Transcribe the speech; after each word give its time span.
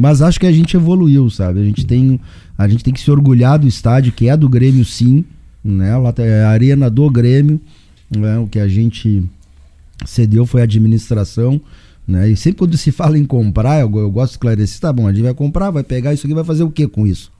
mas 0.00 0.22
acho 0.22 0.40
que 0.40 0.46
a 0.46 0.52
gente 0.52 0.76
evoluiu, 0.76 1.28
sabe? 1.30 1.60
A 1.60 1.64
gente 1.64 1.84
tem, 1.84 2.18
a 2.56 2.66
gente 2.66 2.82
tem 2.82 2.92
que 2.94 3.00
se 3.00 3.10
orgulhar 3.10 3.58
do 3.58 3.68
estádio, 3.68 4.12
que 4.12 4.28
é 4.28 4.36
do 4.36 4.48
Grêmio, 4.48 4.84
sim. 4.84 5.24
Né? 5.62 5.92
A 5.92 6.48
arena 6.48 6.88
do 6.90 7.08
Grêmio. 7.10 7.60
Né? 8.14 8.38
O 8.38 8.46
que 8.46 8.58
a 8.58 8.66
gente 8.66 9.22
cedeu 10.06 10.46
foi 10.46 10.60
a 10.62 10.64
administração. 10.64 11.60
Né? 12.08 12.30
E 12.30 12.36
sempre 12.36 12.58
quando 12.58 12.76
se 12.76 12.90
fala 12.90 13.18
em 13.18 13.24
comprar, 13.24 13.80
eu, 13.80 13.94
eu 13.98 14.10
gosto 14.10 14.30
de 14.32 14.36
esclarecer, 14.36 14.80
tá 14.80 14.92
bom, 14.92 15.06
a 15.06 15.12
gente 15.12 15.22
vai 15.22 15.34
comprar, 15.34 15.70
vai 15.70 15.84
pegar 15.84 16.12
isso 16.14 16.26
aqui, 16.26 16.34
vai 16.34 16.42
fazer 16.44 16.62
o 16.64 16.70
que 16.70 16.88
com 16.88 17.06
isso? 17.06 17.30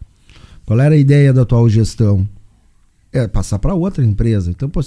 Qual 0.65 0.79
era 0.79 0.95
a 0.95 0.99
ideia 0.99 1.33
da 1.33 1.43
atual 1.43 1.69
gestão? 1.69 2.29
É 3.13 3.27
passar 3.27 3.59
para 3.59 3.75
outra 3.75 4.05
empresa. 4.05 4.51
Então, 4.51 4.69
pô, 4.69 4.81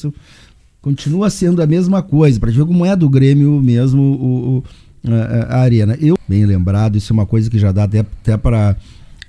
continua 0.82 1.30
sendo 1.30 1.62
a 1.62 1.68
mesma 1.68 2.02
coisa. 2.02 2.40
Para 2.40 2.52
ver 2.52 2.66
como 2.66 2.86
é 2.86 2.96
do 2.96 3.10
Grêmio 3.10 3.62
mesmo 3.62 4.02
o, 4.02 4.58
o- 4.60 4.64
a, 5.06 5.58
a 5.58 5.62
arena. 5.62 5.98
Eu, 6.00 6.18
bem 6.28 6.46
lembrado, 6.46 6.98
isso 6.98 7.12
é 7.12 7.16
uma 7.16 7.26
coisa 7.26 7.50
que 7.50 7.60
já 7.60 7.72
dá 7.72 7.84
até, 7.84 8.00
até 8.00 8.38
para 8.38 8.76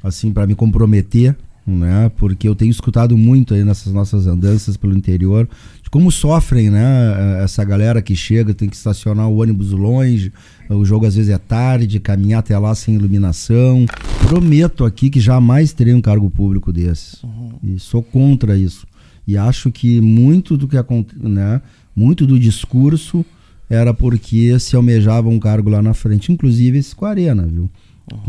assim, 0.03 0.33
para 0.33 0.47
me 0.47 0.55
comprometer, 0.55 1.35
né? 1.67 2.11
Porque 2.17 2.47
eu 2.47 2.55
tenho 2.55 2.71
escutado 2.71 3.17
muito 3.17 3.55
aí 3.55 3.65
nessas 3.65 3.93
nossas 3.93 4.27
andanças 4.27 4.77
pelo 4.77 4.97
interior 4.97 5.49
de 5.83 5.89
como 5.89 6.11
sofrem, 6.13 6.71
né? 6.71 7.43
Essa 7.43 7.65
galera 7.65 8.03
que 8.03 8.15
chega, 8.15 8.53
tem 8.53 8.69
que 8.69 8.77
estacionar 8.77 9.29
o 9.29 9.41
ônibus 9.41 9.71
longe, 9.71 10.31
o 10.69 10.85
jogo 10.85 11.07
às 11.07 11.17
vezes 11.17 11.31
é 11.31 11.39
tarde, 11.39 11.99
caminhar 12.01 12.41
até 12.41 12.59
lá 12.59 12.75
sem 12.75 12.95
iluminação. 12.95 13.87
Prometo 14.29 14.85
aqui 14.85 15.09
que 15.09 15.21
jamais 15.21 15.73
terei 15.73 15.95
um 15.95 16.03
cargo 16.03 16.29
público 16.29 16.73
desses. 16.73 17.23
E 17.63 17.79
sou 17.79 18.03
contra 18.03 18.57
isso. 18.57 18.87
E 19.27 19.39
acho 19.39 19.73
que 19.73 20.03
muito 20.03 20.59
do 20.59 20.69
que 20.69 20.77
acontece, 20.77 21.19
né? 21.27 21.63
Muito 21.97 22.27
do 22.27 22.39
discurso 22.39 23.25
era 23.69 23.93
porque 23.95 24.59
se 24.59 24.77
almejava 24.77 25.29
um 25.29 25.39
cargo 25.39 25.71
lá 25.71 25.81
na 25.83 25.95
frente, 25.95 26.31
inclusive 26.33 26.79
esse 26.79 26.95
com 26.95 27.05
a 27.07 27.11
Arena, 27.11 27.47
viu? 27.47 27.69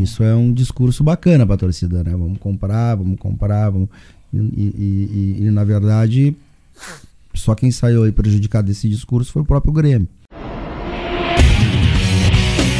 Isso 0.00 0.22
é 0.22 0.34
um 0.34 0.52
discurso 0.52 1.04
bacana 1.04 1.44
para 1.44 1.54
a 1.54 1.58
torcida, 1.58 2.02
né? 2.02 2.10
Vamos 2.12 2.38
comprar, 2.38 2.94
vamos 2.94 3.18
comprar, 3.18 3.68
vamos. 3.70 3.88
E, 4.32 4.38
e- 4.38 5.36
e- 5.40 5.46
e, 5.46 5.50
na 5.50 5.64
verdade, 5.64 6.34
só 7.34 7.54
quem 7.54 7.70
saiu 7.70 8.04
aí 8.04 8.12
prejudicado 8.12 8.66
desse 8.68 8.88
discurso 8.88 9.30
foi 9.32 9.42
o 9.42 9.44
próprio 9.44 9.72
Grêmio. 9.72 10.08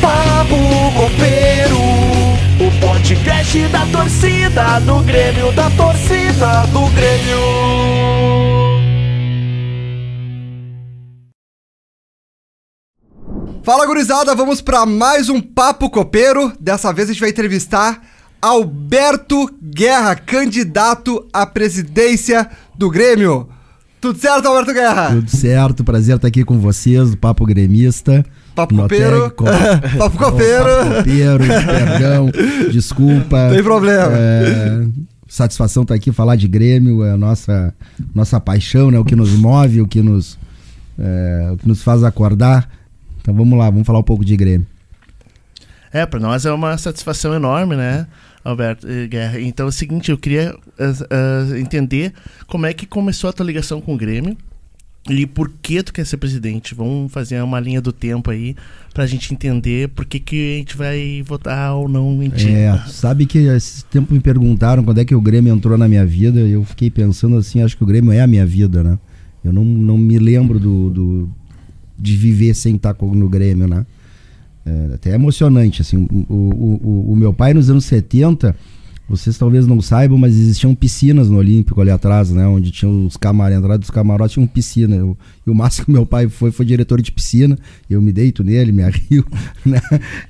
Papo 0.01 0.57
Copeiro, 0.97 1.79
o 1.79 2.81
podcast 2.81 3.59
da 3.69 3.87
torcida 3.87 4.79
do 4.81 5.01
Grêmio, 5.05 5.53
da 5.53 5.69
torcida 5.71 6.63
do 6.73 6.87
Grêmio. 6.95 8.56
Fala 13.67 13.85
gurizada, 13.85 14.33
vamos 14.33 14.61
para 14.61 14.87
mais 14.87 15.29
um 15.29 15.41
Papo 15.41 15.91
Copeiro. 15.91 16.53
Dessa 16.61 16.93
vez 16.93 17.09
a 17.09 17.13
gente 17.13 17.21
vai 17.21 17.31
entrevistar 17.31 18.01
Alberto 18.41 19.51
Guerra, 19.61 20.15
candidato 20.15 21.27
à 21.33 21.45
presidência 21.45 22.49
do 22.79 22.89
Grêmio. 22.89 23.49
Tudo 24.01 24.21
certo, 24.21 24.47
Alberto 24.47 24.73
Guerra? 24.73 25.09
Tudo 25.17 25.29
certo, 25.29 25.83
prazer 25.83 26.15
estar 26.15 26.29
aqui 26.29 26.45
com 26.45 26.61
vocês, 26.61 27.11
do 27.11 27.17
Papo 27.17 27.45
Gremista. 27.45 28.25
Papo 28.55 28.77
copeiro. 28.77 29.33
Co- 29.33 29.45
Papo 29.99 30.17
copeiro. 30.17 30.65
Papo 30.65 30.95
copeiro, 30.99 31.45
perdão, 31.67 32.31
desculpa. 32.71 33.49
Tem 33.53 33.65
problema. 33.65 34.13
É, 34.13 34.87
satisfação 35.27 35.83
estar 35.83 35.97
aqui 35.97 36.13
falar 36.13 36.37
de 36.37 36.47
Grêmio, 36.47 37.03
é 37.05 37.11
a 37.11 37.17
nossa, 37.17 37.75
nossa 38.15 38.39
paixão, 38.39 38.93
né? 38.93 38.99
O 39.01 39.05
que 39.05 39.17
nos 39.17 39.33
move, 39.33 39.81
o 39.81 39.89
que 39.89 40.01
nos, 40.03 40.39
é, 40.97 41.51
o 41.53 41.57
que 41.57 41.67
nos 41.67 41.83
faz 41.83 42.05
acordar. 42.05 42.76
Então 43.27 43.35
vamos 43.35 43.59
lá, 43.59 43.69
vamos 43.69 43.85
falar 43.85 43.99
um 43.99 44.05
pouco 44.05 44.25
de 44.25 44.37
Grêmio. 44.37 44.65
É, 45.93 46.07
para 46.07 46.21
nós 46.21 46.47
é 46.47 46.53
uma 46.53 46.79
satisfação 46.79 47.35
enorme, 47.35 47.75
né, 47.75 48.07
Alberto 48.45 48.87
Guerra? 49.11 49.41
Então 49.41 49.67
é 49.67 49.69
o 49.69 49.73
seguinte, 49.73 50.13
eu 50.13 50.17
queria 50.17 50.55
ah, 50.79 50.93
ah, 51.11 51.59
entender 51.59 52.13
como 52.47 52.67
é 52.67 52.73
que 52.73 52.87
começou 52.87 53.29
a 53.29 53.33
tua 53.33 53.45
ligação 53.45 53.81
com 53.81 53.95
o 53.95 53.97
Grêmio 53.97 54.37
e 55.11 55.27
por 55.27 55.51
que 55.61 55.83
tu 55.83 55.93
quer 55.93 56.07
ser 56.07 56.19
presidente. 56.19 56.73
Vamos 56.73 57.11
fazer 57.13 57.43
uma 57.43 57.59
linha 57.59 57.81
do 57.81 57.93
tempo 57.93 58.31
aí 58.31 58.55
pra 58.95 59.09
gente 59.09 59.35
entender 59.35 59.89
por 59.89 60.05
que, 60.05 60.21
que 60.21 60.55
a 60.55 60.59
gente 60.59 60.77
vai 60.77 61.21
votar 61.27 61.75
ou 61.75 61.89
não 61.89 62.23
em 62.23 62.31
ti. 62.31 62.49
É, 62.49 62.79
sabe 62.87 63.27
que 63.27 63.39
esse 63.39 63.85
tempo 63.87 64.15
me 64.15 64.21
perguntaram 64.21 64.85
quando 64.85 64.99
é 65.01 65.05
que 65.05 65.17
o 65.17 65.21
Grêmio 65.21 65.53
entrou 65.53 65.77
na 65.77 65.89
minha 65.89 66.07
vida, 66.07 66.39
e 66.43 66.53
eu 66.53 66.63
fiquei 66.65 66.93
pensando 66.93 67.37
assim, 67.37 67.61
acho 67.61 67.77
que 67.77 67.83
o 67.83 67.87
Grêmio 67.87 68.13
é 68.13 68.21
a 68.21 68.27
minha 68.29 68.47
vida, 68.47 68.85
né? 68.85 68.97
Eu 69.45 69.53
não, 69.53 69.65
não 69.65 69.99
me 69.99 70.17
lembro 70.17 70.61
do, 70.61 70.91
do- 70.91 71.31
de 71.99 72.17
viver 72.17 72.55
sem 72.55 72.77
estar 72.77 72.95
no 73.01 73.29
Grêmio, 73.29 73.67
né? 73.69 73.85
É 74.65 74.95
até 74.95 75.15
emocionante, 75.15 75.81
assim, 75.83 75.97
o, 75.97 76.35
o, 76.35 76.81
o- 76.83 77.13
o 77.13 77.17
meu 77.17 77.33
pai 77.33 77.55
nos 77.55 77.71
anos 77.71 77.85
70, 77.85 78.55
vocês 79.09 79.39
talvez 79.39 79.65
não 79.69 79.81
saibam, 79.81 80.19
mas 80.19 80.35
existiam 80.35 80.75
piscinas 80.75 81.31
no 81.31 81.39
Olímpico 81.39 81.81
ali 81.81 81.91
atrás, 81.91 82.33
né? 82.33 82.45
Onde 82.49 82.73
tinham 82.73 83.07
os 83.07 83.17
camarotes, 83.17 83.59
entrada 83.59 83.79
dos 83.79 83.91
camarotes 83.91 84.33
tinha 84.35 84.43
uma 84.43 84.49
piscina. 84.49 84.97
Eu, 84.97 85.17
e 85.47 85.51
o 85.51 85.55
máximo 85.55 85.85
que 85.87 85.93
meu 85.93 86.05
pai 86.05 86.29
foi, 86.29 86.51
foi 86.51 86.67
diretor 86.67 87.01
de 87.01 87.13
piscina. 87.13 87.57
Eu 87.89 88.03
me 88.03 88.13
deito 88.13 88.43
nele, 88.43 88.73
me 88.73 88.83
arrio, 88.85 89.25
né? 89.65 89.81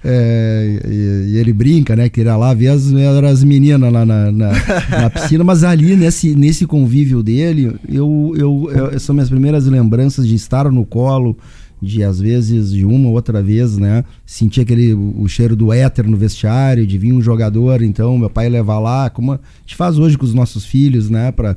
É, 0.04 1.15
ele 1.46 1.52
brinca, 1.52 1.94
né? 1.96 2.08
Que 2.08 2.22
lá 2.24 2.52
ver 2.52 2.68
as, 2.68 2.92
as 2.92 3.42
meninas 3.44 3.92
lá 3.92 4.04
na, 4.04 4.30
na, 4.32 4.52
na 4.90 5.10
piscina, 5.10 5.42
mas 5.44 5.64
ali 5.64 5.96
nesse, 5.96 6.34
nesse 6.34 6.66
convívio 6.66 7.22
dele, 7.22 7.74
eu, 7.88 8.32
eu, 8.36 8.70
eu- 8.92 9.00
são 9.00 9.14
minhas 9.14 9.28
primeiras 9.28 9.66
lembranças 9.66 10.26
de 10.26 10.34
estar 10.34 10.70
no 10.70 10.84
colo, 10.84 11.36
de 11.80 12.02
às 12.02 12.18
vezes, 12.20 12.72
de 12.72 12.84
uma 12.84 13.08
ou 13.08 13.14
outra 13.14 13.42
vez, 13.42 13.76
né? 13.78 14.04
Sentir 14.24 14.62
aquele 14.62 14.94
o, 14.94 15.26
cheiro 15.28 15.54
do 15.54 15.72
éter 15.72 16.08
no 16.08 16.16
vestiário, 16.16 16.86
de 16.86 16.96
vir 16.98 17.12
um 17.12 17.20
jogador, 17.22 17.82
então 17.82 18.16
meu 18.18 18.30
pai 18.30 18.48
levar 18.48 18.78
lá, 18.78 19.08
como 19.10 19.32
a 19.32 19.40
gente 19.60 19.76
faz 19.76 19.98
hoje 19.98 20.16
com 20.18 20.24
os 20.24 20.34
nossos 20.34 20.64
filhos, 20.64 21.08
né? 21.10 21.30
Pra, 21.32 21.56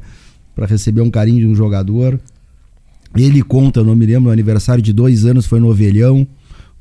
pra 0.55 0.65
receber 0.65 1.01
um 1.01 1.09
carinho 1.09 1.39
de 1.39 1.47
um 1.47 1.55
jogador. 1.55 2.19
Ele 3.15 3.41
conta, 3.41 3.83
não 3.83 3.95
me 3.95 4.05
lembro, 4.05 4.29
o 4.29 4.33
aniversário 4.33 4.83
de 4.83 4.93
dois 4.93 5.25
anos 5.25 5.45
foi 5.47 5.59
no 5.59 5.69
Ovelhão. 5.69 6.27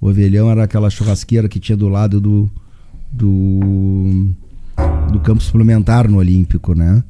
O 0.01 0.09
Ovelhão 0.09 0.51
era 0.51 0.65
aquela 0.65 0.91
churrasqueira 0.91 1.49
que 1.49 1.59
tinha 1.59 1.77
do 1.77 1.89
lado 1.89 2.21
do, 2.21 2.51
do, 3.13 4.29
do 5.13 5.21
campo 5.21 5.43
suplementar 5.43 6.09
no 6.09 6.19
Olímpico, 6.19 6.75
né? 6.75 7.03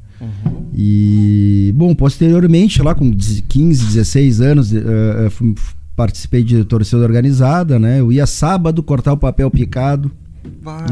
E, 0.73 1.73
bom, 1.75 1.93
posteriormente, 1.95 2.81
lá 2.81 2.93
com 2.95 3.11
15, 3.11 3.85
16 3.85 4.41
anos, 4.41 4.73
eh, 4.73 5.29
fui- 5.29 5.55
participei 5.95 6.43
de 6.43 6.63
torcida 6.63 7.01
organizada, 7.03 7.77
né? 7.79 7.99
Eu 7.99 8.11
ia 8.11 8.25
sábado 8.25 8.81
cortar 8.83 9.13
o 9.13 9.17
papel 9.17 9.49
picado, 9.51 10.11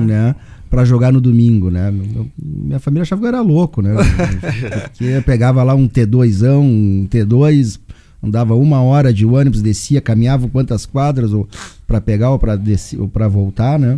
né? 0.05 0.35
Pra 0.69 0.83
jogar 0.83 1.13
no 1.13 1.21
domingo, 1.21 1.69
né? 1.69 1.93
Minha 2.37 2.79
família 2.79 3.03
achava 3.03 3.21
que 3.21 3.25
eu 3.25 3.29
era 3.29 3.41
louco, 3.41 3.81
né? 3.81 3.95
Porque 4.91 5.05
eu 5.05 5.23
pegava 5.23 5.63
lá 5.63 5.73
um 5.73 5.87
T2ão, 5.87 6.59
um 6.61 7.07
T2, 7.09 7.79
andava 8.21 8.53
uma 8.55 8.81
hora 8.81 9.13
de 9.13 9.25
ônibus, 9.25 9.61
descia, 9.61 10.01
caminhava 10.01 10.47
quantas 10.49 10.85
quadras 10.85 11.31
ou 11.31 11.47
para 11.85 12.01
pegar 12.01 12.31
ou 12.31 12.39
para 12.39 12.57
descer 12.57 12.99
ou 12.99 13.07
para 13.07 13.27
voltar, 13.29 13.79
né? 13.79 13.97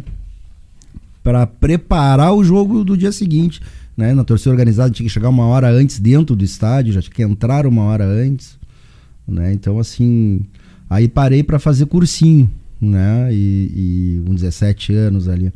Para 1.23 1.45
preparar 1.45 2.33
o 2.33 2.43
jogo 2.43 2.83
do 2.83 2.95
dia 2.95 3.11
seguinte, 3.11 3.61
né? 3.95 4.13
Na 4.13 4.23
torcida 4.23 4.51
organizada 4.51 4.91
tinha 4.91 5.05
que 5.05 5.13
chegar 5.13 5.29
uma 5.29 5.45
hora 5.45 5.69
antes 5.69 5.99
dentro 5.99 6.35
do 6.35 6.43
estádio, 6.43 6.93
já 6.93 7.01
tinha 7.01 7.13
que 7.13 7.23
entrar 7.23 7.67
uma 7.67 7.83
hora 7.83 8.05
antes, 8.05 8.57
né? 9.27 9.51
Então 9.53 9.77
assim, 9.77 10.41
aí 10.89 11.07
parei 11.07 11.43
para 11.43 11.59
fazer 11.59 11.85
cursinho, 11.85 12.49
né? 12.79 13.29
E, 13.33 14.19
e 14.21 14.23
com 14.25 14.33
17 14.33 14.93
anos 14.93 15.27
ali. 15.27 15.51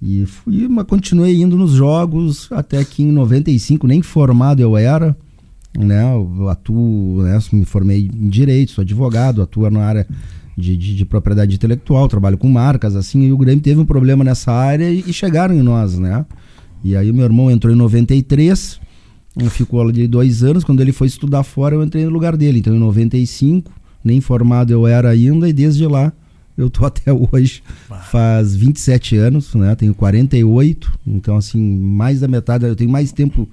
E 0.00 0.24
fui, 0.26 0.68
mas 0.68 0.86
continuei 0.86 1.42
indo 1.42 1.56
nos 1.56 1.72
jogos 1.72 2.48
até 2.52 2.84
que 2.84 3.02
em 3.02 3.10
95 3.10 3.84
nem 3.88 4.00
formado 4.00 4.62
eu 4.62 4.76
era, 4.76 5.16
né? 5.76 6.04
Eu 6.14 6.48
atuo, 6.48 7.22
né? 7.22 7.36
Me 7.52 7.64
formei 7.64 8.08
em 8.12 8.28
direito, 8.28 8.70
sou 8.70 8.82
advogado, 8.82 9.42
atuo 9.42 9.68
na 9.68 9.84
área 9.84 10.06
de, 10.58 10.76
de, 10.76 10.96
de 10.96 11.04
propriedade 11.04 11.54
intelectual, 11.54 12.08
trabalho 12.08 12.36
com 12.36 12.48
marcas, 12.48 12.96
assim, 12.96 13.28
e 13.28 13.32
o 13.32 13.38
Grêmio 13.38 13.62
teve 13.62 13.80
um 13.80 13.86
problema 13.86 14.24
nessa 14.24 14.52
área 14.52 14.90
e, 14.90 15.04
e 15.06 15.12
chegaram 15.12 15.54
em 15.54 15.62
nós, 15.62 15.96
né? 15.98 16.26
E 16.82 16.96
aí 16.96 17.12
meu 17.12 17.24
irmão 17.24 17.48
entrou 17.48 17.72
em 17.72 17.76
93, 17.76 18.80
ele 19.38 19.50
ficou 19.50 19.80
ali 19.80 20.08
dois 20.08 20.42
anos, 20.42 20.64
quando 20.64 20.80
ele 20.80 20.90
foi 20.90 21.06
estudar 21.06 21.44
fora 21.44 21.76
eu 21.76 21.82
entrei 21.84 22.04
no 22.04 22.10
lugar 22.10 22.36
dele, 22.36 22.58
então 22.58 22.74
em 22.74 22.78
95, 22.78 23.70
nem 24.02 24.20
formado 24.20 24.72
eu 24.72 24.84
era 24.84 25.08
ainda, 25.10 25.48
e 25.48 25.52
desde 25.52 25.86
lá 25.86 26.12
eu 26.56 26.68
tô 26.68 26.84
até 26.86 27.12
hoje, 27.12 27.62
faz 28.10 28.56
27 28.56 29.16
anos, 29.16 29.54
né? 29.54 29.76
Tenho 29.76 29.94
48, 29.94 30.92
então 31.06 31.36
assim, 31.36 31.60
mais 31.60 32.18
da 32.18 32.26
metade, 32.26 32.66
eu 32.66 32.74
tenho 32.74 32.90
mais 32.90 33.12
tempo 33.12 33.48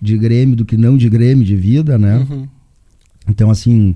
de 0.00 0.16
Grêmio 0.16 0.56
do 0.56 0.64
que 0.64 0.78
não 0.78 0.96
de 0.96 1.10
Grêmio 1.10 1.44
de 1.44 1.54
vida, 1.54 1.98
né? 1.98 2.26
Então 3.28 3.50
assim, 3.50 3.94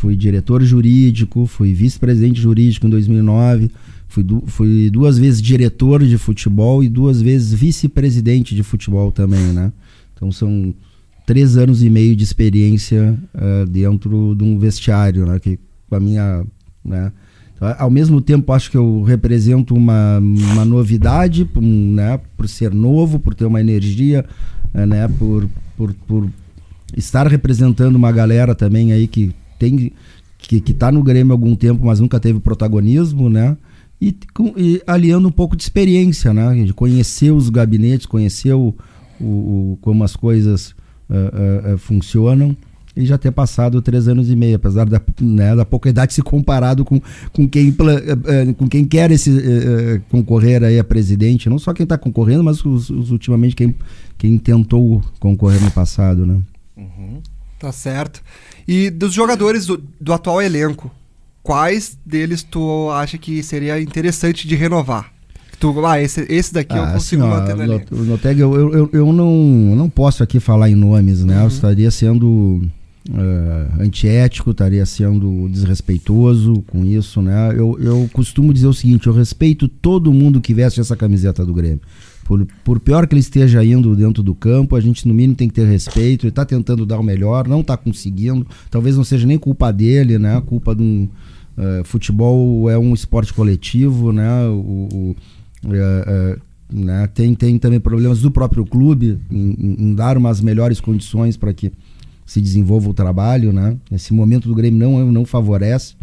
fui 0.00 0.16
diretor 0.16 0.62
jurídico, 0.64 1.44
fui 1.44 1.74
vice-presidente 1.74 2.40
jurídico 2.40 2.86
em 2.86 2.90
2009, 2.90 3.70
fui, 4.08 4.22
du 4.22 4.42
fui 4.46 4.88
duas 4.88 5.18
vezes 5.18 5.42
diretor 5.42 6.02
de 6.02 6.16
futebol 6.16 6.82
e 6.82 6.88
duas 6.88 7.20
vezes 7.20 7.52
vice-presidente 7.52 8.54
de 8.54 8.62
futebol 8.62 9.12
também, 9.12 9.52
né? 9.52 9.70
Então 10.14 10.32
são 10.32 10.74
três 11.26 11.58
anos 11.58 11.82
e 11.82 11.90
meio 11.90 12.16
de 12.16 12.24
experiência 12.24 13.14
ah, 13.34 13.66
dentro 13.68 14.34
de 14.34 14.42
um 14.42 14.58
vestiário, 14.58 15.26
né? 15.26 15.38
Que 15.38 15.58
com 15.86 15.96
a 15.96 16.00
minha, 16.00 16.46
né? 16.82 17.12
Então, 17.54 17.76
ao 17.78 17.90
mesmo 17.90 18.22
tempo, 18.22 18.54
acho 18.54 18.70
que 18.70 18.78
eu 18.78 19.02
represento 19.02 19.74
uma, 19.74 20.18
uma 20.18 20.64
novidade, 20.64 21.46
né, 21.60 22.18
por 22.34 22.48
ser 22.48 22.72
novo, 22.72 23.18
por 23.18 23.34
ter 23.34 23.44
uma 23.44 23.60
energia, 23.60 24.24
eh, 24.72 24.86
né, 24.86 25.06
por, 25.08 25.46
por, 25.76 25.92
por 26.06 26.30
estar 26.96 27.26
representando 27.26 27.96
uma 27.96 28.10
galera 28.10 28.54
também 28.54 28.94
aí 28.94 29.06
que 29.06 29.34
tem 29.60 29.92
que, 30.38 30.60
que 30.60 30.72
tá 30.72 30.90
no 30.90 31.02
Grêmio 31.02 31.32
há 31.32 31.34
algum 31.34 31.54
tempo, 31.54 31.84
mas 31.84 32.00
nunca 32.00 32.18
teve 32.18 32.40
protagonismo, 32.40 33.28
né? 33.28 33.56
E, 34.00 34.16
com, 34.32 34.54
e 34.56 34.82
aliando 34.86 35.28
um 35.28 35.30
pouco 35.30 35.54
de 35.54 35.62
experiência, 35.62 36.32
né? 36.32 36.64
De 36.64 36.72
conhecer 36.72 37.30
os 37.30 37.50
gabinetes, 37.50 38.06
conhecer 38.06 38.54
o, 38.54 38.74
o, 39.20 39.24
o 39.24 39.78
como 39.82 40.02
as 40.02 40.16
coisas 40.16 40.70
uh, 41.10 41.70
uh, 41.70 41.74
uh, 41.74 41.78
funcionam 41.78 42.56
e 42.96 43.04
já 43.04 43.18
ter 43.18 43.30
passado 43.30 43.80
três 43.82 44.08
anos 44.08 44.30
e 44.30 44.34
meio, 44.34 44.56
apesar 44.56 44.88
da, 44.88 45.00
né, 45.20 45.54
da 45.54 45.64
pouca 45.64 45.88
idade 45.88 46.12
se 46.12 46.22
comparado 46.22 46.84
com, 46.84 47.00
com, 47.32 47.48
quem, 47.48 47.72
com 48.58 48.68
quem 48.68 48.84
quer 48.84 49.12
esse, 49.12 50.02
concorrer 50.10 50.64
aí 50.64 50.76
a 50.76 50.82
presidente, 50.82 51.48
não 51.48 51.56
só 51.56 51.72
quem 51.72 51.84
está 51.84 51.96
concorrendo, 51.96 52.42
mas 52.42 52.64
os, 52.64 52.90
os, 52.90 53.12
ultimamente 53.12 53.54
quem, 53.54 53.76
quem 54.18 54.36
tentou 54.36 55.00
concorrer 55.20 55.62
no 55.62 55.70
passado, 55.70 56.26
né? 56.26 56.40
Uhum. 56.76 57.20
Tá 57.60 57.70
certo. 57.70 58.22
E 58.66 58.88
dos 58.88 59.12
jogadores 59.12 59.66
do, 59.66 59.80
do 60.00 60.12
atual 60.14 60.40
elenco, 60.40 60.90
quais 61.42 61.96
deles 62.04 62.42
tu 62.42 62.90
acha 62.90 63.18
que 63.18 63.42
seria 63.42 63.78
interessante 63.80 64.48
de 64.48 64.56
renovar? 64.56 65.12
Tu, 65.58 65.86
ah, 65.86 66.00
esse, 66.00 66.24
esse 66.30 66.54
daqui 66.54 66.72
ah, 66.72 66.78
eu 66.78 66.92
consigo 66.94 67.22
assim, 67.22 67.30
manter 67.30 67.52
ó, 67.52 67.56
na 67.56 68.04
Noteg, 68.04 68.40
eu, 68.40 68.72
eu, 68.72 68.90
eu, 68.94 69.12
não, 69.12 69.30
não 69.76 69.90
posso 69.90 70.22
aqui 70.22 70.40
falar 70.40 70.70
em 70.70 70.74
nomes, 70.74 71.22
né? 71.22 71.36
Uhum. 71.36 71.42
Eu 71.42 71.48
estaria 71.48 71.90
sendo 71.90 72.62
uh, 73.10 73.82
antiético, 73.82 74.52
estaria 74.52 74.86
sendo 74.86 75.50
desrespeitoso 75.50 76.64
com 76.66 76.82
isso, 76.86 77.20
né? 77.20 77.50
Eu, 77.54 77.78
eu 77.78 78.08
costumo 78.10 78.54
dizer 78.54 78.68
o 78.68 78.72
seguinte, 78.72 79.06
eu 79.06 79.12
respeito 79.12 79.68
todo 79.68 80.14
mundo 80.14 80.40
que 80.40 80.54
veste 80.54 80.80
essa 80.80 80.96
camiseta 80.96 81.44
do 81.44 81.52
Grêmio. 81.52 81.82
Por, 82.30 82.46
por 82.62 82.78
pior 82.78 83.08
que 83.08 83.14
ele 83.14 83.20
esteja 83.20 83.64
indo 83.64 83.96
dentro 83.96 84.22
do 84.22 84.36
campo, 84.36 84.76
a 84.76 84.80
gente 84.80 85.08
no 85.08 85.12
mínimo 85.12 85.34
tem 85.34 85.48
que 85.48 85.54
ter 85.54 85.66
respeito. 85.66 86.26
Ele 86.26 86.30
está 86.30 86.44
tentando 86.44 86.86
dar 86.86 87.00
o 87.00 87.02
melhor, 87.02 87.48
não 87.48 87.60
está 87.60 87.76
conseguindo. 87.76 88.46
Talvez 88.70 88.96
não 88.96 89.02
seja 89.02 89.26
nem 89.26 89.36
culpa 89.36 89.72
dele, 89.72 90.16
né? 90.16 90.40
Culpa 90.46 90.72
de 90.72 90.80
um. 90.80 91.08
Uh, 91.58 91.82
futebol 91.82 92.70
é 92.70 92.78
um 92.78 92.94
esporte 92.94 93.34
coletivo, 93.34 94.12
né? 94.12 94.46
O, 94.46 94.88
o 94.92 95.16
uh, 95.64 96.36
uh, 96.36 96.40
né? 96.72 97.08
Tem, 97.08 97.34
tem 97.34 97.58
também 97.58 97.80
problemas 97.80 98.20
do 98.20 98.30
próprio 98.30 98.64
clube 98.64 99.18
em, 99.28 99.76
em 99.80 99.92
dar 99.92 100.16
umas 100.16 100.40
melhores 100.40 100.80
condições 100.80 101.36
para 101.36 101.52
que 101.52 101.72
se 102.24 102.40
desenvolva 102.40 102.90
o 102.90 102.94
trabalho, 102.94 103.52
né? 103.52 103.76
Esse 103.90 104.14
momento 104.14 104.46
do 104.46 104.54
Grêmio 104.54 104.78
não, 104.78 105.10
não 105.10 105.24
favorece. 105.24 105.96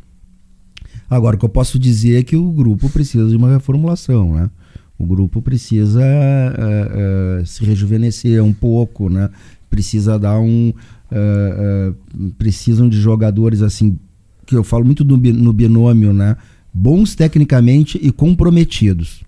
Agora, 1.09 1.37
o 1.37 1.39
que 1.39 1.45
eu 1.45 1.49
posso 1.49 1.79
dizer 1.79 2.19
é 2.19 2.23
que 2.23 2.35
o 2.35 2.51
grupo 2.51 2.89
precisa 2.89 3.29
de 3.29 3.37
uma 3.37 3.49
reformulação, 3.49 4.33
né? 4.33 4.49
O 4.97 5.05
grupo 5.05 5.41
precisa 5.41 6.01
uh, 6.01 7.41
uh, 7.41 7.45
se 7.45 7.63
rejuvenescer 7.63 8.43
um 8.43 8.53
pouco, 8.53 9.09
né? 9.09 9.29
Precisa 9.69 10.17
dar 10.17 10.39
um... 10.39 10.73
Uh, 11.09 11.93
precisam 12.37 12.89
de 12.89 12.99
jogadores, 12.99 13.61
assim, 13.61 13.97
que 14.45 14.55
eu 14.55 14.63
falo 14.63 14.83
muito 14.83 15.03
do, 15.03 15.15
no 15.15 15.53
binômio, 15.53 16.11
né? 16.11 16.35
Bons 16.73 17.15
tecnicamente 17.15 17.99
e 18.01 18.11
comprometidos, 18.11 19.23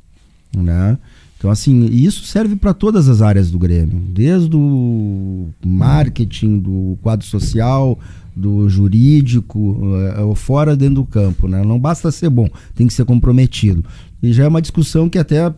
né? 0.56 0.98
Então, 1.38 1.50
assim, 1.50 1.86
isso 1.86 2.26
serve 2.26 2.58
para 2.58 2.74
todas 2.74 3.08
as 3.08 3.22
áreas 3.22 3.50
do 3.50 3.58
Grêmio, 3.58 3.98
desde 4.14 4.54
o 4.58 5.48
marketing, 5.66 6.60
do 6.60 6.98
quadro 7.02 7.26
social, 7.26 7.98
do 8.36 8.70
jurídico, 8.70 9.60
uh, 9.60 10.36
fora 10.36 10.76
dentro 10.76 10.96
do 10.96 11.06
campo, 11.06 11.48
né? 11.48 11.64
Não 11.64 11.80
basta 11.80 12.12
ser 12.12 12.30
bom, 12.30 12.48
tem 12.76 12.88
que 12.88 12.94
ser 12.94 13.06
comprometido. 13.06 13.84
E 14.22 14.34
já 14.34 14.46
é 14.46 14.48
uma 14.48 14.62
discussão 14.62 15.10
que 15.10 15.18
até, 15.18 15.54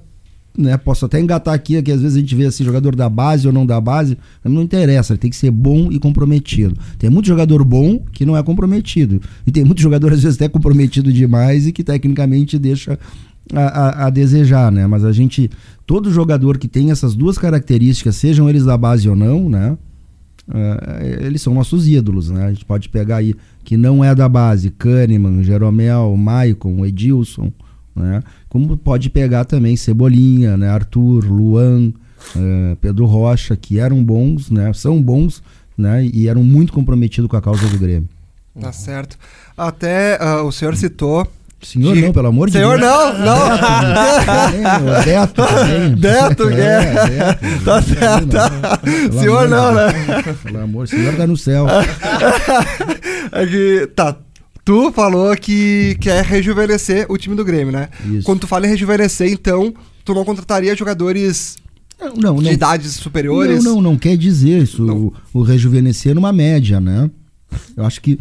né, 0.58 0.78
posso 0.78 1.06
até 1.06 1.20
engatar 1.20 1.54
aqui, 1.54 1.82
que 1.82 1.92
às 1.92 2.02
vezes 2.02 2.18
a 2.18 2.20
gente 2.20 2.36
vê 2.36 2.46
assim, 2.46 2.64
jogador 2.64 2.96
da 2.96 3.10
base 3.10 3.48
ou 3.48 3.54
não 3.54 3.66
da 3.66 3.80
base, 3.80 4.18
não 4.44 4.62
interessa, 4.62 5.14
ele 5.14 5.20
tem 5.20 5.30
que 5.30 5.36
ser 5.36 5.52
bom 5.52 5.92
e 5.92 6.00
comprometido. 6.00 6.76
Tem 6.98 7.10
muito 7.10 7.28
jogador 7.28 7.64
bom 7.64 8.00
que 8.12 8.26
não 8.26 8.38
é 8.38 8.44
comprometido. 8.44 9.22
E 9.46 9.52
tem 9.52 9.64
muito 9.64 9.82
jogador, 9.82 10.14
às 10.14 10.24
vezes, 10.24 10.38
até 10.38 10.48
comprometido 10.48 11.12
demais 11.12 11.68
e 11.68 11.72
que 11.72 11.84
tecnicamente 11.84 12.58
deixa 12.58 12.98
a, 13.54 13.62
a, 13.62 14.08
a, 14.08 14.10
desejar, 14.10 14.72
né? 14.72 14.88
Mas 14.88 15.04
a 15.04 15.12
gente, 15.12 15.50
todo 15.86 16.12
jogador 16.12 16.58
que 16.58 16.68
tem 16.68 16.92
essas 16.92 17.16
duas 17.16 17.38
características, 17.38 18.16
sejam 18.16 18.50
eles 18.50 18.66
da 18.66 18.78
base 18.78 19.10
ou 19.10 19.16
não, 19.16 19.50
né? 19.50 19.78
Uh, 20.52 21.26
eles 21.26 21.42
são 21.42 21.54
nossos 21.54 21.88
ídolos, 21.88 22.30
né? 22.30 22.46
A 22.46 22.50
gente 22.50 22.66
pode 22.66 22.90
pegar 22.90 23.18
aí 23.18 23.36
que 23.64 23.78
não 23.78 24.04
é 24.04 24.14
da 24.14 24.28
base, 24.28 24.70
Kahneman, 24.70 25.44
Jeromel, 25.44 26.16
Maicon, 26.18 26.86
Edilson, 26.86 27.52
né? 27.96 28.22
Como 28.50 28.76
pode 28.76 29.10
pegar 29.10 29.46
também 29.46 29.76
Cebolinha, 29.76 30.58
né? 30.58 30.70
Arthur, 30.70 31.24
Luan, 31.26 31.94
uh, 32.36 32.76
Pedro 32.82 33.06
Rocha, 33.06 33.56
que 33.56 33.80
eram 33.80 34.04
bons, 34.04 34.52
né? 34.52 34.74
São 34.74 35.02
bons, 35.02 35.42
né? 35.78 36.06
E 36.06 36.28
eram 36.28 36.44
muito 36.44 36.74
comprometidos 36.74 37.30
com 37.30 37.38
a 37.38 37.42
causa 37.42 37.68
do 37.68 37.80
Grêmio. 37.80 38.10
Tá 38.60 38.74
certo. 38.74 39.18
Até 39.56 40.20
uh, 40.22 40.46
o 40.46 40.52
senhor 40.52 40.76
citou 40.76 41.26
Senhor 41.62 41.96
não, 41.96 42.12
pelo 42.12 42.28
amor 42.28 42.48
de 42.48 42.54
Senhor 42.54 42.80
Deus. 42.80 42.92
Senhor 42.92 43.20
não, 43.20 43.26
não. 43.26 45.04
Deto 45.04 45.34
também. 45.34 45.96
Deto, 46.00 46.50
é, 46.50 47.08
Deto, 47.08 47.66
Tá 47.66 47.82
certo. 47.82 49.20
Senhor 49.20 49.48
não, 49.48 49.74
né? 49.74 49.88
Pelo 50.44 50.60
amor, 50.60 50.88
senhor 50.88 51.16
tá 51.16 51.28
no 51.28 51.38
céu. 51.38 51.68
É 53.34 53.46
que, 53.46 53.88
tá, 53.96 54.18
tu 54.66 54.92
falou 54.92 55.34
que 55.38 55.96
quer 56.02 56.22
rejuvenescer 56.26 57.06
o 57.08 57.18
time 57.18 57.34
do 57.34 57.46
Grêmio, 57.46 57.72
né? 57.72 57.88
Isso. 58.06 58.24
Quando 58.24 58.42
tu 58.42 58.48
fala 58.48 58.66
em 58.66 58.70
rejuvenescer, 58.70 59.32
então, 59.32 59.74
tu 60.04 60.14
não 60.14 60.26
contrataria 60.26 60.76
jogadores 60.76 61.56
não, 61.98 62.34
não, 62.34 62.36
de 62.36 62.52
idades 62.52 62.94
superiores? 62.96 63.64
Não, 63.64 63.76
não, 63.76 63.82
não 63.82 63.98
quer 63.98 64.18
dizer 64.18 64.64
isso. 64.64 64.86
O, 64.86 65.14
o 65.34 65.42
rejuvenescer 65.44 66.14
numa 66.14 66.34
média, 66.34 66.82
né? 66.82 67.10
Eu 67.78 67.86
acho 67.86 68.02
que 68.02 68.20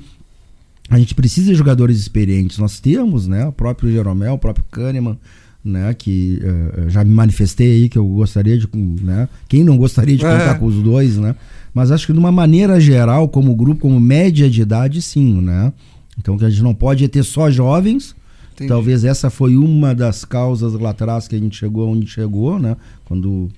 a 0.90 0.98
gente 0.98 1.14
precisa 1.14 1.52
de 1.52 1.56
jogadores 1.56 1.98
experientes. 1.98 2.58
Nós 2.58 2.80
temos, 2.80 3.28
né? 3.28 3.46
O 3.46 3.52
próprio 3.52 3.92
Jeromel, 3.92 4.34
o 4.34 4.38
próprio 4.38 4.64
Kahneman, 4.72 5.16
né? 5.64 5.94
Que 5.94 6.42
uh, 6.42 6.90
já 6.90 7.04
me 7.04 7.14
manifestei 7.14 7.82
aí 7.82 7.88
que 7.88 7.96
eu 7.96 8.04
gostaria 8.04 8.58
de, 8.58 8.68
né? 8.74 9.28
Quem 9.48 9.62
não 9.62 9.76
gostaria 9.76 10.16
de 10.16 10.24
contar 10.24 10.56
é. 10.56 10.58
com 10.58 10.66
os 10.66 10.82
dois, 10.82 11.16
né? 11.16 11.36
Mas 11.72 11.92
acho 11.92 12.08
que 12.08 12.12
de 12.12 12.18
uma 12.18 12.32
maneira 12.32 12.80
geral, 12.80 13.28
como 13.28 13.54
grupo, 13.54 13.82
como 13.82 14.00
média 14.00 14.50
de 14.50 14.60
idade, 14.60 15.00
sim, 15.00 15.40
né? 15.40 15.72
Então 16.18 16.36
que 16.36 16.44
a 16.44 16.50
gente 16.50 16.62
não 16.62 16.74
pode 16.74 17.06
ter 17.06 17.22
só 17.22 17.48
jovens. 17.48 18.16
Entendi. 18.54 18.68
Talvez 18.68 19.04
essa 19.04 19.30
foi 19.30 19.56
uma 19.56 19.94
das 19.94 20.24
causas 20.24 20.72
lá 20.74 20.90
atrás 20.90 21.28
que 21.28 21.36
a 21.36 21.38
gente 21.38 21.56
chegou 21.56 21.88
onde 21.88 22.08
chegou, 22.08 22.58
né? 22.58 22.76
Quando 23.04 23.48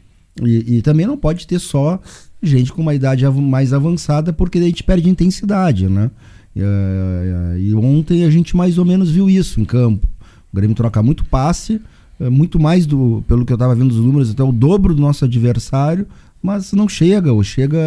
e, 0.40 0.76
e 0.76 0.82
também 0.82 1.06
não 1.06 1.16
pode 1.16 1.46
ter 1.46 1.58
só 1.58 1.98
gente 2.42 2.72
com 2.72 2.82
uma 2.82 2.94
idade 2.94 3.26
mais 3.28 3.72
avançada, 3.72 4.32
porque 4.32 4.58
daí 4.58 4.66
a 4.66 4.70
gente 4.70 4.82
perde 4.82 5.08
intensidade, 5.08 5.88
né? 5.88 6.10
Uh, 6.54 7.58
e 7.58 7.74
ontem 7.74 8.24
a 8.24 8.30
gente 8.30 8.56
mais 8.56 8.78
ou 8.78 8.84
menos 8.84 9.10
viu 9.10 9.28
isso 9.28 9.60
em 9.60 9.64
campo. 9.64 10.06
O 10.52 10.56
Grêmio 10.56 10.76
troca 10.76 11.02
muito 11.02 11.24
passe, 11.24 11.80
muito 12.20 12.60
mais 12.60 12.84
do, 12.86 13.24
pelo 13.26 13.44
que 13.44 13.52
eu 13.52 13.56
estava 13.56 13.74
vendo 13.74 13.90
os 13.90 13.96
números, 13.96 14.30
até 14.30 14.42
o 14.42 14.52
dobro 14.52 14.94
do 14.94 15.00
nosso 15.00 15.24
adversário, 15.24 16.06
mas 16.42 16.72
não 16.72 16.88
chega, 16.88 17.32
ou 17.32 17.42
chega 17.42 17.78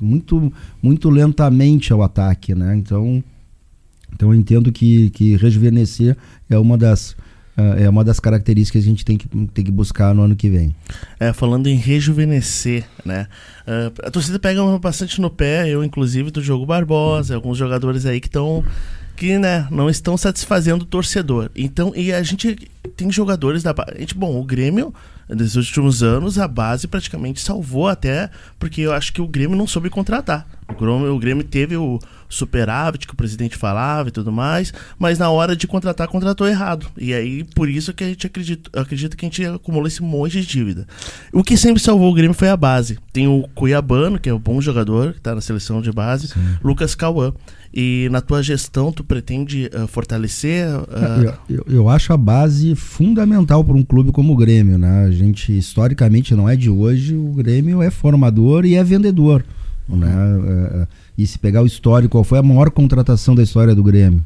muito, 0.00 0.52
muito 0.82 1.08
lentamente 1.08 1.92
ao 1.92 2.02
ataque, 2.02 2.54
né? 2.54 2.74
Então, 2.76 3.22
então 4.12 4.32
eu 4.32 4.38
entendo 4.38 4.72
que, 4.72 5.10
que 5.10 5.36
rejuvenescer 5.36 6.16
é 6.50 6.58
uma 6.58 6.76
das 6.76 7.14
é 7.56 7.88
uma 7.88 8.02
das 8.02 8.18
características 8.18 8.82
que 8.82 8.88
a 8.88 8.90
gente 8.90 9.04
tem 9.04 9.18
que, 9.18 9.28
tem 9.28 9.64
que 9.64 9.70
buscar 9.70 10.14
no 10.14 10.22
ano 10.22 10.34
que 10.34 10.48
vem. 10.48 10.74
É, 11.20 11.32
falando 11.32 11.66
em 11.66 11.76
rejuvenescer, 11.76 12.84
né? 13.04 13.26
Uh, 13.66 14.06
a 14.06 14.10
torcida 14.10 14.38
pega 14.38 14.60
bastante 14.78 15.20
no 15.20 15.30
pé, 15.30 15.68
eu 15.68 15.84
inclusive 15.84 16.30
do 16.30 16.42
jogo 16.42 16.64
Barbosa, 16.64 17.34
alguns 17.34 17.58
jogadores 17.58 18.06
aí 18.06 18.20
que 18.20 18.28
estão 18.28 18.64
que 19.16 19.38
né, 19.38 19.68
não 19.70 19.88
estão 19.88 20.16
satisfazendo 20.16 20.82
o 20.82 20.86
torcedor. 20.86 21.50
Então, 21.54 21.92
e 21.94 22.12
a 22.12 22.22
gente 22.22 22.56
tem 22.96 23.10
jogadores 23.12 23.62
da 23.62 23.72
base. 23.72 23.92
Bom, 24.16 24.40
o 24.40 24.44
Grêmio, 24.44 24.92
nesses 25.28 25.54
últimos 25.54 26.02
anos, 26.02 26.38
a 26.38 26.48
base 26.48 26.88
praticamente 26.88 27.40
salvou 27.40 27.86
até, 27.86 28.30
porque 28.58 28.80
eu 28.80 28.92
acho 28.92 29.12
que 29.12 29.20
o 29.20 29.28
Grêmio 29.28 29.56
não 29.56 29.66
soube 29.66 29.90
contratar. 29.90 30.46
O 30.72 30.78
Grêmio, 30.78 31.14
o 31.14 31.18
Grêmio 31.18 31.44
teve 31.44 31.76
o 31.76 31.98
superávit 32.28 33.06
que 33.06 33.12
o 33.12 33.16
presidente 33.16 33.56
falava 33.56 34.08
e 34.08 34.12
tudo 34.12 34.32
mais, 34.32 34.72
mas 34.98 35.18
na 35.18 35.30
hora 35.30 35.54
de 35.54 35.66
contratar, 35.66 36.08
contratou 36.08 36.48
errado. 36.48 36.86
E 36.96 37.12
aí, 37.12 37.44
por 37.44 37.68
isso 37.68 37.92
que 37.92 38.02
a 38.02 38.08
gente 38.08 38.26
acredita, 38.26 38.80
acredita 38.80 39.16
que 39.16 39.26
a 39.26 39.28
gente 39.28 39.44
acumulou 39.44 39.86
esse 39.86 40.02
monte 40.02 40.40
de 40.40 40.46
dívida. 40.46 40.86
O 41.32 41.42
que 41.42 41.56
sempre 41.56 41.82
salvou 41.82 42.10
o 42.10 42.14
Grêmio 42.14 42.34
foi 42.34 42.48
a 42.48 42.56
base. 42.56 42.98
Tem 43.12 43.28
o 43.28 43.46
Cuiabano, 43.54 44.18
que 44.18 44.28
é 44.28 44.34
um 44.34 44.38
bom 44.38 44.60
jogador, 44.60 45.12
que 45.12 45.18
está 45.18 45.34
na 45.34 45.40
seleção 45.40 45.82
de 45.82 45.92
base, 45.92 46.28
Sim. 46.28 46.40
Lucas 46.64 46.94
Cauã. 46.94 47.32
E 47.74 48.08
na 48.10 48.20
tua 48.20 48.42
gestão, 48.42 48.92
tu 48.92 49.02
pretende 49.02 49.70
uh, 49.72 49.86
fortalecer? 49.86 50.68
Uh... 50.68 51.34
Eu, 51.48 51.56
eu, 51.56 51.64
eu, 51.68 51.88
acho 51.88 52.12
a 52.12 52.18
base 52.18 52.74
fundamental 52.74 53.64
para 53.64 53.74
um 53.74 53.82
clube 53.82 54.12
como 54.12 54.34
o 54.34 54.36
Grêmio, 54.36 54.76
né? 54.76 55.06
A 55.06 55.10
gente, 55.10 55.56
historicamente, 55.56 56.34
não 56.34 56.46
é 56.46 56.54
de 56.54 56.68
hoje, 56.68 57.14
o 57.14 57.32
Grêmio 57.32 57.80
é 57.80 57.90
formador 57.90 58.66
e 58.66 58.74
é 58.74 58.84
vendedor, 58.84 59.42
uhum. 59.88 59.96
né? 59.96 60.36
Uh, 60.36 60.88
e 61.16 61.26
se 61.26 61.38
pegar 61.38 61.62
o 61.62 61.66
histórico, 61.66 62.12
qual 62.12 62.24
foi 62.24 62.38
a 62.38 62.42
maior 62.42 62.70
contratação 62.70 63.34
da 63.34 63.42
história 63.42 63.74
do 63.74 63.82
Grêmio? 63.82 64.22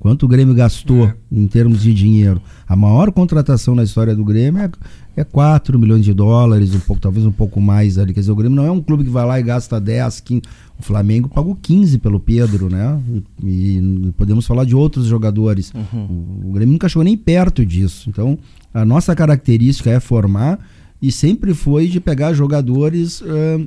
Quanto 0.00 0.24
o 0.24 0.28
Grêmio 0.28 0.54
gastou 0.54 1.12
em 1.30 1.46
termos 1.46 1.82
de 1.82 1.92
dinheiro? 1.92 2.40
A 2.66 2.74
maior 2.74 3.12
contratação 3.12 3.74
na 3.74 3.82
história 3.82 4.16
do 4.16 4.24
Grêmio 4.24 4.62
é, 4.62 4.70
é 5.14 5.24
4 5.24 5.78
milhões 5.78 6.02
de 6.02 6.14
dólares, 6.14 6.74
um 6.74 6.80
pouco, 6.80 7.02
talvez 7.02 7.26
um 7.26 7.30
pouco 7.30 7.60
mais 7.60 7.98
ali. 7.98 8.14
Quer 8.14 8.20
dizer, 8.20 8.32
o 8.32 8.36
Grêmio 8.36 8.56
não 8.56 8.64
é 8.64 8.70
um 8.70 8.80
clube 8.80 9.04
que 9.04 9.10
vai 9.10 9.26
lá 9.26 9.38
e 9.38 9.42
gasta 9.42 9.78
10, 9.78 10.20
15. 10.20 10.42
O 10.78 10.82
Flamengo 10.82 11.28
pagou 11.28 11.54
15 11.54 11.98
pelo 11.98 12.18
Pedro, 12.18 12.70
né? 12.70 12.98
E, 13.44 13.76
e 13.76 14.14
podemos 14.16 14.46
falar 14.46 14.64
de 14.64 14.74
outros 14.74 15.04
jogadores. 15.04 15.70
O, 15.92 16.48
o 16.48 16.52
Grêmio 16.52 16.72
nunca 16.72 16.88
chegou 16.88 17.04
nem 17.04 17.14
perto 17.14 17.64
disso. 17.66 18.08
Então, 18.08 18.38
a 18.72 18.86
nossa 18.86 19.14
característica 19.14 19.90
é 19.90 20.00
formar 20.00 20.58
e 21.02 21.12
sempre 21.12 21.52
foi 21.52 21.88
de 21.88 22.00
pegar 22.00 22.32
jogadores, 22.32 23.22
ah, 23.22 23.66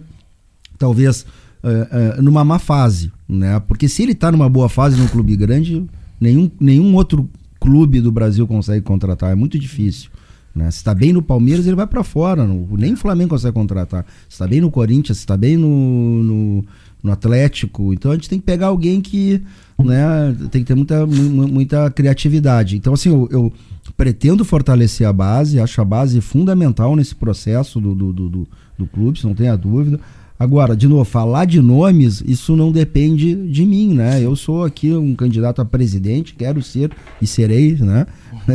talvez, 0.78 1.26
ah, 1.64 2.16
ah, 2.18 2.22
numa 2.22 2.44
má 2.44 2.60
fase, 2.60 3.12
né? 3.28 3.60
Porque 3.62 3.88
se 3.88 4.04
ele 4.04 4.12
está 4.14 4.32
numa 4.32 4.50
boa 4.50 4.70
fase 4.70 4.98
num 4.98 5.08
clube 5.08 5.36
grande, 5.36 5.86
nenhum, 6.20 6.50
nenhum 6.60 6.96
outro 6.96 7.30
clube 7.60 8.02
do 8.02 8.12
Brasil 8.12 8.46
consegue 8.46 8.82
contratar, 8.82 9.32
é 9.32 9.36
muito 9.36 9.58
difícil. 9.58 10.10
Né? 10.56 10.70
Se 10.70 10.78
está 10.78 10.94
bem 10.94 11.12
no 11.12 11.22
Palmeiras, 11.22 11.66
ele 11.66 11.76
vai 11.76 11.88
para 11.88 12.04
fora. 12.04 12.46
Nem 12.46 12.94
o 12.94 12.98
Flamengo 12.98 13.32
consegue 13.32 13.54
contratar. 13.54 14.06
Se 14.30 14.36
está 14.36 14.48
bem 14.48 14.62
no 14.62 14.70
Corinthians, 14.70 15.18
se 15.18 15.24
está 15.24 15.36
bem 15.36 15.58
no, 15.58 16.22
no, 16.24 16.66
no 17.02 17.12
Atlético. 17.12 17.92
Então 17.92 18.12
a 18.12 18.16
gente 18.16 18.30
tem 18.30 18.38
que 18.40 18.46
pegar 18.46 18.68
alguém 18.68 19.02
que 19.02 19.42
né, 19.80 20.36
tem 20.52 20.62
que 20.62 20.68
ter 20.68 20.76
muita, 20.76 21.08
mu- 21.08 21.48
muita 21.48 21.90
criatividade. 21.90 22.78
Então, 22.78 22.94
assim, 22.94 23.10
eu, 23.10 23.28
eu 23.32 23.54
pretendo 23.98 24.46
fortalecer 24.46 25.08
a 25.08 25.14
base, 25.14 25.60
acho 25.60 25.82
a 25.82 25.86
base 25.86 26.22
fundamental 26.22 26.96
nesse 26.96 27.16
processo 27.16 27.82
do, 27.82 27.96
do, 27.96 28.14
do, 28.14 28.30
do, 28.30 28.48
do 28.78 28.86
clube, 28.86 29.20
se 29.20 29.26
não 29.26 29.34
tenha 29.34 29.56
dúvida. 29.56 30.00
Agora, 30.44 30.76
de 30.76 30.88
novo, 30.90 31.06
falar 31.06 31.46
de 31.46 31.62
nomes, 31.62 32.22
isso 32.28 32.54
não 32.56 32.70
depende 32.70 33.34
de 33.48 33.66
mim, 33.66 33.94
né? 33.94 34.22
Eu 34.22 34.36
sou 34.36 34.66
aqui 34.66 34.92
um 34.92 35.16
candidato 35.16 35.62
a 35.62 35.66
presidente, 35.66 36.36
quero 36.36 36.62
ser 36.62 36.92
e 37.22 37.26
serei, 37.26 37.78
né? 37.80 38.06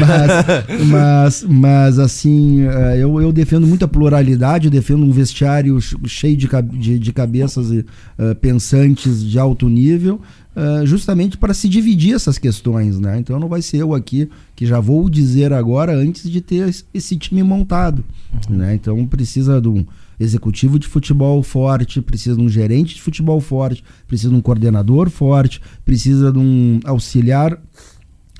mas, 0.00 0.86
mas, 0.86 1.46
mas, 1.48 1.98
assim, 1.98 2.62
eh, 2.62 2.96
eu, 2.98 3.20
eu 3.20 3.32
defendo 3.32 3.66
muita 3.66 3.86
pluralidade, 3.86 4.66
eu 4.66 4.70
defendo 4.70 5.04
um 5.04 5.10
vestiário 5.12 5.80
ch- 5.80 5.94
cheio 6.06 6.36
de, 6.36 6.48
de, 6.72 6.98
de 6.98 7.12
cabeças 7.12 7.70
eh, 8.18 8.34
pensantes 8.40 9.22
de 9.24 9.38
alto 9.38 9.68
nível, 9.68 10.20
eh, 10.56 10.82
justamente 10.84 11.36
para 11.38 11.54
se 11.54 11.68
dividir 11.68 12.14
essas 12.14 12.38
questões, 12.38 12.98
né? 12.98 13.18
Então 13.20 13.38
não 13.38 13.48
vai 13.48 13.62
ser 13.62 13.78
eu 13.78 13.94
aqui 13.94 14.28
que 14.56 14.66
já 14.66 14.80
vou 14.80 15.08
dizer 15.08 15.52
agora 15.52 15.94
antes 15.96 16.28
de 16.28 16.40
ter 16.40 16.74
esse- 16.92 17.16
time 17.16 17.42
montado, 17.42 18.04
né? 18.48 18.74
Então 18.74 19.06
precisa 19.06 19.60
de 19.60 19.68
um 19.68 19.84
executivo 20.20 20.78
de 20.78 20.86
futebol 20.86 21.42
forte, 21.42 22.00
precisa 22.02 22.36
de 22.36 22.42
um 22.42 22.48
gerente 22.48 22.94
de 22.94 23.00
futebol 23.00 23.40
forte, 23.40 23.82
precisa 24.06 24.28
de 24.30 24.36
um 24.36 24.40
coordenador 24.42 25.08
forte, 25.10 25.60
precisa 25.84 26.30
de 26.30 26.38
um 26.38 26.78
auxiliar 26.84 27.58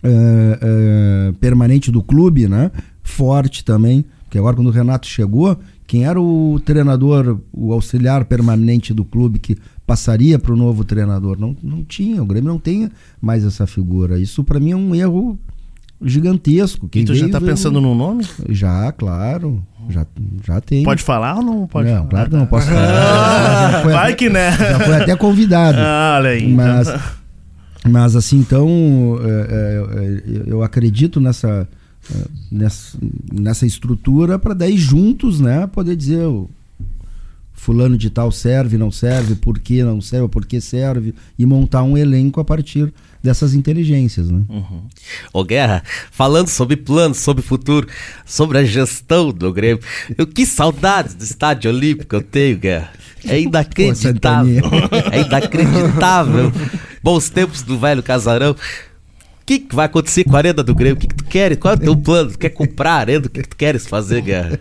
eh, 0.03 0.59
eh, 0.63 1.33
permanente 1.41 1.91
do 1.91 2.03
clube, 2.03 2.47
né? 2.47 2.71
Forte 3.03 3.65
também. 3.65 4.05
Porque 4.25 4.39
agora 4.39 4.55
quando 4.55 4.69
o 4.69 4.71
Renato 4.71 5.07
chegou, 5.07 5.59
quem 5.87 6.05
era 6.05 6.21
o 6.21 6.61
treinador, 6.65 7.41
o 7.53 7.73
auxiliar 7.73 8.25
permanente 8.27 8.95
do 8.95 9.05
clube 9.05 9.39
que 9.41 9.57
passaria 9.87 10.39
para 10.39 10.53
o 10.53 10.57
novo 10.57 10.85
treinador? 10.85 11.37
Não, 11.41 11.57
não 11.63 11.83
tinha, 11.83 12.23
o 12.23 12.27
Grêmio 12.27 12.49
não 12.51 12.59
tem 12.59 12.89
mais 13.21 13.45
essa 13.45 13.67
figura. 13.67 14.19
Isso 14.21 14.45
para 14.45 14.61
mim 14.61 14.71
é 14.71 14.77
um 14.77 14.95
erro 14.95 15.37
gigantesco. 16.01 16.89
Quem 16.89 17.03
E 17.03 17.05
tu 17.07 17.15
já 17.15 17.23
veio, 17.23 17.33
tá 17.33 17.39
veio- 17.41 17.51
pensando 17.51 17.81
no 17.81 17.95
nome? 17.95 18.25
Já, 18.49 18.93
claro. 18.93 19.65
Já, 19.91 20.07
já 20.47 20.61
tem. 20.61 20.83
Pode 20.83 21.03
falar 21.03 21.37
ou 21.37 21.43
não 21.43 21.67
pode 21.67 21.89
Não, 21.89 21.97
falar? 21.99 22.09
claro 22.09 22.31
que 22.31 22.37
não 22.37 22.47
posso 22.47 22.67
falar. 22.69 23.73
Já 23.73 23.83
foi 23.83 23.93
Vai 23.93 24.05
até- 24.05 24.15
que 24.15 24.31
né? 24.31 24.51
já 24.53 24.81
foi 24.81 24.95
até 24.97 25.17
convidado. 25.17 25.79
Ah, 25.79 26.17
olha 26.19 26.31
aí. 26.31 26.53
Mas, 26.53 26.89
então. 26.89 27.01
mas 27.91 28.17
assim, 28.17 28.39
então, 28.39 28.69
é, 29.23 29.29
é, 29.29 30.39
é, 30.39 30.43
eu 30.47 30.63
acredito 30.63 31.21
nessa, 31.21 31.69
nessa, 32.51 32.99
nessa 33.33 33.67
estrutura 33.67 34.39
para 34.39 34.55
daí 34.55 34.77
juntos, 34.77 35.41
né, 35.41 35.67
poder 35.67 35.97
dizer 35.97 36.25
o 36.25 36.49
fulano 37.53 37.99
de 37.99 38.09
tal 38.09 38.33
serve, 38.33 38.79
não 38.79 38.91
serve, 38.91 39.35
por 39.35 39.59
que 39.59 39.83
não 39.83 40.01
serve, 40.01 40.29
por 40.29 40.47
que 40.47 40.61
serve, 40.61 41.15
e 41.39 41.45
montar 41.45 41.83
um 41.83 41.97
elenco 41.97 42.41
a 42.41 42.45
partir 42.45 42.93
dessas 43.23 43.55
inteligências, 43.55 44.31
né? 44.31 44.43
Ô 45.33 45.45
Guerra, 45.45 45.83
falando 46.11 46.49
sobre 46.49 46.77
planos, 46.77 47.19
sobre 47.19 47.43
futuro, 47.43 47.87
sobre 48.25 48.59
a 48.59 48.65
gestão 48.65 49.31
do 49.31 49.53
Grêmio, 49.53 49.83
eu 50.17 50.27
que 50.27 50.47
saudades 50.47 51.15
do 51.15 51.23
estádio 51.23 51.71
olímpico 51.71 52.17
eu 52.17 52.23
tenho, 52.23 52.59
Guerra. 52.59 52.91
É 53.25 53.39
inacreditável. 53.41 54.65
é 55.13 55.21
inacreditável. 55.21 56.53
Bons 57.03 57.29
tempos 57.29 57.63
do 57.63 57.79
velho 57.79 58.03
casarão. 58.03 58.53
O 58.53 58.57
que, 59.51 59.59
que 59.59 59.75
vai 59.75 59.87
acontecer 59.87 60.23
com 60.23 60.37
a 60.37 60.39
arena 60.39 60.63
do 60.63 60.75
Grêmio? 60.75 60.97
O 60.97 60.99
que, 60.99 61.09
que 61.09 61.15
tu 61.15 61.25
queres? 61.25 61.59
Qual 61.59 61.75
é 61.75 61.77
o 61.77 61.81
teu 61.81 61.97
plano? 61.97 62.31
Tu 62.31 62.39
quer 62.39 62.51
comprar 62.51 62.93
a 62.93 62.99
arena? 62.99 63.27
O 63.27 63.29
que, 63.29 63.43
que 63.43 63.49
tu 63.49 63.57
queres 63.57 63.85
fazer, 63.85 64.23
Guerra? 64.23 64.61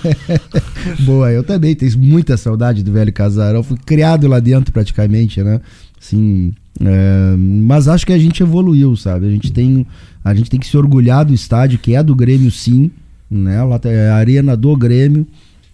Boa, 1.04 1.30
eu 1.30 1.44
também 1.44 1.74
tenho 1.74 1.98
muita 1.98 2.38
saudade 2.38 2.82
do 2.82 2.90
velho 2.90 3.12
casarão. 3.12 3.62
Fui 3.62 3.76
criado 3.84 4.26
lá 4.26 4.40
dentro 4.40 4.72
praticamente, 4.72 5.42
né? 5.42 5.60
Assim, 6.00 6.52
é, 6.80 7.36
mas 7.36 7.88
acho 7.88 8.06
que 8.06 8.12
a 8.12 8.18
gente 8.18 8.42
evoluiu, 8.42 8.94
sabe? 8.96 9.26
A 9.26 9.30
gente 9.30 9.52
tem, 9.52 9.86
a 10.24 10.34
gente 10.34 10.48
tem 10.50 10.60
que 10.60 10.66
se 10.66 10.76
orgulhar 10.76 11.24
do 11.24 11.34
estádio, 11.34 11.78
que 11.78 11.94
é 11.94 12.02
do 12.02 12.14
Grêmio, 12.14 12.50
sim, 12.50 12.90
né? 13.30 13.62
Lá 13.64 13.78
tem 13.78 13.92
a 13.94 14.14
arena 14.14 14.56
do 14.56 14.76
Grêmio, 14.76 15.26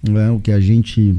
né? 0.02 0.30
O 0.30 0.40
que 0.40 0.50
a 0.50 0.60
gente 0.60 1.14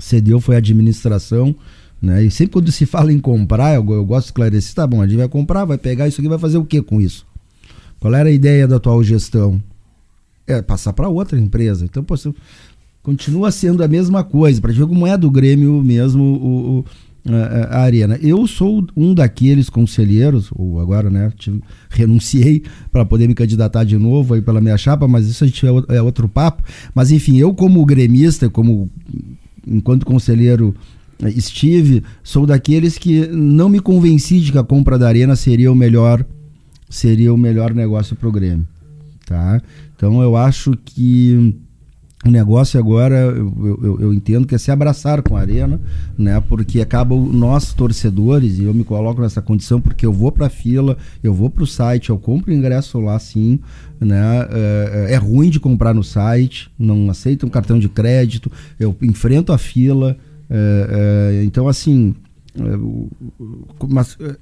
cedeu 0.00 0.40
foi 0.40 0.56
a 0.56 0.58
administração, 0.58 1.54
né? 2.02 2.24
E 2.24 2.30
sempre 2.30 2.52
quando 2.54 2.70
se 2.72 2.84
fala 2.84 3.12
em 3.12 3.18
comprar, 3.18 3.74
eu, 3.74 3.86
eu 3.92 4.04
gosto 4.04 4.26
de 4.26 4.30
esclarecer, 4.30 4.74
tá 4.74 4.86
bom, 4.86 5.00
a 5.00 5.06
gente 5.06 5.18
vai 5.18 5.28
comprar, 5.28 5.64
vai 5.64 5.78
pegar 5.78 6.08
isso 6.08 6.20
aqui, 6.20 6.28
vai 6.28 6.38
fazer 6.38 6.58
o 6.58 6.64
que 6.64 6.82
com 6.82 7.00
isso? 7.00 7.24
Qual 8.00 8.14
era 8.14 8.28
a 8.28 8.32
ideia 8.32 8.66
da 8.68 8.76
atual 8.76 9.02
gestão? 9.02 9.62
É 10.46 10.60
passar 10.62 10.92
para 10.92 11.08
outra 11.08 11.38
empresa. 11.40 11.84
Então, 11.84 12.04
pô, 12.04 12.14
continua 13.02 13.50
sendo 13.50 13.82
a 13.82 13.88
mesma 13.88 14.22
coisa. 14.22 14.60
Para 14.60 14.72
ver 14.72 14.86
como 14.86 15.06
é 15.06 15.16
do 15.16 15.30
Grêmio 15.30 15.82
mesmo 15.82 16.22
o, 16.22 16.78
o- 16.80 16.84
a, 17.28 17.78
a 17.78 17.80
arena. 17.82 18.18
Eu 18.22 18.46
sou 18.46 18.86
um 18.96 19.12
daqueles 19.14 19.68
conselheiros, 19.68 20.48
ou 20.54 20.80
agora, 20.80 21.10
né, 21.10 21.32
tive- 21.36 21.60
renunciei 21.90 22.62
para 22.92 23.04
poder 23.04 23.26
me 23.26 23.34
candidatar 23.34 23.84
de 23.84 23.96
novo 23.98 24.34
aí 24.34 24.40
pela 24.42 24.60
minha 24.60 24.76
chapa, 24.78 25.06
mas 25.08 25.26
isso 25.28 25.44
a 25.44 25.46
gente 25.46 25.66
é, 25.66 25.96
é 25.96 26.02
outro 26.02 26.28
papo. 26.28 26.62
Mas 26.94 27.10
enfim, 27.10 27.36
eu 27.38 27.52
como 27.54 27.84
gremista, 27.84 28.48
como 28.48 28.90
enquanto 29.66 30.06
conselheiro 30.06 30.74
eh, 31.22 31.30
estive, 31.30 32.02
sou 32.22 32.46
daqueles 32.46 32.96
que 32.98 33.26
não 33.26 33.68
me 33.68 33.80
convenci 33.80 34.40
de 34.40 34.52
que 34.52 34.58
a 34.58 34.64
compra 34.64 34.98
da 34.98 35.08
arena 35.08 35.34
seria 35.34 35.72
o 35.72 35.74
melhor 35.74 36.24
seria 36.88 37.34
o 37.34 37.36
melhor 37.36 37.74
negócio 37.74 38.14
para 38.14 38.28
o 38.28 38.32
Grêmio, 38.32 38.64
tá? 39.26 39.60
Então 39.96 40.22
eu 40.22 40.36
acho 40.36 40.72
que 40.84 41.56
o 42.26 42.30
negócio 42.30 42.78
agora, 42.78 43.16
eu, 43.16 43.78
eu, 43.82 44.00
eu 44.00 44.14
entendo 44.14 44.46
que 44.46 44.54
é 44.54 44.58
se 44.58 44.70
abraçar 44.70 45.22
com 45.22 45.36
a 45.36 45.40
Arena, 45.40 45.80
né? 46.18 46.40
Porque 46.48 46.80
acaba 46.80 47.14
o- 47.14 47.32
nós 47.32 47.72
torcedores, 47.72 48.58
e 48.58 48.64
eu 48.64 48.74
me 48.74 48.84
coloco 48.84 49.20
nessa 49.20 49.40
condição 49.42 49.80
porque 49.80 50.04
eu 50.06 50.12
vou 50.12 50.32
pra 50.32 50.48
fila, 50.48 50.96
eu 51.22 51.32
vou 51.34 51.48
pro 51.50 51.66
site, 51.66 52.10
eu 52.10 52.18
compro 52.18 52.52
ingresso 52.52 52.98
lá 53.00 53.18
sim, 53.18 53.58
né? 54.00 54.46
É, 54.50 55.06
é 55.14 55.16
ruim 55.16 55.50
de 55.50 55.60
comprar 55.60 55.94
no 55.94 56.02
site, 56.04 56.70
não 56.78 57.08
aceita 57.10 57.46
um 57.46 57.50
cartão 57.50 57.78
de 57.78 57.88
crédito, 57.88 58.50
eu 58.78 58.94
enfrento 59.02 59.52
a 59.52 59.58
fila, 59.58 60.16
é, 60.50 61.38
é, 61.40 61.44
então 61.44 61.68
assim, 61.68 62.14
é, 62.58 62.76
o- 62.76 63.08
o- 63.38 63.66
mas, 63.88 64.16
é, 64.20 64.36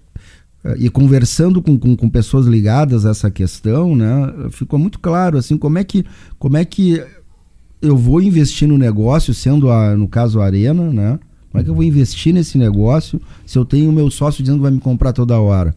é, 0.65 0.77
e 0.79 0.89
conversando 0.89 1.61
com, 1.61 1.79
com, 1.79 1.95
com 1.97 2.09
pessoas 2.09 2.47
ligadas 2.47 3.05
a 3.05 3.11
essa 3.11 3.31
questão, 3.31 3.95
né, 3.95 4.33
ficou 4.51 4.79
muito 4.79 4.99
claro 4.99 5.37
assim 5.39 5.59
como 5.59 5.77
é 5.79 5.85
que 5.85 6.05
como 6.39 6.57
é 6.57 6.65
que 6.65 7.05
eu 7.81 7.97
vou 7.97 8.21
investir 8.21 8.67
no 8.67 8.79
negócio, 8.79 9.35
sendo 9.35 9.71
a, 9.71 9.97
no 9.97 10.09
caso 10.09 10.41
a 10.41 10.45
Arena, 10.47 10.91
né? 10.91 11.19
Como 11.51 11.61
é 11.61 11.65
que 11.65 11.71
eu 11.71 11.75
vou 11.75 11.85
investir 11.85 12.35
nesse 12.35 12.59
negócio 12.59 13.21
se 13.47 13.57
eu 13.57 13.65
tenho 13.65 13.89
o 13.89 13.93
meu 13.93 14.11
sócio 14.11 14.43
dizendo 14.43 14.57
que 14.57 14.63
vai 14.63 14.73
me 14.73 14.81
comprar 14.81 15.13
toda 15.13 15.39
hora? 15.39 15.75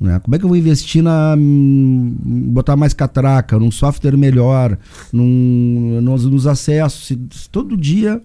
Né? 0.00 0.18
Como 0.18 0.34
é 0.34 0.38
que 0.38 0.44
eu 0.44 0.48
vou 0.48 0.56
investir 0.56 1.02
na. 1.02 1.34
hum, 1.36 2.16
botar 2.52 2.76
mais 2.76 2.92
catraca, 2.92 3.58
num 3.58 3.70
software 3.70 4.16
melhor, 4.16 4.78
num, 5.12 6.00
nos, 6.02 6.24
nos 6.24 6.46
acessos? 6.46 7.06
Se, 7.06 7.20
se 7.30 7.48
todo 7.50 7.76
dia. 7.76 8.20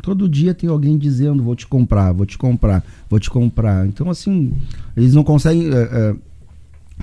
Todo 0.00 0.26
dia 0.26 0.54
tem 0.54 0.70
alguém 0.70 0.96
dizendo, 0.96 1.42
vou 1.42 1.54
te 1.54 1.66
comprar, 1.66 2.12
vou 2.12 2.24
te 2.24 2.38
comprar, 2.38 2.82
vou 3.10 3.20
te 3.20 3.28
comprar. 3.28 3.86
Então, 3.86 4.08
assim, 4.08 4.54
eles 4.96 5.14
não 5.14 5.22
conseguem. 5.22 5.68
é, 5.68 5.76
é, 5.76 6.16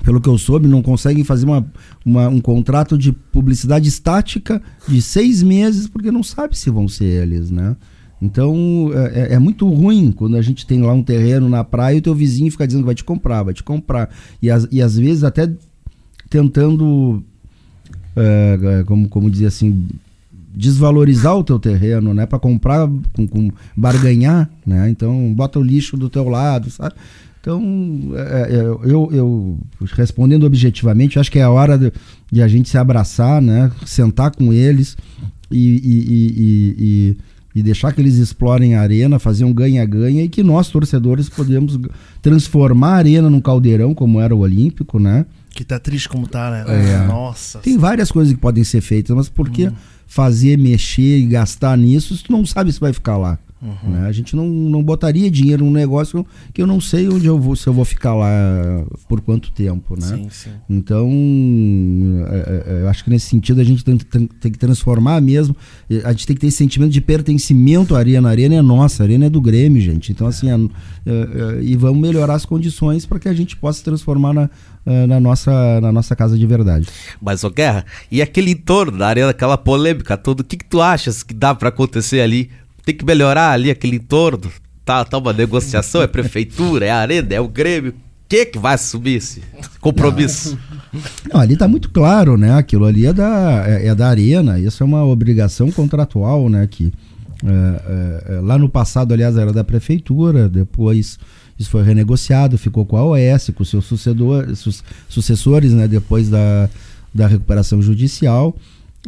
pelo 0.02 0.20
que 0.20 0.28
eu 0.28 0.38
soube, 0.38 0.66
não 0.68 0.82
conseguem 0.82 1.24
fazer 1.24 1.44
uma, 1.46 1.66
uma- 2.04 2.28
um 2.28 2.40
contrato 2.40 2.96
de 2.96 3.12
publicidade 3.12 3.88
estática 3.88 4.60
de 4.88 5.00
seis 5.02 5.42
meses, 5.42 5.86
porque 5.86 6.10
não 6.10 6.22
sabe 6.22 6.56
se 6.56 6.70
vão 6.70 6.88
ser 6.88 7.04
eles, 7.22 7.50
né? 7.50 7.76
Então 8.22 8.90
é, 8.94 9.20
é- 9.20 9.34
é 9.34 9.38
muito 9.38 9.66
ruim 9.68 10.12
quando 10.12 10.36
a 10.36 10.42
gente 10.42 10.66
tem 10.66 10.82
lá 10.82 10.92
um 10.92 11.02
terreno 11.02 11.48
na 11.48 11.64
praia 11.64 11.96
e 11.96 11.98
o 11.98 12.02
teu 12.02 12.14
vizinho 12.14 12.50
fica 12.50 12.66
dizendo 12.66 12.82
que 12.82 12.86
vai 12.86 12.94
te 12.94 13.04
comprar, 13.04 13.42
vai 13.42 13.54
te 13.54 13.62
comprar. 13.62 14.10
E, 14.42 14.50
as- 14.50 14.68
e 14.70 14.82
às 14.82 14.96
vezes 14.98 15.24
até 15.24 15.50
tentando, 16.28 17.22
é, 18.16 18.58
é, 18.80 18.84
como, 18.84 19.08
como 19.08 19.30
dizer 19.30 19.46
assim, 19.46 19.86
desvalorizar 20.54 21.36
o 21.36 21.44
teu 21.44 21.58
terreno, 21.58 22.12
né? 22.12 22.26
Para 22.26 22.38
comprar, 22.38 22.88
com, 23.12 23.26
com 23.26 23.50
barganhar, 23.76 24.50
né? 24.66 24.90
Então 24.90 25.32
bota 25.34 25.58
o 25.58 25.62
lixo 25.62 25.96
do 25.96 26.10
teu 26.10 26.28
lado, 26.28 26.70
sabe? 26.70 26.94
Então, 27.40 28.12
é, 28.14 28.54
é, 28.54 28.60
eu, 28.60 29.08
eu, 29.12 29.58
respondendo 29.94 30.44
objetivamente, 30.44 31.18
acho 31.18 31.32
que 31.32 31.38
é 31.38 31.42
a 31.42 31.50
hora 31.50 31.78
de, 31.78 31.90
de, 32.30 32.42
a 32.42 32.48
gente 32.48 32.68
se 32.68 32.76
abraçar, 32.76 33.40
né? 33.40 33.72
Sentar 33.86 34.30
com 34.30 34.52
eles 34.52 34.94
e, 35.50 35.56
e, 35.58 37.16
e, 37.16 37.16
e, 37.54 37.62
deixar 37.62 37.92
que 37.94 38.00
eles 38.00 38.16
explorem 38.16 38.74
a 38.74 38.82
arena, 38.82 39.18
fazer 39.18 39.44
um 39.46 39.54
ganha-ganha 39.54 40.22
e 40.22 40.28
que 40.28 40.42
nós, 40.42 40.68
torcedores, 40.68 41.30
podemos 41.30 41.78
transformar 42.20 42.92
a 42.92 42.96
arena 42.96 43.30
num 43.30 43.40
caldeirão, 43.40 43.94
como 43.94 44.20
era 44.20 44.36
o 44.36 44.40
Olímpico, 44.40 44.98
né? 44.98 45.24
Que 45.48 45.64
tá 45.64 45.78
triste 45.78 46.10
como 46.10 46.28
tá, 46.28 46.50
né? 46.50 46.64
É. 46.68 47.06
Nossa. 47.06 47.60
Tem 47.60 47.78
várias 47.78 48.12
coisas 48.12 48.34
que 48.34 48.38
podem 48.38 48.64
ser 48.64 48.82
feitas, 48.82 49.16
mas 49.16 49.30
por 49.30 49.48
que 49.48 49.68
hum. 49.68 49.72
fazer, 50.06 50.58
mexer 50.58 51.18
e 51.18 51.24
gastar 51.24 51.76
nisso 51.78 52.14
se 52.14 52.22
tu 52.22 52.32
não 52.32 52.44
sabe 52.44 52.70
se 52.70 52.78
vai 52.78 52.92
ficar 52.92 53.16
lá? 53.16 53.38
Uhum. 53.62 53.90
Né? 53.90 54.06
A 54.08 54.12
gente 54.12 54.34
não, 54.34 54.46
não 54.46 54.82
botaria 54.82 55.30
dinheiro 55.30 55.64
num 55.64 55.70
negócio 55.70 56.26
que 56.52 56.62
eu 56.62 56.66
não 56.66 56.80
sei 56.80 57.08
onde 57.08 57.26
eu 57.26 57.38
vou, 57.38 57.54
se 57.54 57.66
eu 57.66 57.74
vou 57.74 57.84
ficar 57.84 58.14
lá 58.14 58.26
por 59.06 59.20
quanto 59.20 59.52
tempo, 59.52 59.94
né? 60.00 60.06
Sim, 60.06 60.28
sim. 60.30 60.50
Então, 60.68 61.10
é, 62.30 62.36
é, 62.36 62.78
é 62.78 62.82
eu 62.82 62.88
acho 62.88 63.04
que 63.04 63.10
nesse 63.10 63.26
sentido 63.26 63.60
a 63.60 63.64
gente 63.64 63.84
tem, 63.84 63.98
tem, 63.98 64.26
tem, 64.26 64.52
que 64.52 64.58
transformar 64.58 65.20
mesmo. 65.20 65.54
A 66.04 66.12
gente 66.12 66.26
tem 66.26 66.34
que 66.34 66.40
ter 66.40 66.46
esse 66.46 66.56
sentimento 66.56 66.90
de 66.90 67.02
pertencimento 67.02 67.94
à 67.94 67.98
arena. 67.98 68.28
A 68.28 68.30
arena 68.30 68.54
é 68.54 68.62
nossa, 68.62 69.02
a 69.02 69.04
arena 69.04 69.26
é 69.26 69.30
do 69.30 69.40
Grêmio, 69.42 69.80
gente. 69.80 70.10
Então, 70.10 70.26
assim, 70.26 70.50
a, 70.50 70.56
a, 70.56 70.58
a, 70.58 71.62
e 71.62 71.76
vamos 71.76 72.00
melhorar 72.00 72.34
as 72.34 72.46
condições 72.46 73.04
para 73.04 73.18
que 73.18 73.28
a 73.28 73.34
gente 73.34 73.56
possa 73.56 73.84
transformar 73.84 74.32
na, 74.32 74.48
na, 75.06 75.20
nossa, 75.20 75.80
na 75.82 75.92
nossa 75.92 76.16
casa 76.16 76.38
de 76.38 76.46
verdade. 76.46 76.88
Mas, 77.20 77.44
ô 77.44 77.50
Guerra, 77.50 77.84
e 78.10 78.22
aquele 78.22 78.52
entorno 78.52 78.96
da 78.96 79.06
arena, 79.06 79.30
aquela 79.30 79.58
polêmica 79.58 80.16
toda, 80.16 80.40
o 80.40 80.44
que, 80.44 80.56
que 80.56 80.64
tu 80.64 80.80
achas 80.80 81.22
que 81.22 81.34
dá 81.34 81.54
para 81.54 81.68
acontecer 81.68 82.20
ali? 82.20 82.50
Tem 82.84 82.94
que 82.94 83.04
melhorar 83.04 83.52
ali 83.52 83.70
aquele 83.70 83.96
entorno. 83.96 84.50
Tá, 84.84 85.04
tá 85.04 85.18
uma 85.18 85.32
negociação, 85.32 86.02
é 86.02 86.06
prefeitura, 86.06 86.86
é 86.86 86.90
arena, 86.90 87.34
é 87.34 87.40
o 87.40 87.48
Grêmio. 87.48 87.94
Que 88.28 88.46
que 88.46 88.58
vai 88.58 88.74
assumir 88.74 89.16
esse 89.16 89.42
compromisso? 89.80 90.56
Não, 91.32 91.40
ali 91.40 91.56
tá 91.56 91.66
muito 91.66 91.90
claro, 91.90 92.36
né? 92.36 92.54
Aquilo 92.54 92.84
ali 92.84 93.06
é 93.06 93.12
da, 93.12 93.64
é, 93.66 93.88
é 93.88 93.94
da 93.94 94.08
arena, 94.08 94.58
isso 94.58 94.82
é 94.82 94.86
uma 94.86 95.04
obrigação 95.04 95.70
contratual, 95.70 96.48
né? 96.48 96.66
Que 96.66 96.92
é, 97.44 98.32
é, 98.32 98.36
é 98.36 98.40
lá 98.40 98.56
no 98.56 98.68
passado, 98.68 99.12
aliás, 99.12 99.36
era 99.36 99.52
da 99.52 99.64
prefeitura, 99.64 100.48
depois 100.48 101.18
isso 101.58 101.70
foi 101.70 101.82
renegociado, 101.82 102.56
ficou 102.56 102.86
com 102.86 102.96
a 102.96 103.04
OS, 103.04 103.50
com 103.54 103.64
seus 103.64 103.84
sucedor, 103.84 104.54
su, 104.56 104.70
sucessores, 105.08 105.72
né? 105.72 105.86
Depois 105.86 106.28
da, 106.28 106.70
da 107.12 107.26
recuperação 107.26 107.82
judicial. 107.82 108.56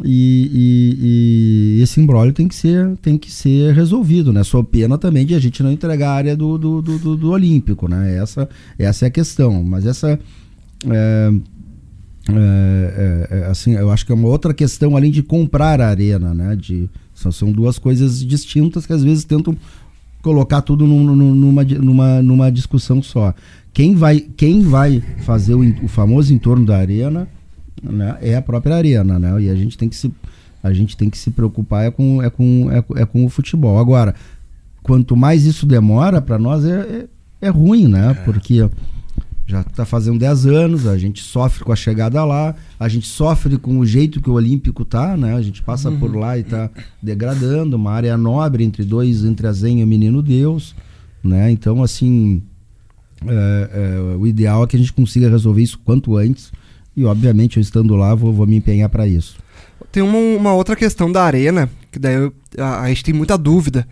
E, 0.01 0.49
e, 0.51 1.77
e, 1.77 1.81
esse 1.83 2.01
embrólio 2.01 2.33
tem 2.33 2.47
que 2.47 2.55
ser 2.55 2.97
tem 2.99 3.15
que 3.15 3.31
ser 3.31 3.75
resolvido, 3.75 4.33
né? 4.33 4.43
Só 4.43 4.63
pena 4.63 4.97
também 4.97 5.23
de 5.23 5.35
a 5.35 5.39
gente 5.39 5.61
não 5.61 5.71
entregar 5.71 6.09
a 6.09 6.15
área 6.15 6.35
do, 6.35 6.57
do, 6.57 6.81
do, 6.81 6.97
do, 6.97 7.15
do 7.17 7.29
Olímpico, 7.29 7.87
né? 7.87 8.17
Essa, 8.17 8.49
essa 8.79 9.05
é 9.05 9.07
a 9.07 9.11
questão. 9.11 9.63
Mas 9.63 9.85
essa 9.85 10.09
é, 10.09 10.19
é, 10.89 11.33
é, 12.27 13.27
é, 13.29 13.45
assim, 13.45 13.73
eu 13.73 13.91
acho 13.91 14.03
que 14.03 14.11
é 14.11 14.15
uma 14.15 14.27
outra 14.27 14.51
questão 14.51 14.97
além 14.97 15.11
de 15.11 15.21
comprar 15.21 15.79
a 15.79 15.89
arena, 15.89 16.33
né? 16.33 16.55
De, 16.55 16.89
são, 17.13 17.31
são 17.31 17.51
duas 17.51 17.77
coisas 17.77 18.25
distintas 18.25 18.87
que 18.87 18.93
às 18.93 19.03
vezes 19.03 19.25
tentam 19.25 19.55
colocar 20.23 20.61
tudo 20.61 20.87
num, 20.87 21.03
numa, 21.15 21.63
numa, 21.63 22.21
numa 22.23 22.51
discussão 22.51 23.03
só. 23.03 23.31
Quem 23.71 23.93
vai, 23.93 24.19
quem 24.19 24.61
vai 24.61 25.03
fazer 25.19 25.53
o, 25.53 25.61
o 25.83 25.87
famoso 25.87 26.33
entorno 26.33 26.65
da 26.65 26.77
arena 26.77 27.27
né, 27.83 28.17
é 28.21 28.35
a 28.35 28.41
própria 28.41 28.75
arena, 28.75 29.19
né? 29.19 29.41
E 29.41 29.49
a 29.49 29.55
gente 29.55 29.77
tem 29.77 29.89
que 29.89 29.95
se, 29.95 30.11
a 30.63 30.71
gente 30.71 30.95
tem 30.95 31.09
que 31.09 31.17
se 31.17 31.29
preocupar 31.29 31.85
é 31.85 31.91
com, 31.91 32.23
é 32.23 32.29
com, 32.29 32.69
é, 32.71 33.01
é 33.01 33.05
com 33.05 33.25
o 33.25 33.29
futebol. 33.29 33.77
Agora, 33.77 34.15
quanto 34.81 35.15
mais 35.15 35.45
isso 35.45 35.65
demora, 35.65 36.21
para 36.21 36.39
nós 36.39 36.63
é, 36.63 37.07
é, 37.41 37.47
é, 37.47 37.49
ruim, 37.49 37.87
né? 37.87 38.11
É. 38.11 38.13
Porque 38.13 38.69
já 39.45 39.59
está 39.59 39.83
fazendo 39.83 40.17
10 40.17 40.45
anos, 40.45 40.87
a 40.87 40.97
gente 40.97 41.21
sofre 41.21 41.65
com 41.65 41.73
a 41.73 41.75
chegada 41.75 42.23
lá, 42.23 42.55
a 42.79 42.87
gente 42.87 43.05
sofre 43.05 43.57
com 43.57 43.77
o 43.77 43.85
jeito 43.85 44.21
que 44.21 44.29
o 44.29 44.33
Olímpico 44.33 44.85
tá, 44.85 45.17
né? 45.17 45.35
A 45.35 45.41
gente 45.41 45.61
passa 45.61 45.89
uhum. 45.89 45.99
por 45.99 46.15
lá 46.15 46.37
e 46.37 46.41
está 46.41 46.69
degradando, 47.01 47.75
uma 47.75 47.91
área 47.91 48.17
nobre 48.17 48.63
entre 48.63 48.85
dois, 48.85 49.25
entre 49.25 49.45
a 49.45 49.51
Zen 49.51 49.81
e 49.81 49.83
o 49.83 49.87
Menino 49.87 50.21
Deus, 50.21 50.73
né? 51.21 51.51
Então, 51.51 51.83
assim, 51.83 52.41
é, 53.27 53.69
é, 53.73 54.17
o 54.17 54.25
ideal 54.25 54.63
é 54.63 54.67
que 54.67 54.77
a 54.77 54.79
gente 54.79 54.93
consiga 54.93 55.29
resolver 55.29 55.61
isso 55.61 55.77
quanto 55.83 56.15
antes 56.15 56.51
e, 56.95 57.05
obviamente, 57.05 57.57
eu 57.57 57.61
estando 57.61 57.95
lá, 57.95 58.13
vou, 58.13 58.31
vou 58.31 58.45
me 58.45 58.55
empenhar 58.55 58.89
para 58.89 59.07
isso. 59.07 59.37
Tem 59.91 60.01
uma, 60.03 60.17
uma, 60.17 60.53
outra 60.53 60.75
questão 60.75 61.11
da 61.11 61.23
arena, 61.23 61.69
que 61.91 61.99
daí 61.99 62.15
eu, 62.15 62.33
a, 62.57 62.81
a, 62.81 62.89
gente 62.89 63.03
tem 63.03 63.13
muita 63.13 63.37
dúvida. 63.37 63.87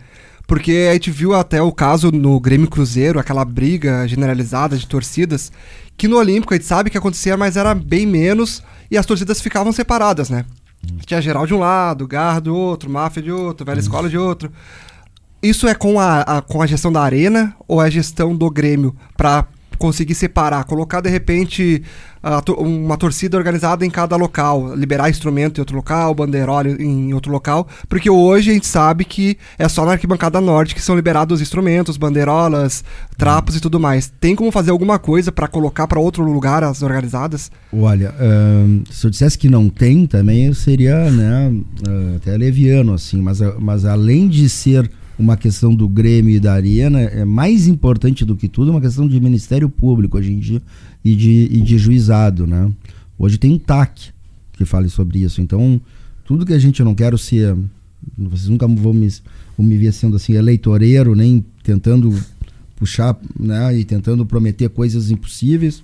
Porque 0.48 0.88
a 0.90 0.94
gente 0.94 1.10
viu 1.10 1.34
até 1.34 1.62
o 1.62 1.72
caso 1.72 2.12
no 2.12 2.40
Grêmio 2.40 2.70
Cruzeiro, 2.70 3.20
aquela 3.20 3.46
briga 3.46 4.06
generalizada 4.08 4.78
de 4.78 4.86
torcidas, 4.86 5.52
que 5.96 6.08
no 6.08 6.18
Olímpico 6.18 6.54
a 6.54 6.58
gente 6.58 6.66
sabe 6.66 6.90
que 6.90 6.98
acontecia, 6.98 7.38
mas 7.38 7.56
era 7.56 7.74
bem 7.74 8.06
menos, 8.06 8.62
e 8.90 8.98
as 8.98 9.06
torcidas 9.06 9.40
ficavam 9.40 9.72
separadas, 9.72 10.30
né? 10.30 10.46
Hum. 10.84 10.98
Tinha 11.06 11.22
geral 11.22 11.48
de 11.48 11.54
um 11.54 11.60
lado, 11.60 12.08
Garra 12.08 12.42
do 12.42 12.56
outro, 12.56 12.90
Máfia 12.90 13.22
de 13.22 13.32
outro, 13.32 13.66
Velha 13.66 13.78
hum. 13.78 13.82
Escola 13.82 14.10
de 14.10 14.18
outro. 14.18 14.52
Isso 15.42 15.68
é 15.68 15.74
com 15.74 16.00
a, 16.00 16.22
a, 16.22 16.42
com 16.42 16.62
a 16.62 16.68
gestão 16.68 16.92
da 16.92 17.02
arena 17.02 17.56
ou 17.68 17.82
é 17.82 17.88
a 17.88 17.90
gestão 17.90 18.36
do 18.36 18.50
Grêmio 18.50 18.96
para 19.18 19.48
conseguir 19.82 20.14
separar, 20.14 20.64
colocar 20.66 21.02
de 21.02 21.10
repente 21.10 21.82
uma 22.56 22.98
torcida 22.98 23.36
organizada 23.36 23.84
em 23.84 23.90
cada 23.90 24.16
local, 24.16 24.76
liberar 24.76 25.10
instrumento 25.10 25.58
em 25.58 25.62
outro 25.62 25.76
local, 25.76 26.14
banderola 26.14 26.70
em 26.70 27.12
outro 27.16 27.32
local, 27.32 27.68
porque 27.90 28.12
hoje 28.12 28.52
a 28.52 28.54
gente 28.54 28.68
sabe 28.68 29.04
que 29.04 29.40
é 29.58 29.68
só 29.68 29.84
na 29.84 29.94
arquibancada 29.94 30.40
norte 30.40 30.76
que 30.76 30.82
são 30.84 30.96
liberados 30.96 31.38
os 31.38 31.42
instrumentos, 31.42 31.98
bandeirolas, 31.98 32.84
trapos 33.18 33.56
e 33.56 33.60
tudo 33.60 33.80
mais. 33.80 34.14
Tem 34.20 34.36
como 34.36 34.52
fazer 34.52 34.70
alguma 34.70 35.00
coisa 35.00 35.32
para 35.32 35.48
colocar 35.48 35.88
para 35.88 36.00
outro 36.00 36.24
lugar 36.24 36.64
as 36.64 36.84
organizadas? 36.84 37.50
Olha, 37.74 38.14
se 38.92 39.08
eu 39.08 39.10
dissesse 39.10 39.36
que 39.36 39.50
não 39.50 39.68
tem, 39.68 40.06
também 40.06 40.54
seria 40.54 41.10
né, 41.10 41.52
uh, 41.88 42.18
até 42.18 42.38
leviano, 42.38 42.94
assim, 42.94 43.20
mas, 43.20 43.40
mas 43.60 43.84
além 43.84 44.28
de 44.28 44.48
ser 44.48 44.88
uma 45.22 45.38
questão 45.38 45.74
do 45.74 45.88
Grêmio 45.88 46.36
e 46.36 46.40
da 46.40 46.54
Arena, 46.54 47.00
é 47.00 47.24
mais 47.24 47.68
importante 47.68 48.26
do 48.26 48.36
que 48.36 48.48
tudo 48.48 48.72
uma 48.72 48.82
questão 48.82 49.08
de 49.08 49.20
Ministério 49.20 49.70
Público 49.70 50.18
hoje 50.18 50.34
em 50.34 50.40
dia 50.40 50.62
e 51.06 51.16
de, 51.16 51.48
e 51.52 51.62
de 51.62 51.78
juizado, 51.78 52.48
né? 52.48 52.70
Hoje 53.18 53.38
tem 53.38 53.54
um 53.54 53.60
TAC 53.60 54.10
que 54.54 54.66
fale 54.66 54.90
sobre 54.90 55.20
isso. 55.20 55.42
Então, 55.42 55.80
tudo 56.26 56.46
que 56.46 56.54
a 56.54 56.60
gente 56.60 56.84
não 56.84 56.96
quer 56.96 57.18
ser. 57.20 57.56
Vocês 58.18 58.50
nunca 58.50 58.68
vão 58.68 58.94
me, 58.94 59.08
vão 59.56 59.66
me 59.66 59.78
ver 59.78 59.94
sendo 59.94 60.16
assim 60.16 60.34
eleitoreiro, 60.34 61.16
nem 61.16 61.46
tentando 61.64 62.12
puxar 62.76 63.16
né, 63.40 63.78
e 63.78 63.86
tentando 63.86 64.26
prometer 64.26 64.70
coisas 64.70 65.12
impossíveis. 65.12 65.84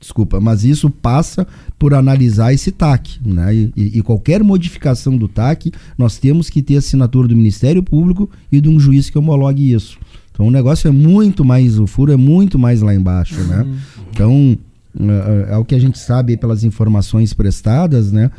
Desculpa, 0.00 0.40
mas 0.40 0.64
isso 0.64 0.90
passa 0.90 1.46
por 1.78 1.94
analisar 1.94 2.52
esse 2.52 2.70
TAC. 2.70 3.18
Né? 3.24 3.54
E, 3.54 3.72
e, 3.98 4.02
qualquer 4.02 4.42
modificação 4.42 5.16
do 5.16 5.26
TAC, 5.26 5.72
nós 5.96 6.18
temos 6.18 6.50
que 6.50 6.62
ter 6.62 6.76
assinatura 6.76 7.26
do 7.26 7.36
Ministério 7.36 7.82
Público 7.82 8.30
e 8.52 8.60
de 8.60 8.68
um 8.68 8.78
juiz 8.78 9.08
que 9.08 9.18
homologue 9.18 9.72
isso. 9.72 9.98
Então 10.30 10.46
o 10.46 10.50
negócio 10.50 10.86
é 10.86 10.90
muito 10.90 11.44
mais, 11.44 11.78
o 11.78 11.86
furo 11.86 12.12
é 12.12 12.16
muito 12.16 12.58
mais 12.58 12.82
lá 12.82 12.94
embaixo. 12.94 13.40
Né? 13.40 13.62
Uhum. 13.62 13.76
Então, 14.10 14.58
é, 15.00 15.50
é, 15.50 15.54
é 15.54 15.56
o 15.56 15.64
que 15.64 15.74
a 15.74 15.78
gente 15.78 15.98
sabe 15.98 16.36
pelas 16.36 16.62
informações 16.62 17.32
prestadas, 17.32 18.12
né? 18.12 18.30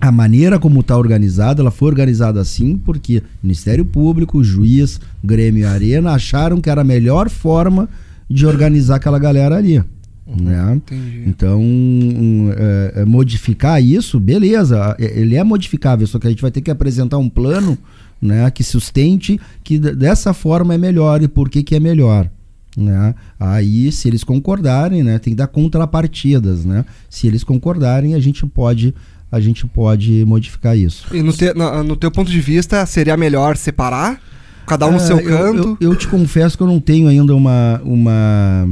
a 0.00 0.12
maneira 0.12 0.58
como 0.58 0.80
está 0.80 0.96
organizada, 0.96 1.60
ela 1.60 1.70
foi 1.70 1.88
organizada 1.88 2.40
assim 2.40 2.76
porque 2.78 3.22
Ministério 3.42 3.84
Público, 3.84 4.44
juiz, 4.44 5.00
Grêmio 5.22 5.62
e 5.62 5.64
Arena 5.64 6.12
acharam 6.12 6.60
que 6.60 6.70
era 6.70 6.82
a 6.82 6.84
melhor 6.84 7.28
forma 7.28 7.88
de 8.30 8.46
organizar 8.46 8.96
aquela 8.96 9.18
galera 9.18 9.56
ali. 9.56 9.82
Uhum, 10.28 10.44
né? 10.44 10.80
Então, 11.26 11.58
um, 11.58 12.50
é, 12.54 13.00
é, 13.00 13.04
modificar 13.06 13.82
isso, 13.82 14.20
beleza, 14.20 14.94
ele 14.98 15.36
é 15.36 15.42
modificável, 15.42 16.06
só 16.06 16.18
que 16.18 16.26
a 16.26 16.30
gente 16.30 16.42
vai 16.42 16.50
ter 16.50 16.60
que 16.60 16.70
apresentar 16.70 17.16
um 17.16 17.30
plano 17.30 17.78
né, 18.20 18.50
que 18.50 18.62
sustente 18.62 19.40
que 19.64 19.78
dessa 19.78 20.34
forma 20.34 20.74
é 20.74 20.78
melhor 20.78 21.22
e 21.22 21.28
por 21.28 21.48
que, 21.48 21.62
que 21.62 21.74
é 21.74 21.80
melhor. 21.80 22.28
Né? 22.76 23.14
Aí, 23.40 23.90
se 23.90 24.06
eles 24.06 24.22
concordarem, 24.22 25.02
né, 25.02 25.18
tem 25.18 25.32
que 25.32 25.36
dar 25.36 25.46
contrapartidas. 25.46 26.64
Né? 26.64 26.84
Se 27.08 27.26
eles 27.26 27.42
concordarem, 27.42 28.14
a 28.14 28.20
gente 28.20 28.44
pode 28.46 28.94
a 29.30 29.40
gente 29.40 29.66
pode 29.66 30.24
modificar 30.24 30.74
isso. 30.74 31.14
E 31.14 31.22
no, 31.22 31.34
te, 31.34 31.52
no, 31.52 31.84
no 31.84 31.96
teu 31.96 32.10
ponto 32.10 32.30
de 32.30 32.40
vista, 32.40 32.86
seria 32.86 33.14
melhor 33.14 33.58
separar? 33.58 34.18
Cada 34.66 34.86
um 34.86 34.92
no 34.92 35.00
seu 35.00 35.22
canto? 35.22 35.76
Eu, 35.80 35.88
eu, 35.88 35.92
eu, 35.92 35.96
te 35.96 36.08
confesso 36.08 36.56
que 36.56 36.62
eu 36.62 36.66
não 36.66 36.80
tenho 36.80 37.08
ainda 37.08 37.34
uma, 37.34 37.78
uma 37.84 38.66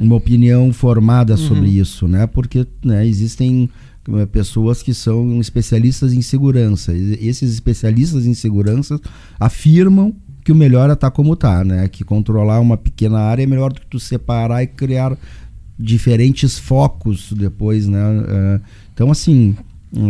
uma 0.00 0.16
opinião 0.16 0.72
formada 0.72 1.36
sobre 1.36 1.68
uhum. 1.68 1.82
isso, 1.82 2.08
né? 2.08 2.26
Porque 2.26 2.66
né, 2.84 3.06
existem 3.06 3.70
eh, 4.08 4.26
pessoas 4.26 4.82
que 4.82 4.92
são 4.92 5.40
especialistas 5.40 6.12
em 6.12 6.20
segurança. 6.20 6.92
E 6.92 7.26
esses 7.26 7.52
especialistas 7.52 8.26
em 8.26 8.34
segurança 8.34 9.00
afirmam 9.38 10.14
que 10.44 10.52
o 10.52 10.54
melhor 10.54 10.90
é 10.90 10.94
estar 10.94 11.10
tá 11.10 11.14
como 11.14 11.34
está, 11.34 11.64
né? 11.64 11.88
Que 11.88 12.04
controlar 12.04 12.60
uma 12.60 12.76
pequena 12.76 13.18
área 13.20 13.42
é 13.42 13.46
melhor 13.46 13.72
do 13.72 13.80
que 13.80 13.86
tu 13.86 14.00
separar 14.00 14.62
e 14.62 14.66
criar 14.66 15.16
diferentes 15.78 16.58
focos 16.58 17.32
depois, 17.32 17.86
né? 17.86 18.00
Eh, 18.28 18.60
então, 18.92 19.12
assim, 19.12 19.56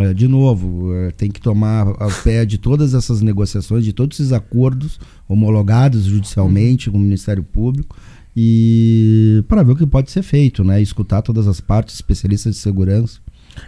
eh, 0.01 0.13
de 0.15 0.27
novo, 0.27 0.89
tem 1.15 1.29
que 1.29 1.39
tomar 1.39 1.87
ao 1.99 2.11
pé 2.23 2.43
de 2.43 2.57
todas 2.57 2.95
essas 2.95 3.21
negociações, 3.21 3.85
de 3.85 3.93
todos 3.93 4.19
esses 4.19 4.33
acordos 4.33 4.99
homologados 5.29 6.05
judicialmente 6.05 6.89
uhum. 6.89 6.93
com 6.93 6.99
o 6.99 7.01
Ministério 7.01 7.43
Público 7.43 7.95
e 8.35 9.43
para 9.47 9.63
ver 9.63 9.71
o 9.71 9.75
que 9.75 9.87
pode 9.87 10.11
ser 10.11 10.21
feito, 10.21 10.63
né? 10.63 10.81
Escutar 10.81 11.21
todas 11.21 11.47
as 11.47 11.61
partes, 11.61 11.95
especialistas 11.95 12.55
de 12.55 12.61
segurança. 12.61 13.19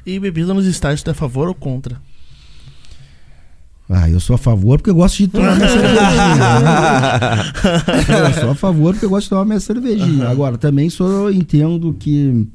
E 0.06 0.20
bebida 0.20 0.54
nos 0.54 0.66
estádios, 0.66 1.02
tu 1.02 1.10
é 1.10 1.12
a 1.12 1.16
favor 1.16 1.48
ou 1.48 1.56
contra? 1.56 2.02
Ah, 3.90 4.10
eu 4.10 4.20
sou 4.20 4.34
a 4.34 4.38
favor 4.38 4.78
porque 4.78 4.90
eu 4.90 4.96
gosto 4.96 5.18
de 5.18 5.30
tomar 5.30 5.56
minha 5.56 5.70
cervejinha. 5.70 6.60
Né? 6.60 8.30
Eu 8.30 8.34
sou 8.42 8.50
a 8.50 8.56
favor 8.56 8.94
porque 8.94 9.06
eu 9.06 9.10
gosto 9.10 9.24
de 9.24 9.30
tomar 9.30 9.46
minha 9.46 9.60
cervejinha. 9.62 10.28
Agora, 10.28 10.58
também 10.58 10.90
sou, 10.90 11.32
entendo 11.32 11.96
que 11.98 12.46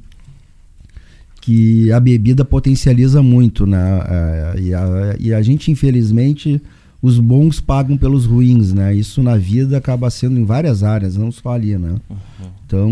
que 1.41 1.91
a 1.91 1.99
bebida 1.99 2.45
potencializa 2.45 3.21
muito, 3.21 3.67
né? 3.67 3.99
É, 4.07 4.59
e, 4.61 4.73
a, 4.73 5.15
e 5.19 5.33
a 5.33 5.41
gente, 5.41 5.69
infelizmente, 5.69 6.61
os 7.03 7.19
bons 7.19 7.59
pagam 7.59 7.97
pelos 7.97 8.25
ruins, 8.25 8.71
né? 8.71 8.95
Isso 8.95 9.21
na 9.21 9.35
vida 9.35 9.77
acaba 9.77 10.09
sendo 10.09 10.39
em 10.39 10.45
várias 10.45 10.83
áreas, 10.83 11.17
não 11.17 11.33
só 11.33 11.49
ali, 11.49 11.77
né? 11.77 11.97
Uhum. 12.09 12.17
Então, 12.65 12.89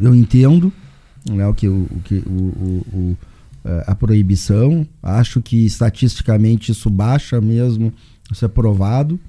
eu 0.00 0.12
entendo 0.12 0.72
né, 1.30 1.46
o 1.46 1.54
que, 1.54 1.68
o, 1.68 1.86
o, 1.88 2.00
que 2.02 2.16
o, 2.16 2.32
o, 2.32 2.86
o 2.92 3.16
é, 3.64 3.84
a 3.86 3.94
proibição. 3.94 4.84
Acho 5.00 5.40
que 5.40 5.64
estatisticamente 5.64 6.72
isso 6.72 6.90
baixa 6.90 7.40
mesmo, 7.40 7.92
isso 8.30 8.44
é 8.44 8.48
provado. 8.48 9.20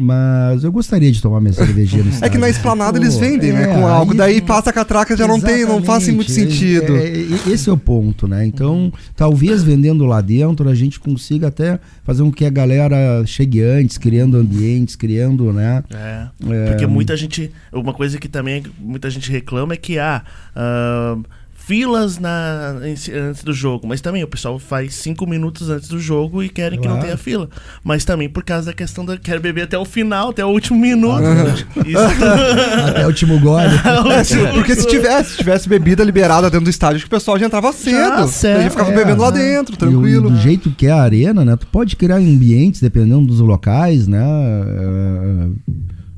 Mas 0.00 0.64
eu 0.64 0.72
gostaria 0.72 1.12
de 1.12 1.20
tomar 1.20 1.40
minha 1.40 1.52
cervejinha 1.52 2.02
no 2.02 2.24
É 2.24 2.28
que 2.28 2.38
na 2.38 2.48
esplanada 2.48 2.98
Pô, 2.98 3.04
eles 3.04 3.16
vendem, 3.16 3.52
né, 3.52 3.64
é, 3.64 3.74
com 3.74 3.86
álcool. 3.86 4.14
Daí 4.14 4.40
passa 4.40 4.70
a 4.70 4.72
catraca 4.72 5.16
já 5.16 5.28
não 5.28 5.40
tem, 5.40 5.64
não 5.66 5.82
faz 5.82 6.08
muito 6.08 6.30
sentido. 6.30 6.96
É, 6.96 7.06
é, 7.06 7.52
esse 7.52 7.68
é 7.68 7.72
o 7.72 7.76
ponto, 7.76 8.26
né? 8.26 8.46
Então, 8.46 8.74
uhum. 8.74 8.92
talvez 9.14 9.62
vendendo 9.62 10.06
lá 10.06 10.20
dentro 10.20 10.68
a 10.68 10.74
gente 10.74 10.98
consiga 10.98 11.48
até 11.48 11.78
fazer 12.02 12.22
com 12.22 12.32
que 12.32 12.44
a 12.44 12.50
galera 12.50 13.24
chegue 13.26 13.62
antes, 13.62 13.98
criando 13.98 14.36
ambientes, 14.36 14.96
criando, 14.96 15.52
né? 15.52 15.84
É. 15.92 16.28
é 16.48 16.70
porque 16.70 16.86
muita 16.86 17.16
gente, 17.16 17.52
uma 17.72 17.92
coisa 17.92 18.18
que 18.18 18.28
também 18.28 18.62
muita 18.78 19.10
gente 19.10 19.30
reclama 19.30 19.74
é 19.74 19.76
que 19.76 19.98
ah, 19.98 20.22
uh, 20.56 21.22
filas 21.70 22.18
na, 22.18 22.74
antes 22.82 23.44
do 23.44 23.52
jogo, 23.52 23.86
mas 23.86 24.00
também 24.00 24.24
o 24.24 24.26
pessoal 24.26 24.58
faz 24.58 24.92
cinco 24.92 25.24
minutos 25.24 25.70
antes 25.70 25.88
do 25.88 26.00
jogo 26.00 26.42
e 26.42 26.48
querem 26.48 26.76
claro. 26.76 26.94
que 26.94 26.96
não 26.96 27.00
tenha 27.00 27.16
fila. 27.16 27.48
Mas 27.84 28.04
também 28.04 28.28
por 28.28 28.42
causa 28.42 28.66
da 28.66 28.72
questão 28.72 29.04
da 29.04 29.16
quer 29.16 29.38
beber 29.38 29.62
até 29.62 29.78
o 29.78 29.84
final, 29.84 30.30
até 30.30 30.44
o 30.44 30.48
último 30.48 30.80
minuto. 30.80 31.22
até 32.88 33.04
o 33.04 33.06
último 33.06 33.38
gole. 33.38 33.70
Porque 34.52 34.74
se 34.74 34.84
tivesse, 34.88 35.30
se 35.30 35.36
tivesse 35.36 35.68
bebida 35.68 36.02
liberada 36.02 36.50
dentro 36.50 36.64
do 36.64 36.70
estádio, 36.70 36.96
acho 36.96 37.04
que 37.04 37.14
o 37.14 37.16
pessoal 37.16 37.38
já 37.38 37.46
entrava 37.46 37.72
cedo. 37.72 38.28
Já, 38.28 38.62
já 38.62 38.70
ficava 38.70 38.90
é, 38.90 38.96
bebendo 38.96 39.22
lá 39.22 39.30
dentro, 39.30 39.76
tranquilo. 39.76 40.28
E, 40.28 40.32
do 40.32 40.36
jeito 40.38 40.72
que 40.72 40.88
é 40.88 40.90
a 40.90 41.00
arena, 41.00 41.44
né? 41.44 41.56
Tu 41.56 41.68
pode 41.68 41.94
criar 41.94 42.16
ambientes, 42.16 42.80
dependendo 42.80 43.28
dos 43.28 43.38
locais, 43.38 44.08
né? 44.08 44.18
É, 44.20 45.48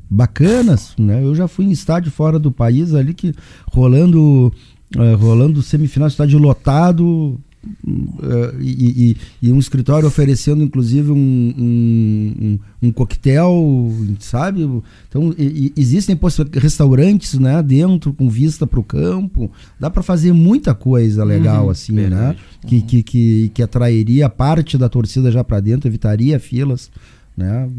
bacanas, 0.09 0.93
né? 0.97 1.23
Eu 1.23 1.35
já 1.35 1.47
fui 1.47 1.65
em 1.65 1.71
estádio 1.71 2.11
fora 2.11 2.39
do 2.39 2.51
país 2.51 2.95
ali 2.95 3.13
que 3.13 3.35
rolando 3.71 4.51
uh, 4.95 5.15
rolando 5.15 5.61
semifinal, 5.61 6.07
estádio 6.07 6.39
lotado, 6.39 7.39
Uh, 7.85 8.59
e, 8.59 9.15
e, 9.41 9.47
e, 9.47 9.51
um 9.53 9.57
escritório 9.57 10.05
oferecendo 10.05 10.61
inclusive 10.61 11.11
um, 11.11 11.15
um, 11.57 12.35
um, 12.41 12.59
um 12.81 12.91
coquetel, 12.91 13.89
sabe? 14.19 14.69
Então 15.07 15.33
e, 15.37 15.71
existem 15.77 16.19
restaurantes 16.55 17.39
né, 17.39 17.63
dentro 17.63 18.11
com 18.11 18.29
vista 18.29 18.67
para 18.67 18.79
o 18.81 18.83
campo. 18.83 19.49
Dá 19.79 19.89
para 19.89 20.03
fazer 20.03 20.33
muita 20.33 20.75
coisa 20.75 21.23
legal 21.23 21.65
uhum, 21.65 21.69
assim, 21.69 21.93
né? 21.93 22.01
verdade. 22.01 22.37
né? 22.37 22.67
Que, 22.67 22.81
que, 22.81 23.03
que, 23.03 23.51
que 23.53 23.63
atrairia 23.63 24.27
parte 24.27 24.77
da 24.77 24.89
torcida 24.89 25.31
já 25.31 25.41
para 25.41 25.61
dentro, 25.61 25.87
evitaria 25.87 26.41
filas, 26.41 26.91
né? 27.35 27.69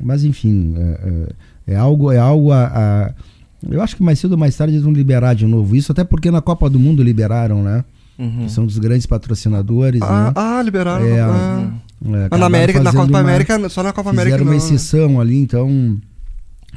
Mas 0.00 0.24
enfim, 0.24 0.74
é, 0.74 0.80
é, 1.66 1.74
é 1.74 1.76
algo, 1.76 2.10
é 2.10 2.18
algo 2.18 2.50
a, 2.50 2.64
a 2.64 3.14
eu 3.68 3.82
acho 3.82 3.96
que 3.96 4.02
mais 4.02 4.18
cedo 4.18 4.32
ou 4.32 4.38
mais 4.38 4.56
tarde 4.56 4.74
eles 4.74 4.84
vão 4.84 4.92
liberar 4.92 5.34
de 5.34 5.46
novo 5.46 5.74
isso, 5.74 5.90
até 5.92 6.04
porque 6.04 6.30
na 6.30 6.40
Copa 6.40 6.68
do 6.70 6.78
Mundo 6.78 7.02
liberaram, 7.02 7.62
né? 7.62 7.84
Uhum. 8.18 8.44
Que 8.44 8.50
são 8.50 8.66
dos 8.66 8.78
grandes 8.78 9.06
patrocinadores. 9.06 10.02
Ah, 10.02 10.26
né? 10.26 10.32
ah 10.34 10.62
liberaram. 10.62 11.04
É, 11.04 11.20
ah. 11.20 11.70
É, 12.32 12.36
na 12.36 12.46
América, 12.46 12.80
na 12.80 12.92
Copa 12.92 13.08
uma, 13.08 13.20
América, 13.20 13.68
só 13.68 13.82
na 13.82 13.92
Copa 13.92 14.10
América. 14.10 14.36
Fizeram 14.36 14.44
uma 14.44 14.52
né? 14.52 14.56
exceção 14.56 15.20
ali, 15.20 15.36
então. 15.36 15.96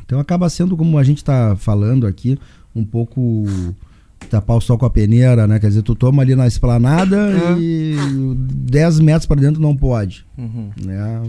Então 0.05 0.19
acaba 0.19 0.49
sendo, 0.49 0.75
como 0.75 0.97
a 0.97 1.03
gente 1.03 1.17
está 1.17 1.55
falando 1.55 2.07
aqui, 2.07 2.37
um 2.75 2.83
pouco 2.83 3.45
tapar 4.29 4.57
o 4.57 4.61
sol 4.61 4.77
com 4.77 4.85
a 4.85 4.89
peneira, 4.89 5.47
né? 5.47 5.59
Quer 5.59 5.67
dizer, 5.67 5.81
tu 5.83 5.95
toma 5.95 6.21
ali 6.21 6.35
na 6.35 6.47
esplanada 6.47 7.17
é. 7.17 7.59
e 7.59 7.95
10 8.35 8.99
metros 8.99 9.25
para 9.25 9.41
dentro 9.41 9.61
não 9.61 9.75
pode. 9.75 10.25
Uhum. 10.37 10.69
Né? 10.83 11.21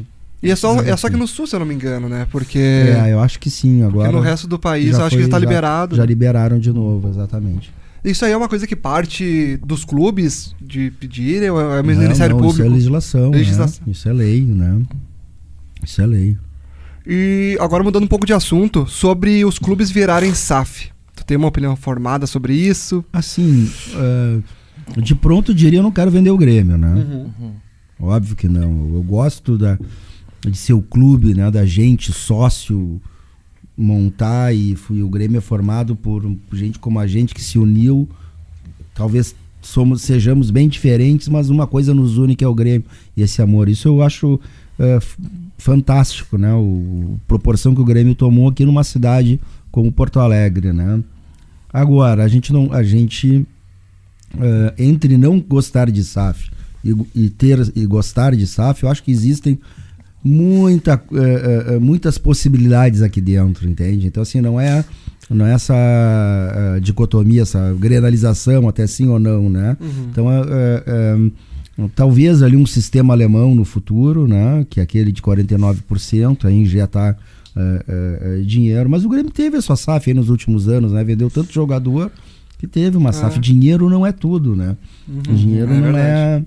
E 0.43 0.51
é 0.51 0.57
só, 0.57 0.81
é 0.83 0.97
só 0.97 1.09
que 1.09 1.17
no 1.17 1.29
sul, 1.29 1.47
se 1.47 1.55
eu 1.55 1.61
não 1.61 1.67
me 1.67 1.75
engano, 1.75 2.09
né? 2.09 2.27
Porque. 2.31 2.59
É, 2.59 3.13
eu 3.13 3.21
acho 3.21 3.39
que 3.39 3.49
sim, 3.49 3.83
agora. 3.83 4.09
Porque 4.09 4.17
no 4.17 4.21
resto 4.21 4.49
do 4.49 4.59
país 4.59 4.95
eu 4.95 5.01
acho 5.01 5.11
foi, 5.11 5.19
que 5.19 5.25
está 5.25 5.39
liberado. 5.39 5.95
Já 5.95 6.05
liberaram 6.05 6.59
de 6.59 6.73
novo, 6.73 7.09
exatamente. 7.09 7.73
Isso 8.05 8.25
aí 8.25 8.33
é 8.33 8.37
uma 8.37 8.49
coisa 8.49 8.67
que 8.67 8.75
parte 8.75 9.57
dos 9.65 9.85
clubes 9.85 10.57
de 10.61 10.91
pedirem, 10.91 11.51
ou 11.51 11.61
é 11.61 11.81
o 11.81 11.85
Ministério 11.85 12.35
não, 12.35 12.43
Público? 12.43 12.55
Isso 12.55 12.63
é 12.63 12.75
legislação. 12.75 13.31
Né? 13.31 13.39
legislação. 13.39 13.87
Né? 13.87 13.93
Isso 13.93 14.09
é 14.09 14.13
lei, 14.13 14.43
né? 14.43 14.83
Isso 15.85 16.03
é 16.03 16.07
lei. 16.07 16.37
E 17.07 17.57
agora 17.61 17.85
mudando 17.85 18.03
um 18.03 18.09
pouco 18.09 18.27
de 18.27 18.33
assunto, 18.33 18.87
sobre 18.89 19.45
os 19.45 19.59
clubes 19.59 19.91
virarem 19.91 20.35
SAF. 20.35 20.91
Tu 21.15 21.25
tem 21.25 21.37
uma 21.37 21.47
opinião 21.47 21.77
formada 21.77 22.27
sobre 22.27 22.55
isso? 22.55 23.05
Assim, 23.13 23.71
uh, 23.95 25.01
de 25.01 25.15
pronto 25.15 25.55
diria 25.55 25.79
eu 25.79 25.83
não 25.85 25.93
quero 25.93 26.11
vender 26.11 26.31
o 26.31 26.39
Grêmio, 26.39 26.77
né? 26.77 26.93
Uhum. 27.39 27.53
Óbvio 28.01 28.35
que 28.35 28.49
não. 28.49 28.91
Eu 28.95 29.03
gosto 29.03 29.57
da 29.57 29.79
de 30.49 30.57
ser 30.57 30.73
o 30.73 30.83
clube, 30.83 31.35
né, 31.35 31.51
da 31.51 31.65
gente, 31.65 32.13
sócio, 32.13 33.01
montar 33.77 34.55
e 34.55 34.75
fui, 34.77 35.03
o 35.03 35.09
Grêmio 35.09 35.39
é 35.39 35.41
formado 35.41 35.97
por, 35.97 36.23
gente 36.53 36.79
como 36.79 36.99
a 36.99 37.07
gente 37.07 37.35
que 37.35 37.43
se 37.43 37.59
uniu. 37.59 38.09
Talvez 38.95 39.35
somos 39.61 40.03
sejamos 40.03 40.51
bem 40.51 40.69
diferentes, 40.69 41.29
mas 41.29 41.49
uma 41.49 41.67
coisa 41.67 41.95
nos 41.95 42.19
une 42.19 42.37
que 42.37 42.45
é 42.45 42.49
o 42.49 42.55
Grêmio 42.55 42.85
e 43.17 43.23
esse 43.23 43.41
amor. 43.41 43.69
Isso 43.69 43.89
eu 43.89 44.03
acho 44.03 44.39
é, 44.79 44.99
fantástico, 45.57 46.37
né? 46.37 46.53
O, 46.55 47.19
a 47.25 47.29
proporção 47.29 47.75
que 47.75 47.81
o 47.81 47.85
Grêmio 47.85 48.15
tomou 48.15 48.49
aqui 48.49 48.65
numa 48.65 48.85
cidade 48.85 49.41
como 49.71 49.93
Porto 49.93 50.21
Alegre, 50.21 50.73
né? 50.73 51.03
Agora 51.73 52.25
a 52.25 52.29
gente 52.29 52.53
não, 52.53 52.73
a 52.73 52.83
gente 52.83 53.47
é, 54.39 54.75
entre 54.79 55.17
não 55.17 55.41
gostar 55.41 55.91
de 55.91 56.05
SAF 56.05 56.51
e, 56.85 56.95
e 57.15 57.31
ter 57.31 57.73
e 57.75 57.87
gostar 57.87 58.35
de 58.35 58.47
SAF, 58.47 58.83
eu 58.83 58.91
acho 58.91 59.03
que 59.03 59.11
existem 59.11 59.59
muita, 60.25 61.03
uh, 61.11 61.77
uh, 61.77 61.81
muitas 61.81 62.17
possibilidades 62.17 63.03
aqui 63.03 63.21
dentro, 63.21 63.69
entende? 63.69 64.07
Então, 64.07 64.23
assim, 64.23 64.41
não 64.41 64.61
é, 64.61 64.85
não 65.29 65.47
é 65.47 65.55
essa 65.55 65.75
uh, 65.75 66.81
dicotomia, 66.81 67.43
essa 67.43 67.75
grenalização, 67.79 68.69
até 68.69 68.87
sim 68.87 69.09
ou 69.09 69.19
não, 69.19 69.51
né? 69.51 69.77
Uhum. 69.81 70.07
Então, 70.11 71.89
talvez 71.95 72.43
ali 72.43 72.57
um 72.57 72.67
sistema 72.67 73.13
alemão 73.15 73.55
no 73.55 73.65
futuro, 73.65 74.29
né? 74.29 74.65
Que 74.71 74.79
é 74.79 74.83
aquele 74.83 75.11
de 75.11 75.21
49%, 75.21 76.45
aí 76.45 76.55
injetar 76.55 77.17
dinheiro. 78.47 78.89
Mas 78.89 79.05
o 79.05 79.09
Grêmio 79.09 79.31
teve 79.31 79.57
a 79.57 79.63
sua 79.63 79.77
SAF 79.77 80.09
aí 80.09 80.15
nos 80.15 80.31
últimos 80.31 80.69
anos, 80.69 80.93
né? 80.93 81.03
Vendeu 81.03 81.31
tanto 81.31 81.53
jogador 81.53 82.11
que 82.59 82.67
teve 82.67 82.97
uma 82.97 83.13
SAF. 83.13 83.39
Dinheiro 83.41 83.91
não 83.91 84.07
é 84.07 84.13
tudo, 84.13 84.55
né? 84.55 84.77
Uhum. 85.09 85.35
Dinheiro 85.35 85.73
é 85.73 85.81
não 85.81 85.99
é 85.99 86.43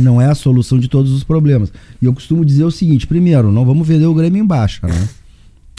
não 0.00 0.20
é 0.20 0.26
a 0.26 0.34
solução 0.34 0.78
de 0.78 0.88
todos 0.88 1.12
os 1.12 1.24
problemas. 1.24 1.72
E 2.00 2.04
eu 2.04 2.12
costumo 2.12 2.44
dizer 2.44 2.64
o 2.64 2.70
seguinte: 2.70 3.06
primeiro, 3.06 3.52
não 3.52 3.64
vamos 3.64 3.86
vender 3.86 4.06
o 4.06 4.14
Grêmio 4.14 4.42
em 4.42 4.46
baixa, 4.46 4.86
né? 4.86 5.08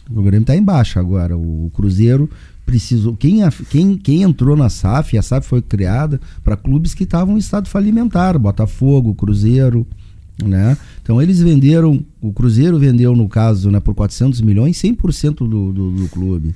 O 0.10 0.22
Grêmio 0.22 0.42
está 0.42 0.56
em 0.56 0.64
baixa 0.64 1.00
agora. 1.00 1.38
O 1.38 1.72
Cruzeiro 1.74 2.30
precisou. 2.66 3.16
Quem, 3.16 3.40
quem, 3.70 3.98
quem 3.98 4.22
entrou 4.24 4.56
na 4.56 4.70
SAF, 4.70 5.18
a 5.18 5.22
SAF 5.22 5.48
foi 5.48 5.62
criada 5.62 6.20
para 6.44 6.58
clubes 6.58 6.94
que 6.94 7.04
estavam 7.04 7.36
em 7.36 7.40
estado 7.40 7.70
falimentar 7.70 8.38
Botafogo, 8.38 9.16
Cruzeiro. 9.16 9.86
Né? 10.44 10.76
Então 11.04 11.22
eles 11.22 11.40
venderam, 11.40 12.04
o 12.20 12.34
Cruzeiro 12.34 12.80
vendeu, 12.80 13.16
no 13.16 13.30
caso, 13.30 13.70
né, 13.70 13.80
por 13.80 13.94
400 13.94 14.42
milhões, 14.42 14.78
100% 14.78 15.36
do, 15.48 15.72
do, 15.72 15.92
do 15.92 16.10
clube. 16.10 16.56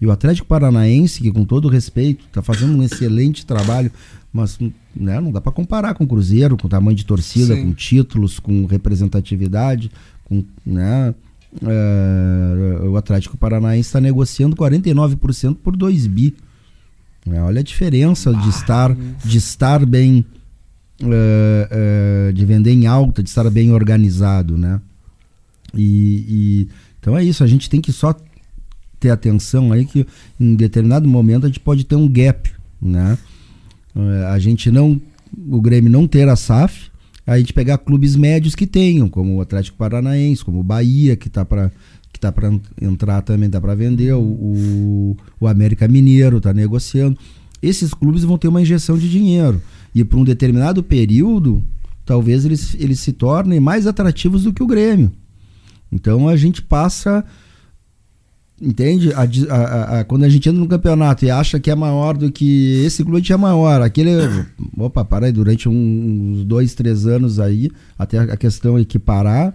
E 0.00 0.06
o 0.06 0.12
Atlético 0.12 0.46
Paranaense, 0.46 1.20
que 1.20 1.30
com 1.32 1.44
todo 1.44 1.68
respeito, 1.68 2.24
está 2.26 2.40
fazendo 2.40 2.76
um 2.76 2.82
excelente 2.82 3.44
trabalho, 3.44 3.90
mas 4.32 4.58
né, 4.94 5.20
não 5.20 5.32
dá 5.32 5.40
para 5.40 5.52
comparar 5.52 5.94
com 5.94 6.04
o 6.04 6.06
Cruzeiro, 6.06 6.56
com 6.56 6.68
tamanho 6.68 6.96
de 6.96 7.04
torcida, 7.04 7.54
Sim. 7.54 7.64
com 7.64 7.72
títulos, 7.72 8.38
com 8.38 8.66
representatividade, 8.66 9.90
com, 10.24 10.44
né, 10.64 11.14
é, 11.62 12.86
o 12.86 12.96
Atlético 12.96 13.36
Paranaense 13.36 13.88
está 13.88 14.00
negociando 14.00 14.54
49% 14.54 15.56
por 15.56 15.76
2 15.76 16.06
bi. 16.06 16.36
É, 17.30 17.40
olha 17.40 17.60
a 17.60 17.64
diferença 17.64 18.32
de 18.32 18.48
estar, 18.48 18.94
de 19.24 19.38
estar 19.38 19.84
bem, 19.84 20.24
é, 21.70 22.32
de 22.32 22.44
vender 22.44 22.72
em 22.72 22.86
alta, 22.86 23.22
de 23.22 23.28
estar 23.28 23.48
bem 23.50 23.72
organizado, 23.72 24.56
né? 24.56 24.80
E, 25.74 26.24
e, 26.28 26.68
então 27.00 27.16
é 27.16 27.24
isso. 27.24 27.42
A 27.42 27.46
gente 27.46 27.68
tem 27.68 27.80
que 27.80 27.92
só 27.92 28.14
ter 28.98 29.10
atenção 29.10 29.72
aí 29.72 29.84
que 29.84 30.06
em 30.40 30.54
determinado 30.54 31.08
momento 31.08 31.44
a 31.44 31.48
gente 31.48 31.60
pode 31.60 31.84
ter 31.84 31.96
um 31.96 32.08
gap, 32.08 32.50
né? 32.80 33.18
É, 33.94 34.26
a 34.26 34.38
gente 34.38 34.70
não, 34.70 35.00
o 35.48 35.60
Grêmio 35.60 35.90
não 35.90 36.06
ter 36.06 36.28
a 36.28 36.36
SAF, 36.36 36.90
a 37.26 37.38
gente 37.38 37.52
pegar 37.52 37.78
clubes 37.78 38.16
médios 38.16 38.54
que 38.54 38.66
tenham, 38.66 39.08
como 39.08 39.36
o 39.36 39.40
Atlético 39.40 39.76
Paranaense, 39.76 40.44
como 40.44 40.60
o 40.60 40.62
Bahia, 40.62 41.14
que 41.14 41.28
está 41.28 41.44
para 41.44 41.70
que 42.10 42.18
tá 42.18 42.32
para 42.32 42.50
entrar 42.80 43.22
também, 43.22 43.48
dá 43.48 43.60
para 43.60 43.74
vender. 43.74 44.12
O, 44.14 44.20
o, 44.20 45.16
o 45.38 45.46
América 45.46 45.86
Mineiro 45.86 46.38
está 46.38 46.52
negociando. 46.52 47.16
Esses 47.62 47.94
clubes 47.94 48.24
vão 48.24 48.38
ter 48.38 48.48
uma 48.48 48.62
injeção 48.62 48.98
de 48.98 49.08
dinheiro. 49.08 49.62
E 49.94 50.02
por 50.02 50.18
um 50.18 50.24
determinado 50.24 50.82
período, 50.82 51.62
talvez 52.04 52.44
eles, 52.44 52.74
eles 52.78 52.98
se 53.00 53.12
tornem 53.12 53.60
mais 53.60 53.86
atrativos 53.86 54.44
do 54.44 54.52
que 54.52 54.62
o 54.62 54.66
Grêmio. 54.66 55.12
Então 55.92 56.28
a 56.28 56.36
gente 56.36 56.60
passa. 56.60 57.24
Entende? 58.60 59.12
A, 59.12 59.22
a, 59.22 60.00
a, 60.00 60.04
quando 60.04 60.24
a 60.24 60.28
gente 60.28 60.48
entra 60.48 60.60
no 60.60 60.66
campeonato 60.66 61.24
e 61.24 61.30
acha 61.30 61.60
que 61.60 61.70
é 61.70 61.74
maior 61.74 62.16
do 62.16 62.30
que 62.32 62.82
esse 62.84 63.04
clube, 63.04 63.18
a 63.18 63.20
gente 63.20 63.32
é 63.32 63.36
maior. 63.36 63.82
Aquele. 63.82 64.10
Opa, 64.76 65.04
para 65.04 65.26
aí, 65.26 65.32
durante 65.32 65.68
uns 65.68 66.44
dois, 66.44 66.74
três 66.74 67.06
anos 67.06 67.38
aí, 67.38 67.70
até 67.98 68.18
a 68.18 68.36
questão 68.36 68.78
equiparar 68.78 69.54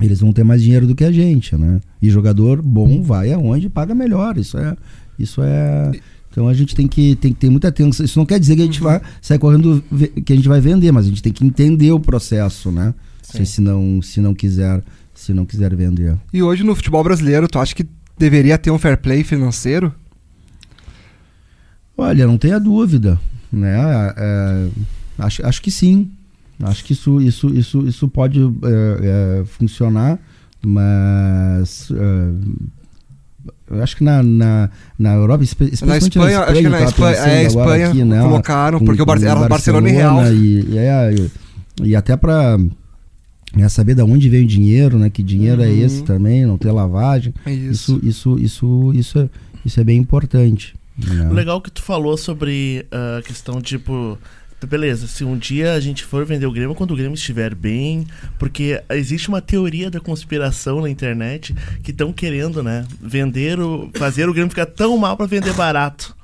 eles 0.00 0.20
vão 0.20 0.32
ter 0.32 0.44
mais 0.44 0.62
dinheiro 0.62 0.86
do 0.86 0.94
que 0.94 1.04
a 1.04 1.12
gente, 1.12 1.54
né? 1.56 1.80
E 2.00 2.10
jogador 2.10 2.62
bom 2.62 3.02
vai 3.02 3.32
aonde 3.32 3.68
paga 3.68 3.94
melhor. 3.94 4.38
Isso 4.38 4.56
é, 4.56 4.76
isso 5.18 5.42
é. 5.42 5.92
Então 6.30 6.48
a 6.48 6.54
gente 6.54 6.74
tem 6.74 6.88
que, 6.88 7.16
tem 7.16 7.32
que 7.32 7.38
ter 7.38 7.50
muita 7.50 7.68
atenção. 7.68 8.04
Isso 8.04 8.18
não 8.18 8.24
quer 8.24 8.40
dizer 8.40 8.56
que 8.56 8.62
a 8.62 8.64
gente 8.64 8.80
vai 8.80 9.00
sair 9.20 9.38
correndo 9.38 9.82
que 10.24 10.32
a 10.32 10.36
gente 10.36 10.48
vai 10.48 10.60
vender, 10.60 10.90
mas 10.90 11.04
a 11.04 11.08
gente 11.08 11.22
tem 11.22 11.32
que 11.32 11.44
entender 11.44 11.92
o 11.92 12.00
processo, 12.00 12.70
né? 12.70 12.94
Se, 13.22 13.44
se 13.44 13.60
não, 13.60 14.00
se 14.02 14.20
não 14.20 14.34
quiser, 14.34 14.82
se 15.30 15.34
não 15.34 15.46
quiser 15.46 15.74
vender. 15.76 16.16
E 16.32 16.42
hoje 16.42 16.64
no 16.64 16.74
futebol 16.74 17.04
brasileiro, 17.04 17.46
tu 17.46 17.58
acha 17.58 17.74
que 17.74 17.86
deveria 18.18 18.58
ter 18.58 18.70
um 18.70 18.78
fair 18.78 18.98
play 18.98 19.22
financeiro? 19.22 19.94
Olha, 21.96 22.26
não 22.26 22.36
tenha 22.36 22.58
dúvida, 22.58 23.18
né? 23.52 24.12
É, 24.16 24.68
acho, 25.18 25.46
acho 25.46 25.62
que 25.62 25.70
sim. 25.70 26.10
Acho 26.62 26.84
que 26.84 26.92
isso, 26.92 27.20
isso, 27.20 27.48
isso, 27.54 27.86
isso 27.86 28.08
pode 28.08 28.40
é, 28.42 28.48
é, 29.40 29.44
funcionar, 29.46 30.18
mas 30.60 31.88
é, 31.90 32.30
eu 33.70 33.82
acho 33.82 33.96
que 33.96 34.04
na, 34.04 34.22
na, 34.22 34.68
na 34.98 35.14
Europa, 35.14 35.42
especialmente 35.42 35.86
na 35.86 35.96
Espanha, 35.96 36.38
na 36.38 36.44
Espanha 36.44 36.52
acho 36.52 36.60
que 36.60 36.68
na 36.68 36.82
Espanha, 36.82 37.16
é, 37.16 37.42
Espanha 37.44 37.88
aqui, 37.88 38.04
né, 38.04 38.20
colocaram, 38.20 38.78
com, 38.78 38.84
porque 38.84 39.02
com, 39.02 39.10
era 39.10 39.20
Barcelona, 39.20 39.48
Barcelona 39.48 39.88
e 39.88 39.92
Real. 39.92 40.32
E, 40.34 40.60
e, 40.68 40.78
é, 40.78 41.14
e 41.82 41.96
até 41.96 42.14
para 42.14 42.58
é, 43.56 43.68
saber 43.68 43.94
de 43.94 44.02
onde 44.02 44.28
vem 44.28 44.44
o 44.44 44.46
dinheiro, 44.46 44.98
né? 44.98 45.10
Que 45.10 45.22
dinheiro 45.22 45.62
é 45.62 45.66
uhum. 45.66 45.72
é 45.72 45.76
esse 45.76 46.02
também, 46.02 46.46
não 46.46 46.56
ter 46.56 46.70
lavagem. 46.70 47.34
É 47.44 47.52
isso. 47.52 48.00
isso, 48.02 48.36
isso, 48.36 48.38
isso, 48.38 48.92
isso, 48.94 49.18
é, 49.18 49.28
isso 49.64 49.80
é 49.80 49.84
bem 49.84 49.98
importante. 49.98 50.74
Né? 50.96 51.30
Legal 51.30 51.60
que 51.60 51.70
tu 51.70 51.82
falou 51.82 52.16
sobre 52.16 52.86
a 52.90 53.20
uh, 53.20 53.22
questão, 53.22 53.60
tipo, 53.60 54.18
beleza, 54.66 55.06
se 55.06 55.24
um 55.24 55.36
dia 55.36 55.72
a 55.72 55.80
gente 55.80 56.04
for 56.04 56.24
vender 56.26 56.46
o 56.46 56.52
Grêmio, 56.52 56.74
quando 56.74 56.92
o 56.92 56.96
Grêmio 56.96 57.14
estiver 57.14 57.54
bem, 57.54 58.06
porque 58.38 58.82
existe 58.90 59.28
uma 59.28 59.40
teoria 59.40 59.90
da 59.90 60.00
conspiração 60.00 60.82
na 60.82 60.90
internet 60.90 61.54
que 61.82 61.90
estão 61.90 62.12
querendo, 62.12 62.62
né, 62.62 62.86
vender 63.00 63.58
o 63.58 63.90
fazer 63.94 64.28
o 64.28 64.32
Grêmio 64.32 64.50
ficar 64.50 64.66
tão 64.66 64.96
mal 64.98 65.16
para 65.16 65.26
vender 65.26 65.54
barato. 65.54 66.14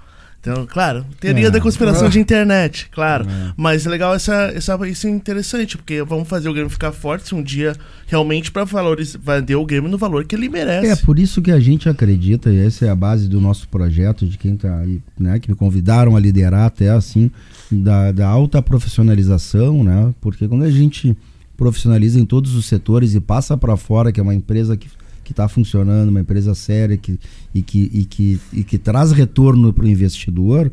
Então, 0.46 0.64
claro, 0.64 1.04
teoria 1.18 1.48
é. 1.48 1.50
da 1.50 1.60
conspiração 1.60 2.08
de 2.08 2.20
internet, 2.20 2.88
claro. 2.92 3.26
É. 3.28 3.52
Mas 3.56 3.84
é 3.84 3.90
legal 3.90 4.14
essa, 4.14 4.52
essa, 4.54 4.88
isso 4.88 5.08
é 5.08 5.10
interessante, 5.10 5.76
porque 5.76 6.00
vamos 6.04 6.28
fazer 6.28 6.48
o 6.48 6.52
Grêmio 6.52 6.70
ficar 6.70 6.92
forte 6.92 7.34
um 7.34 7.42
dia 7.42 7.74
realmente 8.06 8.52
para 8.52 8.64
vender 8.64 9.56
o 9.56 9.66
Grêmio 9.66 9.90
no 9.90 9.98
valor 9.98 10.24
que 10.24 10.36
ele 10.36 10.48
merece. 10.48 10.86
É 10.86 10.94
por 10.94 11.18
isso 11.18 11.42
que 11.42 11.50
a 11.50 11.58
gente 11.58 11.88
acredita, 11.88 12.52
e 12.52 12.58
essa 12.58 12.86
é 12.86 12.88
a 12.88 12.94
base 12.94 13.28
do 13.28 13.40
nosso 13.40 13.68
projeto, 13.68 14.24
de 14.24 14.38
quem 14.38 14.56
tá 14.56 14.78
aí, 14.78 15.02
né, 15.18 15.40
que 15.40 15.50
me 15.50 15.56
convidaram 15.56 16.14
a 16.14 16.20
liderar 16.20 16.66
até 16.66 16.90
assim, 16.90 17.28
da, 17.68 18.12
da 18.12 18.28
alta 18.28 18.62
profissionalização, 18.62 19.82
né? 19.82 20.14
Porque 20.20 20.46
quando 20.46 20.62
a 20.62 20.70
gente 20.70 21.16
profissionaliza 21.56 22.20
em 22.20 22.24
todos 22.24 22.54
os 22.54 22.66
setores 22.66 23.14
e 23.14 23.20
passa 23.20 23.56
para 23.56 23.76
fora, 23.76 24.12
que 24.12 24.20
é 24.20 24.22
uma 24.22 24.34
empresa 24.34 24.76
que 24.76 24.88
que 25.26 25.32
está 25.32 25.48
funcionando, 25.48 26.08
uma 26.08 26.20
empresa 26.20 26.54
séria 26.54 26.96
que, 26.96 27.18
e, 27.52 27.60
que, 27.60 27.90
e, 27.92 28.04
que, 28.04 28.40
e 28.52 28.62
que 28.62 28.78
traz 28.78 29.10
retorno 29.10 29.72
para 29.72 29.84
o 29.84 29.88
investidor, 29.88 30.72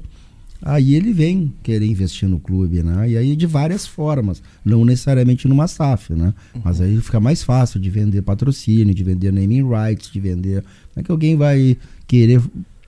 aí 0.62 0.94
ele 0.94 1.12
vem 1.12 1.52
querer 1.64 1.88
investir 1.88 2.30
no 2.30 2.40
clube, 2.40 2.84
né? 2.84 3.10
E 3.10 3.18
aí 3.18 3.36
de 3.36 3.48
várias 3.48 3.88
formas, 3.88 4.44
não 4.64 4.86
necessariamente 4.86 5.48
numa 5.48 5.68
SAF, 5.68 6.14
né? 6.14 6.36
Uhum. 6.54 6.62
Mas 6.64 6.80
aí 6.80 7.02
fica 7.02 7.20
mais 7.20 7.42
fácil 7.42 7.80
de 7.80 7.90
vender 7.90 8.22
patrocínio, 8.22 8.94
de 8.94 9.04
vender 9.04 9.34
naming 9.34 9.68
rights, 9.68 10.12
de 10.12 10.20
vender. 10.20 10.62
Como 10.62 10.98
é 10.98 11.04
que 11.04 11.12
alguém 11.12 11.36
vai 11.36 11.76
querer 12.06 12.40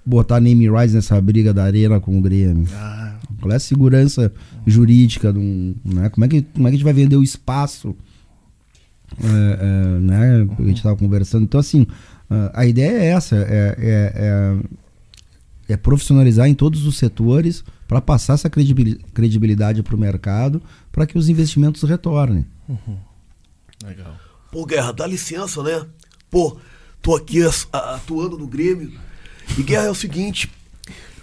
botar 0.05 0.39
naming 0.39 0.69
rights 0.69 0.93
nessa 0.93 1.19
briga 1.19 1.51
da 1.51 1.63
arena 1.63 1.99
com 1.99 2.15
o 2.15 2.21
Grêmio? 2.21 2.67
Ah. 2.75 3.17
Qual 3.41 3.51
é 3.51 3.55
a 3.55 3.59
segurança 3.59 4.31
jurídica? 4.67 5.33
De 5.33 5.39
um, 5.39 5.73
né? 5.83 6.09
como, 6.09 6.25
é 6.25 6.27
que, 6.27 6.43
como 6.43 6.67
é 6.67 6.69
que 6.69 6.75
a 6.75 6.77
gente 6.77 6.83
vai 6.83 6.93
vender 6.93 7.15
o 7.15 7.23
espaço? 7.23 7.95
É, 9.21 9.27
é, 9.27 9.99
né? 9.99 10.47
A 10.57 10.61
gente 10.63 10.77
estava 10.77 10.95
conversando. 10.95 11.43
Então, 11.43 11.59
assim, 11.59 11.87
a 12.53 12.65
ideia 12.65 12.97
é 12.97 13.05
essa: 13.07 13.35
é, 13.35 13.75
é, 13.77 14.13
é, 15.69 15.73
é 15.73 15.77
profissionalizar 15.77 16.47
em 16.47 16.53
todos 16.53 16.85
os 16.85 16.97
setores 16.97 17.63
para 17.87 18.01
passar 18.01 18.33
essa 18.33 18.49
credibilidade 18.49 19.83
para 19.83 19.95
o 19.95 19.99
mercado 19.99 20.61
para 20.91 21.05
que 21.05 21.17
os 21.17 21.29
investimentos 21.29 21.83
retornem. 21.83 22.45
Uhum. 22.67 22.97
Legal. 23.85 24.15
Pô, 24.51 24.65
Guerra, 24.65 24.91
dá 24.91 25.05
licença, 25.05 25.61
né? 25.61 25.85
Pô, 26.29 26.57
tô 27.01 27.15
aqui 27.15 27.39
atuando 27.71 28.37
no 28.37 28.47
Grêmio. 28.47 28.91
E 29.57 29.63
Guerra 29.63 29.85
é 29.85 29.91
o 29.91 29.95
seguinte: 29.95 30.51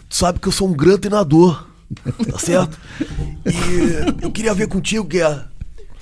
tu 0.08 0.14
sabe 0.14 0.38
que 0.38 0.48
eu 0.48 0.52
sou 0.52 0.68
um 0.68 0.72
grande 0.72 1.00
treinador, 1.00 1.66
tá 2.30 2.38
certo? 2.38 2.78
E 3.44 4.22
eu 4.24 4.30
queria 4.30 4.54
ver 4.54 4.68
contigo, 4.68 5.04
Guerra, 5.04 5.51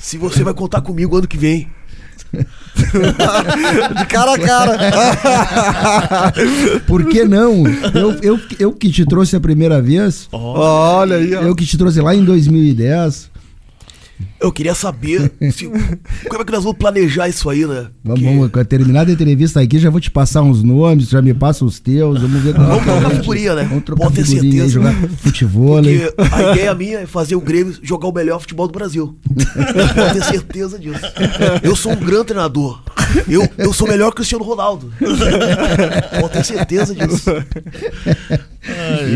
se 0.01 0.17
você 0.17 0.43
vai 0.43 0.55
contar 0.55 0.81
comigo 0.81 1.17
ano 1.17 1.29
que 1.29 1.37
vem. 1.37 1.69
De 2.33 4.07
cara 4.07 4.35
a 4.35 4.39
cara. 4.39 4.79
Por 6.87 7.05
que 7.07 7.25
não? 7.25 7.65
Eu, 7.95 8.13
eu, 8.23 8.41
eu 8.59 8.73
que 8.73 8.91
te 8.91 9.05
trouxe 9.05 9.37
a 9.37 9.41
primeira 9.41 9.83
vez. 9.83 10.29
Olha 10.33 11.17
aí. 11.17 11.35
Ó. 11.35 11.43
Eu 11.43 11.55
que 11.55 11.67
te 11.67 11.77
trouxe 11.77 12.01
lá 12.01 12.15
em 12.15 12.25
2010. 12.25 13.30
Eu 14.41 14.51
queria 14.53 14.75
saber 14.75 15.33
se, 15.53 15.67
como 16.29 16.43
é 16.43 16.45
que 16.45 16.53
nós 16.53 16.65
vamos 16.65 16.79
planejar 16.79 17.29
isso 17.29 17.49
aí, 17.51 17.67
né? 17.67 17.89
Vamos, 18.03 18.21
que... 18.21 18.27
vamos 18.27 18.67
terminar 18.69 19.07
a 19.07 19.11
entrevista 19.11 19.61
aqui, 19.61 19.79
já 19.79 19.91
vou 19.91 20.01
te 20.01 20.11
passar 20.11 20.43
uns 20.43 20.63
nomes, 20.63 21.09
já 21.09 21.21
me 21.21 21.35
passa 21.35 21.65
os 21.65 21.79
teus, 21.79 22.21
vamos 22.21 22.43
ver 22.43 22.55
Vamos 22.55 22.85
trocar 22.85 23.11
figurinha, 23.11 23.55
né? 23.55 23.65
Vamos 23.65 23.85
trocar 23.85 24.05
Pode 24.05 24.17
ter 24.17 24.27
certeza. 24.27 24.69
Jogar 24.69 24.95
futebol. 25.19 25.83
Porque 25.83 26.15
a 26.33 26.53
ideia 26.53 26.75
minha 26.75 26.99
é 27.01 27.07
fazer 27.07 27.35
o 27.35 27.41
Grêmio 27.41 27.75
jogar 27.83 28.09
o 28.09 28.13
melhor 28.13 28.41
futebol 28.41 28.67
do 28.67 28.73
Brasil. 28.73 29.17
Pode 29.95 30.15
ter 30.15 30.25
certeza 30.25 30.79
disso. 30.79 31.01
Eu 31.63 31.77
sou 31.77 31.93
um 31.93 31.97
grande 31.97 32.27
treinador. 32.27 32.83
Eu, 33.29 33.49
eu 33.59 33.73
sou 33.73 33.89
melhor 33.89 34.09
que 34.09 34.13
o 34.13 34.17
Cristiano 34.17 34.45
Ronaldo. 34.45 34.93
Pode 36.21 36.33
ter 36.33 36.45
certeza 36.45 36.95
disso. 36.95 37.31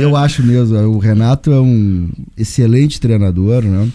Eu 0.00 0.16
acho 0.16 0.42
mesmo, 0.42 0.76
o 0.76 0.98
Renato 0.98 1.52
é 1.52 1.60
um 1.60 2.10
excelente 2.36 3.00
treinador, 3.00 3.62
né? 3.62 3.88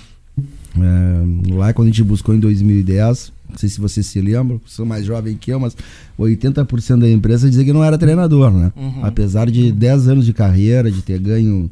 É, 0.84 1.54
lá 1.54 1.74
quando 1.74 1.88
a 1.88 1.92
gente 1.92 2.04
buscou 2.04 2.34
em 2.34 2.40
2010, 2.40 3.32
não 3.50 3.58
sei 3.58 3.70
se 3.70 3.80
você 3.80 4.04
se 4.04 4.22
lembra, 4.22 4.60
sou 4.66 4.86
mais 4.86 5.06
jovem 5.06 5.36
que 5.36 5.52
eu, 5.52 5.60
mas 5.60 5.76
80% 6.18 7.00
da 7.00 7.10
empresa 7.10 7.50
dizia 7.50 7.66
que 7.66 7.74
não 7.74 7.84
era 7.84 7.98
treinador, 7.98 8.52
né? 8.52 8.72
Uhum. 8.76 9.06
Apesar 9.06 9.50
de 9.50 9.72
10 9.72 10.08
anos 10.08 10.26
de 10.26 10.34
carreira, 10.34 10.92
de 10.92 11.02
ter 11.02 11.20
ganho 11.20 11.70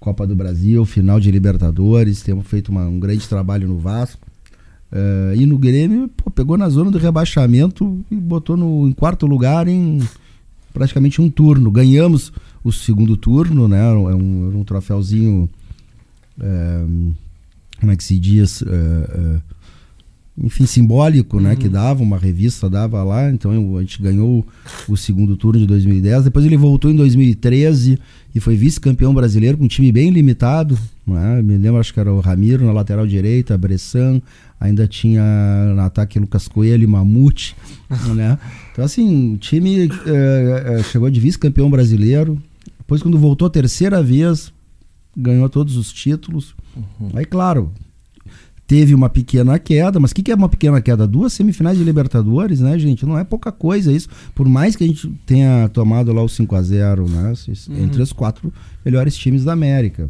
Copa 0.00 0.26
do 0.26 0.34
Brasil, 0.34 0.84
final 0.84 1.18
de 1.18 1.30
Libertadores, 1.30 2.22
temos 2.22 2.46
feito 2.46 2.68
uma, 2.70 2.86
um 2.86 2.98
grande 2.98 3.28
trabalho 3.28 3.66
no 3.68 3.78
Vasco. 3.78 4.26
É, 4.90 5.34
e 5.36 5.44
no 5.44 5.58
Grêmio, 5.58 6.08
pô, 6.08 6.30
pegou 6.30 6.56
na 6.56 6.68
zona 6.68 6.90
do 6.90 6.98
rebaixamento 6.98 8.02
e 8.10 8.14
botou 8.14 8.56
no, 8.56 8.88
em 8.88 8.92
quarto 8.92 9.26
lugar 9.26 9.68
em 9.68 10.00
praticamente 10.72 11.20
um 11.20 11.28
turno. 11.28 11.70
Ganhamos 11.70 12.32
o 12.62 12.72
segundo 12.72 13.16
turno, 13.16 13.68
né? 13.68 13.78
Era 13.78 13.98
um, 13.98 14.60
um 14.60 14.64
troféuzinho. 14.64 15.48
É, 16.40 16.84
como 17.80 17.92
é 17.92 17.96
que 17.96 18.04
se 18.04 18.18
diz, 18.18 18.60
uh, 18.62 18.66
uh, 18.66 19.42
enfim, 20.40 20.66
simbólico, 20.66 21.40
né? 21.40 21.50
Uhum. 21.50 21.56
Que 21.56 21.68
dava, 21.68 22.02
uma 22.02 22.18
revista 22.18 22.68
dava 22.68 23.02
lá, 23.02 23.30
então 23.30 23.76
a 23.76 23.80
gente 23.80 24.00
ganhou 24.00 24.46
o 24.88 24.96
segundo 24.96 25.36
turno 25.36 25.60
de 25.60 25.66
2010. 25.66 26.24
Depois 26.24 26.44
ele 26.44 26.56
voltou 26.56 26.90
em 26.90 26.96
2013 26.96 27.98
e 28.34 28.40
foi 28.40 28.56
vice-campeão 28.56 29.12
brasileiro 29.12 29.58
com 29.58 29.64
um 29.64 29.68
time 29.68 29.90
bem 29.90 30.10
limitado. 30.10 30.78
Né? 31.06 31.42
Me 31.42 31.56
lembro, 31.56 31.80
acho 31.80 31.92
que 31.92 32.00
era 32.00 32.12
o 32.12 32.20
Ramiro 32.20 32.64
na 32.64 32.72
lateral 32.72 33.06
direita, 33.06 33.58
Bressan, 33.58 34.20
ainda 34.60 34.86
tinha 34.86 35.22
no 35.74 35.80
ataque 35.80 36.18
Lucas 36.18 36.46
Coelho 36.46 36.84
e 36.84 36.86
Mamute. 36.86 37.56
né? 38.14 38.38
Então, 38.72 38.84
assim, 38.84 39.34
o 39.34 39.38
time 39.38 39.86
uh, 39.86 40.82
chegou 40.84 41.10
de 41.10 41.18
vice-campeão 41.18 41.68
brasileiro. 41.70 42.40
Depois, 42.78 43.02
quando 43.02 43.18
voltou 43.18 43.46
a 43.46 43.50
terceira 43.50 44.02
vez, 44.02 44.52
ganhou 45.18 45.48
todos 45.48 45.76
os 45.76 45.92
títulos. 45.92 46.54
Uhum. 46.76 47.10
Aí, 47.14 47.24
claro, 47.24 47.72
teve 48.66 48.94
uma 48.94 49.08
pequena 49.08 49.58
queda, 49.58 49.98
mas 49.98 50.12
o 50.12 50.14
que, 50.14 50.22
que, 50.22 50.30
é 50.30 50.34
uma 50.34 50.48
pequena 50.48 50.80
queda? 50.80 51.06
Duas 51.06 51.32
semifinais 51.32 51.76
de 51.76 51.82
Libertadores, 51.82 52.60
né, 52.60 52.78
gente? 52.78 53.04
Não 53.04 53.18
é 53.18 53.24
pouca 53.24 53.50
coisa 53.50 53.90
isso. 53.90 54.08
Por 54.34 54.48
mais 54.48 54.76
que 54.76 54.84
a 54.84 54.86
gente 54.86 55.08
tenha 55.26 55.68
tomado 55.70 56.12
lá 56.12 56.22
o 56.22 56.28
5 56.28 56.54
a 56.54 56.62
0 56.62 57.08
né? 57.08 57.32
Uhum. 57.48 57.84
Entre 57.84 58.02
os 58.02 58.12
quatro 58.12 58.52
melhores 58.84 59.16
times 59.16 59.44
da 59.44 59.52
América. 59.52 60.08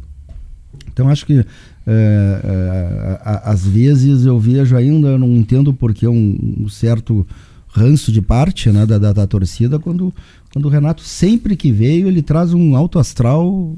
Então 0.92 1.08
acho 1.08 1.24
que 1.24 1.38
é, 1.38 1.46
é, 1.86 3.20
às 3.44 3.66
vezes 3.66 4.26
eu 4.26 4.38
vejo 4.38 4.76
ainda, 4.76 5.08
eu 5.08 5.18
não 5.18 5.34
entendo 5.36 5.72
porque 5.72 6.06
um, 6.06 6.56
um 6.60 6.68
certo 6.68 7.26
ranço 7.68 8.10
de 8.10 8.20
parte 8.20 8.70
né, 8.70 8.84
da, 8.84 8.98
da, 8.98 9.12
da 9.12 9.26
torcida 9.26 9.78
quando, 9.78 10.12
quando 10.52 10.66
o 10.66 10.68
Renato, 10.68 11.02
sempre 11.02 11.56
que 11.56 11.70
veio, 11.70 12.08
ele 12.08 12.22
traz 12.22 12.52
um 12.52 12.74
alto 12.74 12.98
astral, 12.98 13.76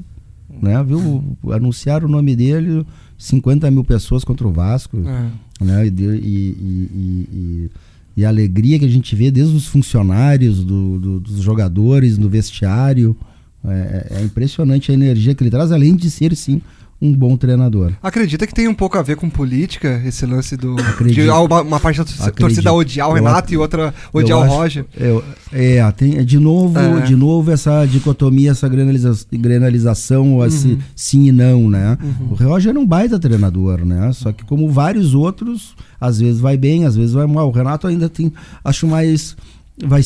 né? 0.61 0.83
Viu? 0.83 1.23
Anunciaram 1.51 2.07
o 2.07 2.11
nome 2.11 2.35
dele, 2.35 2.85
50 3.17 3.69
mil 3.69 3.83
pessoas 3.83 4.23
contra 4.23 4.47
o 4.47 4.51
Vasco. 4.51 4.97
É. 4.97 5.63
Né? 5.63 5.85
E, 5.87 5.89
e, 5.89 6.03
e, 6.03 6.89
e, 6.93 7.27
e- 7.33 7.69
e 8.17 8.25
a 8.25 8.29
alegria 8.29 8.77
que 8.77 8.83
a 8.85 8.89
gente 8.89 9.15
vê 9.15 9.31
desde 9.31 9.55
os 9.55 9.67
funcionários, 9.67 10.63
do, 10.65 10.99
do- 10.99 11.19
dos 11.21 11.41
jogadores, 11.41 12.17
no 12.17 12.27
vestiário. 12.29 13.15
É, 13.63 14.17
é 14.19 14.23
impressionante 14.23 14.89
a 14.91 14.93
energia 14.95 15.35
que 15.35 15.43
ele 15.43 15.51
traz, 15.51 15.71
além 15.71 15.95
de 15.95 16.09
ser, 16.09 16.35
sim, 16.35 16.61
um 17.01 17.11
bom 17.11 17.35
treinador. 17.35 17.93
Acredita 18.03 18.45
que 18.45 18.53
tem 18.53 18.67
um 18.67 18.73
pouco 18.75 18.97
a 18.97 19.01
ver 19.01 19.15
com 19.15 19.27
política, 19.29 20.01
esse 20.05 20.23
lance 20.25 20.55
do. 20.55 20.79
Acredito. 20.79 21.23
De 21.23 21.29
uma, 21.29 21.61
uma 21.61 21.79
parte 21.79 21.97
da 21.97 22.03
torcida 22.05 22.27
Acredito. 22.27 22.69
odiar 22.69 23.07
o 23.07 23.11
Eu 23.11 23.15
Renato 23.15 23.37
ac- 23.47 23.53
e 23.53 23.57
outra 23.57 23.93
Eu 24.13 24.19
odiar 24.19 24.37
o 24.39 24.43
acho- 24.43 24.53
Roger. 24.53 24.85
eu- 24.95 25.23
é, 25.51 25.91
tem, 25.93 26.23
de 26.23 26.37
novo, 26.37 26.77
É. 26.77 27.01
de 27.01 27.15
novo 27.15 27.49
essa 27.51 27.85
dicotomia, 27.85 28.51
essa 28.51 28.69
granaliza, 28.69 29.17
granalização, 29.33 30.37
Uhum. 30.37 30.45
esse 30.45 30.77
sim 30.95 31.25
e 31.27 31.31
não, 31.31 31.69
né? 31.69 31.97
O 32.29 32.35
Roger 32.35 32.75
é 32.75 32.79
um 32.79 32.85
baita 32.85 33.19
treinador, 33.19 33.83
né? 33.85 34.11
Só 34.13 34.31
que 34.31 34.43
como 34.45 34.69
vários 34.69 35.13
outros, 35.15 35.75
às 35.99 36.19
vezes 36.19 36.39
vai 36.39 36.55
bem, 36.57 36.85
às 36.85 36.95
vezes 36.95 37.13
vai 37.13 37.25
mal. 37.25 37.47
O 37.47 37.51
Renato 37.51 37.87
ainda 37.87 38.07
tem, 38.09 38.31
acho 38.63 38.85
mais, 38.87 39.35
vai 39.83 40.01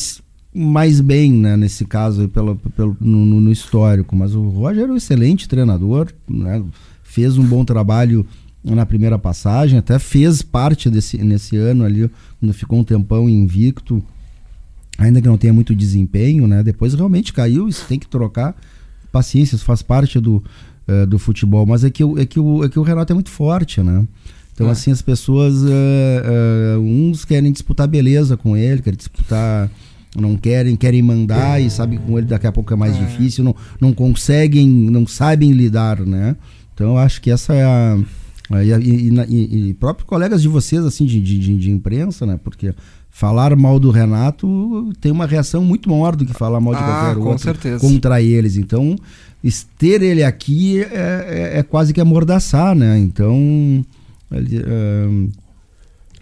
mais 0.56 1.00
bem, 1.00 1.32
né? 1.32 1.56
Nesse 1.56 1.84
caso, 1.84 2.28
pelo, 2.28 2.56
pelo, 2.56 2.96
no, 3.00 3.40
no- 3.40 3.52
histórico. 3.52 4.16
Mas 4.16 4.34
o 4.34 4.42
Roger 4.42 4.84
é 4.88 4.92
um 4.92 4.96
excelente 4.96 5.48
treinador, 5.48 6.08
né? 6.28 6.62
Fez 7.02 7.36
um 7.36 7.44
bom 7.44 7.64
trabalho 7.64 8.26
na 8.64 8.84
primeira 8.84 9.18
passagem, 9.18 9.78
até 9.78 9.98
fez 9.98 10.42
parte 10.42 10.90
desse 10.90 11.18
nesse 11.18 11.56
ano 11.56 11.84
ali, 11.84 12.10
quando 12.40 12.52
ficou 12.52 12.80
um 12.80 12.84
tempão 12.84 13.28
invicto 13.28 14.02
ainda 14.98 15.20
que 15.20 15.28
não 15.28 15.36
tenha 15.38 15.52
muito 15.52 15.74
desempenho, 15.74 16.46
né? 16.46 16.62
Depois 16.62 16.94
realmente 16.94 17.32
caiu, 17.32 17.68
isso 17.68 17.84
tem 17.86 17.98
que 17.98 18.08
trocar. 18.08 18.56
Paciência, 19.12 19.54
isso 19.56 19.64
faz 19.64 19.82
parte 19.82 20.18
do, 20.18 20.42
eh, 20.88 21.06
do 21.06 21.18
futebol. 21.18 21.64
Mas 21.66 21.84
é 21.84 21.90
que, 21.90 22.02
o, 22.02 22.18
é, 22.18 22.26
que 22.26 22.40
o, 22.40 22.64
é 22.64 22.68
que 22.68 22.78
o 22.78 22.82
Renato 22.82 23.12
é 23.12 23.14
muito 23.14 23.30
forte, 23.30 23.82
né? 23.82 24.06
Então, 24.52 24.70
assim, 24.70 24.90
as 24.90 25.02
pessoas. 25.02 25.54
eh, 25.64 26.22
eh, 26.24 26.78
uns 26.78 27.24
querem 27.24 27.52
disputar 27.52 27.86
beleza 27.86 28.36
com 28.36 28.56
ele, 28.56 28.80
querem 28.82 28.96
disputar. 28.96 29.70
Não 30.20 30.36
querem, 30.36 30.76
querem 30.76 31.02
mandar 31.02 31.60
e 31.60 31.68
sabem 31.70 31.98
que 31.98 32.04
com 32.06 32.16
ele 32.18 32.26
daqui 32.26 32.46
a 32.46 32.52
pouco 32.52 32.72
é 32.72 32.76
mais 32.76 32.96
difícil, 32.96 33.44
não, 33.44 33.54
não 33.80 33.92
conseguem, 33.92 34.68
não 34.68 35.06
sabem 35.06 35.52
lidar, 35.52 36.00
né? 36.00 36.36
Então 36.74 36.88
eu 36.88 36.98
acho 36.98 37.20
que 37.20 37.30
essa 37.30 37.54
é 37.54 37.64
a. 37.64 37.98
E, 38.62 38.70
e, 38.70 39.08
e, 39.08 39.20
e- 39.28 39.68
e 39.70 39.74
próprios 39.74 40.06
colegas 40.08 40.40
de 40.40 40.48
vocês, 40.48 40.84
assim, 40.84 41.04
de, 41.04 41.20
de, 41.20 41.56
de- 41.58 41.70
imprensa, 41.70 42.24
né? 42.24 42.38
Porque 42.42 42.72
falar 43.10 43.56
mal 43.56 43.80
do 43.80 43.90
Renato 43.90 44.92
tem 45.00 45.10
uma 45.10 45.26
reação 45.26 45.64
muito 45.64 45.88
maior 45.90 46.14
do 46.14 46.24
que 46.24 46.32
falar 46.32 46.60
mal 46.60 46.74
de 46.74 46.80
Ah, 46.80 46.84
qualquer 46.84 47.14
com 47.20 47.28
outro 47.30 47.42
certeza. 47.44 47.80
contra 47.80 48.20
eles. 48.22 48.56
Então, 48.56 48.94
ter 49.78 50.02
ele 50.02 50.22
aqui 50.22 50.80
é, 50.82 51.52
é- 51.54 51.58
é 51.58 51.62
quase 51.62 51.92
que 51.92 52.00
amordaçar, 52.00 52.74
né? 52.74 52.98
Então, 52.98 53.84
ele, 54.30 54.58
ahn, 54.58 55.28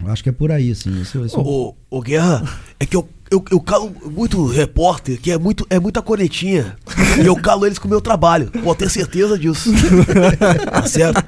acho 0.07 0.23
que 0.23 0.29
é 0.29 0.31
por 0.31 0.51
aí, 0.51 0.71
assim. 0.71 0.99
Esse, 1.01 1.17
esse 1.19 1.35
é 1.35 1.39
o- 1.39 1.75
ô 1.89 2.01
Guerra, 2.01 2.43
é 2.79 2.85
que 2.85 2.95
eu, 2.95 3.07
eu, 3.29 3.43
eu 3.51 3.59
calo 3.59 3.91
muito 4.11 4.45
repórter, 4.45 5.19
que 5.19 5.31
é, 5.31 5.37
muito, 5.37 5.65
é 5.69 5.79
muita 5.79 6.01
coletinha. 6.01 6.75
e 7.21 7.25
eu 7.25 7.35
calo 7.35 7.65
eles 7.65 7.79
com 7.79 7.87
o 7.87 7.89
meu 7.89 7.99
trabalho. 8.01 8.51
Pode 8.63 8.79
ter 8.79 8.89
certeza 8.89 9.37
disso. 9.37 9.71
tá 10.71 10.83
certo? 10.85 11.23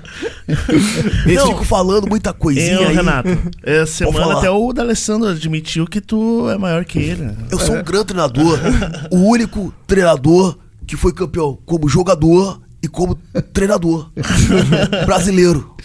Eles 1.26 1.40
Não. 1.40 1.48
ficam 1.48 1.64
falando 1.64 2.08
muita 2.08 2.32
coisinha 2.34 2.82
Eu, 2.82 2.88
aí. 2.90 2.96
Renato, 2.96 3.30
essa 3.64 3.92
semana 4.06 4.38
até 4.38 4.50
o 4.50 4.72
D'Alessandro 4.72 5.30
admitiu 5.30 5.86
que 5.86 6.00
tu 6.00 6.50
é 6.50 6.58
maior 6.58 6.86
que 6.86 7.00
ele. 7.00 7.30
Eu 7.52 7.60
sou 7.60 7.76
um 7.76 7.84
grande 7.84 8.06
treinador. 8.06 8.60
O 9.12 9.18
único 9.18 9.74
treinador 9.86 10.58
que 10.86 10.96
foi 10.96 11.12
campeão 11.14 11.58
como 11.66 11.90
jogador 11.90 12.62
e 12.82 12.88
como 12.88 13.16
treinador. 13.54 14.10
Brasileiro. 15.06 15.76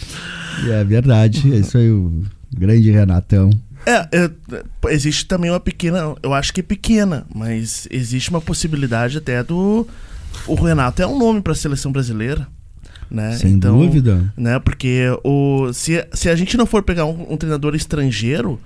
é 0.69 0.83
verdade. 0.83 1.53
É 1.53 1.57
isso 1.57 1.77
aí, 1.77 1.89
o 1.91 2.23
grande 2.55 2.89
Renatão. 2.91 3.49
É, 3.85 4.07
é, 4.11 4.31
existe 4.91 5.25
também 5.25 5.51
uma 5.51 5.59
pequena, 5.59 6.15
eu 6.21 6.33
acho 6.33 6.53
que 6.53 6.61
é 6.61 6.63
pequena, 6.63 7.25
mas 7.33 7.87
existe 7.91 8.29
uma 8.29 8.41
possibilidade 8.41 9.17
até 9.17 9.43
do. 9.43 9.87
O 10.47 10.55
Renato 10.55 11.01
é 11.01 11.07
um 11.07 11.17
nome 11.17 11.41
para 11.41 11.53
a 11.53 11.55
seleção 11.55 11.91
brasileira. 11.91 12.47
Né? 13.09 13.37
Sem 13.37 13.59
dúvida. 13.59 14.33
Né? 14.35 14.57
Porque 14.59 15.05
o, 15.23 15.71
se, 15.71 16.05
se 16.13 16.29
a 16.29 16.35
gente 16.35 16.57
não 16.57 16.65
for 16.65 16.81
pegar 16.81 17.05
um, 17.05 17.33
um 17.33 17.37
treinador 17.37 17.75
estrangeiro 17.75 18.59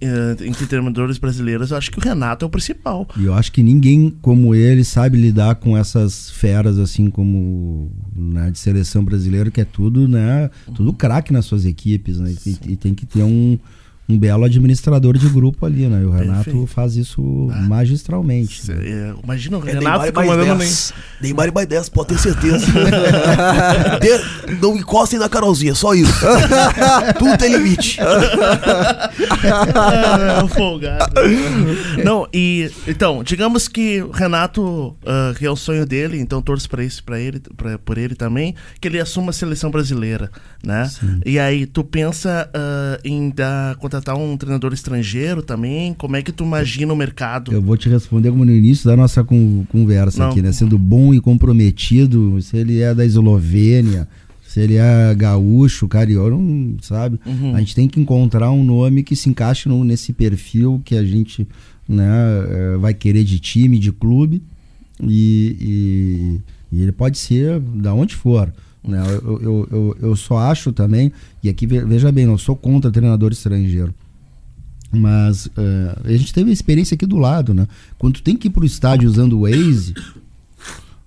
eh, 0.00 0.36
entre 0.46 0.64
treinadores 0.66 1.18
brasileiros, 1.18 1.70
eu 1.70 1.76
acho 1.76 1.90
que 1.90 1.98
o 1.98 2.00
Renato 2.00 2.44
é 2.44 2.46
o 2.46 2.50
principal. 2.50 3.06
E 3.18 3.26
eu 3.26 3.34
acho 3.34 3.52
que 3.52 3.62
ninguém 3.62 4.08
como 4.22 4.54
ele 4.54 4.82
sabe 4.82 5.18
lidar 5.18 5.56
com 5.56 5.76
essas 5.76 6.30
feras 6.30 6.78
assim 6.78 7.10
como 7.10 7.90
né, 8.16 8.50
de 8.50 8.58
seleção 8.58 9.04
brasileira, 9.04 9.50
que 9.50 9.60
é 9.60 9.64
tudo, 9.64 10.08
né? 10.08 10.50
Tudo 10.74 10.94
craque 10.94 11.34
nas 11.34 11.44
suas 11.44 11.66
equipes, 11.66 12.18
né? 12.18 12.34
E, 12.46 12.72
e 12.72 12.76
tem 12.76 12.94
que 12.94 13.04
ter 13.04 13.22
um, 13.22 13.58
um 14.10 14.18
belo 14.18 14.44
administrador 14.44 15.16
de 15.16 15.28
grupo 15.28 15.64
ali, 15.66 15.86
né? 15.86 16.02
E 16.02 16.04
o 16.04 16.10
Renato 16.10 16.44
Perfeito. 16.44 16.66
faz 16.66 16.96
isso 16.96 17.20
magistralmente. 17.68 18.62
Cê- 18.62 18.72
é, 18.72 19.14
imagina 19.22 19.58
o 19.58 19.68
É 19.68 19.72
Renato 19.72 19.96
e 20.06 20.08
mais 20.12 20.12
comandando 20.12 20.46
nem. 20.48 20.58
10. 20.58 20.92
Neymar 21.20 21.48
e 21.48 21.52
mais 21.52 21.66
10, 21.66 21.88
pode 21.90 22.08
ter 22.08 22.18
certeza. 22.18 22.66
De- 24.00 24.54
não 24.60 24.76
encostem 24.76 25.18
na 25.18 25.28
Carolzinha, 25.28 25.74
só 25.74 25.94
isso. 25.94 26.12
Tudo 27.18 27.36
tem 27.38 27.56
limite. 27.56 27.98
Ah, 28.00 29.10
folgado. 30.48 31.12
Não, 32.04 32.26
e 32.32 32.70
então, 32.86 33.22
digamos 33.22 33.68
que 33.68 34.02
o 34.02 34.10
Renato, 34.10 34.96
ah, 35.06 35.32
que 35.38 35.46
é 35.46 35.50
o 35.50 35.56
sonho 35.56 35.86
dele, 35.86 36.18
então 36.18 36.42
torço 36.42 36.68
pra 36.68 36.82
isso 36.84 37.02
para 37.04 37.18
ele, 37.20 37.40
pra, 37.56 37.78
por 37.78 37.98
ele 37.98 38.14
também, 38.14 38.54
que 38.80 38.88
ele 38.88 39.00
assuma 39.00 39.30
a 39.30 39.32
seleção 39.32 39.70
brasileira, 39.70 40.30
né? 40.64 40.90
E 41.24 41.38
aí 41.38 41.66
tu 41.66 41.84
pensa 41.84 42.48
ah, 42.54 42.98
em 43.04 43.30
dar, 43.30 43.76
contratar 44.00 44.16
um 44.16 44.36
treinador 44.36 44.72
estrangeiro 44.72 45.42
também? 45.42 45.94
Como 45.94 46.16
é 46.16 46.22
que 46.22 46.32
tu 46.32 46.44
imagina 46.44 46.92
o 46.92 46.96
mercado? 46.96 47.52
Eu 47.52 47.60
vou 47.62 47.76
te 47.76 47.88
responder 47.88 48.30
como 48.30 48.44
no 48.44 48.52
início 48.52 48.88
da 48.88 48.96
nossa 48.96 49.22
con- 49.22 49.64
conversa 49.68 50.24
Não. 50.24 50.30
aqui, 50.30 50.40
né? 50.42 50.50
Sendo 50.52 50.78
bom 50.78 51.12
e 51.14 51.20
comprometido, 51.20 52.40
se 52.42 52.56
ele 52.56 52.80
é 52.80 52.94
da 52.94 53.04
Eslovênia, 53.04 54.08
se 54.46 54.60
ele 54.60 54.76
é 54.76 55.14
gaúcho, 55.14 55.86
carioca, 55.86 56.30
não 56.30 56.76
sabe? 56.80 57.20
Uhum. 57.26 57.54
A 57.54 57.60
gente 57.60 57.74
tem 57.74 57.86
que 57.86 58.00
encontrar 58.00 58.50
um 58.50 58.64
nome 58.64 59.02
que 59.02 59.14
se 59.14 59.28
encaixe 59.28 59.68
no- 59.68 59.84
nesse 59.84 60.12
perfil 60.12 60.80
que 60.84 60.96
a 60.96 61.04
gente 61.04 61.46
né, 61.88 62.04
eh, 62.48 62.76
vai 62.78 62.94
querer 62.94 63.24
de 63.24 63.38
time, 63.40 63.78
de 63.78 63.90
clube. 63.92 64.42
E, 65.02 65.56
e- 65.60 66.76
e 66.76 66.82
ele 66.82 66.92
pode 66.92 67.18
ser 67.18 67.58
da 67.58 67.92
onde 67.94 68.14
for. 68.14 68.52
Né? 68.82 69.02
Eu, 69.22 69.40
eu, 69.42 69.68
eu, 69.70 69.96
eu 70.00 70.16
só 70.16 70.38
acho 70.38 70.72
também, 70.72 71.12
e 71.42 71.48
aqui 71.48 71.66
ve- 71.66 71.84
veja 71.84 72.10
bem, 72.10 72.26
não 72.26 72.38
sou 72.38 72.56
contra 72.56 72.90
treinador 72.90 73.30
estrangeiro. 73.32 73.94
Mas 74.92 75.48
eh, 75.56 75.96
a 76.04 76.10
gente 76.16 76.32
teve 76.34 76.50
a 76.50 76.52
experiência 76.52 76.94
aqui 76.96 77.06
do 77.06 77.16
lado, 77.16 77.54
né? 77.54 77.68
Quando 77.98 78.14
tu 78.14 78.22
tem 78.22 78.36
que 78.36 78.48
ir 78.48 78.50
pro 78.50 78.64
estádio 78.64 79.08
usando 79.08 79.34
o 79.38 79.42
Waze, 79.42 79.94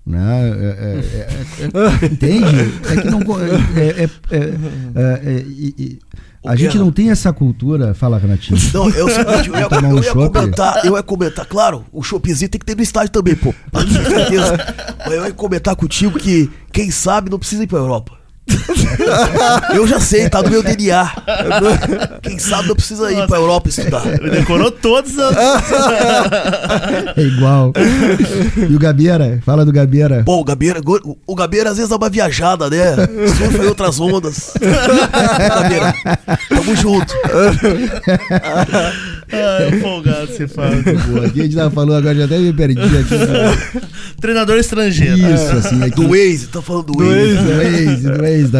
né? 0.06 0.48
É, 0.48 0.52
é, 0.54 1.18
é, 1.18 2.02
é, 2.02 2.06
entende? 2.06 2.46
É 2.90 3.00
que 3.02 3.10
não. 3.10 3.20
co- 3.22 3.38
É, 3.40 4.08
a 6.44 6.56
gente 6.56 6.78
não 6.78 6.92
tem 6.92 7.10
essa 7.10 7.32
cultura. 7.32 7.94
Fala, 7.94 8.18
Renatinho. 8.18 8.58
Não, 8.72 8.88
é 8.88 8.92
seguinte, 8.92 9.48
eu 9.48 9.56
ia, 9.56 9.68
Tomar 9.68 9.88
um 9.88 9.98
eu 9.98 10.02
ia 10.02 10.12
comentar, 10.12 10.84
eu 10.84 10.96
ia 10.96 11.02
comentar, 11.02 11.46
claro, 11.46 11.84
o 11.92 12.02
choppzinho 12.02 12.50
tem 12.50 12.58
que 12.58 12.66
ter 12.66 12.76
no 12.76 12.82
estádio 12.82 13.10
também, 13.10 13.34
pô. 13.34 13.54
Com 13.72 13.80
certeza. 13.80 14.56
Mas 15.04 15.12
eu 15.12 15.24
ia 15.24 15.32
comentar 15.32 15.74
contigo 15.76 16.18
que, 16.18 16.50
quem 16.72 16.90
sabe, 16.90 17.30
não 17.30 17.38
precisa 17.38 17.64
ir 17.64 17.66
pra 17.66 17.78
Europa. 17.78 18.23
Eu 19.74 19.86
já 19.86 19.98
sei, 20.00 20.28
tá 20.28 20.42
no 20.42 20.50
meu 20.50 20.62
DNA. 20.62 21.10
Quem 22.22 22.38
sabe 22.38 22.68
não 22.68 22.74
precisa 22.76 23.10
ir 23.12 23.26
pra 23.26 23.38
Europa 23.38 23.68
estudar. 23.68 24.06
Ele 24.06 24.30
decorou 24.30 24.70
todos 24.70 25.12
os. 25.12 25.36
É 27.16 27.20
igual. 27.22 27.72
E 28.70 28.74
o 28.74 28.78
Gabeira? 28.78 29.40
Fala 29.44 29.64
do 29.64 29.72
Gabeira. 29.72 30.22
Bom, 30.22 30.40
o 30.40 30.44
Gabeira, 30.44 30.80
o 31.26 31.34
Gabeira 31.34 31.70
às 31.70 31.76
vezes 31.76 31.88
dá 31.90 31.96
uma 31.96 32.08
viajada, 32.10 32.68
né? 32.70 32.94
Surfa 33.36 33.64
em 33.64 33.66
outras 33.66 33.98
ondas. 34.00 34.52
Gabeira, 34.60 35.94
tamo 36.48 36.76
junto. 36.76 37.14
Ah, 39.32 39.58
é 39.62 39.80
folgado 39.80 40.26
você 40.28 40.46
fala. 40.46 40.70
Boa, 41.08 41.26
aqui 41.26 41.40
a 41.40 41.44
gente 41.44 41.56
tava 41.56 41.70
falando 41.70 41.94
agora, 41.96 42.14
já 42.14 42.24
até 42.26 42.38
me 42.38 42.52
perdi 42.52 42.80
aqui. 42.82 43.14
Treinador 44.20 44.58
estrangeiro. 44.58 45.16
Isso, 45.16 45.56
assim, 45.56 45.82
aqui. 45.82 45.96
Do 45.96 46.08
Waze, 46.08 46.46
tá 46.48 46.62
falando 46.62 46.86
do 46.86 46.92
Do 46.92 47.04
Waze. 47.04 47.36
do 47.36 47.62
ex, 47.62 48.02
tá? 48.50 48.58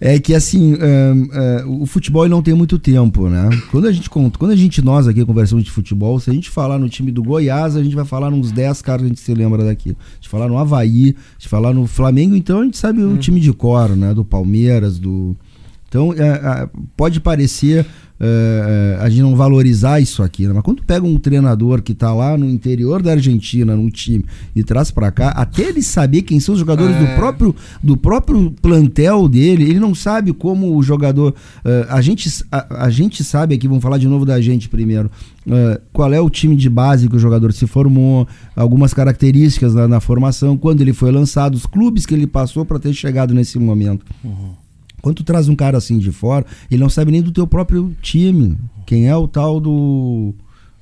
É 0.00 0.18
que 0.18 0.34
assim, 0.34 0.74
ah, 0.80 1.64
o 1.66 1.86
futebol 1.86 2.28
não 2.28 2.42
tem 2.42 2.54
muito 2.54 2.78
tempo, 2.78 3.28
né? 3.28 3.48
Quando 3.70 3.86
a 3.86 3.92
gente 3.92 4.08
conta, 4.08 4.38
quando 4.38 4.52
a 4.52 4.56
gente, 4.56 4.82
nós 4.82 5.06
aqui 5.06 5.24
conversamos 5.24 5.64
de 5.64 5.70
futebol, 5.70 6.18
se 6.20 6.30
a 6.30 6.32
gente 6.32 6.50
falar 6.50 6.78
no 6.78 6.88
time 6.88 7.10
do 7.10 7.22
Goiás, 7.22 7.76
a 7.76 7.82
gente 7.82 7.94
vai 7.94 8.04
falar 8.04 8.30
nos 8.30 8.50
10 8.50 8.82
caras 8.82 9.02
que 9.02 9.06
a 9.06 9.08
gente 9.08 9.20
se 9.20 9.34
lembra 9.34 9.64
daqui. 9.64 9.90
A 9.90 10.14
gente 10.16 10.28
falar 10.28 10.48
no 10.48 10.58
Havaí, 10.58 11.14
a 11.16 11.32
gente 11.38 11.48
falar 11.48 11.72
no 11.72 11.86
Flamengo, 11.86 12.34
então 12.36 12.60
a 12.60 12.64
gente 12.64 12.78
sabe 12.78 13.02
o 13.02 13.16
time 13.16 13.40
de 13.40 13.52
cor, 13.52 13.96
né? 13.96 14.14
Do 14.14 14.24
Palmeiras, 14.24 14.98
do. 14.98 15.36
Então, 15.88 16.12
é, 16.14 16.26
é, 16.26 16.68
pode 16.96 17.20
parecer 17.20 17.84
é, 18.24 18.96
é, 19.00 19.04
a 19.04 19.08
gente 19.10 19.22
não 19.22 19.34
valorizar 19.34 19.98
isso 19.98 20.22
aqui, 20.22 20.46
né? 20.46 20.52
mas 20.54 20.62
quando 20.62 20.80
pega 20.84 21.04
um 21.04 21.18
treinador 21.18 21.82
que 21.82 21.92
tá 21.92 22.14
lá 22.14 22.38
no 22.38 22.48
interior 22.48 23.02
da 23.02 23.10
Argentina, 23.10 23.74
num 23.74 23.90
time, 23.90 24.24
e 24.54 24.62
traz 24.62 24.92
para 24.92 25.10
cá, 25.10 25.30
até 25.30 25.62
ele 25.64 25.82
saber 25.82 26.22
quem 26.22 26.38
são 26.38 26.52
os 26.52 26.60
jogadores 26.60 26.94
do, 26.96 27.16
próprio, 27.16 27.56
do 27.82 27.96
próprio 27.96 28.52
plantel 28.62 29.28
dele, 29.28 29.64
ele 29.64 29.80
não 29.80 29.92
sabe 29.92 30.32
como 30.32 30.76
o 30.76 30.82
jogador. 30.84 31.34
é, 31.64 31.86
a, 31.88 32.00
gente, 32.00 32.30
a, 32.52 32.84
a 32.84 32.90
gente 32.90 33.24
sabe 33.24 33.56
aqui, 33.56 33.66
vamos 33.66 33.82
falar 33.82 33.98
de 33.98 34.06
novo 34.06 34.24
da 34.24 34.40
gente 34.40 34.68
primeiro. 34.68 35.10
é, 35.50 35.80
qual 35.92 36.12
é 36.12 36.20
o 36.20 36.30
time 36.30 36.54
de 36.54 36.70
base 36.70 37.08
que 37.08 37.16
o 37.16 37.18
jogador 37.18 37.52
se 37.52 37.66
formou, 37.66 38.28
algumas 38.54 38.94
características 38.94 39.74
na, 39.74 39.88
na 39.88 39.98
formação, 39.98 40.56
quando 40.56 40.80
ele 40.80 40.92
foi 40.92 41.10
lançado, 41.10 41.56
os 41.56 41.66
clubes 41.66 42.06
que 42.06 42.14
ele 42.14 42.28
passou 42.28 42.64
para 42.64 42.78
ter 42.78 42.92
chegado 42.92 43.34
nesse 43.34 43.58
momento. 43.58 44.06
Quando 45.02 45.16
tu 45.16 45.24
traz 45.24 45.48
um 45.48 45.56
cara 45.56 45.76
assim 45.76 45.98
de 45.98 46.10
fora, 46.12 46.46
ele 46.70 46.80
não 46.80 46.88
sabe 46.88 47.10
nem 47.12 47.20
do 47.20 47.32
teu 47.32 47.46
próprio 47.46 47.94
time. 48.00 48.56
Quem 48.86 49.08
é 49.08 49.16
o 49.16 49.26
tal 49.28 49.60
do 49.60 50.32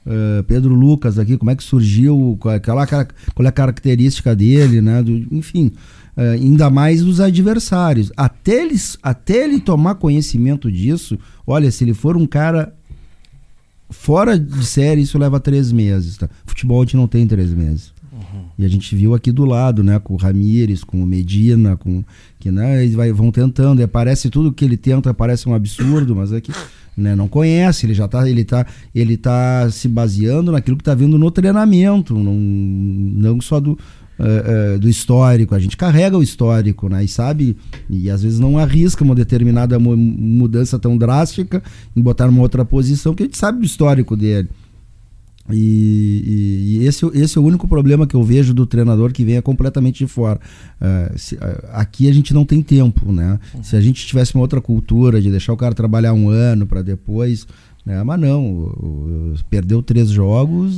eh, 0.06 0.42
Pedro 0.46 0.74
Lucas 0.74 1.18
aqui, 1.18 1.36
como 1.38 1.50
é 1.50 1.56
que 1.56 1.64
surgiu, 1.64 2.36
qual 2.38 2.54
é, 2.54 2.60
qual 2.60 2.78
é 2.84 3.48
a 3.48 3.52
característica 3.52 4.36
dele, 4.36 4.80
né? 4.82 5.02
do- 5.02 5.26
enfim, 5.34 5.72
eh, 6.16 6.32
ainda 6.32 6.68
mais 6.68 7.02
dos 7.02 7.18
adversários. 7.18 8.12
Até, 8.16 8.62
eles, 8.62 8.98
até 9.02 9.44
ele 9.44 9.58
tomar 9.58 9.94
conhecimento 9.94 10.70
disso, 10.70 11.18
olha, 11.46 11.70
se 11.70 11.82
ele 11.84 11.94
for 11.94 12.14
um 12.16 12.26
cara 12.26 12.74
fora 13.88 14.38
de 14.38 14.64
série, 14.66 15.00
isso 15.02 15.18
leva 15.18 15.40
três 15.40 15.72
meses. 15.72 16.16
Tá? 16.16 16.28
Futebol 16.46 16.80
a 16.80 16.84
gente 16.84 16.96
não 16.96 17.08
tem 17.08 17.26
três 17.26 17.52
meses. 17.52 17.92
E 18.58 18.64
a 18.64 18.68
gente 18.68 18.94
viu 18.94 19.14
aqui 19.14 19.32
do 19.32 19.44
lado, 19.44 19.82
né, 19.82 19.98
com 19.98 20.14
o 20.14 20.16
Ramires, 20.16 20.84
com 20.84 21.02
o 21.02 21.06
Medina, 21.06 21.76
com 21.76 22.04
que 22.38 22.50
né, 22.50 22.82
eles 22.82 22.94
vai, 22.94 23.12
vão 23.12 23.30
tentando, 23.30 23.80
é, 23.82 23.86
parece 23.86 24.28
tudo 24.30 24.52
que 24.52 24.64
ele 24.64 24.76
tenta 24.76 25.12
parece 25.14 25.48
um 25.48 25.54
absurdo, 25.54 26.14
mas 26.14 26.32
é 26.32 26.40
que 26.40 26.52
né, 26.96 27.14
não 27.14 27.28
conhece, 27.28 27.86
ele 27.86 27.94
já 27.94 28.06
tá, 28.06 28.28
ele 28.28 28.44
tá, 28.44 28.66
ele 28.94 29.16
tá 29.16 29.70
se 29.70 29.88
baseando 29.88 30.52
naquilo 30.52 30.76
que 30.76 30.84
tá 30.84 30.94
vendo 30.94 31.18
no 31.18 31.30
treinamento, 31.30 32.14
não, 32.18 32.34
não 32.34 33.40
só 33.40 33.58
do 33.60 33.78
eh, 34.18 34.74
eh, 34.74 34.78
do 34.78 34.86
histórico, 34.86 35.54
a 35.54 35.58
gente 35.58 35.78
carrega 35.78 36.18
o 36.18 36.22
histórico, 36.22 36.90
né, 36.90 37.02
e 37.02 37.08
sabe, 37.08 37.56
e 37.88 38.10
às 38.10 38.22
vezes 38.22 38.38
não 38.38 38.58
arrisca 38.58 39.02
uma 39.02 39.14
determinada 39.14 39.78
mu- 39.78 39.96
mudança 39.96 40.78
tão 40.78 40.98
drástica 40.98 41.62
em 41.96 42.02
botar 42.02 42.26
numa 42.26 42.42
outra 42.42 42.62
posição, 42.64 43.14
que 43.14 43.22
a 43.22 43.26
gente 43.26 43.38
sabe 43.38 43.60
do 43.60 43.64
histórico 43.64 44.14
dele. 44.14 44.48
E, 45.48 46.22
e- 46.26 46.78
e 46.82 46.86
esse, 46.86 47.04
esse 47.14 47.36
é 47.36 47.40
o 47.40 47.44
único 47.44 47.66
problema 47.66 48.06
que 48.06 48.14
eu 48.14 48.22
vejo 48.22 48.52
do 48.54 48.66
treinador 48.66 49.10
que 49.12 49.24
venha 49.24 49.42
completamente 49.42 50.04
de 50.04 50.06
fora. 50.06 50.38
Ah, 50.80 51.12
se- 51.16 51.38
ah, 51.40 51.80
aqui 51.80 52.08
a 52.08 52.12
gente 52.12 52.32
não 52.34 52.44
tem 52.44 52.62
tempo, 52.62 53.10
né? 53.10 53.38
Se 53.62 53.74
a 53.74 53.80
gente 53.80 54.06
tivesse 54.06 54.34
uma 54.34 54.42
outra 54.42 54.60
cultura 54.60 55.20
de 55.20 55.30
deixar 55.30 55.52
o 55.52 55.56
cara 55.56 55.74
trabalhar 55.74 56.12
um 56.12 56.28
ano 56.28 56.66
para 56.66 56.82
depois, 56.82 57.46
né? 57.84 58.02
Mas 58.04 58.20
não, 58.20 58.44
o- 58.44 59.32
o- 59.32 59.34
perdeu 59.48 59.82
três 59.82 60.10
jogos. 60.10 60.72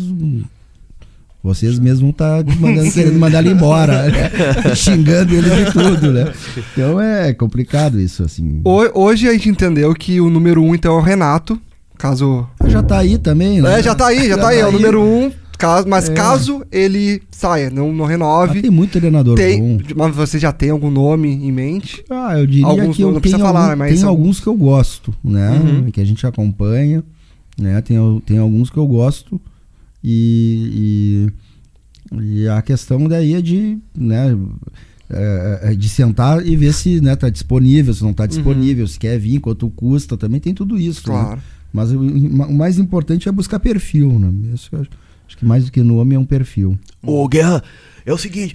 Vocês 1.43 1.77
mesmos 1.79 2.01
vão 2.03 2.11
estar 2.11 2.45
querendo 2.95 3.19
mandar 3.19 3.41
ele 3.45 3.51
embora, 3.53 4.05
né? 4.09 4.31
xingando 4.77 5.35
ele 5.35 5.51
de 5.65 5.73
tudo, 5.73 6.13
né? 6.13 6.33
Então 6.73 7.01
é 7.01 7.35
complicado 7.35 8.01
isso, 8.01 8.23
assim. 8.23 8.61
Ho- 8.65 9.01
Hoje 9.01 9.29
a 9.29 9.33
gente 9.33 9.49
entendeu 9.49 9.93
que 9.93 10.21
o 10.21 10.31
número 10.31 10.63
um, 10.63 10.73
então, 10.75 10.95
é 10.97 10.99
o 10.99 11.03
Renato. 11.03 11.61
Caso. 11.99 12.47
Já 12.67 12.83
tá 12.83 12.99
aí 12.99 13.19
também, 13.19 13.61
né? 13.63 13.79
É, 13.79 13.83
já 13.83 13.95
tá 13.95 14.07
aí, 14.07 14.29
já, 14.29 14.37
tá 14.39 14.49
aí. 14.49 14.59
É 14.59 14.67
o 14.67 14.73
número 14.73 15.01
um. 15.03 15.31
Caso, 15.59 15.87
mas 15.89 16.09
caso 16.09 16.65
ele 16.73 17.23
saia, 17.31 17.71
não, 17.71 17.93
não 17.93 18.05
Ah, 18.05 18.09
renove. 18.09 18.61
tem 18.63 18.71
muito 18.71 18.99
treinador 18.99 19.37
Tem, 19.37 19.61
bom. 19.77 19.79
mas 19.95 20.17
você 20.17 20.37
já 20.37 20.51
tem 20.51 20.71
algum 20.71 20.91
nome 20.91 21.29
em 21.29 21.53
mente? 21.53 22.05
Ah, 22.11 22.37
eu 22.37 22.49
diria 22.49 22.67
Alguns 22.67 22.97
que 22.97 23.03
não 23.03 23.11
eu 23.15 23.21
precisa 23.21 23.37
tenho, 23.39 23.47
falar, 23.47 23.65
algum- 23.67 23.77
mas 23.79 23.95
tenho 23.95 24.09
alguns. 24.09 24.19
alguns 24.25 24.41
que 24.41 24.47
eu 24.49 24.55
gosto, 24.57 25.15
né? 25.23 25.51
Uhum. 25.53 25.91
Que 25.93 26.01
a 26.01 26.05
gente 26.05 26.27
acompanha, 26.27 27.05
né? 27.57 27.81
Tem, 27.81 27.97
tem 28.27 28.39
alguns 28.39 28.71
que 28.71 28.77
eu 28.77 28.87
gosto 28.89 29.41
e, 30.03 31.29
e, 32.13 32.43
e 32.43 32.49
a 32.49 32.61
questão 32.61 33.07
daí 33.07 33.35
é 33.35 33.41
de, 33.41 33.79
né? 33.97 34.37
é, 35.09 35.61
é 35.71 35.75
de 35.75 35.89
sentar 35.89 36.45
e 36.45 36.57
ver 36.57 36.73
se 36.73 37.01
né, 37.01 37.15
tá 37.15 37.29
disponível, 37.29 37.95
se 37.95 38.03
não 38.03 38.13
tá 38.13 38.27
disponível, 38.27 38.87
se 38.89 38.99
quer 38.99 39.17
vir, 39.19 39.39
quanto 39.39 39.69
custa, 39.71 40.17
também 40.17 40.41
tem 40.41 40.55
tudo 40.55 40.77
isso. 40.79 41.09
né? 41.13 41.39
Mas 41.73 41.91
o, 41.93 41.99
o 42.01 42.53
mais 42.55 42.79
importante 42.79 43.29
é 43.29 43.33
buscar 43.33 43.59
perfil, 43.59 44.19
né? 44.19 44.31
Isso 44.55 44.69
eu 44.73 44.81
acho, 44.83 44.91
acho 45.27 45.37
que 45.39 45.45
mais 45.45 45.65
do 45.65 45.73
que 45.73 45.83
nome 45.83 46.15
é 46.15 46.19
um 46.19 46.25
perfil. 46.25 46.79
Ô, 47.03 47.27
Guerra, 47.27 47.63
é 48.05 48.13
o 48.13 48.19
seguinte. 48.19 48.55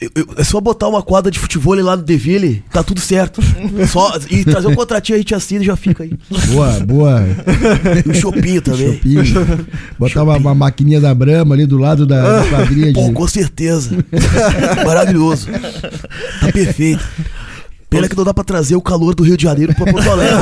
eu- 0.00 0.10
eu- 0.16 0.26
é 0.36 0.42
só 0.44 0.60
botar 0.60 0.88
uma 0.88 1.00
quadra 1.02 1.30
de 1.30 1.38
futebol 1.38 1.74
lá 1.80 1.96
no 1.96 2.02
Deville, 2.02 2.62
tá 2.72 2.82
tudo 2.82 3.00
certo. 3.00 3.40
Só, 3.88 4.18
e 4.30 4.44
trazer 4.44 4.66
um 4.66 4.74
contratinho 4.74 5.14
a 5.16 5.18
gente 5.20 5.32
assina 5.34 5.62
e 5.62 5.66
já 5.66 5.76
fica 5.76 6.02
aí. 6.02 6.12
Boa, 6.48 6.80
boa. 6.80 7.20
E 8.04 8.10
o 8.10 8.14
Chopinho 8.14 8.60
também. 8.62 8.94
Chopinho. 8.94 9.22
Botar 9.98 10.24
uma, 10.24 10.36
uma 10.38 10.54
maquininha 10.56 11.00
da 11.00 11.14
Brahma 11.14 11.54
ali 11.54 11.66
do 11.66 11.78
lado 11.78 12.04
da, 12.04 12.40
da 12.42 12.48
quadrinha 12.50 12.88
de. 12.88 12.94
Pô, 12.94 13.12
com 13.12 13.28
certeza. 13.28 13.96
Maravilhoso. 14.84 15.46
Tá 16.40 16.50
perfeito. 16.52 17.02
Pena 17.92 18.08
que 18.08 18.16
não 18.16 18.24
dá 18.24 18.32
pra 18.32 18.42
trazer 18.42 18.74
o 18.74 18.80
calor 18.80 19.14
do 19.14 19.22
Rio 19.22 19.36
de 19.36 19.42
Janeiro 19.42 19.74
pra 19.74 19.92
Porto 19.92 20.08
Alegre. 20.10 20.38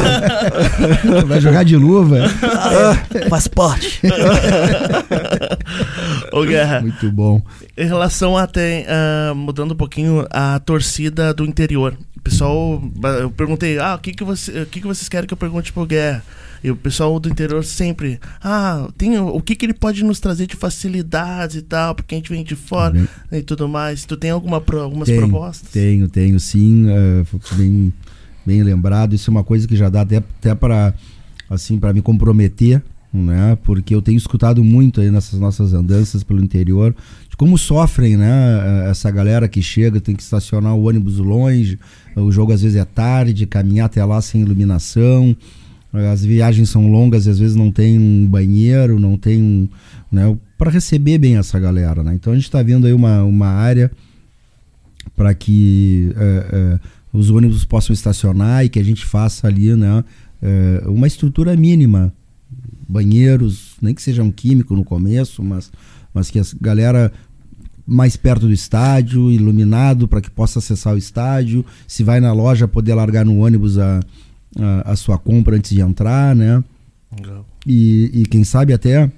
Vai 1.26 1.40
jogar 1.40 1.64
de 1.64 1.76
luva. 1.76 2.18
Ah, 2.42 2.96
é, 3.14 3.28
faz 3.28 3.48
parte. 3.48 4.00
Ô, 6.32 6.44
Guerra, 6.44 6.80
Muito 6.80 7.10
bom. 7.10 7.42
em 7.76 7.86
relação 7.86 8.36
até, 8.36 8.86
ah, 8.88 9.32
mudando 9.34 9.72
um 9.72 9.76
pouquinho, 9.76 10.26
a 10.30 10.60
torcida 10.60 11.34
do 11.34 11.44
interior. 11.44 11.96
O 12.16 12.20
pessoal, 12.20 12.82
eu 13.20 13.30
perguntei, 13.30 13.78
ah, 13.78 13.94
o 13.94 13.98
que 13.98 14.12
que, 14.12 14.22
você, 14.22 14.62
o 14.62 14.66
que 14.66 14.80
que 14.80 14.86
vocês 14.86 15.08
querem 15.08 15.26
que 15.26 15.34
eu 15.34 15.38
pergunte 15.38 15.72
pro 15.72 15.86
Guerra? 15.86 16.22
E 16.62 16.70
o 16.70 16.76
pessoal 16.76 17.18
do 17.18 17.28
interior 17.28 17.64
sempre, 17.64 18.20
ah, 18.42 18.88
tem, 18.98 19.18
o 19.18 19.28
o 19.36 19.40
que 19.40 19.54
que 19.56 19.64
ele 19.64 19.72
pode 19.72 20.04
nos 20.04 20.20
trazer 20.20 20.46
de 20.46 20.56
facilidades 20.56 21.56
e 21.56 21.62
tal, 21.62 21.94
porque 21.94 22.14
a 22.14 22.18
gente 22.18 22.30
vem 22.30 22.44
de 22.44 22.54
fora 22.54 22.92
Bem- 23.30 23.40
e 23.40 23.42
tudo 23.42 23.66
mais. 23.68 24.04
Tu 24.04 24.16
tem 24.16 24.30
alguma, 24.30 24.62
algumas 24.80 25.08
Tenho, 25.08 25.20
propostas? 25.20 25.70
Tenho, 25.70 26.08
tenho 26.08 26.38
sim. 26.38 26.86
foi 27.24 27.56
bem, 27.58 27.92
bem 28.44 28.62
lembrado. 28.62 29.14
Isso 29.14 29.30
é 29.30 29.32
uma 29.32 29.44
coisa 29.44 29.66
que 29.66 29.74
já 29.76 29.88
dá 29.88 30.02
até, 30.02 30.18
até 30.18 30.54
para 30.54 30.92
assim, 31.48 31.78
para 31.78 31.92
me 31.94 32.02
comprometer, 32.02 32.82
né? 33.12 33.56
Porque 33.64 33.94
eu 33.94 34.02
tenho 34.02 34.18
escutado 34.18 34.62
muito 34.62 35.00
aí 35.00 35.10
nessas 35.10 35.40
nossas 35.40 35.72
andanças 35.72 36.22
pelo 36.22 36.44
interior 36.44 36.94
de 37.28 37.36
como 37.36 37.56
sofrem, 37.56 38.16
né? 38.18 38.84
eh, 38.86 38.90
Essa 38.90 39.10
galera 39.10 39.48
que 39.48 39.62
chega, 39.62 39.98
tem 40.00 40.14
que 40.14 40.22
estacionar 40.22 40.74
o 40.74 40.84
ônibus 40.86 41.16
longe, 41.16 41.78
o 42.14 42.30
jogo 42.30 42.52
às 42.52 42.60
vezes 42.62 42.76
é 42.76 42.84
tarde, 42.84 43.46
caminhar 43.46 43.86
até 43.86 44.04
lá 44.04 44.20
sem 44.20 44.42
iluminação. 44.42 45.34
As 45.92 46.24
viagens 46.24 46.68
são 46.68 46.90
longas 46.90 47.26
e 47.26 47.30
às 47.30 47.38
vezes 47.38 47.56
não 47.56 47.70
tem 47.70 47.98
um 47.98 48.26
banheiro, 48.26 48.98
não 48.98 49.16
tem 49.16 49.42
um. 49.42 49.68
Né, 50.10 50.36
para 50.56 50.70
receber 50.70 51.18
bem 51.18 51.36
essa 51.36 51.58
galera. 51.58 52.04
Né? 52.04 52.14
Então 52.14 52.32
a 52.32 52.36
gente 52.36 52.44
está 52.44 52.62
vendo 52.62 52.86
aí 52.86 52.92
uma, 52.92 53.24
uma 53.24 53.48
área 53.48 53.90
para 55.16 55.34
que 55.34 56.12
eh, 56.16 56.46
eh, 56.52 56.78
os 57.12 57.30
ônibus 57.30 57.64
possam 57.64 57.94
estacionar 57.94 58.64
e 58.64 58.68
que 58.68 58.78
a 58.78 58.84
gente 58.84 59.04
faça 59.04 59.46
ali 59.46 59.74
né, 59.74 60.04
eh, 60.42 60.82
uma 60.86 61.06
estrutura 61.06 61.56
mínima. 61.56 62.12
Banheiros, 62.88 63.76
nem 63.80 63.94
que 63.94 64.02
seja 64.02 64.22
um 64.22 64.30
químico 64.30 64.74
no 64.74 64.84
começo, 64.84 65.42
mas, 65.42 65.70
mas 66.12 66.28
que 66.28 66.38
a 66.38 66.42
galera 66.60 67.12
mais 67.86 68.16
perto 68.16 68.46
do 68.46 68.52
estádio, 68.52 69.30
iluminado 69.32 70.06
para 70.06 70.20
que 70.20 70.30
possa 70.30 70.58
acessar 70.58 70.94
o 70.94 70.98
estádio. 70.98 71.64
Se 71.86 72.04
vai 72.04 72.20
na 72.20 72.32
loja, 72.32 72.68
poder 72.68 72.94
largar 72.94 73.24
no 73.24 73.38
ônibus 73.38 73.78
a, 73.78 74.00
a, 74.58 74.92
a 74.92 74.96
sua 74.96 75.18
compra 75.18 75.56
antes 75.56 75.70
de 75.70 75.80
entrar, 75.80 76.34
né? 76.34 76.62
Legal. 77.16 77.44
e, 77.66 78.10
e 78.14 78.22
quem 78.24 78.44
sabe 78.44 78.72
até 78.72 79.10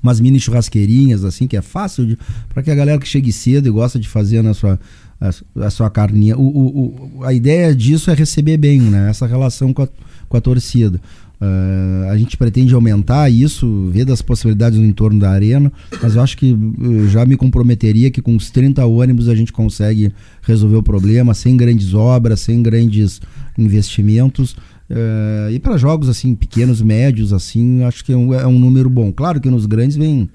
umas 0.00 0.20
mini 0.20 0.38
churrasqueirinhas 0.38 1.24
assim 1.24 1.48
que 1.48 1.56
é 1.56 1.62
fácil 1.62 2.16
para 2.48 2.62
que 2.62 2.70
a 2.70 2.74
galera 2.74 3.00
que 3.00 3.08
chegue 3.08 3.32
cedo 3.32 3.66
e 3.66 3.70
gosta 3.72 3.98
de 3.98 4.08
fazer 4.08 4.40
na 4.42 4.54
sua 4.54 4.78
a, 5.20 5.64
a 5.66 5.70
sua 5.70 5.90
carninha 5.90 6.38
o, 6.38 6.42
o- 6.46 7.18
o- 7.18 7.24
a 7.24 7.32
ideia 7.32 7.74
disso 7.74 8.10
é 8.12 8.14
receber 8.14 8.56
bem 8.56 8.80
né 8.80 9.10
essa 9.10 9.26
relação 9.26 9.72
com 9.74 9.82
a, 9.82 9.88
com 10.28 10.36
a 10.36 10.40
torcida 10.40 11.00
Ah, 11.44 12.12
a 12.12 12.16
gente 12.16 12.36
pretende 12.36 12.74
aumentar 12.74 13.28
isso, 13.28 13.90
ver 13.90 14.04
das 14.06 14.22
possibilidades 14.22 14.78
no 14.78 14.84
entorno 14.84 15.20
da 15.20 15.30
arena, 15.30 15.70
mas 16.00 16.16
eu 16.16 16.22
acho 16.22 16.38
que 16.38 16.56
eu 16.80 17.08
já 17.08 17.26
me 17.26 17.36
comprometeria 17.36 18.10
que 18.10 18.22
com 18.22 18.34
os 18.34 18.50
30 18.50 18.84
ônibus 18.86 19.28
a 19.28 19.34
gente 19.34 19.52
consegue 19.52 20.12
resolver 20.42 20.76
o 20.76 20.82
problema, 20.82 21.34
sem 21.34 21.56
grandes 21.56 21.92
obras, 21.92 22.40
sem 22.40 22.62
grandes 22.62 23.20
investimentos. 23.58 24.56
Eh, 24.88 25.50
e 25.52 25.58
para 25.58 25.76
jogos 25.76 26.08
assim 26.08 26.34
pequenos, 26.34 26.80
médios, 26.80 27.32
assim, 27.32 27.82
acho 27.82 28.04
que 28.04 28.12
é 28.12 28.16
um, 28.16 28.32
é 28.32 28.46
um 28.46 28.58
número 28.58 28.88
bom. 28.88 29.12
Claro 29.12 29.40
que 29.40 29.50
nos 29.50 29.66
grandes 29.66 29.96
vem 29.96 30.30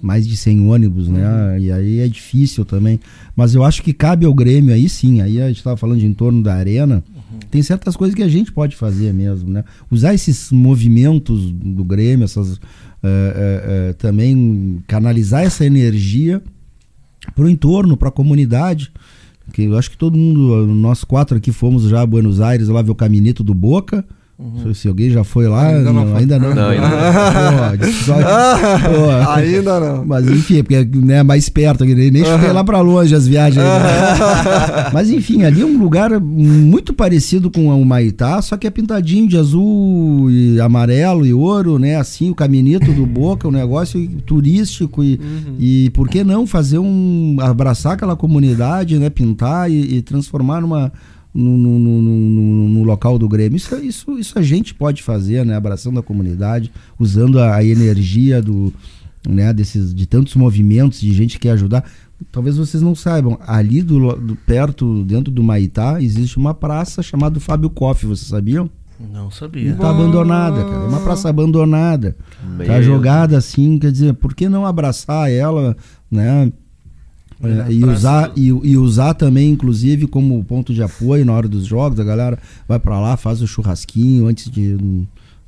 mais 0.00 0.28
de 0.28 0.36
100 0.36 0.68
ônibus, 0.68 1.08
né? 1.08 1.58
E 1.58 1.72
aí 1.72 1.98
é 2.00 2.06
difícil 2.06 2.64
também. 2.64 3.00
Mas 3.34 3.54
eu 3.54 3.64
acho 3.64 3.82
que 3.82 3.92
cabe 3.92 4.24
ao 4.26 4.34
Grêmio 4.34 4.72
aí 4.72 4.88
sim. 4.88 5.20
Aí 5.20 5.40
a 5.40 5.48
gente 5.48 5.56
estava 5.56 5.76
falando 5.76 5.98
de 5.98 6.06
entorno 6.06 6.42
da 6.42 6.54
arena. 6.54 7.02
Tem 7.50 7.62
certas 7.62 7.96
coisas 7.96 8.14
que 8.14 8.22
a 8.22 8.28
gente 8.28 8.52
pode 8.52 8.76
fazer 8.76 9.12
mesmo, 9.12 9.48
né? 9.48 9.64
Usar 9.90 10.14
esses 10.14 10.50
movimentos 10.50 11.50
do 11.50 11.84
Grêmio, 11.84 12.24
essas 12.24 12.60
eh, 13.02 13.06
eh, 13.36 13.64
eh, 13.64 13.92
também 13.94 14.82
canalizar 14.86 15.42
essa 15.42 15.64
energia 15.64 16.42
para 17.34 17.44
o 17.44 17.48
entorno, 17.48 17.96
para 17.96 18.08
a 18.08 18.12
comunidade. 18.12 18.92
que 19.52 19.62
eu 19.62 19.78
acho 19.78 19.90
que 19.90 19.96
todo 19.96 20.16
mundo, 20.16 20.66
nós 20.66 21.04
quatro 21.04 21.36
aqui 21.36 21.52
fomos 21.52 21.84
já 21.84 22.02
a 22.02 22.06
Buenos 22.06 22.40
Aires 22.40 22.68
lá 22.68 22.82
ver 22.82 22.90
o 22.90 22.94
Caminito 22.94 23.44
do 23.44 23.54
Boca. 23.54 24.04
Se- 24.62 24.74
Se 24.82 24.88
alguém 24.88 25.10
já 25.10 25.24
foi 25.24 25.48
lá, 25.48 25.66
Ainda 25.66 25.92
não 25.92 26.04
não, 26.04 26.16
ainda 26.16 26.38
não. 26.38 26.54
Não, 26.54 26.68
ainda 26.68 26.86
Pô, 27.70 27.76
disse 27.86 28.04
só 28.04 28.14
que- 28.14 28.22
pô, 28.22 29.30
Ainda 29.32 29.80
não. 29.80 30.04
Mas 30.04 30.28
enfim, 30.30 30.58
é 30.58 30.62
porque 30.62 30.88
né, 30.98 31.22
mais 31.24 31.48
perto, 31.48 31.84
nem 31.84 32.08
nem 32.10 32.24
chutei 32.24 32.52
lá 32.52 32.62
pra 32.62 32.80
longe 32.80 33.12
as 33.16 33.26
viagens. 33.26 33.64
né? 33.64 33.70
Mas 34.94 35.10
enfim, 35.10 35.42
ali 35.42 35.60
é 35.62 35.64
um 35.66 35.76
lugar 35.76 36.20
muito 36.20 36.92
parecido 36.92 37.50
com 37.50 37.66
o 37.68 37.84
Maitá, 37.84 38.40
só 38.40 38.56
que 38.56 38.66
é 38.66 38.70
pintadinho 38.70 39.26
de 39.28 39.36
azul 39.36 40.30
e 40.30 40.60
amarelo 40.60 41.26
e 41.26 41.34
ouro, 41.34 41.78
né? 41.78 41.96
Assim, 41.96 42.30
o 42.30 42.34
caminito 42.34 42.92
do 42.92 43.04
Boca, 43.06 43.48
um 43.48 43.52
negócio 43.52 44.08
turístico 44.24 45.02
e, 45.02 45.20
e 45.58 45.90
por 45.90 46.08
que 46.08 46.22
não 46.22 46.46
fazer 46.46 46.78
um 46.78 47.36
abraçar 47.40 47.94
aquela 47.94 48.14
comunidade, 48.14 48.98
né? 49.00 49.10
Pintar 49.10 49.68
e, 49.68 49.96
e 49.96 50.02
transformar 50.02 50.60
numa 50.60 50.92
no, 51.34 51.56
no, 51.56 51.78
no, 51.78 52.02
no- 52.02 52.68
no 52.68 52.82
local 52.82 53.18
do 53.18 53.28
Grêmio. 53.28 53.56
Isso, 53.56 53.74
isso, 53.76 54.18
isso 54.18 54.38
a 54.38 54.42
gente 54.42 54.74
pode 54.74 55.02
fazer, 55.02 55.44
né? 55.44 55.54
Abraçando 55.56 55.98
a 56.00 56.02
comunidade, 56.02 56.70
usando 56.98 57.38
a, 57.38 57.56
a 57.56 57.64
energia 57.64 58.40
do, 58.42 58.72
né, 59.28 59.52
desses, 59.52 59.94
de 59.94 60.06
tantos 60.06 60.34
movimentos, 60.34 61.00
de 61.00 61.12
gente 61.12 61.34
que 61.34 61.40
quer 61.48 61.52
ajudar. 61.52 61.84
Talvez 62.32 62.56
vocês 62.56 62.82
não 62.82 62.94
saibam, 62.94 63.38
ali 63.46 63.80
do, 63.82 64.14
do- 64.16 64.36
perto, 64.36 65.04
dentro 65.04 65.30
do 65.30 65.42
Maitá, 65.42 66.02
existe 66.02 66.36
uma 66.36 66.52
praça 66.54 67.02
chamada 67.02 67.38
Fábio 67.38 67.70
Koff, 67.70 68.04
vocês 68.06 68.28
sabiam? 68.28 68.68
Não 69.12 69.30
sabia. 69.30 69.74
Tá 69.76 69.90
abandonada, 69.90 70.64
cara. 70.64 70.84
É 70.84 70.88
uma 70.88 70.98
praça 70.98 71.28
abandonada. 71.28 72.16
Tá 72.66 72.72
Meu. 72.74 72.82
jogada 72.82 73.38
assim, 73.38 73.78
quer 73.78 73.92
dizer, 73.92 74.14
por 74.14 74.34
que 74.34 74.48
não 74.48 74.66
abraçar 74.66 75.30
ela, 75.30 75.76
né? 76.10 76.52
É, 77.42 77.72
e, 77.72 77.84
usar, 77.84 78.32
e, 78.36 78.46
e 78.46 78.76
usar 78.76 79.14
também, 79.14 79.50
inclusive, 79.50 80.06
como 80.06 80.42
ponto 80.44 80.74
de 80.74 80.82
apoio 80.82 81.24
na 81.24 81.32
hora 81.32 81.48
dos 81.48 81.64
jogos, 81.64 82.00
a 82.00 82.04
galera 82.04 82.38
vai 82.66 82.80
pra 82.80 83.00
lá, 83.00 83.16
faz 83.16 83.40
o 83.40 83.46
churrasquinho 83.46 84.26
antes 84.26 84.50
de. 84.50 84.76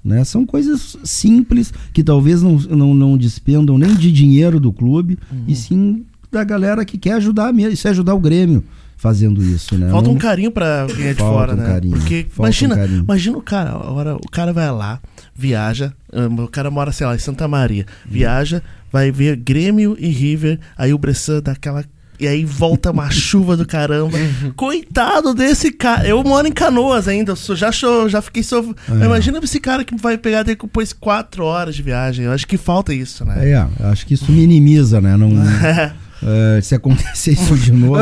Né? 0.02 0.24
São 0.24 0.46
coisas 0.46 0.96
simples 1.04 1.72
que 1.92 2.02
talvez 2.02 2.42
não, 2.42 2.56
não, 2.56 2.94
não 2.94 3.18
despendam 3.18 3.76
nem 3.76 3.94
de 3.94 4.10
dinheiro 4.10 4.58
do 4.58 4.72
clube, 4.72 5.18
e 5.46 5.54
sim 5.54 6.04
da 6.30 6.44
galera 6.44 6.84
que 6.84 6.96
quer 6.96 7.14
ajudar 7.14 7.52
mesmo, 7.52 7.72
isso 7.72 7.88
é 7.88 7.90
ajudar 7.90 8.14
o 8.14 8.20
Grêmio 8.20 8.62
fazendo 9.00 9.42
isso, 9.42 9.78
né? 9.78 9.88
Falta 9.90 10.08
Não- 10.08 10.14
um 10.14 10.18
carinho 10.18 10.50
pra 10.50 10.86
quem 10.94 11.06
é 11.06 11.12
de 11.14 11.18
Falta 11.20 11.32
fora, 11.34 11.52
um 11.54 11.56
né? 11.56 11.66
carinho, 11.66 11.96
Porque 11.96 12.26
falta 12.28 12.42
um 12.42 12.44
imagina, 12.44 12.76
carinho. 12.76 13.02
imagina 13.02 13.38
o 13.38 13.42
cara, 13.42 13.70
a 13.70 13.90
hora, 13.90 14.16
o 14.16 14.30
cara 14.30 14.52
vai 14.52 14.70
lá, 14.70 15.00
viaja, 15.34 15.92
o 16.12 16.48
cara 16.48 16.70
mora, 16.70 16.92
sei 16.92 17.06
lá, 17.06 17.14
em 17.14 17.18
Santa 17.18 17.48
Maria, 17.48 17.86
viaja, 18.04 18.62
vai 18.92 19.10
ver 19.10 19.36
Grêmio 19.36 19.96
e 19.98 20.08
River, 20.08 20.58
aí 20.76 20.92
o 20.92 20.98
Bressan 20.98 21.40
dá 21.42 21.52
aquela 21.52 21.82
e 22.18 22.28
aí 22.28 22.44
volta 22.44 22.90
uma 22.90 23.08
chuva 23.10 23.56
do 23.56 23.64
caramba. 23.66 24.18
Coitado 24.54 25.32
desse 25.32 25.72
cara. 25.72 26.06
Eu 26.06 26.22
moro 26.22 26.46
em 26.46 26.52
Canoas 26.52 27.08
ainda. 27.08 27.34
sou- 27.34 27.56
já, 27.56 27.72
show, 27.72 28.10
já 28.10 28.20
fiquei 28.20 28.42
so... 28.42 28.76
É. 29.00 29.06
Imagina 29.06 29.40
esse 29.42 29.58
cara 29.58 29.82
que 29.86 29.96
vai 29.96 30.18
pegar 30.18 30.42
depois 30.42 30.92
quatro 30.92 31.44
horas 31.46 31.74
de 31.74 31.82
viagem. 31.82 32.26
Eu 32.26 32.32
acho 32.32 32.46
que 32.46 32.58
falta 32.58 32.92
isso, 32.92 33.24
né? 33.24 33.50
É, 33.52 33.66
acho 33.86 34.04
que 34.06 34.12
isso 34.12 34.30
minimiza, 34.30 35.00
né? 35.00 35.16
Não, 35.16 35.30
é, 36.22 36.60
se 36.60 36.74
acontecer 36.74 37.32
isso 37.32 37.56
de 37.56 37.72
novo, 37.72 38.00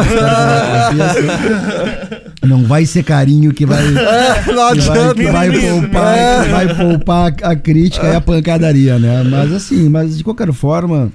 não 2.46 2.64
vai 2.64 2.86
ser 2.86 3.02
carinho 3.04 3.52
que 3.52 3.66
vai, 3.66 3.82
É, 3.86 4.52
não 4.52 4.72
que 4.72 4.80
vai, 4.80 5.14
que 5.14 5.22
vai 5.30 5.50
poupar, 5.60 6.44
que 6.44 6.50
vai 6.50 6.74
poupar 6.74 7.34
a 7.42 7.56
crítica 7.56 8.06
e 8.06 8.14
a 8.14 8.20
pancadaria, 8.20 8.98
né? 8.98 9.22
Mas 9.24 9.52
assim, 9.52 9.88
mas 9.88 10.16
de 10.18 10.24
qualquer 10.24 10.52
forma, 10.52 11.12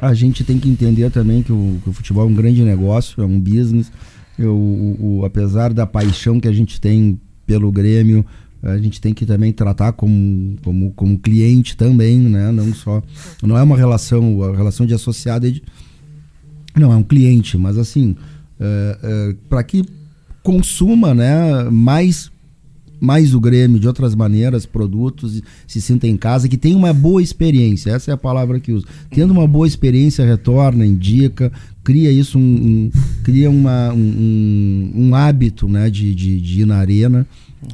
a 0.00 0.12
gente 0.14 0.42
tem 0.44 0.58
que 0.58 0.68
entender 0.68 1.10
também 1.10 1.42
que 1.42 1.52
o, 1.52 1.78
que 1.82 1.90
o 1.90 1.92
futebol 1.92 2.24
é 2.24 2.26
um 2.30 2.34
grande 2.34 2.62
negócio, 2.62 3.22
é 3.22 3.26
um 3.26 3.38
business. 3.38 3.90
Eu, 4.38 4.54
o- 4.54 5.20
o- 5.20 5.24
apesar 5.24 5.72
da 5.72 5.86
paixão 5.86 6.40
que 6.40 6.48
a 6.48 6.52
gente 6.52 6.80
tem 6.80 7.18
pelo 7.46 7.70
Grêmio, 7.70 8.24
a 8.62 8.78
gente 8.78 9.00
tem 9.00 9.12
que 9.14 9.24
também 9.26 9.52
tratar 9.52 9.92
como, 9.92 10.56
como, 10.64 10.90
como 10.96 11.18
cliente 11.18 11.76
também, 11.76 12.18
né? 12.18 12.50
Não 12.50 12.74
só. 12.74 13.02
Não 13.42 13.56
é 13.56 13.62
uma 13.62 13.76
relação, 13.76 14.42
a 14.42 14.56
relação 14.56 14.86
de 14.86 14.94
associado 14.94 15.46
é 15.46 15.50
de, 15.50 15.62
não, 16.76 16.92
é 16.92 16.96
um 16.96 17.02
cliente, 17.02 17.56
mas 17.56 17.78
assim, 17.78 18.16
para 19.48 19.62
que 19.62 19.84
consuma 20.42 21.14
né, 21.14 21.64
mais, 21.70 22.30
mais 23.00 23.34
o 23.34 23.40
Grêmio 23.40 23.78
de 23.80 23.86
outras 23.86 24.14
maneiras, 24.14 24.66
produtos, 24.66 25.40
se 25.66 25.80
sinta 25.80 26.06
em 26.06 26.16
casa, 26.16 26.48
que 26.48 26.56
tenha 26.56 26.76
uma 26.76 26.92
boa 26.92 27.22
experiência, 27.22 27.90
essa 27.90 28.10
é 28.10 28.14
a 28.14 28.16
palavra 28.18 28.60
que 28.60 28.72
uso. 28.72 28.86
Tendo 29.10 29.30
uma 29.32 29.46
boa 29.46 29.66
experiência, 29.66 30.24
retorna, 30.24 30.84
indica, 30.84 31.50
cria 31.82 32.10
isso, 32.10 32.38
um, 32.38 32.42
um- 32.42 32.90
cria 33.22 33.50
uma, 33.50 33.92
um, 33.92 33.96
um- 33.98 34.92
um 35.08 35.14
hábito 35.14 35.68
né, 35.68 35.88
de, 35.90 36.14
de, 36.14 36.40
de 36.40 36.60
ir 36.62 36.66
na 36.66 36.76
arena, 36.76 37.26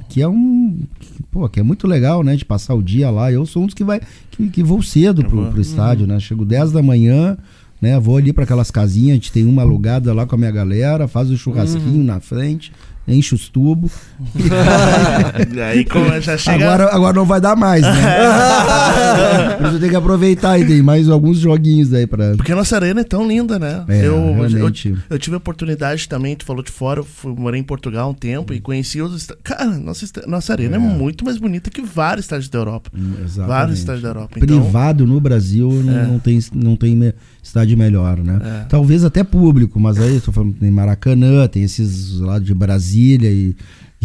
que 0.09 0.22
é 0.22 0.28
um. 0.28 0.76
que, 1.01 1.22
pô, 1.32 1.48
que 1.48 1.59
é 1.59 1.62
muito 1.64 1.88
legal, 1.88 2.22
né? 2.22 2.36
De 2.36 2.44
passar 2.44 2.74
o 2.74 2.82
dia 2.82 3.11
lá. 3.11 3.32
Eu 3.32 3.44
sou 3.44 3.64
um 3.64 3.66
dos 3.66 3.74
que 3.74 3.82
vai. 3.82 4.01
que, 4.30 4.48
que 4.48 4.62
vou 4.62 4.80
cedo 4.82 5.24
pro, 5.24 5.51
pro 5.51 5.61
estádio, 5.61 6.07
né? 6.07 6.20
Chego 6.20 6.44
10 6.44 6.70
da 6.70 6.80
manhã, 6.80 7.36
né? 7.80 7.98
Vou 7.98 8.16
ali 8.16 8.32
para 8.32 8.44
aquelas 8.44 8.70
casinhas, 8.70 9.10
a 9.10 9.14
gente 9.14 9.32
tem 9.32 9.44
uma 9.46 9.62
alugada 9.62 10.12
lá 10.12 10.26
com 10.26 10.34
a 10.34 10.38
minha 10.38 10.50
galera, 10.50 11.08
faz 11.08 11.30
o 11.30 11.36
churrasquinho 11.36 12.04
na 12.04 12.20
frente, 12.20 12.72
enche 13.08 13.34
os 13.34 13.48
tubos. 13.48 13.92
aí 15.70 15.84
como 15.84 16.20
já 16.20 16.36
chega. 16.36 16.64
Agora, 16.64 16.94
agora 16.94 17.12
não 17.14 17.24
vai 17.24 17.40
dar 17.40 17.56
mais, 17.56 17.82
né? 17.82 17.90
Isso 19.64 19.74
eu 19.74 19.78
tenho 19.78 19.90
que 19.90 19.96
aproveitar 19.96 20.58
e 20.58 20.66
tem 20.66 20.82
mais 20.82 21.08
alguns 21.08 21.38
joguinhos 21.38 21.92
aí 21.92 22.06
pra. 22.06 22.36
Porque 22.36 22.52
a 22.52 22.56
nossa 22.56 22.76
arena 22.76 23.00
é 23.00 23.04
tão 23.04 23.26
linda, 23.26 23.58
né? 23.58 23.84
É, 23.88 24.00
eu, 24.00 24.14
eu, 24.14 24.34
realmente. 24.34 24.94
eu 25.08 25.18
tive 25.18 25.34
a 25.34 25.38
oportunidade 25.38 26.08
também, 26.08 26.36
tu 26.36 26.44
falou 26.44 26.62
de 26.62 26.70
fora, 26.70 27.00
eu 27.00 27.04
fui, 27.04 27.34
morei 27.34 27.60
em 27.60 27.64
Portugal 27.64 28.10
um 28.10 28.14
tempo 28.14 28.52
e 28.52 28.60
conheci 28.60 29.00
os. 29.00 29.28
Cara, 29.42 29.66
nossa, 29.66 30.06
nossa 30.26 30.52
arena 30.52 30.76
é. 30.76 30.78
muito 30.78 31.24
mais 31.24 31.38
bonita 31.38 31.70
que 31.70 31.82
vários 31.82 32.24
estádios 32.26 32.48
da 32.48 32.58
Europa. 32.58 32.90
Exatamente. 32.94 33.48
Vários 33.48 33.78
estádios 33.78 34.02
da 34.02 34.08
Europa. 34.10 34.38
Então, 34.38 34.60
Privado 34.60 35.06
no 35.06 35.20
Brasil 35.20 35.70
não, 35.70 35.98
É. 35.98 36.06
não 36.06 36.18
tem, 36.18 36.38
não 36.54 36.76
tem 36.76 37.12
estádio 37.43 37.76
melhor, 37.76 38.18
né? 38.18 38.41
É. 38.43 38.64
Talvez 38.68 39.05
até 39.05 39.24
público, 39.24 39.78
mas 39.80 39.99
aí 39.99 40.20
tô 40.20 40.32
falando 40.32 40.55
tem 40.55 40.70
Maracanã, 40.70 41.47
tem 41.49 41.62
esses 41.62 42.18
lá 42.20 42.38
de 42.38 42.55
Brasília 42.55 43.30
e, 43.30 43.57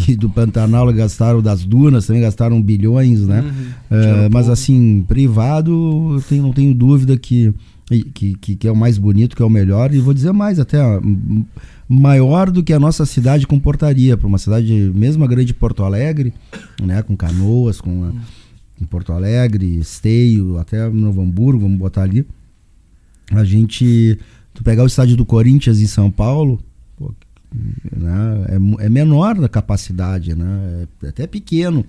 e 0.08 0.16
do 0.16 0.28
Pantanal 0.28 0.92
gastaram 0.92 1.42
das 1.42 1.64
dunas, 1.64 2.06
também 2.06 2.22
gastaram 2.22 2.60
bilhões, 2.60 3.26
né? 3.26 3.44
É, 3.90 4.28
mas 4.30 4.48
assim, 4.48 5.04
privado, 5.06 6.14
eu 6.14 6.22
tenho, 6.22 6.42
não 6.42 6.52
tenho 6.52 6.74
dúvida 6.74 7.16
que, 7.16 7.52
que, 8.12 8.34
que, 8.34 8.56
que 8.56 8.68
é 8.68 8.72
o 8.72 8.76
mais 8.76 8.98
bonito, 8.98 9.36
que 9.36 9.42
é 9.42 9.44
o 9.44 9.50
melhor, 9.50 9.94
e 9.94 10.00
vou 10.00 10.12
dizer 10.12 10.32
mais 10.32 10.58
até, 10.58 10.78
maior 11.88 12.50
do 12.50 12.62
que 12.62 12.72
a 12.72 12.80
nossa 12.80 13.06
cidade 13.06 13.46
comportaria, 13.46 14.16
para 14.16 14.26
uma 14.26 14.38
cidade, 14.38 14.72
mesmo 14.94 15.24
a 15.24 15.26
grande 15.26 15.54
Porto 15.54 15.84
Alegre, 15.84 16.34
né? 16.82 17.02
Com 17.02 17.16
canoas, 17.16 17.80
com 17.80 18.04
a, 18.04 18.12
em 18.80 18.84
Porto 18.84 19.12
Alegre, 19.12 19.78
Esteio, 19.78 20.58
até 20.58 20.88
Novo 20.88 21.22
Hamburgo, 21.22 21.62
vamos 21.62 21.78
botar 21.78 22.02
ali. 22.02 22.26
A 23.32 23.44
gente. 23.44 24.18
Tu 24.54 24.64
pegar 24.64 24.82
o 24.82 24.86
estádio 24.86 25.16
do 25.16 25.24
Corinthians 25.24 25.80
em 25.80 25.86
São 25.86 26.10
Paulo, 26.10 26.58
pô, 26.96 27.14
né, 27.94 28.46
é, 28.80 28.86
é 28.86 28.88
menor 28.88 29.34
da 29.34 29.48
capacidade, 29.48 30.34
né? 30.34 30.86
É 31.02 31.08
até 31.08 31.26
pequeno. 31.26 31.84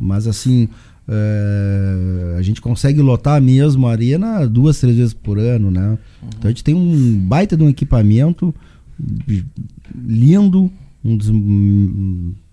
Mas 0.00 0.26
assim. 0.26 0.68
é, 1.08 2.36
a 2.38 2.42
gente 2.42 2.60
consegue 2.60 3.00
lotar 3.00 3.40
mesmo 3.42 3.86
a 3.86 3.90
arena 3.90 4.46
duas, 4.46 4.78
três 4.78 4.96
vezes 4.96 5.14
por 5.14 5.38
ano, 5.38 5.70
né? 5.70 5.98
Então 6.22 6.44
a 6.44 6.48
gente 6.48 6.62
tem 6.62 6.74
um 6.74 7.18
baita 7.18 7.56
de 7.56 7.64
um 7.64 7.68
equipamento 7.68 8.54
lindo, 9.94 10.70
um 11.04 11.16
dos 11.16 11.30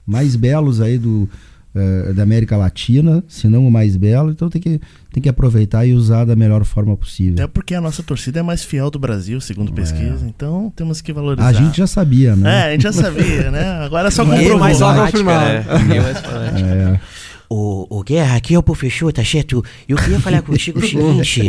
mais 0.06 0.36
belos 0.36 0.80
aí 0.80 0.98
do, 0.98 1.30
eh, 1.78 2.14
da 2.14 2.24
América 2.24 2.58
Latina, 2.58 3.24
se 3.28 3.48
não 3.48 3.68
o 3.68 3.72
mais 3.72 3.96
belo, 3.96 4.32
então 4.32 4.50
tem 4.50 4.62
que, 4.62 4.80
tem 5.12 5.22
que 5.24 5.30
aproveitar 5.30 5.86
e 5.86 5.94
usar 5.94 6.26
da 6.26 6.36
melhor 6.36 6.64
forma 6.66 6.96
possível. 6.98 7.34
Até 7.36 7.48
porque 7.48 7.74
a 7.76 7.82
nossa 7.82 8.02
torcida 8.04 8.40
é 8.40 8.44
mais 8.44 8.64
fiel 8.64 8.90
do 8.90 9.00
Brasil, 9.00 9.40
segundo 9.42 9.72
pesquisa. 9.74 10.26
Então 10.28 10.72
temos 10.76 11.02
que 11.02 11.12
valorizar. 11.14 11.48
A 11.48 11.54
gente 11.54 11.78
já 11.78 11.88
sabia, 11.88 12.32
É, 12.32 12.36
né? 12.36 12.64
a 12.66 12.72
gente 12.72 12.84
já 12.84 12.94
sabia, 12.94 13.52
né? 13.52 13.72
Agora 13.84 14.08
é 14.08 14.12
só 14.12 14.24
é 14.26 14.26
comprovou. 14.26 14.60
mais 14.60 14.78
Só 14.78 14.94
confirmar. 14.94 15.46
né? 15.46 15.66
É. 16.56 16.94
É. 16.94 17.00
O, 17.50 18.00
o 18.00 18.04
Guerra, 18.04 18.36
aqui 18.36 18.54
é 18.56 18.60
o 18.60 18.64
professor, 18.64 19.12
tá 19.14 19.24
certo? 19.24 19.64
Eu 19.88 19.96
queria 19.98 20.20
falar 20.20 20.42
contigo 20.42 20.80
o 20.80 20.82
seguinte: 20.86 21.42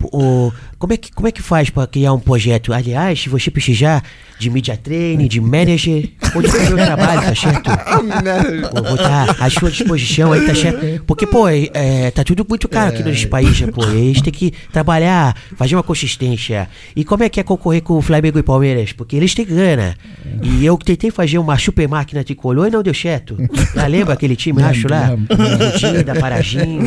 o, 0.00 0.52
como, 0.78 0.92
é 0.92 0.96
que, 0.96 1.10
como 1.12 1.26
é 1.26 1.32
que 1.32 1.42
faz 1.42 1.70
pra 1.70 1.86
criar 1.86 2.12
um 2.12 2.20
projeto? 2.20 2.72
Aliás, 2.72 3.20
se 3.20 3.28
você 3.28 3.50
precisar 3.50 4.02
de 4.38 4.48
media 4.50 4.76
training, 4.76 5.26
de 5.26 5.40
manager, 5.40 6.08
ou 6.34 6.42
de 6.42 6.48
fazer 6.48 6.72
o 6.74 6.76
trabalho, 6.76 7.20
tá 7.22 7.34
certo? 7.34 7.70
Pô, 8.70 8.82
vou 8.82 8.94
estar 8.94 9.36
à 9.40 9.50
sua 9.50 9.70
disposição 9.70 10.32
aí, 10.32 10.46
tá 10.46 10.54
certo? 10.54 11.04
Porque, 11.04 11.26
pô, 11.26 11.48
é, 11.48 11.68
é, 11.72 12.10
tá 12.10 12.22
tudo 12.22 12.44
muito 12.48 12.68
caro 12.68 12.90
aqui 12.90 13.02
nos 13.02 13.24
países, 13.24 13.68
pô. 13.70 13.84
Eles 13.84 14.20
têm 14.20 14.32
que 14.32 14.52
trabalhar, 14.72 15.36
fazer 15.56 15.74
uma 15.74 15.82
consistência. 15.82 16.68
E 16.94 17.04
como 17.04 17.22
é 17.22 17.28
que 17.28 17.40
é 17.40 17.42
concorrer 17.42 17.82
com 17.82 17.94
o 17.94 18.02
Flamengo 18.02 18.38
e 18.38 18.42
Palmeiras? 18.42 18.92
Porque 18.92 19.16
eles 19.16 19.34
têm 19.34 19.44
grana. 19.44 19.96
E 20.42 20.64
eu 20.64 20.76
tentei 20.76 21.10
fazer 21.10 21.38
uma 21.38 21.58
super 21.58 21.88
máquina 21.88 22.22
tricolor 22.22 22.68
e 22.68 22.70
não 22.70 22.82
deu 22.82 22.94
certo. 22.94 23.36
Já 23.74 23.86
lembra 23.86 24.14
aquele 24.14 24.36
time, 24.36 24.62
acho 24.62 24.88
lá? 24.88 25.16
Lembro, 25.30 25.66
O 25.66 25.78
Dinho 25.78 26.04
da 26.04 26.14
Paradinho, 26.14 26.82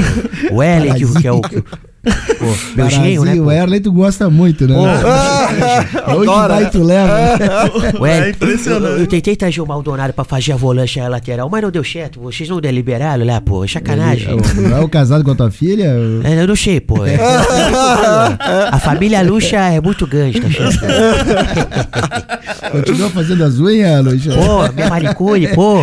o 0.52 0.64
Ellen, 0.64 0.94
que, 1.20 1.28
é 1.28 1.32
o. 1.32 1.42
que 1.42 1.64
Pô, 2.38 2.46
meu 2.76 2.90
genro, 2.90 3.26
né? 3.26 3.34
O 3.36 3.52
Erley 3.52 3.80
tu 3.80 3.92
gosta 3.92 4.30
muito, 4.30 4.68
né? 4.68 4.76
Pô, 4.76 6.12
Onde 6.18 6.48
vai 6.48 6.70
tu 6.70 6.84
leva? 6.84 7.14
Ué, 8.00 8.28
É 8.28 8.30
impressionante. 8.30 8.86
Eu, 8.94 9.00
eu 9.00 9.08
tentei 9.08 9.36
trazer 9.36 9.62
o 9.62 9.66
Maldonado 9.66 10.14
pra 10.14 10.24
fazer 10.24 10.54
a 10.54 10.56
volância 10.56 11.08
lateral, 11.08 11.50
mas 11.50 11.62
não 11.62 11.72
deu 11.72 11.84
certo. 11.84 12.20
Vocês 12.20 12.48
não 12.50 12.60
deliberaram 12.62 13.26
lá, 13.26 13.42
pô. 13.42 13.64
É 13.64 13.68
sacanagem. 13.68 14.38
Não 14.56 14.78
é 14.78 14.82
o 14.82 14.90
casado 14.90 15.24
com 15.24 15.32
a 15.32 15.36
tua 15.36 15.52
filha? 15.52 15.94
É, 16.24 16.42
eu 16.42 16.48
não 16.48 16.56
sei, 16.56 16.80
pô. 16.80 17.06
É- 17.06 17.18
a 18.72 18.80
família 18.80 19.22
Luxa 19.22 19.58
é 19.58 19.82
muito 19.82 20.06
grande, 20.08 20.40
tá 20.42 20.50
chefe? 20.50 20.80
Continua 22.72 23.10
fazendo 23.10 23.44
as 23.44 23.60
unhas, 23.60 24.04
Luiz? 24.04 24.26
Pô, 24.28 24.72
minha 24.74 24.90
manicure, 24.90 25.48
pô. 25.54 25.80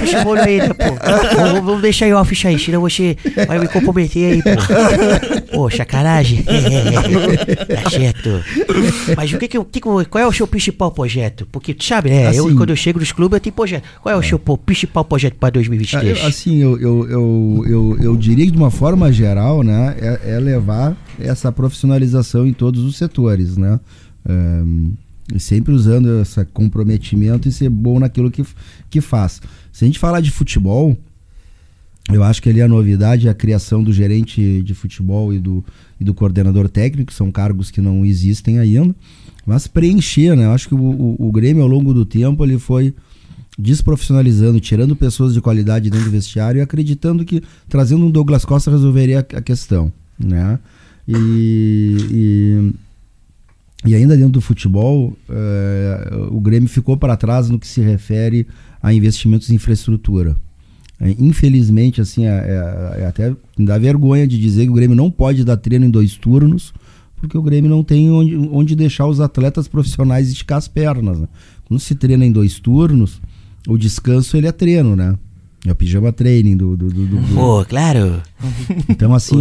Deixa 0.00 0.24
o 0.26 0.32
aí, 0.34 0.58
né, 0.58 0.68
pô. 0.68 1.62
Vamos, 1.62 1.82
deixar 1.82 2.06
em 2.08 2.12
off 2.12 2.46
aí, 2.46 2.58
senão 2.58 2.80
você 2.80 3.16
vai 3.46 3.58
me 3.58 3.68
comprometer 3.68 4.32
aí, 4.34 4.42
pô. 4.42 4.50
Pô, 5.54 5.63
sacanagem. 5.70 6.42
tá 7.82 7.90
certo. 7.90 8.30
Mas 9.16 9.32
o 9.32 9.38
que 9.38 9.48
que, 9.48 9.56
eu- 9.56 9.64
que 9.64 9.78
eu- 9.78 10.06
qual 10.08 10.24
é 10.24 10.26
o 10.26 10.32
seu 10.32 10.46
principal 10.46 10.90
projeto? 10.90 11.46
Porque 11.50 11.74
tu 11.74 11.84
sabe, 11.84 12.10
né? 12.10 12.34
eu, 12.36 12.46
Assim- 12.46 12.56
quando 12.56 12.70
eu 12.70 12.76
chego 12.76 12.98
nos 12.98 13.12
clubes, 13.12 13.36
eu 13.36 13.40
tenho 13.40 13.54
projeto. 13.54 13.84
Qual 14.02 14.14
é 14.14 14.18
o 14.18 14.22
seu 14.22 14.38
pô, 14.38 14.56
principal 14.56 15.04
projeto 15.04 15.34
pra 15.34 15.48
Ah, 15.48 15.52
2023? 15.52 16.18
eu- 16.18 16.26
Assim, 16.26 16.56
eu, 16.58 16.78
eu, 16.78 17.08
eu, 17.10 17.64
eu, 17.68 17.98
eu 18.00 18.16
diria 18.16 18.44
que 18.46 18.50
de 18.52 18.56
uma 18.58 18.70
forma 18.70 19.12
geral, 19.12 19.62
né, 19.62 19.96
é, 20.00 20.32
é 20.34 20.38
levar 20.40 20.96
essa 21.18 21.50
profissionalização 21.52 22.46
em 22.46 22.52
todos 22.52 22.82
os 22.84 22.96
setores, 22.96 23.56
né? 23.56 23.78
Ahn, 24.28 24.92
e 25.34 25.40
sempre 25.40 25.72
usando 25.72 26.20
esse 26.20 26.44
comprometimento 26.46 27.48
e 27.48 27.52
ser 27.52 27.68
bom 27.70 27.98
naquilo 27.98 28.30
que, 28.30 28.44
que 28.90 29.00
faz. 29.00 29.40
Se 29.72 29.84
a 29.84 29.86
gente 29.86 29.98
falar 29.98 30.20
de 30.20 30.30
futebol, 30.30 30.96
eu 32.12 32.22
acho 32.22 32.42
que 32.42 32.50
ali 32.50 32.60
a 32.60 32.68
novidade 32.68 33.28
é 33.28 33.30
a 33.30 33.34
criação 33.34 33.82
do 33.82 33.92
gerente 33.92 34.62
de 34.62 34.74
futebol 34.74 35.32
e 35.32 35.38
do, 35.38 35.64
e 35.98 36.04
do 36.04 36.12
coordenador 36.12 36.68
técnico, 36.68 37.12
são 37.12 37.32
cargos 37.32 37.70
que 37.70 37.80
não 37.80 38.04
existem 38.04 38.58
ainda, 38.58 38.94
mas 39.46 39.66
preencher, 39.66 40.36
né? 40.36 40.44
Eu 40.44 40.52
acho 40.52 40.68
que 40.68 40.74
o, 40.74 40.78
o, 40.78 41.28
o 41.28 41.32
Grêmio, 41.32 41.62
ao 41.62 41.68
longo 41.68 41.94
do 41.94 42.04
tempo, 42.04 42.44
ele 42.44 42.58
foi 42.58 42.94
desprofissionalizando, 43.58 44.60
tirando 44.60 44.96
pessoas 44.96 45.32
de 45.32 45.40
qualidade 45.40 45.88
dentro 45.88 46.06
do 46.06 46.10
vestiário 46.10 46.58
e 46.58 46.62
acreditando 46.62 47.24
que 47.24 47.42
trazendo 47.68 48.04
um 48.04 48.10
Douglas 48.10 48.44
Costa 48.44 48.70
resolveria 48.70 49.20
a, 49.20 49.40
questão, 49.40 49.92
né? 50.18 50.58
E, 51.06 51.96
e, 52.10 52.72
e 53.86 53.94
ainda 53.94 54.16
dentro 54.16 54.32
do 54.32 54.40
futebol, 54.40 55.16
eh, 55.28 56.10
o 56.30 56.40
Grêmio 56.40 56.68
ficou 56.68 56.96
para 56.96 57.16
trás 57.16 57.48
no 57.48 57.58
que 57.58 57.66
se 57.66 57.80
refere 57.80 58.46
a 58.82 58.92
investimentos 58.92 59.50
em 59.50 59.54
infraestrutura. 59.54 60.36
É, 61.04 61.14
infelizmente, 61.18 62.00
assim, 62.00 62.24
é, 62.24 62.30
é- 62.30 63.02
é 63.02 63.06
até 63.06 63.30
me 63.58 63.66
dá 63.66 63.76
vergonha 63.76 64.26
de 64.26 64.38
dizer 64.40 64.64
que 64.64 64.70
o 64.70 64.74
Grêmio 64.74 64.96
não 64.96 65.10
pode 65.10 65.44
dar 65.44 65.56
treino 65.58 65.84
em 65.84 65.90
dois 65.90 66.16
turnos, 66.16 66.72
porque 67.20 67.36
o 67.36 67.42
Grêmio 67.42 67.68
não 67.70 67.84
tem 67.84 68.10
onde, 68.10 68.34
onde 68.50 68.74
deixar 68.74 69.06
os 69.06 69.20
atletas 69.20 69.68
profissionais 69.68 70.28
esticar 70.28 70.56
as 70.58 70.66
pernas. 70.66 71.18
né? 71.20 71.28
Quando 71.66 71.80
se 71.80 71.94
treina 71.94 72.24
em 72.24 72.32
dois 72.32 72.58
turnos, 72.58 73.20
o 73.68 73.76
descanso 73.76 74.36
ele 74.36 74.46
é 74.46 74.52
treino, 74.52 74.96
né? 74.96 75.14
É 75.66 75.72
o 75.72 75.74
pijama 75.74 76.12
training 76.12 76.56
do. 76.58 76.76
do, 76.76 76.88
do- 76.90 77.06
do- 77.06 77.34
Pô, 77.34 77.64
claro. 77.64 78.20
Então, 78.86 79.14
assim, 79.14 79.34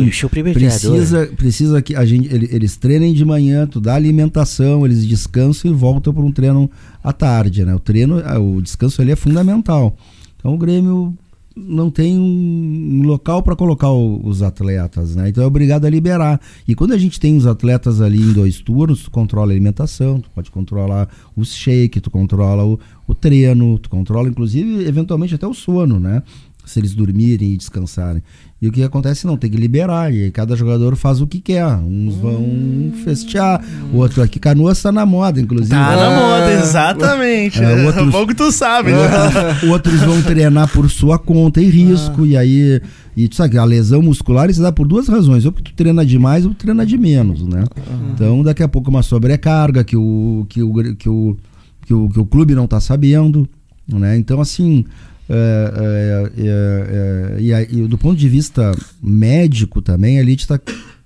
precisa, 0.89 1.26
precisa 1.36 1.82
que 1.82 1.93
a 1.95 2.05
gente, 2.05 2.34
ele- 2.34 2.47
eles 2.49 2.78
treinem 2.78 3.14
de 3.14 3.26
manhã, 3.26 3.68
tu 3.68 3.82
dá 3.82 3.95
alimentação, 3.95 4.86
eles 4.86 5.05
descansam 5.05 5.70
e 5.70 5.74
voltam 5.74 6.14
para 6.14 6.24
um 6.24 6.32
treino 6.32 6.70
à 7.03 7.11
tarde, 7.11 7.66
né? 7.66 7.76
O 7.76 7.80
treino, 7.80 8.22
o 8.41 8.61
descanso 8.61 9.01
ali 9.01 9.11
é 9.11 9.16
fundamental. 9.18 9.97
Então 10.39 10.53
o 10.53 10.57
Grêmio 10.57 11.14
não 11.56 11.89
tem 11.91 12.18
um, 12.18 13.01
local 13.06 13.43
para 13.43 13.56
colocar 13.56 13.91
o- 13.91 14.26
os 14.26 14.41
atletas, 14.41 15.16
né? 15.16 15.30
Então 15.30 15.43
é 15.43 15.47
obrigado 15.47 15.86
a 15.86 15.89
liberar. 15.89 16.39
E 16.68 16.74
quando 16.74 16.93
a 16.93 16.97
gente 16.97 17.20
tem 17.20 17.38
os 17.38 17.45
atletas 17.45 18.01
ali 18.01 18.20
em 18.22 18.34
dois 18.34 18.60
turnos, 18.60 19.04
tu 19.04 19.12
controla 19.12 19.51
a 19.51 19.54
alimentação, 19.56 20.20
tu 20.20 20.30
pode 20.32 20.49
controlar 20.49 21.08
o 21.36 21.43
shake, 21.45 21.99
tu 22.01 22.10
controla 22.10 22.66
o, 22.66 22.80
o 23.08 23.14
treino, 23.14 23.78
tu 23.78 23.89
controla 23.89 24.28
inclusive 24.30 24.86
eventualmente 24.88 25.36
até 25.36 25.45
o 25.47 25.54
sono, 25.54 25.99
né? 25.99 26.24
Se 26.66 26.80
eles 26.80 26.93
dormirem 26.95 27.53
e 27.53 27.57
descansarem. 27.57 28.24
E 28.61 28.68
o 28.68 28.72
que 28.72 28.82
acontece 28.82 29.28
não, 29.28 29.36
tem 29.36 29.49
que 29.51 29.57
liberar. 29.57 30.14
E 30.14 30.24
aí 30.24 30.32
cada 30.32 30.55
jogador 30.55 30.95
faz 30.95 31.20
o 31.20 31.28
que 31.28 31.41
quer. 31.41 31.66
Uns 31.66 32.16
vão 32.16 32.93
festear, 33.03 33.61
o 33.93 33.97
outro 33.97 34.22
aqui 34.24 34.39
canoas 34.39 34.82
tá 34.82 34.89
na 34.91 35.05
moda, 35.05 35.41
inclusive. 35.41 35.70
Tá 35.76 35.95
na 35.95 36.09
moda, 36.18 36.53
exatamente. 36.53 37.61
É, 37.61 37.82
É, 37.82 37.84
outros- 37.88 38.09
Bom 38.11 38.26
que 38.26 38.34
tu 38.34 38.51
sabe. 38.51 38.91
né? 38.91 38.97
Outros, 38.97 39.70
outros 39.70 39.99
vão 40.01 40.22
treinar 40.22 40.72
por 40.72 40.89
sua 40.89 41.20
conta 41.20 41.61
e 41.61 41.70
risco. 41.70 42.26
E 42.26 42.38
aí, 42.38 42.82
e 43.18 43.28
tu 43.28 43.36
sabe 43.36 43.51
que 43.51 43.57
a 43.57 43.66
lesão 43.66 44.01
muscular 44.01 44.51
se 44.53 44.61
dá 44.61 44.72
por 44.72 44.88
duas 44.88 45.09
razões: 45.09 45.43
ou 45.45 45.51
porque 45.51 45.72
tu 45.74 45.76
treina 45.76 46.05
demais 46.05 46.45
ou 46.45 46.51
tu 46.51 46.57
treina 46.57 46.86
de 46.86 46.97
menos, 46.97 47.45
né? 47.45 47.66
Então, 48.14 48.41
daqui 48.43 48.64
a 48.64 48.68
pouco, 48.70 48.89
uma 48.89 49.03
sobrecarga 49.03 49.84
que 49.84 49.97
o, 49.97 50.45
que 50.47 50.64
o, 50.64 50.74
que 50.95 51.09
o, 51.09 51.38
que 51.86 51.93
o, 51.93 52.09
que 52.09 52.20
o 52.22 52.26
clube 52.26 52.55
não 52.55 52.66
tá 52.68 52.80
sabendo, 52.80 53.45
né? 53.91 54.18
Então, 54.18 54.39
assim. 54.39 54.86
É, 55.30 56.32
é, 56.38 56.48
é, 56.48 57.52
é, 57.52 57.68
e, 57.72 57.88
do 57.88 57.98
ponto 57.98 58.18
de 58.18 58.28
vista 58.28 58.72
médico 59.02 59.82
também, 59.82 60.18
a 60.18 60.22
Elite 60.22 60.44
está 60.44 60.60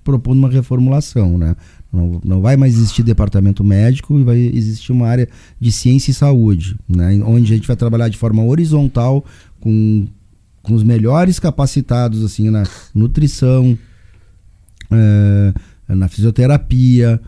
propondo 0.04 0.40
uma 0.40 0.50
reformulação, 0.50 1.38
né? 1.38 1.56
Não, 1.92 2.22
não 2.24 2.42
vai 2.42 2.58
mais 2.58 2.76
existir 2.76 3.04
departamento 3.04 3.64
médico 3.64 4.20
e 4.20 4.24
vai 4.24 4.38
existir 4.38 4.92
uma 4.92 5.08
área 5.08 5.28
de 5.60 5.72
ciência 5.72 6.12
e 6.12 6.14
saúde, 6.14 6.78
né? 6.88 7.22
Onde 7.26 7.54
a 7.54 7.56
gente 7.56 7.68
vai 7.68 7.76
trabalhar 7.76 8.10
de 8.10 8.18
forma 8.18 8.44
horizontal 8.44 9.24
com, 9.60 10.08
com 10.62 10.74
os 10.74 10.84
melhores 10.84 11.40
capacitados 11.40 12.24
assim 12.24 12.50
na 12.50 12.64
nutrição, 12.94 13.78
eh, 14.92 15.54
na 15.88 16.08
fisioterapia, 16.08 17.22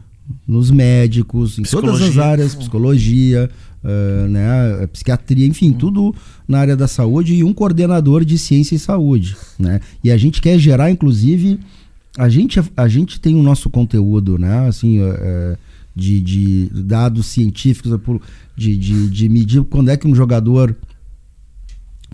nos 0.48 0.72
médicos, 0.72 1.58
em 1.58 1.64
todas 1.64 1.96
as 1.96 2.02
Psicologia. 2.02 2.24
áreas, 2.24 2.56
psicologia, 2.56 3.50
eh, 3.84 4.28
né, 4.30 4.88
psiquiatria, 4.88 5.46
enfim, 5.46 5.72
tudo 5.72 6.14
na 6.48 6.60
área 6.60 6.76
da 6.76 6.88
saúde 6.88 7.36
e 7.36 7.44
um 7.44 7.54
coordenador 7.54 8.26
de 8.26 8.38
ciência 8.38 8.76
e 8.76 8.80
saúde, 8.80 9.38
né? 9.58 9.80
E 10.04 10.12
a 10.12 10.18
gente 10.18 10.42
quer 10.42 10.60
gerar, 10.60 10.92
inclusive, 10.92 11.60
a 12.18 12.28
gente, 12.28 12.60
a 12.76 12.88
gente 12.88 13.20
tem 13.20 13.36
o 13.36 13.44
nosso 13.44 13.70
conteúdo, 13.70 14.38
né? 14.38 14.68
Assim, 14.68 15.00
eh, 15.00 15.20
eh, 15.22 15.58
de, 15.96 16.22
de 16.22 16.70
dados 16.74 17.28
científicos, 17.28 17.98
de, 18.56 18.76
de, 18.76 19.10
de 19.10 19.30
medir 19.30 19.64
quando 19.64 19.90
é 19.90 19.98
que 19.98 20.08
um 20.08 20.16
jogador 20.16 20.76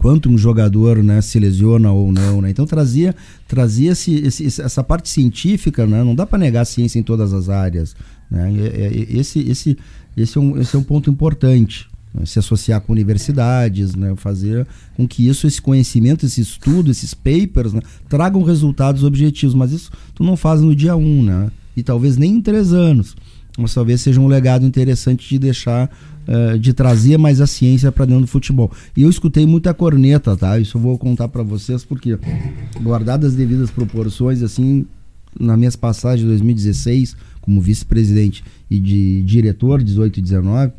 quanto 0.06 0.30
um 0.30 0.38
jogador 0.38 1.02
né, 1.02 1.20
se 1.20 1.40
lesiona 1.40 1.92
ou 1.92 2.12
não. 2.12 2.40
Né? 2.40 2.52
Então 2.52 2.64
trazia, 2.68 3.16
trazia 3.48 3.94
esse, 3.94 4.14
esse- 4.18 4.62
essa 4.62 4.84
parte 4.84 5.10
científica, 5.10 5.88
né? 5.88 6.04
não 6.04 6.14
dá 6.14 6.28
para 6.28 6.38
negar 6.38 6.62
a 6.62 6.66
ciência 6.66 7.00
em 7.00 7.02
todas 7.02 7.34
as 7.34 7.50
áreas. 7.50 7.96
Né? 8.30 8.54
Esse, 9.10 9.40
esse, 9.40 9.76
esse, 10.16 10.38
é 10.38 10.40
um, 10.40 10.62
esse 10.62 10.76
é 10.76 10.78
um 10.80 10.84
ponto 10.84 11.10
importante. 11.10 11.88
né? 12.14 12.24
Se 12.24 12.38
associar 12.38 12.82
com 12.82 12.94
universidades, 12.94 13.96
né? 13.96 14.14
fazer 14.16 14.68
com 14.96 15.08
que 15.08 15.28
isso, 15.28 15.48
esse 15.48 15.60
conhecimento, 15.60 16.24
esse 16.24 16.40
estudo, 16.40 16.92
esses 16.92 17.16
papers, 17.16 17.74
né? 17.74 17.82
tragam 18.08 18.44
resultados 18.44 19.04
objetivos. 19.04 19.56
Mas 19.56 19.72
isso 19.72 19.92
tu 20.14 20.24
não 20.24 20.38
faz 20.38 20.62
no 20.62 20.76
dia 20.76 20.96
um, 20.96 21.24
né? 21.24 21.50
e 21.76 21.82
talvez 21.82 22.16
nem 22.16 22.36
em 22.36 22.42
três 22.44 22.72
anos. 22.74 23.16
Mas 23.58 23.74
talvez 23.74 24.02
seja 24.02 24.22
um 24.22 24.28
legado 24.28 24.68
interessante 24.68 25.28
de 25.28 25.40
deixar, 25.40 25.90
eh, 26.28 26.58
de 26.58 26.74
trazer 26.74 27.18
mais 27.18 27.40
a 27.40 27.46
ciência 27.46 27.92
para 27.92 28.06
dentro 28.06 28.22
do 28.22 28.28
futebol. 28.28 28.72
E 28.98 29.04
eu 29.04 29.10
escutei 29.10 29.46
muita 29.46 29.74
corneta, 29.74 30.36
tá? 30.36 30.58
Isso 30.60 30.78
eu 30.78 30.82
vou 30.82 30.98
contar 30.98 31.28
para 31.28 31.44
vocês, 31.44 31.86
porque, 31.86 32.18
guardadas 32.82 33.32
as 33.32 33.38
devidas 33.38 33.70
proporções, 33.70 34.42
assim, 34.42 34.88
nas 35.40 35.58
minhas 35.58 35.76
passagens 35.76 36.22
de 36.22 36.28
2016, 36.28 37.16
como 37.42 37.62
vice-presidente 37.62 38.44
e 38.72 38.80
de 38.80 39.22
diretor, 39.22 39.84
18 39.84 40.18
e 40.18 40.22
19, 40.24 40.74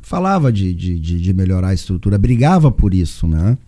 falava 0.00 0.50
de, 0.50 0.72
de, 0.72 0.98
de, 0.98 1.32
melhorar 1.34 1.68
a 1.68 1.74
estrutura, 1.74 2.16
brigava 2.16 2.70
por 2.70 2.94
isso, 2.94 3.26
né? 3.26 3.58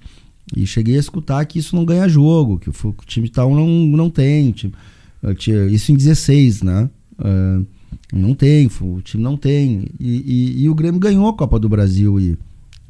E 0.57 0.67
cheguei 0.67 0.97
a 0.97 1.01
escutar 1.01 1.45
que 1.45 1.59
isso 1.59 1.77
não 1.77 1.85
ganha 1.85 2.09
jogo, 2.09 2.59
que 2.59 2.71
o, 2.71 2.95
time 3.05 3.29
tal 3.29 3.55
não, 3.55 3.67
não 3.67 4.09
tem. 4.09 4.55
eh, 5.53 5.67
isso 5.67 5.93
em 5.93 5.97
16, 5.97 6.63
né? 6.63 6.89
Ah, 7.19 7.61
não 8.13 8.35
tem, 8.35 8.69
o 8.81 9.01
time 9.03 9.23
não 9.23 9.37
tem. 9.37 9.87
E, 10.01 10.57
e- 10.59 10.63
e 10.65 10.69
o 10.69 10.75
Grêmio 10.75 11.01
ganhou 11.01 11.29
a 11.29 11.33
Copa 11.35 11.59
do 11.59 11.69
Brasil 11.69 12.19
e, 12.19 12.37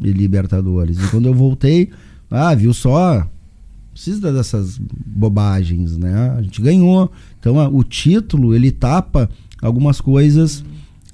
e 0.01 0.11
Libertadores. 0.12 0.99
E 0.99 1.09
quando 1.11 1.26
eu 1.26 1.34
voltei, 1.34 1.90
ah, 2.30 2.55
viu 2.55 2.72
só? 2.72 3.26
Precisa 3.92 4.32
dessas 4.32 4.78
bobagens, 5.05 5.96
né? 5.96 6.34
A 6.38 6.42
gente 6.42 6.61
ganhou. 6.62 7.11
Então 7.40 7.59
ah, 7.59 7.68
o 7.68 7.82
título 7.82 8.55
ele 8.55 8.70
tapa 8.70 9.28
algumas 9.61 10.01
coisas 10.01 10.64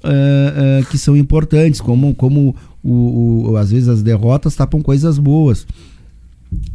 eh, 0.03 0.53
eh, 0.81 0.85
que 0.91 0.97
são 0.99 1.17
importantes, 1.17 1.81
como, 1.81 2.13
como 2.13 2.55
o, 2.83 3.49
o- 3.49 3.57
às 3.57 3.71
vezes 3.71 3.89
as 3.89 4.03
derrotas 4.03 4.55
tapam 4.55 4.81
coisas 4.83 5.17
boas. 5.17 5.65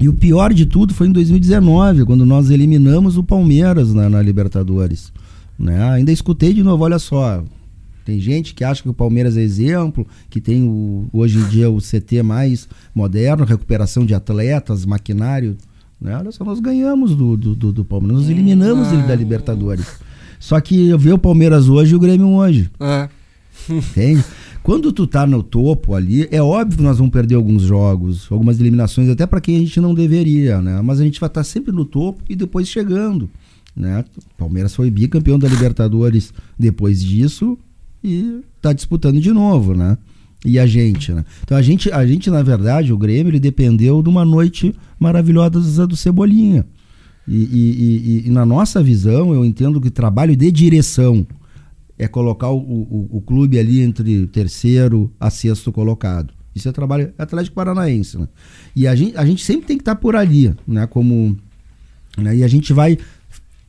E 0.00 0.08
o 0.08 0.12
pior 0.12 0.52
de 0.52 0.66
tudo 0.66 0.92
foi 0.92 1.06
em 1.06 1.12
2019, 1.12 2.04
quando 2.04 2.26
nós 2.26 2.50
eliminamos 2.50 3.16
o 3.16 3.22
Palmeiras 3.22 3.94
na, 3.94 4.10
na 4.10 4.20
Libertadores. 4.20 5.12
Né? 5.60 5.78
Ainda 5.90 6.10
escutei 6.10 6.54
de 6.54 6.62
novo, 6.62 6.84
olha 6.84 6.98
só. 6.98 7.44
Tem 8.02 8.18
gente 8.18 8.54
que 8.54 8.64
acha 8.64 8.82
que 8.82 8.88
o 8.88 8.94
Palmeiras 8.94 9.36
é 9.36 9.42
exemplo, 9.42 10.06
que 10.30 10.40
tem 10.40 10.62
o, 10.62 11.06
hoje 11.12 11.38
em 11.38 11.46
dia 11.48 11.70
o 11.70 11.78
CT 11.78 12.22
mais 12.22 12.66
moderno, 12.94 13.44
recuperação 13.44 14.06
de 14.06 14.14
atletas, 14.14 14.86
maquinário. 14.86 15.56
Né? 16.00 16.16
Olha 16.16 16.32
só, 16.32 16.42
nós 16.44 16.60
ganhamos 16.60 17.14
do, 17.14 17.36
do, 17.36 17.54
do, 17.54 17.72
do 17.72 17.84
Palmeiras, 17.84 18.22
nós 18.22 18.30
eliminamos 18.30 18.90
ele 18.90 19.02
da 19.02 19.14
Libertadores. 19.14 19.86
Só 20.40 20.58
que 20.58 20.96
vê 20.96 21.12
o 21.12 21.18
Palmeiras 21.18 21.68
hoje 21.68 21.92
e 21.92 21.96
o 21.96 22.00
Grêmio 22.00 22.28
hoje. 22.28 22.70
É. 22.80 23.10
Entende? 23.68 24.24
Quando 24.62 24.92
tu 24.92 25.06
tá 25.06 25.26
no 25.26 25.42
topo 25.42 25.94
ali, 25.94 26.26
é 26.30 26.42
óbvio 26.42 26.78
que 26.78 26.82
nós 26.82 26.96
vamos 26.96 27.12
perder 27.12 27.34
alguns 27.34 27.62
jogos, 27.62 28.26
algumas 28.30 28.58
eliminações, 28.58 29.10
até 29.10 29.26
para 29.26 29.40
quem 29.40 29.56
a 29.56 29.58
gente 29.58 29.78
não 29.80 29.94
deveria, 29.94 30.60
né? 30.62 30.80
Mas 30.82 31.00
a 31.00 31.04
gente 31.04 31.20
vai 31.20 31.28
estar 31.28 31.44
sempre 31.44 31.72
no 31.72 31.84
topo 31.84 32.22
e 32.28 32.34
depois 32.34 32.68
chegando, 32.68 33.28
né? 33.76 34.04
Palmeiras 34.36 34.74
foi 34.74 34.90
bicampeão 34.90 35.38
da 35.38 35.48
Libertadores 35.48 36.32
depois 36.58 37.02
disso 37.02 37.58
e 38.02 38.40
tá 38.60 38.72
disputando 38.72 39.20
de 39.20 39.32
novo, 39.32 39.74
né? 39.74 39.96
E 40.44 40.58
a 40.58 40.66
gente, 40.66 41.12
né? 41.12 41.24
Então 41.42 41.56
a 41.56 41.62
gente, 41.62 41.90
a 41.92 42.06
gente 42.06 42.30
na 42.30 42.42
verdade, 42.42 42.92
o 42.92 42.98
Grêmio, 42.98 43.30
ele 43.30 43.40
dependeu 43.40 44.02
de 44.02 44.08
uma 44.08 44.24
noite 44.24 44.74
maravilhosa 44.98 45.86
do 45.86 45.96
Cebolinha. 45.96 46.66
E, 47.28 47.36
e- 47.36 48.22
e- 48.24 48.26
e 48.26 48.30
na 48.30 48.44
nossa 48.46 48.82
visão, 48.82 49.34
eu 49.34 49.44
entendo 49.44 49.80
que 49.80 49.90
trabalho 49.90 50.34
de 50.34 50.50
direção 50.50 51.26
é 51.98 52.08
colocar 52.08 52.48
o, 52.50 52.56
o, 52.58 53.08
o 53.18 53.20
clube 53.20 53.58
ali 53.58 53.80
entre 53.82 54.26
terceiro 54.28 55.12
a 55.20 55.28
sexto 55.28 55.70
colocado. 55.70 56.32
Isso 56.54 56.68
é 56.68 56.72
trabalho 56.72 57.12
Atlético 57.18 57.54
Paranaense, 57.54 58.18
né? 58.18 58.26
E 58.74 58.86
a 58.86 58.94
gente, 58.96 59.16
a 59.16 59.24
gente 59.24 59.44
sempre 59.44 59.66
tem 59.66 59.76
que 59.76 59.82
estar 59.82 59.94
por 59.96 60.16
ali, 60.16 60.52
né? 60.66 60.86
Como, 60.86 61.36
né? 62.16 62.36
E 62.38 62.42
a 62.42 62.48
gente 62.48 62.72
vai 62.72 62.96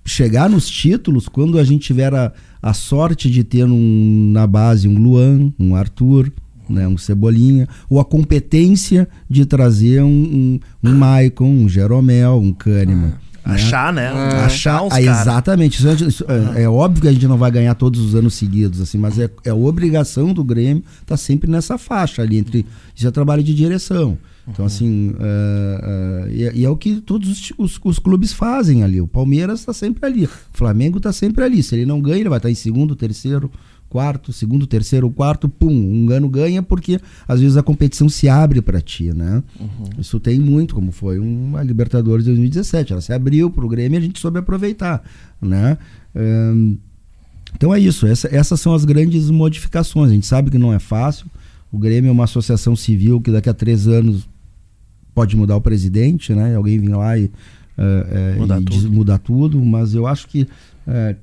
chegar 0.05 0.49
nos 0.49 0.69
títulos 0.69 1.27
quando 1.27 1.57
a 1.59 1.63
gente 1.63 1.85
tiver 1.85 2.13
a, 2.13 2.31
a 2.61 2.73
sorte 2.73 3.29
de 3.29 3.43
ter 3.43 3.65
um, 3.65 4.31
na 4.31 4.45
base 4.47 4.87
um 4.87 4.97
Luan, 4.97 5.51
um 5.59 5.75
Arthur, 5.75 6.31
né? 6.69 6.87
um 6.87 6.97
Cebolinha, 6.97 7.67
ou 7.89 7.99
a 7.99 8.05
competência 8.05 9.07
de 9.29 9.45
trazer 9.45 10.01
um, 10.01 10.59
um, 10.83 10.89
um 10.89 10.95
Maicon, 10.95 11.49
um 11.49 11.69
Jeromel, 11.69 12.39
um 12.39 12.53
Kahneman. 12.53 13.13
né? 13.43 13.55
Achar, 13.55 13.91
né? 13.91 14.07
achar 14.45 14.83
os 14.83 14.93
ah, 14.93 15.01
exatamente 15.01 15.79
isso, 15.79 15.87
é- 15.87 16.07
isso 16.07 16.25
é, 16.55 16.61
é 16.63 16.69
óbvio 16.69 17.01
que 17.01 17.07
a 17.07 17.11
gente 17.11 17.27
não 17.27 17.37
vai 17.39 17.49
ganhar 17.49 17.73
todos 17.73 17.99
os 17.99 18.13
anos 18.13 18.35
seguidos 18.35 18.79
assim 18.79 18.99
mas 18.99 19.17
é, 19.17 19.27
é 19.43 19.51
obrigação 19.51 20.31
do 20.31 20.43
Grêmio 20.43 20.83
estar 21.01 21.17
sempre 21.17 21.49
nessa 21.49 21.75
faixa 21.75 22.21
ali 22.21 22.37
entre 22.37 22.67
isso 22.95 23.07
é 23.07 23.09
trabalho 23.09 23.41
de 23.41 23.55
direção 23.55 24.15
então 24.47 24.65
assim 24.65 25.13
é, 25.19 26.25
é, 26.29 26.33
e, 26.33 26.43
é- 26.45 26.55
e 26.55 26.65
é 26.65 26.69
o 26.69 26.75
que 26.75 26.99
todos 27.01 27.29
os, 27.29 27.53
os- 27.57 27.79
os 27.83 27.99
clubes 27.99 28.33
fazem 28.33 28.83
ali 28.83 28.99
o 28.99 29.07
Palmeiras 29.07 29.59
está 29.59 29.71
sempre 29.73 30.05
ali 30.05 30.25
o 30.25 30.29
Flamengo 30.51 30.97
está 30.97 31.13
sempre 31.13 31.43
ali 31.43 31.61
se 31.61 31.75
ele 31.75 31.85
não 31.85 32.01
ganha 32.01 32.17
ele 32.19 32.29
vai 32.29 32.37
estar 32.39 32.49
em 32.49 32.55
segundo 32.55 32.95
terceiro 32.95 33.51
quarto 33.87 34.31
segundo 34.33 34.65
terceiro 34.65 35.09
quarto 35.11 35.47
pum 35.49 35.69
um 35.71 36.09
ano 36.11 36.27
ganha 36.29 36.63
porque 36.63 36.99
às 37.27 37.39
vezes 37.41 37.55
a 37.57 37.61
competição 37.63 38.07
se 38.09 38.27
abre 38.29 38.61
para 38.61 38.81
ti 38.81 39.13
né 39.13 39.43
isso 39.99 40.19
tem 40.19 40.39
muito, 40.39 40.73
como 40.73 40.91
foi 40.91 41.19
uma 41.19 41.61
Libertadores 41.61 42.25
2017. 42.25 42.93
Ela 42.93 43.01
se 43.01 43.13
abriu 43.13 43.51
para 43.51 43.63
o 43.65 43.69
Grêmio 43.69 43.97
e 43.97 43.99
a 43.99 44.01
gente 44.01 44.19
soube 44.19 44.39
aproveitar. 44.39 45.03
Né? 45.41 45.77
Então 47.55 47.73
é 47.73 47.79
isso, 47.79 48.07
essa- 48.07 48.29
essas 48.33 48.59
são 48.59 48.73
as 48.73 48.85
grandes 48.85 49.29
modificações. 49.29 50.09
A 50.11 50.13
gente 50.13 50.25
sabe 50.25 50.49
que 50.49 50.57
não 50.57 50.73
é 50.73 50.79
fácil. 50.79 51.27
O 51.71 51.77
Grêmio 51.79 52.09
é 52.09 52.11
uma 52.11 52.25
associação 52.25 52.75
civil 52.75 53.21
que 53.21 53.31
daqui 53.31 53.49
a 53.49 53.53
três 53.53 53.87
anos 53.87 54.27
pode 55.13 55.35
mudar 55.35 55.55
o 55.55 55.61
presidente, 55.61 56.33
né? 56.33 56.55
Alguém 56.55 56.79
vir 56.79 56.89
lá 56.95 57.17
e, 57.17 57.31
eh, 57.77 58.33
eh, 58.35 58.35
Mudar 58.39 58.61
e 58.61 58.65
tudo. 58.65 58.71
diz- 58.75 58.85
mudar 58.85 59.17
tudo, 59.19 59.63
mas 59.63 59.93
eu 59.93 60.05
acho 60.07 60.27
que 60.27 60.47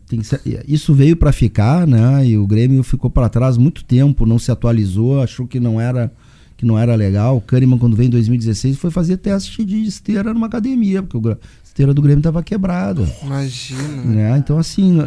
tem 0.07 0.21
que 0.21 0.27
ser- 0.27 0.41
isso 0.67 0.95
veio 0.95 1.17
para 1.17 1.33
ficar, 1.33 1.87
né? 1.87 2.27
E 2.27 2.39
o 2.39 2.47
Grêmio 2.47 2.83
ficou 2.83 3.11
para 3.11 3.29
trás 3.29 3.57
muito 3.59 3.85
tempo, 3.85 4.25
não 4.25 4.39
se 4.39 4.51
atualizou, 4.51 5.21
achou 5.21 5.47
que 5.47 5.61
não 5.61 5.81
era 5.81 6.11
que 6.57 6.65
não 6.67 6.77
era 6.77 6.95
legal. 6.97 7.37
O 7.37 7.41
Kahneman, 7.41 7.79
quando 7.79 7.95
veio 7.95 8.09
em 8.09 8.11
2016, 8.11 8.77
foi 8.79 8.91
fazer 8.91 9.17
teste 9.19 9.65
de 9.65 9.77
esteira 9.85 10.35
numa 10.35 10.47
academia, 10.49 11.03
porque 11.05 11.29
a 11.29 11.37
esteira 11.63 11.95
do 11.95 12.03
Grêmio 12.03 12.19
estava 12.19 12.43
quebrada. 12.43 13.09
Imagina. 13.23 14.03
Né? 14.05 14.39
Então, 14.39 14.59
assim. 14.59 14.99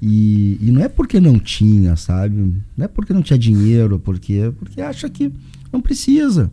É, 0.00 0.04
é, 0.04 0.08
é, 0.08 0.12
e, 0.12 0.58
e 0.60 0.70
não 0.70 0.82
é 0.82 0.88
porque 0.88 1.18
não 1.20 1.38
tinha, 1.38 1.96
sabe? 1.96 2.54
Não 2.76 2.84
é 2.84 2.88
porque 2.88 3.12
não 3.12 3.22
tinha 3.22 3.38
dinheiro, 3.38 3.98
porque, 3.98 4.52
porque 4.58 4.80
acha 4.80 5.08
que 5.08 5.32
não 5.72 5.80
precisa. 5.80 6.50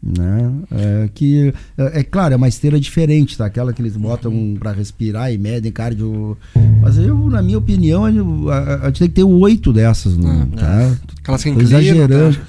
Né? 0.00 0.52
É, 0.70 1.10
que, 1.12 1.52
é, 1.76 2.00
é 2.00 2.02
claro, 2.04 2.32
é 2.34 2.36
uma 2.36 2.46
esteira 2.46 2.78
diferente, 2.78 3.36
tá? 3.36 3.46
Aquela 3.46 3.72
que 3.72 3.82
eles 3.82 3.96
botam 3.96 4.54
para 4.58 4.70
respirar 4.70 5.32
e 5.32 5.38
medem 5.38 5.72
cardio. 5.72 6.36
Mas 6.80 6.96
eu, 6.98 7.28
na 7.28 7.42
minha 7.42 7.58
opinião, 7.58 8.04
a, 8.04 8.10
gente 8.12 8.98
tem 9.00 9.08
que 9.08 9.14
ter 9.14 9.24
oito 9.24 9.72
dessas, 9.72 10.16
né? 10.16 10.48
tá? 10.56 10.96
Aquelas 11.20 11.42
que 11.42 11.50
inclinam, 11.50 11.80
exagerando. 11.80 12.36
tá? 12.36 12.42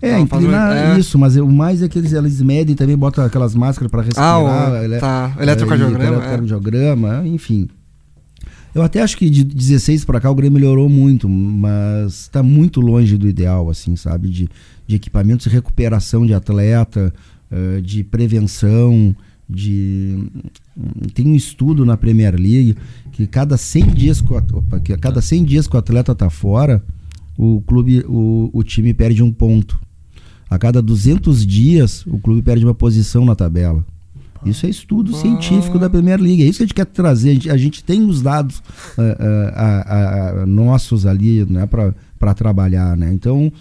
É, 0.00 0.10
faz 0.12 0.22
inclinar 0.22 0.70
uma- 0.72 0.94
é. 0.94 0.98
isso, 0.98 1.18
mas 1.18 1.36
o 1.36 1.46
mais 1.48 1.82
é 1.82 1.88
que 1.88 1.98
eles, 1.98 2.12
eles 2.12 2.40
medem 2.40 2.74
também, 2.76 2.96
botam 2.96 3.24
aquelas 3.24 3.54
máscaras 3.54 3.90
para 3.90 4.02
respirar. 4.02 4.34
Ah, 4.34 4.70
o- 4.70 4.76
ele- 4.76 4.98
tá. 4.98 5.34
é, 5.36 5.42
Eletrocardiograma, 5.42 6.04
e- 6.04 6.06
é. 6.06 6.10
eletrocardiograma, 6.12 7.26
enfim. 7.26 7.68
Eu 8.78 8.84
até 8.84 9.02
acho 9.02 9.16
que 9.16 9.28
de 9.28 9.42
16 9.42 10.04
para 10.04 10.20
cá 10.20 10.30
o 10.30 10.34
Grêmio 10.36 10.60
melhorou 10.60 10.88
muito, 10.88 11.28
mas 11.28 12.20
está 12.20 12.44
muito 12.44 12.80
longe 12.80 13.16
do 13.16 13.26
ideal, 13.26 13.68
assim, 13.68 13.96
sabe? 13.96 14.28
De, 14.28 14.48
de 14.86 14.94
equipamentos 14.94 15.48
de 15.48 15.50
recuperação 15.52 16.24
de 16.24 16.32
atleta, 16.32 17.12
eh, 17.50 17.80
de 17.80 18.04
prevenção, 18.04 19.16
de. 19.50 20.30
Tem 21.12 21.26
um 21.26 21.34
estudo 21.34 21.84
na 21.84 21.96
Premier 21.96 22.36
League 22.36 22.76
que 23.10 23.26
cada 23.26 23.56
100 23.56 23.86
dias 23.88 24.20
que 24.20 24.32
opa, 24.32 24.78
que 24.78 24.92
a 24.92 24.96
cada 24.96 25.20
100 25.20 25.44
dias 25.44 25.66
que 25.66 25.74
o 25.74 25.78
atleta 25.80 26.14
tá 26.14 26.30
fora, 26.30 26.80
o 27.36 27.60
clube, 27.62 28.04
o, 28.06 28.48
o 28.52 28.62
time 28.62 28.94
perde 28.94 29.24
um 29.24 29.32
ponto. 29.32 29.76
A 30.48 30.56
cada 30.56 30.80
200 30.80 31.44
dias, 31.44 32.06
o 32.06 32.16
clube 32.20 32.42
perde 32.42 32.64
uma 32.64 32.74
posição 32.74 33.24
na 33.24 33.34
tabela. 33.34 33.84
Isso 34.44 34.66
é 34.66 34.68
estudo 34.68 35.14
científico 35.14 35.78
da 35.78 35.90
Premier 35.90 36.20
League. 36.20 36.42
É 36.42 36.46
isso 36.46 36.58
que 36.58 36.62
a 36.62 36.66
gente 36.66 36.74
quer 36.74 36.86
trazer. 36.86 37.30
A 37.30 37.34
gente, 37.34 37.50
a 37.50 37.56
gente 37.56 37.84
tem 37.84 38.04
os 38.04 38.22
dados 38.22 38.62
ah, 38.96 39.16
ah, 39.18 39.52
ah, 39.56 39.84
ah, 40.42 40.46
nossos 40.46 41.06
ali 41.06 41.44
né, 41.44 41.66
para 41.66 42.34
trabalhar. 42.34 42.96
Né? 42.96 43.12
Então, 43.12 43.52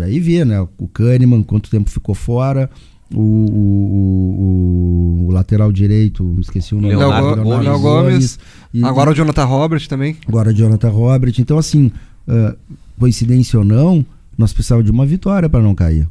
aí 0.00 0.18
vê, 0.18 0.44
né? 0.44 0.60
O 0.78 0.88
Kahneman, 0.88 1.42
quanto 1.42 1.70
tempo 1.70 1.90
ficou 1.90 2.14
fora. 2.14 2.70
O, 3.14 3.20
o- 3.20 5.22
o- 5.22 5.26
o 5.28 5.32
lateral 5.32 5.70
direito, 5.70 6.24
me 6.24 6.40
esqueci 6.40 6.74
o 6.74 6.80
nome. 6.80 6.96
Leonardo 6.96 7.36
Go- 7.36 7.44
Gomes. 7.50 7.64
Léo 7.66 7.80
Gomes. 7.80 8.38
E- 8.74 8.84
Agora 8.84 9.10
o 9.10 9.14
Jonathan 9.14 9.44
Robert 9.44 9.86
também. 9.88 10.16
agora 10.26 10.52
Jonathan 10.52 10.88
Robert. 10.90 11.34
Então, 11.38 11.56
assim, 11.58 11.92
ah, 12.26 12.56
coincidência 12.98 13.58
ou 13.58 13.64
não, 13.64 14.04
nós 14.36 14.52
precisávamos 14.52 14.86
de 14.86 14.90
uma 14.90 15.06
vitória 15.06 15.48
para 15.48 15.62
não 15.62 15.74
cair. 15.74 16.08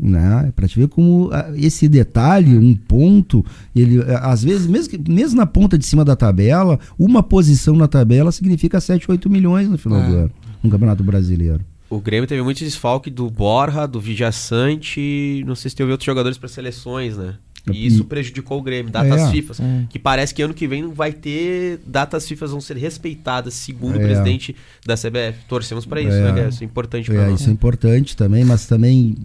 Né? 0.00 0.52
Para 0.54 0.68
te 0.68 0.78
ver 0.78 0.86
como 0.88 1.28
ah, 1.32 1.50
esse 1.56 1.88
detalhe, 1.88 2.56
um 2.56 2.72
ponto, 2.76 3.44
ele 3.74 4.00
ah, 4.02 4.30
às 4.30 4.44
vezes, 4.44 4.66
mesmo, 4.66 4.90
que- 4.96 5.10
mesmo 5.10 5.36
na 5.36 5.44
ponta 5.46 5.76
de 5.76 5.84
cima 5.84 6.04
da 6.04 6.14
tabela, 6.14 6.78
uma 6.96 7.20
posição 7.20 7.74
na 7.74 7.88
tabela 7.88 8.30
significa 8.30 8.80
7, 8.80 9.10
8 9.10 9.28
milhões 9.28 9.68
no 9.68 9.76
final 9.76 10.00
do 10.00 10.14
É. 10.16 10.18
ano, 10.20 10.30
no 10.62 10.70
Campeonato 10.70 11.02
Brasileiro. 11.02 11.64
O 11.90 11.98
Grêmio 12.00 12.28
teve 12.28 12.42
muito 12.42 12.58
desfalque 12.58 13.10
do 13.10 13.28
Borja, 13.28 13.86
do 13.86 13.98
Vijaçante, 13.98 15.42
não 15.46 15.54
sei 15.54 15.70
se 15.70 15.76
teve 15.76 15.90
outros 15.90 16.06
jogadores 16.06 16.38
para 16.38 16.48
seleções, 16.48 17.16
né? 17.16 17.34
E 17.72 17.86
isso 17.86 18.04
prejudicou 18.04 18.58
o 18.58 18.62
Grêmio, 18.62 18.90
datas 18.90 19.20
É, 19.22 19.30
FIFA. 19.30 19.54
Que 19.90 19.98
parece 19.98 20.32
que 20.34 20.40
ano 20.40 20.54
que 20.54 20.66
vem 20.66 20.82
não 20.82 20.92
vai 20.92 21.12
ter 21.12 21.80
datas 21.86 22.26
FIFA 22.26 22.46
vão 22.46 22.60
ser 22.62 22.76
respeitadas, 22.78 23.52
segundo 23.54 23.96
o 23.96 24.00
É. 24.00 24.04
presidente 24.04 24.56
da 24.86 24.96
CBF. 24.96 25.40
Torcemos 25.48 25.84
para 25.84 26.00
isso, 26.00 26.12
É. 26.12 26.32
né? 26.32 26.48
Isso 26.48 26.62
é 26.62 26.66
importante 26.66 27.10
para 27.10 27.22
É, 27.24 27.28
nós. 27.30 27.40
isso 27.40 27.50
é 27.50 27.52
importante 27.52 28.16
também, 28.16 28.42
mas 28.44 28.66
também 28.66 29.16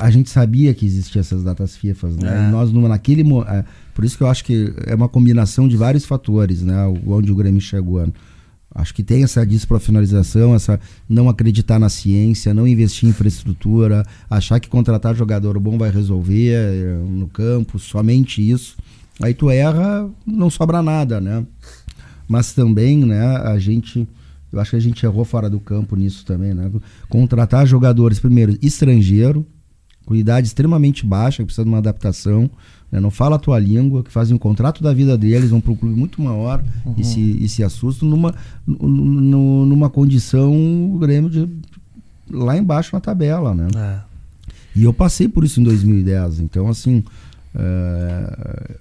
a 0.00 0.10
gente 0.10 0.30
sabia 0.30 0.72
que 0.74 0.84
existiam 0.86 1.20
essas 1.20 1.42
datas 1.44 1.76
FIFA, 1.76 2.08
né? 2.20 2.46
É. 2.48 2.50
Nós, 2.50 2.72
numa- 2.72 2.88
naquele 2.88 3.22
é, 3.46 3.64
por 3.94 4.04
isso 4.04 4.16
que 4.16 4.22
eu 4.22 4.28
acho 4.28 4.44
que 4.44 4.72
é 4.86 4.94
uma 4.94 5.08
combinação 5.08 5.68
de 5.68 5.76
vários 5.76 6.04
fatores, 6.04 6.62
né? 6.62 6.86
o- 6.86 7.12
Onde 7.12 7.30
o 7.30 7.34
Grêmio 7.34 7.60
chegou. 7.60 8.06
Acho 8.74 8.94
que 8.94 9.02
tem 9.02 9.24
essa 9.24 9.44
desprofissionalização, 9.44 10.54
essa 10.54 10.78
não 11.08 11.28
acreditar 11.28 11.78
na 11.78 11.88
ciência, 11.88 12.54
não 12.54 12.68
investir 12.68 13.06
em 13.08 13.10
infraestrutura, 13.10 14.04
achar 14.28 14.60
que 14.60 14.68
contratar 14.68 15.14
jogador 15.14 15.58
bom 15.58 15.76
vai 15.76 15.90
resolver 15.90 16.52
é, 16.52 16.98
no 17.08 17.26
campo, 17.28 17.78
somente 17.78 18.40
isso. 18.48 18.76
Aí 19.20 19.34
tu 19.34 19.50
erra, 19.50 20.08
não 20.24 20.48
sobra 20.48 20.80
nada, 20.82 21.20
né? 21.20 21.44
Mas 22.28 22.52
também, 22.52 22.98
né, 23.04 23.20
a 23.38 23.58
gente. 23.58 24.08
Eu 24.52 24.58
acho 24.60 24.70
que 24.70 24.76
a 24.76 24.80
gente 24.80 25.04
errou 25.04 25.24
fora 25.24 25.50
do 25.50 25.60
campo 25.60 25.94
nisso 25.96 26.24
também, 26.24 26.54
né? 26.54 26.70
Contratar 27.08 27.66
jogadores, 27.66 28.18
primeiro, 28.18 28.56
estrangeiro, 28.62 29.44
com 30.06 30.14
idade 30.14 30.46
extremamente 30.46 31.04
baixa, 31.06 31.38
que 31.42 31.46
precisa 31.46 31.64
de 31.64 31.68
uma 31.70 31.78
adaptação, 31.78 32.50
né? 32.90 32.98
não 32.98 33.10
fala 33.10 33.36
a 33.36 33.38
tua 33.38 33.58
língua, 33.58 34.02
que 34.02 34.10
fazem 34.10 34.34
um 34.34 34.38
contrato 34.38 34.82
da 34.82 34.92
vida 34.92 35.16
deles, 35.16 35.50
vão 35.50 35.60
para 35.60 35.72
um 35.72 35.76
clube 35.76 35.94
muito 35.94 36.20
maior 36.20 36.62
e, 36.96 37.04
se, 37.04 37.20
e 37.20 37.48
se 37.48 37.62
assustam 37.62 38.08
numa, 38.08 38.34
nu- 38.66 38.88
nu- 38.88 39.66
numa 39.66 39.88
condição 39.88 40.52
o 40.92 40.98
Grêmio 40.98 41.30
de, 41.30 41.48
lá 42.30 42.56
embaixo 42.56 42.90
na 42.94 43.00
tabela, 43.00 43.54
né? 43.54 43.68
É. 43.76 44.00
E 44.74 44.84
eu 44.84 44.92
passei 44.92 45.28
por 45.28 45.44
isso 45.44 45.60
em 45.60 45.64
2010. 45.64 46.40
Então, 46.40 46.68
assim, 46.68 47.02
eh, 47.54 48.76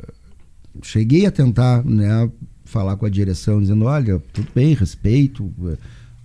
cheguei 0.84 1.26
a 1.26 1.32
tentar 1.32 1.84
né, 1.84 2.30
falar 2.66 2.96
com 2.96 3.06
a 3.06 3.10
direção, 3.10 3.60
dizendo: 3.62 3.86
olha, 3.86 4.22
tudo 4.34 4.48
bem, 4.54 4.74
respeito, 4.74 5.52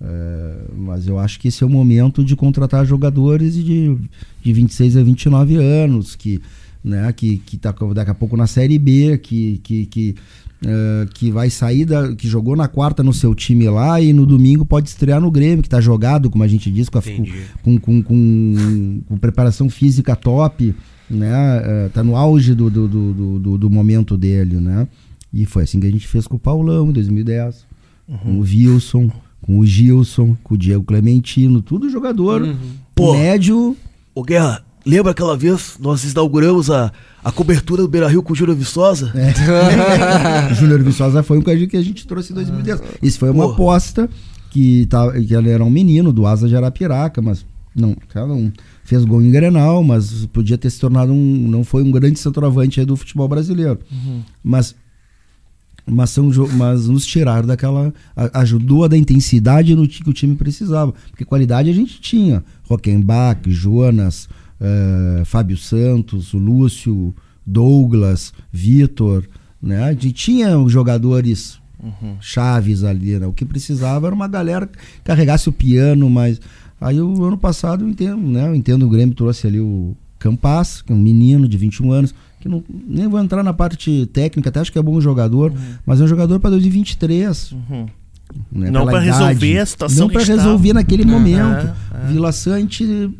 eh, 0.00 0.64
mas 0.76 1.06
eu 1.06 1.18
acho 1.18 1.38
que 1.40 1.48
esse 1.48 1.62
é 1.62 1.66
o 1.66 1.70
momento 1.70 2.24
de 2.24 2.34
contratar 2.36 2.84
jogadores 2.86 3.54
de, 3.54 3.96
de 4.42 4.52
26 4.52 4.96
a 4.96 5.02
29 5.02 5.56
anos, 5.56 6.14
que 6.16 6.40
né? 6.84 7.10
Que, 7.14 7.38
que 7.38 7.56
tá 7.56 7.74
daqui 7.94 8.10
a 8.10 8.14
pouco 8.14 8.36
na 8.36 8.46
Série 8.46 8.78
B, 8.78 9.16
que, 9.16 9.58
que, 9.62 9.86
que, 9.86 10.14
eh, 10.66 11.06
que 11.14 11.30
vai 11.30 11.48
sair 11.48 11.86
da. 11.86 12.14
que 12.14 12.28
jogou 12.28 12.54
na 12.54 12.68
quarta 12.68 13.02
no 13.02 13.12
seu 13.14 13.34
time 13.34 13.66
lá 13.70 13.98
e 14.02 14.12
no 14.12 14.26
domingo 14.26 14.66
pode 14.66 14.90
estrear 14.90 15.18
no 15.18 15.30
Grêmio, 15.30 15.62
que 15.62 15.68
tá 15.68 15.80
jogado, 15.80 16.28
como 16.28 16.44
a 16.44 16.46
gente 16.46 16.70
diz, 16.70 16.90
com, 16.90 16.98
a, 16.98 17.02
com, 17.62 17.78
com, 17.78 18.02
com, 18.02 19.02
com 19.08 19.16
preparação 19.16 19.70
física 19.70 20.14
top, 20.14 20.74
né? 21.08 21.62
Eh, 21.64 21.90
tá 21.94 22.04
no 22.04 22.16
auge 22.16 22.54
do, 22.54 22.68
do, 22.68 22.86
do, 22.86 23.38
do- 23.38 23.58
do, 23.58 23.70
momento 23.70 24.14
dele, 24.14 24.56
né? 24.56 24.86
E 25.32 25.46
foi 25.46 25.62
assim 25.62 25.80
que 25.80 25.86
a 25.86 25.90
gente 25.90 26.06
fez 26.06 26.26
com 26.26 26.36
o 26.36 26.38
Paulão 26.38 26.90
em 26.90 26.92
2010, 26.92 27.64
com 28.22 28.32
o 28.36 28.40
Wilson, 28.42 29.10
com 29.44 29.58
o 29.58 29.66
Gilson, 29.66 30.34
com 30.42 30.54
o 30.54 30.58
Diego 30.58 30.82
Clementino, 30.84 31.60
tudo 31.60 31.90
jogador 31.90 32.56
Pô. 32.94 33.12
médio. 33.12 33.76
Ô 34.14 34.22
Guerra, 34.22 34.64
lembra 34.86 35.12
aquela 35.12 35.36
vez 35.36 35.76
nós 35.78 36.02
inauguramos 36.10 36.70
a, 36.70 36.90
a 37.22 37.30
cobertura 37.30 37.82
do 37.82 37.88
Beira 37.88 38.08
Rio 38.08 38.22
com 38.22 38.32
o 38.32 38.36
Júlio 38.36 38.54
Viçosa? 38.54 39.12
É. 39.14 39.34
Júnior 40.54 40.82
Viçosa 40.82 41.22
foi 41.22 41.38
um 41.38 41.42
que 41.42 41.50
a 41.50 41.56
gente, 41.56 41.68
que 41.68 41.76
a 41.76 41.82
gente 41.82 42.06
trouxe 42.06 42.32
em 42.32 42.36
2010. 42.36 42.82
Isso 43.02 43.18
foi 43.18 43.28
uma 43.28 43.44
Pô. 43.48 43.52
aposta 43.52 44.08
que, 44.50 44.86
tá, 44.86 45.12
que 45.12 45.34
ele 45.34 45.50
era 45.50 45.62
um 45.62 45.70
menino 45.70 46.10
do 46.10 46.26
Asa 46.26 46.48
de 46.48 46.56
Arapiraca, 46.56 47.20
mas 47.20 47.44
não, 47.76 47.94
cada 48.08 48.32
um 48.32 48.50
fez 48.82 49.04
gol 49.04 49.20
em 49.20 49.30
Grenal, 49.30 49.84
mas 49.84 50.24
podia 50.26 50.56
ter 50.56 50.70
se 50.70 50.80
tornado 50.80 51.12
um. 51.12 51.48
Não 51.48 51.64
foi 51.64 51.82
um 51.82 51.90
grande 51.90 52.18
centroavante 52.18 52.80
aí 52.80 52.86
do 52.86 52.96
futebol 52.96 53.28
brasileiro. 53.28 53.78
Mas. 54.42 54.74
Mas, 55.86 56.10
são, 56.10 56.30
mas 56.52 56.88
nos 56.88 57.04
tiraram 57.04 57.46
daquela. 57.46 57.92
ajudou 58.32 58.84
a 58.84 58.88
dar 58.88 58.96
intensidade 58.96 59.74
no 59.74 59.86
que 59.86 60.08
o 60.08 60.12
time 60.12 60.34
precisava. 60.34 60.94
Porque 61.10 61.24
qualidade 61.24 61.68
a 61.68 61.74
gente 61.74 62.00
tinha. 62.00 62.42
Rockenbach, 62.66 63.50
Jonas, 63.50 64.28
eh, 64.60 65.22
Fábio 65.26 65.58
Santos, 65.58 66.32
Lúcio, 66.32 67.14
Douglas, 67.44 68.32
Vitor. 68.50 69.28
Né? 69.60 69.82
A 69.84 69.92
gente 69.92 70.12
tinha 70.12 70.58
os 70.58 70.72
jogadores 70.72 71.58
chaves 72.20 72.82
ali. 72.82 73.18
Né? 73.18 73.26
O 73.26 73.32
que 73.32 73.44
precisava 73.44 74.06
era 74.06 74.14
uma 74.14 74.28
galera 74.28 74.66
que 74.66 74.78
carregasse 75.02 75.48
o 75.48 75.52
piano, 75.52 76.08
mas. 76.08 76.40
Aí 76.80 77.00
o 77.00 77.24
ano 77.24 77.38
passado 77.38 77.84
eu 77.84 77.88
entendo, 77.88 78.20
né? 78.26 78.46
Eu 78.46 78.54
entendo 78.54 78.84
o 78.84 78.90
Grêmio 78.90 79.14
trouxe 79.14 79.46
ali 79.46 79.60
o 79.60 79.96
Campas, 80.18 80.82
que 80.82 80.92
é 80.92 80.94
um 80.94 80.98
menino 80.98 81.48
de 81.48 81.56
21 81.56 81.92
anos, 81.92 82.14
que 82.44 82.48
não, 82.50 82.62
nem 82.86 83.08
vou 83.08 83.18
entrar 83.18 83.42
na 83.42 83.54
parte 83.54 84.04
técnica, 84.12 84.50
até 84.50 84.60
acho 84.60 84.70
que 84.70 84.78
é 84.78 84.82
bom 84.82 85.00
jogador, 85.00 85.50
mas 85.86 85.98
é 85.98 86.04
um 86.04 86.06
jogador 86.06 86.38
para 86.38 86.50
2023. 86.50 87.52
Uhum. 87.52 87.86
né, 88.52 88.70
Não 88.70 88.82
idade. 88.86 89.06
resolver 89.06 89.58
a 89.58 89.64
situação 89.66 89.98
Não 90.06 90.12
para 90.12 90.20
estava. 90.20 90.38
resolver 90.42 90.74
naquele 90.74 91.06
momento. 91.06 91.72
é. 91.94 92.06
Vila 92.06 92.32
Sante 92.32 93.10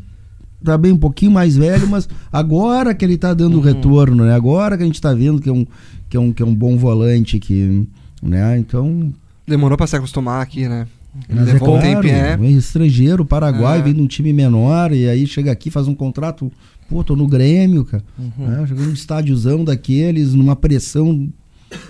tá 0.63 0.77
bem 0.77 0.91
um 0.91 0.97
pouquinho 0.97 1.31
mais 1.31 1.57
velho, 1.57 1.87
mas 1.87 2.07
agora 2.31 2.93
que 2.93 3.03
ele 3.03 3.17
tá 3.17 3.33
dando 3.33 3.57
o 3.57 3.61
retorno, 3.61 4.25
né? 4.25 4.35
Agora 4.35 4.77
que 4.77 4.83
a 4.83 4.85
gente 4.85 5.01
tá 5.01 5.11
vendo 5.11 5.41
que 5.41 5.49
é 5.49 5.53
um, 5.53 5.65
que 6.07 6.15
é 6.17 6.19
um, 6.19 6.31
que 6.31 6.43
é 6.43 6.45
um 6.45 6.53
bom 6.53 6.77
volante, 6.77 7.39
que, 7.39 7.87
né? 8.21 8.59
Então, 8.59 9.11
Demorou 9.47 9.75
pra 9.75 9.87
se 9.87 9.95
acostumar 9.95 10.39
aqui, 10.41 10.67
né? 10.69 10.85
Mas 11.29 11.47
é 11.47 11.53
um 11.55 11.59
claro, 11.59 11.81
tempo, 11.81 12.07
é. 12.07 12.37
estrangeiro, 12.49 13.25
Paraguai, 13.25 13.79
É. 13.79 13.81
vem 13.81 13.93
de 13.93 14.01
um 14.01 14.07
time 14.07 14.33
menor 14.33 14.91
e 14.91 15.07
aí 15.07 15.25
chega 15.25 15.51
aqui, 15.51 15.69
faz 15.69 15.87
um 15.87 15.95
contrato, 15.95 16.51
pô, 16.89 17.03
tô 17.03 17.15
no 17.15 17.27
Grêmio, 17.27 17.85
cara. 17.85 18.03
Uhum. 18.19 18.47
Né? 18.47 18.67
Chegando 18.67 18.87
num 18.87 18.93
estádiozão 18.93 19.63
daqueles, 19.63 20.33
numa 20.33 20.55
pressão, 20.55 21.29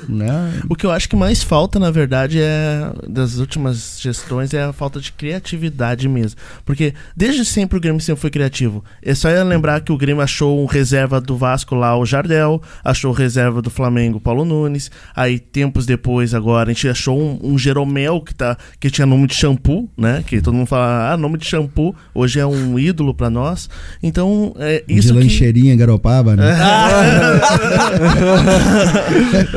né? 0.08 0.62
O 0.70 0.76
que 0.76 0.86
eu 0.86 0.92
acho 0.92 1.10
que 1.10 1.16
mais 1.16 1.44
falta, 1.44 1.80
na 1.80 1.92
verdade, 1.92 2.40
é 2.42 2.92
das 3.08 3.38
últimas 3.38 4.00
gestões 4.00 4.54
é 4.54 4.64
a 4.64 4.74
falta 4.74 5.00
de 5.00 5.12
criatividade 5.12 6.08
mesmo. 6.08 6.40
Porque 6.64 6.94
desde 7.16 7.44
sempre 7.46 7.78
o 7.78 7.82
Grêmio 7.82 8.02
sempre 8.02 8.22
foi 8.22 8.30
criativo. 8.30 8.84
É 9.02 9.14
só 9.14 9.30
eu 9.30 9.44
lembrar 9.46 9.82
que 9.82 9.92
o 9.92 9.98
Grêmio 9.98 10.22
achou 10.22 10.62
um 10.62 10.66
reserva 10.66 11.20
do 11.20 11.36
Vasco 11.38 11.76
lá, 11.76 11.98
o 11.98 12.06
Jardel, 12.06 12.62
achou 12.84 13.12
reserva 13.12 13.62
do 13.62 13.70
Flamengo, 13.70 14.20
Paulo 14.20 14.46
Nunes. 14.46 14.92
Aí, 15.16 15.40
tempos 15.40 15.86
depois, 15.86 16.34
agora, 16.34 16.70
a 16.70 16.74
gente 16.74 16.88
achou 16.88 17.20
um, 17.20 17.40
um 17.42 17.58
Jeromel 17.58 18.22
que, 18.22 18.34
tá, 18.34 18.58
que 18.80 18.90
tinha 18.90 19.06
nome 19.06 19.28
de 19.28 19.36
shampoo, 19.36 19.90
né? 19.98 20.24
Que 20.26 20.42
todo 20.42 20.54
mundo 20.54 20.68
fala, 20.68 21.12
ah, 21.12 21.18
nome 21.18 21.38
de 21.38 21.46
shampoo, 21.46 21.96
hoje 22.14 22.40
é 22.40 22.46
um 22.46 22.78
ídolo 22.80 23.14
pra 23.14 23.30
nós. 23.30 23.70
Então, 24.02 24.54
é 24.60 24.84
isso 24.88 25.08
de 25.08 25.14
que... 25.14 25.20
lancheirinha 25.20 25.74
em 25.74 25.78
Garopaba, 25.78 26.36
né? 26.36 26.56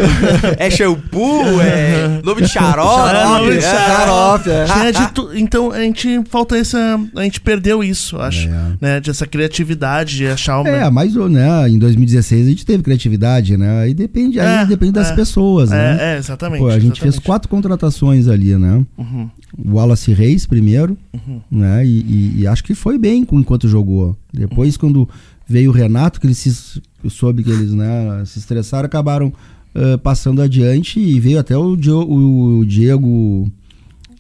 É 0.59 0.71
shampoo, 0.71 1.61
é 1.61 2.21
nome 2.25 2.43
de 2.43 2.49
xarope. 2.49 3.15
É, 3.17 3.25
nome 3.25 3.51
de 3.53 3.59
é. 3.59 3.61
Xarope, 3.61 4.51
é. 4.51 4.93
De 4.93 5.13
tu- 5.13 5.31
Então 5.35 5.71
a 5.73 5.81
gente 5.81 6.23
falta 6.29 6.57
essa. 6.57 6.99
A 7.17 7.23
gente 7.23 7.41
perdeu 7.41 7.83
isso, 7.83 8.17
acho. 8.19 8.49
É. 8.49 8.73
Né? 8.81 9.01
De 9.01 9.11
essa 9.11 9.27
criatividade, 9.27 10.17
de 10.17 10.27
achar 10.27 10.61
uma. 10.61 10.69
É, 10.69 10.91
mas 10.91 11.15
né, 11.15 11.69
em 11.69 11.79
2016 11.79 12.47
a 12.47 12.51
gente 12.51 12.67
teve 12.67 12.83
criatividade, 12.83 13.57
né? 13.57 13.83
Aí 13.83 13.95
depende, 13.95 14.39
aí 14.41 14.63
É, 14.63 14.67
depende 14.67 14.93
das 14.93 15.11
é. 15.11 15.15
pessoas, 15.15 15.71
né? 15.71 15.99
É, 16.01 16.15
é, 16.15 16.19
exatamente. 16.19 16.61
Pô, 16.61 16.69
a 16.69 16.79
gente 16.79 17.01
fez 17.01 17.15
exatamente. 17.15 17.21
quatro 17.27 17.49
contratações 17.49 18.29
ali, 18.29 18.57
né? 18.57 18.85
Uhum, 18.97 19.31
O 19.65 19.75
Wallace 19.77 20.13
Reis 20.13 20.47
primeiro, 20.47 20.97
uhum. 21.13 21.41
né? 21.51 21.85
E, 21.85 21.99
e- 22.01 22.35
e 22.41 22.47
acho 22.47 22.63
que 22.65 22.75
foi 22.75 22.99
bem 22.99 23.25
com- 23.25 23.39
enquanto 23.39 23.69
jogou. 23.69 24.17
Depois, 24.33 24.77
quando 24.77 25.09
veio 25.49 25.71
o 25.71 25.75
Renato, 25.75 26.21
que 26.21 26.27
eles 26.27 26.39
se, 26.39 26.83
eu 27.03 27.09
soube 27.11 27.43
que 27.43 27.51
eles 27.51 27.73
né, 27.73 28.23
se 28.27 28.39
estressaram, 28.39 28.87
acabaram 28.87 29.33
eh, 29.75 29.97
passando 29.99 30.41
adiante 30.43 30.99
e 31.01 31.19
veio 31.21 31.39
até 31.39 31.57
o, 31.57 31.73
o 31.75 32.65
Diego. 32.65 33.51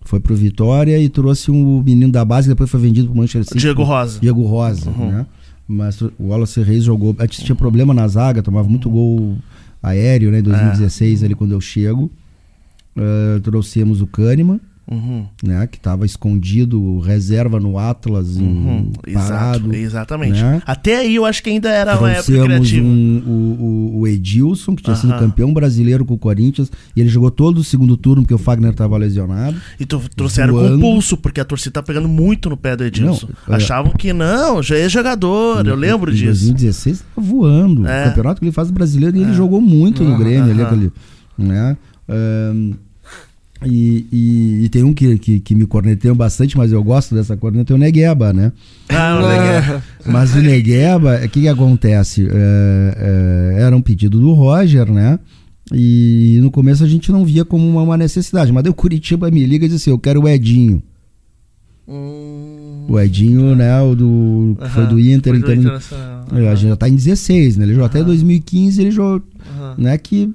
Foi 0.04 0.18
pro 0.20 0.34
Vitória 0.34 0.98
e 0.98 1.08
trouxe 1.08 1.50
um 1.50 1.82
menino 1.82 2.10
da 2.10 2.24
base 2.24 2.46
que 2.48 2.54
depois 2.54 2.70
foi 2.70 2.80
vendido 2.80 3.08
pro 3.08 3.16
Manchester 3.18 3.44
City. 3.44 3.58
Diego 3.60 3.82
Rosa. 3.82 4.18
Diego 4.20 4.42
Rosa, 4.42 4.90
Uhum. 4.90 5.10
né? 5.12 5.26
Mas 5.66 6.00
o 6.00 6.10
Wallace 6.18 6.62
Reis 6.62 6.84
jogou. 6.84 7.14
Antes 7.18 7.42
tinha 7.44 7.54
problema 7.54 7.92
na 7.92 8.08
zaga, 8.08 8.42
tomava 8.42 8.66
muito 8.66 8.88
gol 8.88 9.36
aéreo, 9.82 10.30
né? 10.30 10.38
Em 10.38 10.42
2016, 10.42 11.22
ali 11.24 11.34
quando 11.34 11.52
eu 11.52 11.60
chego. 11.60 12.10
Eh, 12.96 13.40
trouxemos 13.42 14.00
o 14.00 14.06
Kahneman, 14.06 14.58
Uhum, 14.90 15.26
né? 15.42 15.66
Que 15.66 15.76
estava 15.76 16.06
escondido, 16.06 16.98
reserva 17.00 17.60
no 17.60 17.78
Atlas, 17.78 18.38
em- 18.38 18.42
uhum. 18.42 18.92
parado. 19.12 19.66
Exato, 19.68 19.74
exatamente. 19.74 20.40
né? 20.42 20.62
Até 20.64 20.96
aí 21.00 21.14
eu 21.16 21.26
acho 21.26 21.42
que 21.42 21.50
ainda 21.50 21.68
era 21.68 21.98
uma 21.98 22.10
época 22.10 22.42
criativa. 22.44 22.86
um, 22.86 23.22
o, 23.26 23.98
o- 24.00 24.06
Edilson, 24.08 24.74
que 24.74 24.82
tinha 24.82 24.96
sido 24.96 25.10
Aham. 25.12 25.20
campeão 25.20 25.52
brasileiro 25.52 26.04
com 26.06 26.14
o 26.14 26.18
Corinthians, 26.18 26.72
e 26.96 27.00
ele 27.00 27.08
jogou 27.10 27.30
todo 27.30 27.58
o 27.58 27.64
segundo 27.64 27.96
turno, 27.98 28.22
porque 28.22 28.32
o 28.32 28.38
Fagner 28.38 28.70
estava 28.70 28.96
lesionado. 28.96 29.56
E 29.78 29.84
tu, 29.84 30.00
trouxeram 30.16 30.54
Voando. 30.54 30.76
com 30.76 30.80
pulso, 30.80 31.16
porque 31.18 31.40
a 31.40 31.44
torcida 31.44 31.72
tá 31.74 31.82
pegando 31.82 32.08
muito 32.08 32.48
no 32.48 32.56
pé 32.56 32.74
do 32.74 32.84
Edilson. 32.84 33.28
Não, 33.46 33.54
é. 33.54 33.56
Achavam 33.58 33.92
que 33.92 34.12
não, 34.14 34.62
já 34.62 34.78
é 34.78 34.88
jogador, 34.88 35.66
eu 35.66 35.76
lembro 35.76 36.10
em 36.10 36.14
disso. 36.14 36.46
2016 36.46 37.04
tava 37.14 37.26
voando. 37.26 37.86
É. 37.86 38.04
O 38.04 38.08
campeonato 38.08 38.40
que 38.40 38.46
ele 38.46 38.52
faz 38.52 38.70
brasileiro 38.70 39.16
e 39.18 39.20
ele 39.22 39.34
jogou 39.34 39.60
muito 39.60 40.02
no 40.02 40.16
Grêmio 40.16 40.50
ali, 40.50 40.62
aquele, 40.62 40.92
né? 41.36 41.76
Ahn, 42.08 42.72
e, 43.66 44.06
e- 44.12 44.64
e 44.64 44.68
tem 44.68 44.82
um 44.84 44.92
que, 44.94 45.18
que, 45.18 45.40
que 45.40 45.54
me 45.54 45.66
corneteiam 45.66 46.14
bastante, 46.14 46.56
mas 46.56 46.70
eu 46.72 46.82
gosto 46.82 47.14
dessa 47.14 47.36
corneta, 47.36 47.72
é 47.72 47.76
o 47.76 47.78
Negueba, 47.78 48.32
né? 48.32 48.52
Ah, 48.88 49.18
legal. 49.20 49.82
Mas 50.06 50.34
o 50.34 50.38
Negueba, 50.40 51.16
o 51.24 51.28
que, 51.28 51.40
que 51.42 51.48
acontece? 51.48 52.26
É, 52.30 53.54
é, 53.56 53.62
era 53.62 53.76
um 53.76 53.80
pedido 53.82 54.20
do 54.20 54.32
Roger, 54.32 54.90
né? 54.90 55.18
E 55.72 56.38
no 56.40 56.50
começo 56.50 56.82
a 56.82 56.88
gente 56.88 57.12
não 57.12 57.24
via 57.24 57.44
como 57.44 57.68
uma, 57.68 57.82
uma 57.82 57.96
necessidade. 57.96 58.50
Mas 58.52 58.62
daí 58.62 58.70
o 58.70 58.74
Curitiba 58.74 59.30
me 59.30 59.44
liga 59.44 59.66
e 59.66 59.68
diz 59.68 59.82
assim: 59.82 59.90
Eu 59.90 59.98
quero 59.98 60.22
o 60.22 60.28
Edinho. 60.28 60.82
Hum, 61.86 62.86
O 62.88 62.98
Edinho, 62.98 63.54
né? 63.54 63.80
O 63.82 63.94
do, 63.94 64.56
que 64.60 64.68
foi 64.70 64.82
aham, 64.84 64.92
do 64.94 65.00
Inter, 65.00 65.32
foi 65.34 65.42
do 65.42 65.50
então. 65.52 65.54
Internacional. 65.54 66.24
É, 66.32 66.48
A 66.48 66.54
gente 66.54 66.68
já 66.70 66.76
tá 66.76 66.88
em 66.88 66.94
16, 66.94 67.56
né? 67.56 67.64
Ele 67.64 67.72
jogou 67.74 67.86
até 67.86 68.02
2015, 68.02 68.80
ele 68.80 68.90
jogou, 68.90 69.22
né? 69.76 69.96
Que. 69.98 70.30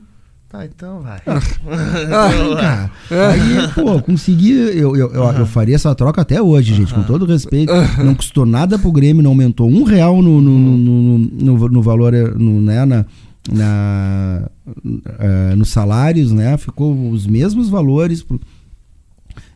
Tá, 0.53 0.65
então 0.67 1.01
vai. 1.01 1.19
Cara, 1.25 2.91
aí, 3.09 3.67
pô, 3.73 3.99
consegui. 4.03 4.51
Eu, 4.51 4.95
eu, 4.95 5.11
eu, 5.11 5.23
eu 5.31 5.45
faria 5.47 5.73
essa 5.73 5.95
troca 5.95 6.21
até 6.21 6.39
hoje, 6.39 6.75
gente, 6.75 6.93
com 6.93 7.01
todo 7.01 7.25
respeito. 7.25 7.73
Não 8.03 8.13
custou 8.13 8.45
nada 8.45 8.77
pro 8.77 8.91
Grêmio, 8.91 9.23
não 9.23 9.31
aumentou 9.31 9.67
um 9.67 9.81
real 9.83 10.21
no, 10.21 10.39
no, 10.39 10.59
no, 10.59 11.17
no, 11.17 11.69
no- 11.69 11.81
valor, 11.81 12.13
no, 12.37 12.61
né? 12.61 12.85
Na, 12.85 13.03
na, 13.51 14.47
eh, 15.19 15.55
nos 15.55 15.69
salários, 15.69 16.31
né? 16.31 16.55
Ficou 16.57 17.09
os 17.09 17.25
mesmos 17.25 17.67
valores. 17.67 18.21
pro- 18.21 18.39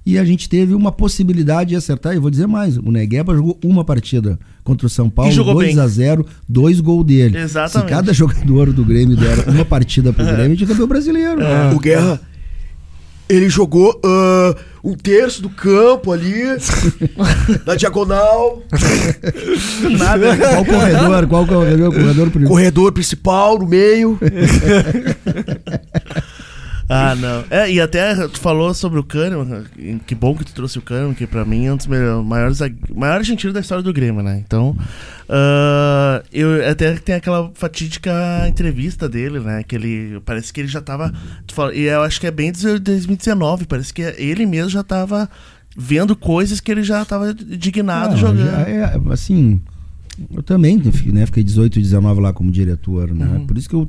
E 0.07 0.17
a 0.17 0.23
gente 0.23 0.47
teve 0.47 0.73
uma 0.73 0.89
possibilidade 0.89 1.71
de 1.71 1.75
acertar. 1.75 2.15
E 2.15 2.19
vou 2.19 2.29
dizer 2.29 2.47
mais: 2.47 2.77
o 2.77 2.91
Negueba 2.93 3.35
jogou 3.35 3.59
uma 3.61 3.83
partida 3.83 4.39
contra 4.63 4.87
o 4.87 4.89
São 4.89 5.09
Paulo, 5.09 5.29
E 5.29 5.35
jogou 5.35 5.55
2 5.55 5.75
bem. 5.75 5.83
a 5.83 5.85
0 5.85 6.25
dois 6.47 6.79
gols 6.79 7.05
dele. 7.05 7.37
Exatamente. 7.37 7.89
Se 7.89 7.93
cada 7.93 8.13
jogador 8.13 8.71
do 8.71 8.85
Grêmio 8.85 9.17
der 9.17 9.49
uma 9.49 9.65
partida 9.65 10.13
pro 10.13 10.23
Grêmio, 10.23 10.45
a 10.45 10.47
gente 10.47 10.63
é 10.63 10.67
campeão 10.67 10.87
brasileiro. 10.87 11.41
O 11.75 11.79
Guerra, 11.79 12.21
ele 13.27 13.49
jogou 13.49 13.99
ah, 14.01 14.55
um 14.81 14.93
terço 14.93 15.41
do 15.41 15.49
campo 15.49 16.09
ali, 16.13 16.41
na 17.67 17.75
diagonal, 17.75 18.63
Nada. 19.91 20.37
Qual 20.37 20.65
corredor? 20.65 21.27
Qual 21.27 21.45
corredor? 21.47 21.93
corredor 21.93 22.31
corredor 22.47 22.91
principal 22.93 23.59
no 23.59 23.67
meio. 23.67 24.17
Ah, 26.89 27.15
não. 27.15 27.43
É, 27.49 27.71
e 27.71 27.81
até 27.81 28.15
tu 28.27 28.39
falou 28.39 28.73
sobre 28.73 28.99
o 28.99 29.03
Kahneman, 29.03 29.65
que 30.05 30.15
bom 30.15 30.35
que 30.35 30.45
tu 30.45 30.53
trouxe 30.53 30.79
o 30.79 30.81
Kahneman, 30.81 31.13
que 31.13 31.27
pra 31.27 31.43
mim 31.43 31.65
é 31.65 31.73
um 31.73 31.77
dos 31.77 31.87
maiores, 31.87 32.59
maior 32.95 33.15
argentino 33.17 33.51
da 33.51 33.59
história 33.59 33.83
do 33.83 33.91
Grêmio, 33.91 34.23
né? 34.23 34.41
Então, 34.45 34.69
uh, 35.27 36.23
eu 36.31 36.69
até 36.69 36.93
tem 36.95 37.15
aquela 37.15 37.51
fatídica 37.53 38.11
entrevista 38.47 39.09
dele, 39.09 39.39
né? 39.39 39.63
Que 39.63 39.75
ele, 39.75 40.21
parece 40.25 40.53
que 40.53 40.61
ele 40.61 40.67
já 40.67 40.81
tava, 40.81 41.13
fala, 41.51 41.73
e 41.75 41.83
eu 41.83 42.01
acho 42.01 42.19
que 42.21 42.27
é 42.27 42.31
bem 42.31 42.51
de 42.51 42.79
2019, 42.79 43.65
parece 43.65 43.93
que 43.93 44.01
ele 44.17 44.45
mesmo 44.45 44.69
já 44.69 44.83
tava 44.83 45.29
vendo 45.75 46.15
coisas 46.15 46.59
que 46.59 46.71
ele 46.71 46.83
já 46.83 47.03
tava 47.05 47.31
indignado 47.31 48.13
Ah, 48.13 48.17
jogando. 48.17 48.49
já 48.49 48.61
é, 48.61 48.99
assim, 49.11 49.61
eu 50.33 50.41
também 50.41 50.81
né, 51.07 51.25
fiquei 51.25 51.43
18 51.43 51.77
e 51.79 51.81
19 51.81 52.21
lá 52.21 52.33
como 52.33 52.49
diretor, 52.49 53.13
né? 53.13 53.25
Uhum. 53.25 53.45
Por 53.45 53.57
isso 53.57 53.69
que 53.69 53.75
eu 53.75 53.87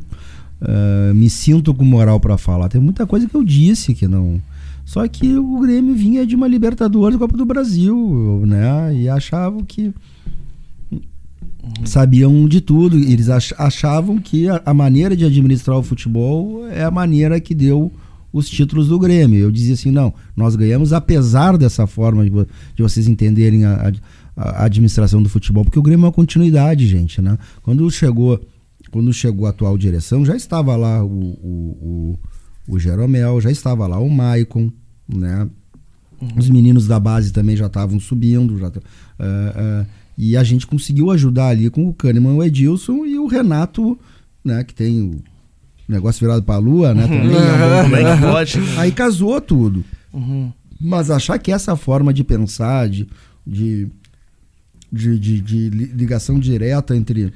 ah, 0.60 1.12
me 1.14 1.28
sinto 1.30 1.72
com 1.74 1.84
moral 1.84 2.18
pra 2.20 2.36
falar. 2.38 2.68
Tem 2.68 2.80
muita 2.80 3.06
coisa 3.06 3.28
que 3.28 3.34
eu 3.34 3.44
disse 3.44 3.94
que 3.94 4.06
não. 4.08 4.40
Só 4.84 5.06
que 5.06 5.36
o 5.36 5.60
Grêmio 5.60 5.94
vinha 5.94 6.24
de 6.26 6.34
uma 6.34 6.48
Libertadores 6.48 7.18
Copa 7.18 7.36
do 7.36 7.44
Brasil, 7.44 8.42
né? 8.46 8.94
E 8.94 9.08
achavam 9.08 9.62
que 9.62 9.92
sabiam 11.84 12.48
de 12.48 12.60
tudo. 12.60 12.96
Eles 12.96 13.28
ach- 13.28 13.52
achavam 13.58 14.18
que 14.18 14.48
a, 14.48 14.72
maneira 14.74 15.16
de 15.16 15.24
administrar 15.24 15.76
o 15.78 15.82
futebol 15.82 16.66
é 16.68 16.82
a 16.84 16.90
maneira 16.90 17.38
que 17.40 17.54
deu 17.54 17.92
os 18.32 18.48
títulos 18.48 18.88
do 18.88 18.98
Grêmio. 18.98 19.38
Eu 19.40 19.50
dizia 19.50 19.74
assim, 19.74 19.90
não, 19.90 20.12
nós 20.36 20.54
ganhamos 20.56 20.92
apesar 20.92 21.56
dessa 21.56 21.86
forma 21.86 22.24
de, 22.24 22.30
de 22.30 22.82
vocês 22.82 23.08
entenderem 23.08 23.64
a, 23.64 23.88
a- 23.88 23.92
a 24.60 24.64
administração 24.66 25.20
do 25.22 25.28
futebol, 25.28 25.64
porque 25.64 25.78
o 25.78 25.82
Grêmio 25.82 26.04
é 26.04 26.06
uma 26.06 26.12
continuidade, 26.12 26.86
gente, 26.86 27.20
né? 27.20 27.36
Quando 27.62 27.90
chegou, 27.90 28.40
quando 28.90 29.12
chegou 29.12 29.46
a 29.46 29.50
atual 29.50 29.76
direção, 29.78 30.24
já 30.24 30.36
estava 30.36 30.74
lá 30.76 31.04
o, 31.04 31.08
o, 31.08 32.18
o, 32.68 32.74
o 32.74 32.78
Jeromel, 32.78 33.40
já 33.40 33.50
estava 33.50 33.86
lá 33.86 33.98
o 33.98 34.08
Maicon, 34.10 34.70
né? 35.08 35.48
Os 36.36 36.48
meninos 36.50 36.86
da 36.88 36.98
base 36.98 37.32
também 37.32 37.56
já 37.56 37.66
estavam 37.66 38.00
subindo. 38.00 38.58
Já, 38.58 38.68
ah, 38.68 38.72
ah, 39.20 39.86
e 40.16 40.36
a 40.36 40.42
gente 40.42 40.66
conseguiu 40.66 41.10
ajudar 41.12 41.48
ali 41.48 41.70
com 41.70 41.88
o 41.88 41.94
Kahneman, 41.94 42.34
o 42.34 42.42
Edilson 42.42 43.06
e 43.06 43.16
o 43.18 43.26
Renato, 43.28 43.96
né? 44.44 44.64
Que 44.64 44.74
tem 44.74 45.00
o 45.00 45.20
negócio 45.88 46.18
virado 46.26 46.42
pra 46.42 46.56
lua, 46.58 46.92
né? 46.92 47.02
Também 47.06 48.00
é 48.04 48.16
bom. 48.16 48.36
é 48.38 48.44
que 48.44 48.56
pode? 48.56 48.78
Aí 48.80 48.90
casou 48.90 49.40
tudo. 49.40 49.84
Uhum. 50.12 50.52
Mas 50.80 51.08
achar 51.10 51.38
que 51.38 51.52
essa 51.52 51.76
forma 51.76 52.12
de 52.12 52.24
pensar, 52.24 52.88
de, 52.88 53.06
de, 53.46 53.88
de, 54.92 55.18
de- 55.18 55.40
de 55.40 55.70
li- 55.70 55.92
ligação 55.94 56.38
direta 56.38 56.96
entre 56.96 57.32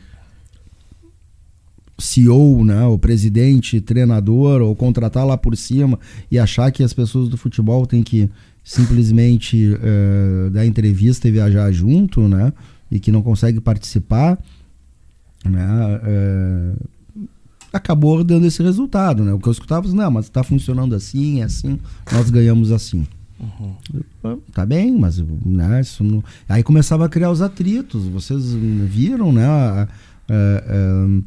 CEO, 2.03 2.64
né, 2.64 2.84
o 2.86 2.98
presidente, 2.98 3.80
treinador, 3.80 4.61
ou 4.61 4.74
contratar 4.74 5.24
lá 5.26 5.36
por 5.36 5.57
cima 5.57 5.98
e 6.30 6.38
achar 6.38 6.70
que 6.70 6.82
as 6.82 6.92
pessoas 6.92 7.28
do 7.28 7.36
futebol 7.36 7.86
têm 7.86 8.03
que 8.03 8.28
simplesmente 8.64 9.76
eh, 9.82 10.50
dar 10.50 10.64
entrevista 10.66 11.26
e 11.28 11.30
viajar 11.30 11.70
junto, 11.72 12.26
né, 12.28 12.53
e 12.90 12.98
que 13.00 13.11
não 13.12 13.22
consegue 13.22 13.61
participar, 13.61 14.38
né, 15.44 16.00
eh, 16.05 16.72
acabou 17.72 18.22
dando 18.22 18.46
esse 18.46 18.62
resultado, 18.62 19.24
né? 19.24 19.32
O 19.32 19.38
que 19.38 19.48
eu 19.48 19.53
escutava, 19.53 19.88
não, 19.88 20.11
mas 20.11 20.28
tá 20.28 20.42
funcionando 20.42 20.94
assim, 20.94 21.40
é 21.40 21.44
assim, 21.44 21.78
nós 22.12 22.28
ganhamos 22.30 22.70
assim. 22.70 23.07
Ah, 24.22 24.36
Tá 24.53 24.64
bem, 24.66 24.96
mas 24.96 25.18
né, 25.44 25.80
isso 25.80 26.05
não... 26.05 26.22
aí 26.48 26.62
começava 26.62 27.07
a 27.07 27.09
criar 27.09 27.30
os 27.30 27.40
atritos. 27.42 28.05
Vocês 28.07 28.53
viram, 28.53 29.32
né? 29.32 29.46
a- 29.46 29.88
a- 30.28 30.64
a- 30.68 31.20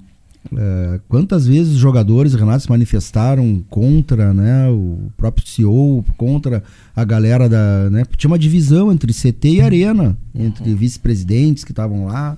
a- 0.56 1.00
quantas 1.08 1.48
vezes 1.48 1.74
os 1.74 1.80
jogadores 1.80 2.34
Renato 2.34 2.64
se 2.64 2.70
manifestaram 2.70 3.64
contra, 3.70 4.34
né? 4.34 4.70
O 4.70 5.12
próprio 5.18 5.48
CEO, 5.48 6.04
contra 6.18 6.64
a 6.96 7.04
galera 7.04 7.48
da, 7.50 7.90
né? 7.90 8.04
Tinha 8.18 8.30
uma 8.30 8.40
divisão 8.40 8.92
entre 8.92 9.12
CT 9.14 9.50
e 9.56 9.62
Arena, 9.62 10.18
entre 10.34 10.74
vice-presidentes 10.76 11.64
que 11.64 11.72
estavam 11.72 12.06
lá, 12.06 12.38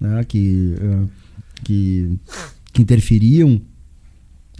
né? 0.00 0.24
Que 0.24 0.74
ah, 0.80 1.04
que 1.64 2.18
que 2.72 2.82
interferiam 2.82 3.60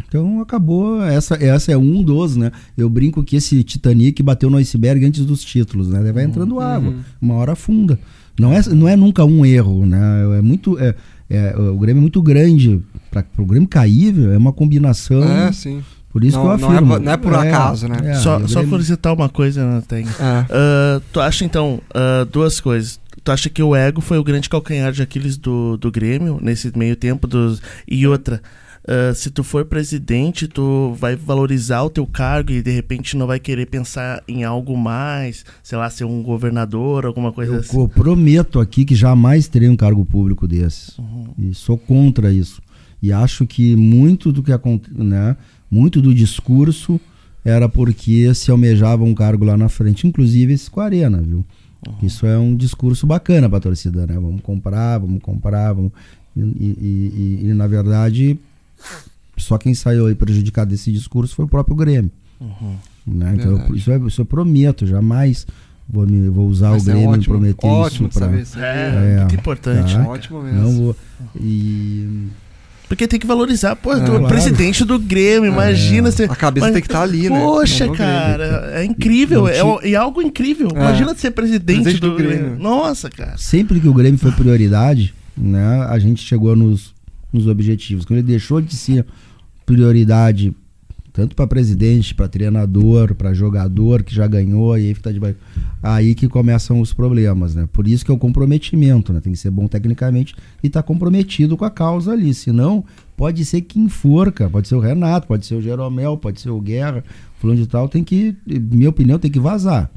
então 0.09 0.41
acabou, 0.41 1.03
essa, 1.03 1.35
essa 1.43 1.73
é 1.73 1.77
um 1.77 2.03
dos, 2.03 2.37
né? 2.37 2.53
Eu 2.77 2.89
brinco 2.89 3.25
que 3.25 3.35
esse 3.37 3.65
Titanic 3.65 4.23
bateu 4.23 4.49
no 4.49 4.57
iceberg 4.59 5.05
antes 5.05 5.25
dos 5.25 5.43
títulos, 5.43 5.89
né? 5.89 6.13
Vai 6.13 6.25
entrando 6.25 6.61
água, 6.61 6.95
uma 7.21 7.35
hora 7.35 7.53
afunda. 7.53 7.99
Não 8.39 8.53
é, 8.53 8.61
não 8.69 8.89
é 8.89 8.97
nunca 8.97 9.25
um 9.25 9.45
erro, 9.47 9.87
né? 9.87 9.99
É 10.39 10.43
muito, 10.43 10.79
é, 10.79 10.95
é, 11.31 11.55
o 11.57 11.77
Grêmio 11.79 12.01
é 12.01 12.03
muito 12.03 12.21
grande 12.23 12.81
para 13.11 13.25
o 13.39 13.47
Grêmio 13.47 13.69
cair, 13.69 14.15
é 14.33 14.37
uma 14.37 14.53
combinação. 14.53 15.23
É, 15.25 15.51
sim. 15.53 15.83
Por 16.13 16.25
isso 16.25 16.39
Não- 16.39 16.45
que 16.45 16.51
eu 16.53 16.59
não 16.59 16.69
é 16.73 16.77
afirmo. 16.77 16.93
por- 16.95 17.01
não 17.01 17.13
é 17.13 17.17
por 17.17 17.35
acaso, 17.35 17.89
né? 17.89 17.97
é, 18.05 18.15
só, 18.15 18.39
o 18.39 18.49
só 18.49 18.61
Grêmio- 18.61 18.71
por 18.79 18.85
citar 18.85 19.13
uma 19.13 19.29
coisa, 19.29 19.67
né, 19.67 19.83
tem. 19.87 20.05
É. 20.07 20.45
Ah, 20.51 21.01
tu 21.13 21.21
acha 21.21 21.45
então 21.45 21.81
ah, 21.95 22.27
duas 22.31 22.59
coisas? 22.61 22.99
Tu 23.23 23.33
acha 23.33 23.51
que 23.51 23.63
o 23.63 23.75
ego 23.75 24.01
foi 24.01 24.19
o 24.19 24.25
grande 24.25 24.49
calcanhar 24.49 24.93
de 24.93 25.03
Aquiles 25.03 25.37
do, 25.37 25.77
do 25.77 25.91
Grêmio 25.91 26.39
nesse 26.41 26.73
meio 26.79 26.95
tempo 26.97 27.27
dos 27.27 27.61
e 27.89 28.07
outra? 28.07 28.41
Ah, 28.87 29.13
se 29.15 29.31
tu 29.31 29.43
for 29.43 29.65
presidente, 29.65 30.47
tu 30.47 30.95
vai 30.99 31.17
valorizar 31.17 31.83
o 31.83 31.91
teu 31.91 32.07
cargo 32.07 32.53
e 32.53 32.63
de 32.63 32.71
repente 32.71 33.17
não 33.17 33.27
vai 33.27 33.41
querer 33.41 33.67
pensar 33.67 34.23
em 34.29 34.45
algo 34.45 34.77
mais, 34.77 35.45
sei 35.63 35.77
lá, 35.79 35.89
ser 35.91 36.05
um 36.05 36.23
governador, 36.23 37.05
alguma 37.07 37.33
coisa 37.33 37.53
Eu 37.55 37.61
assim. 37.61 37.71
co- 37.77 37.89
prometo 37.89 38.61
aqui 38.61 38.85
que 38.85 38.95
jamais 38.95 39.49
terei 39.49 39.69
um 39.69 39.77
cargo 39.77 40.05
público 40.05 40.47
desses. 40.47 40.97
Uhum. 40.99 41.27
E 41.39 41.55
sou 41.55 41.77
contra 41.77 42.33
isso. 42.33 42.63
E 43.03 43.13
acho 43.13 43.47
que 43.47 43.77
muito 43.77 44.33
do 44.33 44.43
que 44.43 44.51
né, 44.93 45.37
muito 45.71 46.01
do 46.01 46.15
discurso 46.15 46.99
era 47.45 47.69
porque 47.69 48.35
se 48.35 48.51
almejava 48.51 49.05
um 49.05 49.15
cargo 49.15 49.45
lá 49.45 49.57
na 49.57 49.69
frente, 49.69 50.07
inclusive 50.07 50.53
esse 50.53 50.69
com 50.71 50.81
a 50.81 50.85
Arena, 50.87 51.19
viu? 51.21 51.45
Uhum. 51.87 51.95
Isso 52.03 52.27
é 52.27 52.37
um 52.39 52.57
discurso 52.57 53.07
bacana 53.07 53.49
pra 53.49 53.61
torcida, 53.61 54.07
né? 54.07 54.15
Vamos 54.15 54.41
comprar, 54.41 54.99
vamos 54.99 55.23
comprar, 55.23 55.73
vamos... 55.73 55.93
E, 56.37 56.41
e- 56.41 57.41
e- 57.45 57.47
e, 57.51 57.55
na 57.55 57.67
verdade, 57.67 58.39
só 59.37 59.59
quem 59.59 59.75
saiu 59.75 60.07
aí 60.07 60.15
prejudicado 60.15 60.71
desse 60.71 60.91
discurso 60.93 61.35
foi 61.35 61.45
o 61.45 61.49
próprio 61.49 61.77
Grêmio. 61.77 62.11
Uhum. 62.41 62.77
Né? 63.07 63.35
Então, 63.37 63.53
eu, 63.69 63.75
isso, 63.77 63.91
é- 63.91 63.99
isso 63.99 64.21
eu 64.21 64.25
prometo, 64.27 64.87
jamais 64.87 65.47
vou, 65.89 66.07
me, 66.07 66.29
vou 66.29 66.49
usar 66.49 66.71
Mas 66.71 66.87
o 66.87 66.91
é 66.91 66.93
Grêmio 66.95 67.11
e 67.11 67.19
ótimo, 67.19 67.35
prometer 67.35 67.67
ótimo 67.67 68.09
isso 68.09 68.19
pra... 68.19 68.27
saber 68.29 68.43
isso. 68.43 68.59
É, 68.59 69.15
É, 69.15 69.21
muito 69.21 69.35
importante. 69.37 69.95
tá. 69.95 70.09
Ótimo 70.09 70.43
mesmo. 70.43 70.61
Não 70.61 70.73
vou. 70.73 70.97
E. 71.41 72.27
Porque 72.89 73.09
tem 73.09 73.19
que 73.19 73.27
valorizar, 73.27 73.75
pô, 73.75 73.93
É, 73.93 73.99
é 74.01 74.05
claro. 74.07 74.27
presidente 74.29 74.85
do 74.85 74.97
Grêmio, 74.99 75.51
imagina 75.51 76.11
você. 76.11 76.25
A 76.25 76.37
cabeça 76.37 76.67
mas- 76.67 76.73
tem 76.73 76.83
que 76.83 76.87
estar 76.89 77.03
ali, 77.03 77.29
né? 77.29 77.41
Poxa, 77.41 77.79
Grêmio. 77.87 77.97
cara, 77.97 78.71
é 78.75 78.85
incrível, 78.85 79.41
Não 79.43 79.81
é, 79.81 79.91
é 79.91 79.95
algo 79.97 80.23
incrível. 80.23 80.69
É. 80.75 80.79
Imagina 80.79 81.15
ser 81.17 81.33
presidente, 81.33 81.83
Presidente 81.83 82.01
do, 82.01 82.11
do 82.11 82.17
Grêmio. 82.17 82.39
Grêmio. 82.39 82.59
Nossa, 82.61 83.11
cara. 83.11 83.37
Sempre 83.39 83.81
que 83.81 83.89
o 83.89 83.95
Grêmio 83.95 84.19
foi 84.19 84.31
prioridade, 84.33 85.13
né, 85.37 85.85
a 85.89 85.99
gente 85.99 86.23
chegou 86.23 86.55
nos, 86.55 86.95
nos 87.33 87.47
objetivos. 87.47 88.05
Quando 88.05 88.19
ele 88.19 88.29
deixou 88.29 88.61
de 88.61 88.77
ser 88.77 89.05
prioridade, 89.65 90.55
tanto 91.13 91.35
para 91.35 91.47
presidente, 91.47 92.15
para 92.15 92.29
treinador, 92.29 93.15
para 93.15 93.33
jogador 93.33 94.03
que 94.03 94.15
já 94.15 94.27
ganhou, 94.27 94.77
e 94.77 94.89
aí 94.89 94.95
tá 94.95 95.11
de 95.11 95.19
aí 95.83 96.15
que 96.15 96.29
começam 96.29 96.79
os 96.79 96.93
problemas, 96.93 97.55
né? 97.55 97.67
Por 97.73 97.89
isso 97.89 98.05
que 98.05 98.11
é 98.11 98.15
o 98.15 98.19
comprometimento, 98.19 99.15
né? 99.15 99.21
Tem 99.21 99.33
que 99.33 99.39
ser 99.39 99.51
bom 99.51 99.67
tecnicamente 99.67 100.35
e 100.63 100.67
estar 100.67 100.83
comprometido 100.83 101.57
com 101.57 101.65
a 101.65 101.71
causa 101.71 102.13
ali, 102.13 102.35
senão 102.35 102.85
pode 103.17 103.47
ser 103.47 103.63
quem 103.63 103.89
for, 103.89 104.31
cara. 104.31 104.51
Pode 104.51 104.69
ser 104.69 104.75
o 104.75 104.79
Renato, 104.79 105.27
pode 105.27 105.47
ser 105.47 105.55
o 105.55 105.63
Jeromel, 105.63 106.19
pode 106.19 106.39
ser 106.39 106.51
o 106.51 106.61
Guerra, 106.61 107.03
fulano 107.41 107.59
de 107.59 107.67
tal, 107.67 107.89
tem 107.89 108.05
que, 108.05 108.37
minha 108.47 108.91
opinião, 108.91 109.19
tem 109.19 109.31
que 109.31 109.41
vazar. 109.41 109.91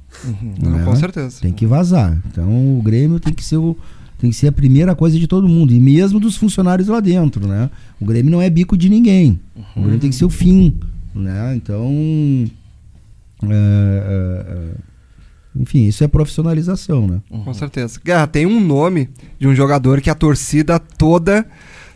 Não, 0.62 0.72
né? 0.72 0.86
Com 0.86 0.96
certeza. 0.96 1.42
Tem 1.42 1.52
que 1.52 1.66
vazar. 1.66 2.18
Então 2.32 2.78
o 2.78 2.82
Grêmio 2.82 3.20
tem 3.20 3.34
que 3.34 3.44
ser 3.44 3.58
o 3.58 3.76
tem 4.20 4.30
que 4.30 4.36
ser 4.36 4.48
a 4.48 4.52
primeira 4.52 4.94
coisa 4.94 5.18
de 5.18 5.26
todo 5.28 5.48
mundo 5.48 5.74
e 5.74 5.80
mesmo 5.80 6.20
dos 6.20 6.36
funcionários 6.36 6.90
lá 6.90 7.00
dentro, 7.00 7.48
né? 7.48 7.70
O 8.00 8.06
Grêmio 8.06 8.30
não 8.30 8.42
é 8.42 8.50
bico 8.50 8.78
de 8.78 8.90
ninguém. 8.90 9.40
O 9.76 9.82
Grêmio 9.82 10.00
tem 10.00 10.10
que 10.10 10.16
ser 10.16 10.26
o 10.26 10.30
fim, 10.30 10.78
né? 11.16 11.56
Então, 11.56 11.90
é, 13.44 13.48
é, 13.50 14.54
é, 14.54 14.72
enfim, 15.56 15.86
isso 15.88 16.04
é 16.04 16.08
profissionalização, 16.08 17.08
né? 17.08 17.22
Com 17.30 17.54
certeza. 17.54 18.00
Guerra, 18.04 18.28
tem 18.28 18.46
um 18.46 18.60
nome 18.60 19.10
de 19.40 19.48
um 19.48 19.56
jogador 19.56 20.02
que 20.02 20.10
a 20.10 20.16
torcida 20.16 20.78
toda 20.78 21.48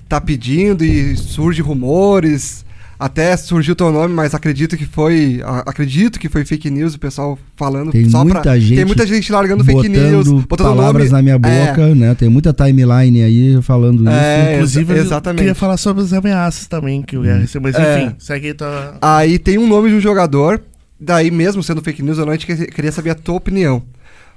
tá 0.07 0.21
pedindo 0.21 0.83
e 0.85 1.17
surge 1.17 1.61
rumores. 1.61 2.65
Até 3.05 3.35
surgiu 3.35 3.75
teu 3.75 3.91
nome, 3.91 4.13
mas 4.13 4.33
acredito 4.33 4.77
que 4.77 4.85
foi. 4.85 5.41
Acredito 5.65 6.17
que 6.17 6.29
foi 6.29 6.45
fake 6.45 6.69
news, 6.69 6.95
o 6.95 6.99
pessoal 6.99 7.37
falando 7.57 7.91
Tem 7.91 8.09
só 8.09 8.23
muita 8.23 8.41
pra. 8.41 8.57
gente 8.57 8.75
tem 8.75 8.85
muita 8.85 9.05
gente 9.05 9.29
largando 9.29 9.61
fake 9.65 9.89
news, 9.89 10.27
Botando 10.29 10.67
palavras 10.67 11.11
nome. 11.11 11.29
na 11.29 11.37
minha 11.37 11.53
É, 11.53 11.67
boca, 11.67 11.93
né? 11.95 12.15
Tem 12.15 12.29
muita 12.29 12.53
timeline 12.53 13.21
aí 13.21 13.61
falando 13.61 14.03
isso. 14.03 14.09
É, 14.09 14.53
Inclusive, 14.55 14.93
exa- 14.93 15.01
eu 15.01 15.05
exatamente. 15.05 15.39
queria 15.39 15.55
falar 15.55 15.75
sobre 15.75 16.01
as 16.01 16.13
ameaças 16.13 16.65
também 16.65 17.01
que 17.01 17.17
o 17.17 17.23
Guerra 17.23 17.39
recebeu. 17.39 17.71
Mas 17.73 17.75
É. 17.83 18.03
enfim, 18.05 18.15
segue 18.19 18.47
aí 18.47 18.53
tua. 18.53 18.97
Aí 19.01 19.37
tem 19.37 19.57
um 19.57 19.67
nome 19.67 19.89
de 19.89 19.95
um 19.95 19.99
jogador, 19.99 20.61
daí 20.97 21.29
mesmo 21.29 21.61
sendo 21.61 21.81
fake 21.81 22.01
news, 22.01 22.17
eu 22.17 22.25
não 22.25 22.37
queria 22.37 22.91
saber 22.93 23.09
a 23.09 23.15
tua 23.15 23.35
opinião. 23.35 23.83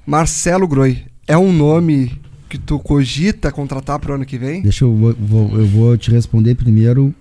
Marcelo 0.04 0.66
Groi, 0.66 1.02
é 1.26 1.36
um 1.38 1.52
nome 1.52 2.12
que 2.48 2.58
tu 2.58 2.78
cogita 2.78 3.50
contratar 3.52 3.98
pro 3.98 4.14
ano 4.14 4.24
que 4.24 4.38
vem? 4.38 4.62
Deixa 4.62 4.84
eu 4.84 4.92
vou, 4.94 5.14
vou- 5.18 5.58
eu 5.58 5.66
vou 5.66 5.96
te 5.96 6.10
responder 6.10 6.54
primeiro 6.54 7.14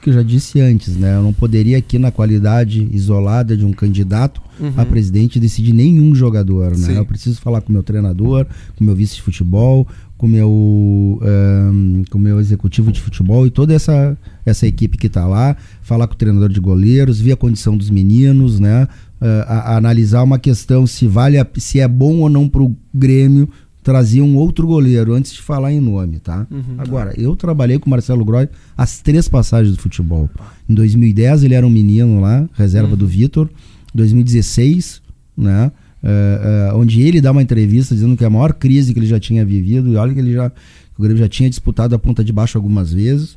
que 0.00 0.10
eu 0.10 0.14
já 0.14 0.22
disse 0.22 0.60
antes, 0.60 0.96
né? 0.96 1.16
Eu 1.16 1.22
não 1.22 1.32
poderia 1.32 1.76
aqui 1.78 1.98
na 1.98 2.10
qualidade 2.10 2.88
isolada 2.92 3.56
de 3.56 3.64
um 3.64 3.72
candidato 3.72 4.40
a 4.76 4.84
presidente 4.84 5.40
decidir 5.40 5.72
nenhum 5.72 6.14
jogador, 6.14 6.70
né? 6.72 6.76
Sim. 6.86 6.96
Eu 6.96 7.04
preciso 7.06 7.40
falar 7.40 7.60
com 7.62 7.70
o 7.70 7.72
meu 7.72 7.82
treinador, 7.82 8.46
com 8.76 8.82
o 8.82 8.86
meu 8.86 8.94
vice 8.94 9.16
de 9.16 9.22
futebol, 9.22 9.86
com 10.18 10.26
o 10.26 10.28
meu, 10.28 11.18
ahn, 11.22 12.02
com 12.10 12.18
meu 12.18 12.38
executivo 12.40 12.92
de 12.92 13.00
futebol 13.00 13.46
e 13.46 13.50
toda 13.50 13.72
essa, 13.74 14.16
essa 14.44 14.66
equipe 14.66 14.98
que 14.98 15.06
está 15.06 15.26
lá, 15.26 15.56
falar 15.82 16.06
com 16.06 16.14
o 16.14 16.16
treinador 16.16 16.48
de 16.50 16.60
goleiros, 16.60 17.20
ver 17.20 17.32
a 17.32 17.36
condição 17.36 17.76
dos 17.76 17.90
meninos, 17.90 18.60
né? 18.60 18.86
Ah, 19.20 19.44
a- 19.48 19.72
a 19.72 19.76
analisar 19.76 20.22
uma 20.22 20.38
questão 20.38 20.86
se 20.86 21.06
vale 21.06 21.38
a- 21.38 21.46
se 21.58 21.78
é 21.80 21.86
bom 21.88 22.16
ou 22.20 22.28
não 22.30 22.48
para 22.48 22.62
o 22.62 22.74
Grêmio 22.94 23.48
trazer 23.82 24.20
um 24.20 24.36
outro 24.36 24.66
goleiro 24.66 25.14
antes 25.14 25.32
de 25.32 25.40
falar 25.40 25.72
em 25.72 25.80
nome, 25.80 26.18
tá? 26.18 26.46
Agora, 26.78 27.14
eu 27.18 27.34
trabalhei 27.34 27.78
com 27.78 27.86
o 27.86 27.90
Marcelo 27.90 28.24
Groy 28.24 28.48
as 28.76 29.00
três 29.00 29.28
passagens 29.28 29.76
do 29.76 29.82
futebol. 29.82 30.28
Em 30.68 30.74
2010 30.74 31.44
ele 31.44 31.54
era 31.54 31.66
um 31.66 31.70
menino 31.70 32.20
lá, 32.20 32.48
reserva 32.54 32.94
do 32.94 33.06
Vitor. 33.06 33.48
2016, 33.94 35.02
né? 35.36 35.72
eh, 36.02 36.68
eh, 36.70 36.72
onde 36.74 37.02
ele 37.02 37.20
dá 37.20 37.30
uma 37.30 37.42
entrevista 37.42 37.94
dizendo 37.94 38.16
que 38.16 38.24
é 38.24 38.26
a 38.26 38.30
maior 38.30 38.54
crise 38.54 38.92
que 38.92 38.98
ele 38.98 39.06
já 39.06 39.20
tinha 39.20 39.44
vivido, 39.44 39.92
e 39.92 39.96
olha 39.96 40.12
que 40.12 40.20
ele 40.20 40.32
já, 40.32 40.50
que 40.50 40.56
o 40.98 41.02
Grêmio 41.02 41.18
já 41.18 41.28
tinha 41.28 41.48
disputado 41.48 41.94
a 41.94 41.98
ponta 41.98 42.24
de 42.24 42.32
baixo 42.32 42.56
algumas 42.56 42.92
vezes. 42.92 43.36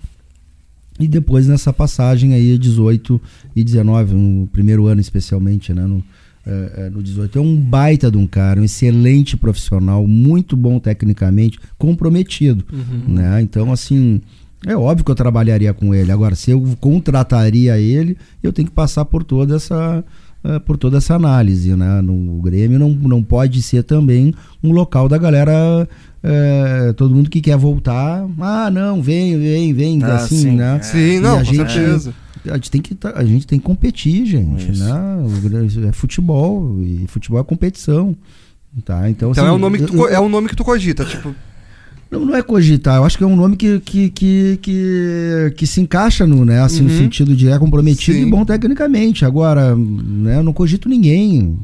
E 1.00 1.08
depois 1.08 1.48
nessa 1.48 1.74
passagem 1.74 2.34
aí, 2.34 2.58
18 2.58 3.20
e 3.56 3.64
19, 3.64 4.14
no 4.14 4.48
primeiro 4.48 4.86
ano 4.86 5.02
especialmente, 5.02 5.74
né? 5.74 5.86
No, 5.86 6.04
eh, 6.46 6.72
eh, 6.78 6.90
no 6.90 7.02
18. 7.04 7.38
É 7.38 7.42
um 7.42 7.56
baita 7.56 8.10
de 8.12 8.18
um 8.18 8.28
cara, 8.28 8.60
um 8.60 8.64
excelente 8.64 9.36
profissional, 9.38 10.06
muito 10.08 10.56
bom 10.58 10.80
tecnicamente, 10.80 11.60
comprometido. 11.78 12.66
Né? 13.08 13.42
Então, 13.42 13.72
assim, 13.72 14.22
é 14.66 14.76
óbvio 14.76 15.06
que 15.06 15.12
eu 15.12 15.16
trabalharia 15.16 15.74
com 15.74 15.94
ele. 15.94 16.12
Agora, 16.12 16.36
se 16.36 16.52
eu 16.52 16.62
contrataria 16.80 17.78
ele, 17.80 18.18
eu 18.42 18.52
tenho 18.54 18.68
que 18.68 18.74
passar 18.74 19.06
por 19.06 19.24
toda 19.24 19.56
essa. 19.56 20.04
eh, 20.46 20.60
por 20.60 20.76
toda 20.78 20.98
essa 20.98 21.16
análise, 21.16 21.74
né? 21.76 22.02
No 22.02 22.38
o 22.38 22.42
Grêmio 22.42 22.78
não, 22.78 22.90
não 22.90 23.24
pode 23.24 23.62
ser 23.62 23.82
também 23.84 24.34
um 24.62 24.74
local 24.74 25.08
da 25.08 25.18
galera, 25.18 25.88
eh, 26.22 26.94
todo 26.98 27.16
mundo 27.16 27.30
que 27.30 27.40
quer 27.42 27.56
voltar, 27.58 28.26
ah, 28.40 28.70
não, 28.70 29.02
vem, 29.02 29.40
vem, 29.40 29.74
vem, 29.74 30.04
Ah, 30.04 30.16
assim, 30.16 30.38
sim, 30.38 30.52
né? 30.58 30.78
é. 30.80 30.82
Sim, 30.84 30.98
E 31.18 31.20
não, 31.22 31.38
com 31.38 31.44
gente- 31.46 31.72
certeza. 31.72 32.14
A 32.50 32.56
gente 32.56 32.72
tem 32.72 32.82
que, 32.82 32.94
tá- 32.96 33.14
a 33.16 33.24
gente 33.24 33.48
tem 33.48 33.58
que 33.60 33.66
competir, 33.66 34.26
gente, 34.26 34.72
Isso. 34.72 34.84
né? 34.84 34.92
É 35.90 35.92
futebol 35.92 36.78
e 36.82 37.06
futebol 37.08 37.40
é 37.40 37.44
competição, 37.44 38.16
tá? 38.84 39.10
Então, 39.10 39.32
Então 39.32 39.44
assim, 39.44 39.52
é 39.52 39.52
um 39.54 39.58
nome 39.58 39.78
que 39.80 39.86
tu, 39.86 39.96
eu- 39.98 40.08
é 40.10 40.20
um 40.20 40.28
nome 40.30 40.50
que 40.50 40.56
tu 40.56 40.64
cogita, 40.64 41.06
tipo, 41.06 41.34
não, 42.12 42.26
não 42.26 42.36
é 42.36 42.42
cogitar, 42.44 42.98
eu 42.98 43.06
acho 43.06 43.18
que 43.18 43.24
é 43.24 43.28
um 43.28 43.36
nome 43.36 43.56
que, 43.56 43.80
que, 43.80 44.10
que, 44.10 44.60
que, 44.62 45.54
que 45.58 45.66
se 45.68 45.82
encaixa 45.82 46.28
no, 46.28 46.44
né, 46.46 46.60
assim, 46.62 46.82
no 46.84 46.90
Uhum. 46.92 46.98
sentido 46.98 47.36
de 47.36 47.48
é 47.50 47.58
comprometido 47.58 48.18
Sim. 48.18 48.28
e 48.28 48.30
bom 48.30 48.44
tecnicamente. 48.46 49.26
Agora, 49.26 49.76
né, 49.76 50.38
eu 50.38 50.44
não 50.44 50.54
cogito 50.54 50.88
ninguém. 50.90 51.58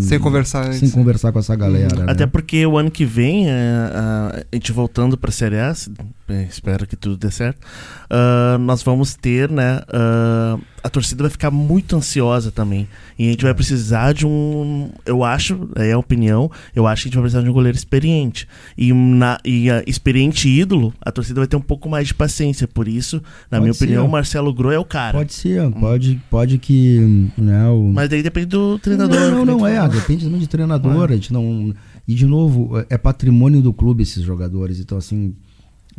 Sem 0.00 0.18
conversar 0.18 0.66
antes. 0.66 0.78
Sem 0.78 0.90
conversar 0.90 1.32
com 1.32 1.38
essa 1.38 1.54
galera. 1.56 2.04
Até 2.10 2.24
né? 2.24 2.30
porque 2.30 2.64
o 2.66 2.76
ano 2.76 2.90
que 2.90 3.04
vem, 3.04 3.48
é, 3.48 3.52
a, 3.94 4.44
a 4.52 4.56
gente 4.56 4.72
voltando 4.72 5.16
pra 5.16 5.30
Série 5.30 5.58
A, 5.58 5.72
bem, 6.26 6.44
espero 6.44 6.86
que 6.86 6.96
tudo 6.96 7.16
dê 7.16 7.30
certo, 7.30 7.58
ah, 8.08 8.58
nós 8.58 8.82
vamos 8.82 9.14
ter, 9.14 9.50
né? 9.50 9.80
ah, 9.92 10.58
a 10.82 10.88
torcida 10.88 11.22
vai 11.22 11.30
ficar 11.30 11.50
muito 11.50 11.96
ansiosa 11.96 12.50
também. 12.50 12.88
E 13.18 13.28
a 13.28 13.30
gente 13.30 13.44
vai 13.44 13.54
precisar 13.54 14.12
de 14.12 14.26
um. 14.26 14.90
Eu 15.04 15.22
acho, 15.24 15.68
é 15.76 15.92
a 15.92 15.98
opinião, 15.98 16.50
eu 16.74 16.86
acho 16.86 17.02
que 17.02 17.08
a 17.08 17.10
gente 17.10 17.14
vai 17.14 17.22
precisar 17.22 17.42
de 17.42 17.50
um 17.50 17.52
goleiro 17.52 17.76
experiente. 17.76 18.48
E, 18.76 18.92
na, 18.92 19.38
e 19.44 19.68
experiente 19.86 20.48
ídolo, 20.48 20.92
a 21.00 21.12
torcida 21.12 21.40
vai 21.40 21.46
ter 21.46 21.56
um 21.56 21.60
pouco 21.60 21.88
mais 21.88 22.08
de 22.08 22.14
paciência. 22.14 22.66
Por 22.66 22.88
isso, 22.88 23.16
na 23.50 23.58
Pode 23.58 23.62
minha 23.62 23.74
ser. 23.74 23.84
opinião, 23.84 24.06
o 24.06 24.10
Marcelo 24.10 24.52
Gro 24.52 24.70
é 24.70 24.78
o 24.78 24.84
cara. 24.84 25.18
Pode 25.18 25.32
ser, 25.32 25.70
pode, 25.72 26.20
pode 26.30 26.58
que. 26.58 27.30
Né, 27.36 27.68
o... 27.68 27.90
Mas 27.92 28.08
daí 28.08 28.22
depende 28.22 28.46
do 28.46 28.78
treinador. 28.78 29.18
Não, 29.18 29.44
não, 29.44 29.58
não 29.58 29.66
é. 29.66 29.88
Depende 29.88 30.24
também 30.24 30.40
de 30.40 30.48
treinador. 30.48 31.10
A 31.10 31.14
gente 31.14 31.32
não. 31.32 31.74
E 32.06 32.14
de 32.14 32.26
novo, 32.26 32.84
é 32.88 32.98
patrimônio 32.98 33.60
do 33.60 33.72
clube 33.72 34.02
esses 34.02 34.22
jogadores. 34.22 34.80
Então, 34.80 34.98
assim, 34.98 35.34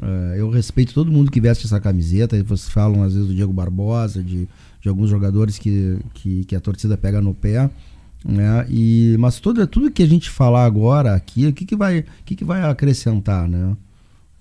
é, 0.02 0.40
eu 0.40 0.50
respeito 0.50 0.94
todo 0.94 1.12
mundo 1.12 1.32
que 1.32 1.42
veste 1.42 1.66
essa 1.66 1.80
camiseta. 1.80 2.42
Vocês 2.44 2.70
falam 2.70 3.04
às 3.04 3.14
vezes 3.14 3.28
do 3.28 3.36
Diego 3.36 3.54
Barbosa, 3.54 4.24
de, 4.24 4.48
de 4.82 4.90
alguns 4.90 5.10
jogadores 5.10 5.58
que, 5.58 6.00
que, 6.14 6.46
que 6.46 6.56
a 6.56 6.60
torcida 6.60 6.98
pega 6.98 7.22
no 7.22 7.34
pé. 7.34 7.70
Né? 8.24 8.66
E, 8.70 9.16
mas 9.20 9.40
todo, 9.40 9.66
tudo 9.68 9.92
que 9.92 10.04
a 10.04 10.08
gente 10.08 10.30
falar 10.30 10.66
agora 10.66 11.16
aqui, 11.16 11.48
o 11.48 11.54
que, 11.54 11.66
que, 11.66 11.76
vai, 11.76 12.06
que, 12.26 12.36
que 12.36 12.44
vai 12.44 12.62
acrescentar, 12.64 13.48
né? 13.48 13.76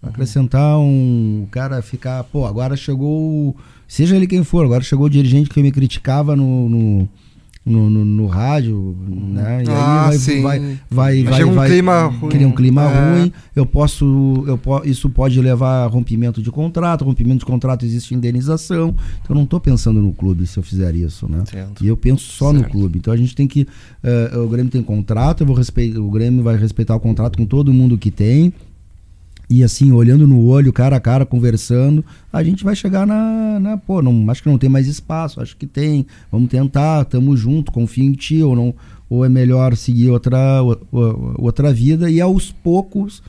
Acrescentar 0.02 0.78
um 0.78 1.44
o 1.44 1.46
cara 1.50 1.82
ficar, 1.82 2.24
pô, 2.24 2.46
agora 2.46 2.74
chegou, 2.74 3.54
seja 3.86 4.16
ele 4.16 4.26
quem 4.26 4.42
for, 4.42 4.64
agora 4.64 4.82
chegou 4.82 5.06
o 5.06 5.10
dirigente 5.10 5.50
que 5.50 5.62
me 5.62 5.70
criticava 5.70 6.34
no, 6.34 6.68
no, 6.70 7.08
no, 7.64 7.90
no- 7.90 8.04
no 8.04 8.26
rádio, 8.26 8.96
né? 9.06 9.62
E 9.66 9.70
Ah, 9.70 10.08
aí 10.08 10.18
sim. 10.18 10.42
vai, 10.42 10.58
vai, 10.90 11.22
vai, 11.22 11.24
vai, 11.24 11.44
um 11.44 11.52
vai- 11.52 11.68
clima 11.68 12.06
ruim. 12.06 12.30
cria 12.30 12.48
um 12.48 12.52
clima 12.52 12.82
É. 12.84 13.12
ruim. 13.20 13.32
Eu 13.54 13.66
posso, 13.66 14.44
eu 14.46 14.56
po, 14.56 14.80
isso 14.84 15.10
pode 15.10 15.38
levar 15.40 15.84
a 15.84 15.86
rompimento 15.86 16.42
de 16.42 16.50
contrato. 16.50 17.04
Rompimento 17.04 17.40
de 17.40 17.44
contrato 17.44 17.84
existe 17.84 18.14
indenização. 18.14 18.88
Então 19.20 19.30
eu 19.30 19.34
não 19.34 19.44
estou 19.44 19.60
pensando 19.60 20.00
no 20.00 20.12
clube 20.12 20.46
se 20.46 20.58
eu 20.58 20.62
fizer 20.62 20.94
isso, 20.94 21.30
né? 21.30 21.40
Entendo. 21.42 21.72
E 21.82 21.86
eu 21.86 21.96
penso 21.96 22.24
só 22.32 22.52
no 22.52 22.64
clube. 22.64 22.98
Então 22.98 23.12
a 23.12 23.16
gente 23.16 23.34
tem 23.34 23.46
que. 23.46 23.66
eh, 24.02 24.36
o 24.38 24.48
Grêmio 24.48 24.72
tem 24.72 24.82
contrato, 24.82 25.42
eu 25.42 25.46
vou 25.46 25.54
respeitar, 25.54 26.00
o 26.00 26.10
Grêmio 26.10 26.42
vai 26.42 26.56
respeitar 26.56 26.96
o 26.96 27.00
contrato 27.00 27.36
com 27.36 27.44
todo 27.44 27.72
mundo 27.74 27.98
que 27.98 28.10
tem. 28.10 28.52
E 29.50 29.64
assim, 29.64 29.90
olhando 29.90 30.28
no 30.28 30.46
olho, 30.46 30.72
cara 30.72 30.94
a 30.94 31.00
cara, 31.00 31.26
conversando, 31.26 32.04
a 32.32 32.40
gente 32.40 32.62
vai 32.62 32.76
chegar 32.76 33.04
na. 33.04 33.58
na 33.58 33.76
pô, 33.76 34.00
não, 34.00 34.30
acho 34.30 34.44
que 34.44 34.48
não 34.48 34.56
tem 34.56 34.70
mais 34.70 34.86
espaço, 34.86 35.40
acho 35.40 35.56
que 35.56 35.66
tem. 35.66 36.06
Vamos 36.30 36.48
tentar, 36.48 37.04
tamo 37.06 37.36
junto, 37.36 37.72
confio 37.72 38.04
em 38.04 38.12
ti, 38.12 38.40
ou 38.44 38.54
não. 38.54 38.72
Ou 39.08 39.24
é 39.24 39.28
melhor 39.28 39.76
seguir 39.76 40.08
outra, 40.08 40.62
outra 41.36 41.72
vida 41.72 42.08
e 42.08 42.20
aos 42.20 42.52
poucos. 42.52 43.20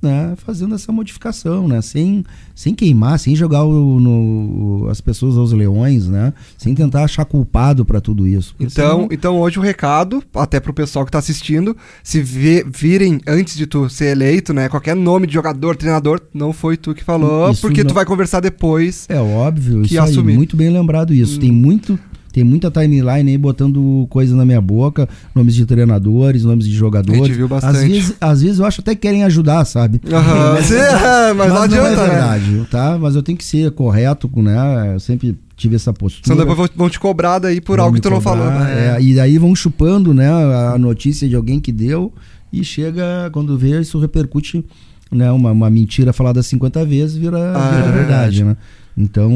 Né, 0.00 0.34
fazendo 0.36 0.76
essa 0.76 0.92
modificação, 0.92 1.66
né, 1.66 1.82
sem, 1.82 2.22
sem 2.54 2.72
queimar, 2.72 3.18
sem 3.18 3.34
jogar 3.34 3.64
o- 3.64 3.98
no- 3.98 4.88
as 4.88 5.00
pessoas 5.00 5.36
aos 5.36 5.50
leões, 5.52 6.06
né, 6.06 6.32
sem 6.56 6.72
tentar 6.72 7.02
achar 7.02 7.24
culpado 7.24 7.84
para 7.84 8.00
tudo 8.00 8.24
isso. 8.24 8.54
Então, 8.60 9.08
então 9.10 9.40
hoje 9.40 9.58
o 9.58 9.62
recado, 9.62 10.22
até 10.36 10.60
pro 10.60 10.72
pessoal 10.72 11.04
que 11.04 11.10
tá 11.10 11.18
assistindo, 11.18 11.76
se 12.00 12.22
vê- 12.22 12.64
virem 12.64 13.20
antes 13.26 13.56
de 13.56 13.66
tu 13.66 13.88
ser 13.90 14.12
eleito, 14.12 14.52
né, 14.54 14.68
qualquer 14.68 14.94
nome 14.94 15.26
de 15.26 15.34
jogador, 15.34 15.74
treinador, 15.74 16.20
não 16.32 16.52
foi 16.52 16.76
tu 16.76 16.94
que 16.94 17.02
falou, 17.02 17.50
Isso 17.50 17.60
porque 17.62 17.82
tu 17.82 17.88
não- 17.88 17.94
vai 17.96 18.04
conversar 18.04 18.38
depois. 18.38 19.04
É 19.08 19.18
óbvio, 19.18 19.82
que 19.82 19.96
isso 19.96 20.20
aí, 20.20 20.22
muito 20.36 20.56
bem 20.56 20.70
lembrado 20.70 21.12
isso. 21.12 21.38
Hum. 21.38 21.40
Tem 21.40 21.50
muito, 21.50 21.98
tem 22.32 22.44
muita 22.44 22.70
timeline 22.70 23.30
aí 23.30 23.38
botando 23.38 24.06
coisa 24.10 24.36
na 24.36 24.44
minha 24.44 24.60
boca, 24.60 25.08
nomes 25.34 25.54
de 25.54 25.64
treinadores, 25.66 26.44
nomes 26.44 26.66
de 26.66 26.74
jogadores. 26.74 27.22
A 27.22 27.24
gente 27.26 27.36
viu 27.36 27.48
bastante. 27.48 27.76
Às 27.76 27.82
vezes, 27.88 28.14
às 28.20 28.42
vezes 28.42 28.58
eu 28.58 28.64
acho 28.66 28.80
até 28.80 28.94
que 28.94 29.00
querem 29.00 29.24
ajudar, 29.24 29.64
sabe? 29.64 30.00
Aham, 30.12 30.60
sim, 30.62 30.74
é, 30.74 31.32
mas, 31.34 31.48
não 31.52 31.62
adianta, 31.62 31.88
é 31.88 31.96
né? 31.96 32.08
verdade, 32.08 32.66
tá? 32.70 32.98
Mas 33.00 33.14
eu 33.16 33.22
tenho 33.22 33.36
que 33.38 33.44
ser 33.44 33.70
correto, 33.72 34.30
né? 34.36 34.94
Eu 34.94 35.00
sempre 35.00 35.36
tive 35.56 35.74
essa 35.76 35.92
postura. 35.92 36.24
Senão 36.24 36.46
depois 36.46 36.70
vão- 36.76 36.88
te 36.88 37.00
cobrar 37.00 37.38
daí 37.40 37.60
por 37.60 37.76
Vão 37.78 37.86
algo 37.86 37.96
que 37.96 38.02
tu 38.02 38.10
não 38.10 38.20
falou, 38.20 38.46
né? 38.46 38.96
é, 38.96 39.02
e 39.02 39.14
daí 39.14 39.38
vão 39.38 39.54
chupando, 39.56 40.14
né, 40.14 40.28
a 40.28 40.78
notícia 40.78 41.28
de 41.28 41.34
alguém 41.34 41.58
que 41.58 41.72
deu 41.72 42.12
e 42.52 42.62
chega, 42.62 43.28
quando 43.32 43.58
vê, 43.58 43.80
isso 43.80 43.98
repercute, 43.98 44.64
né, 45.10 45.32
uma, 45.32 45.50
uma 45.50 45.68
mentira 45.68 46.12
falada 46.12 46.42
50 46.42 46.84
vezes 46.84 47.16
vira, 47.16 47.38
Ah, 47.56 47.70
vira 47.74 47.88
é 47.88 47.92
verdade, 47.92 48.44
né? 48.44 48.56
Então, 48.96 49.30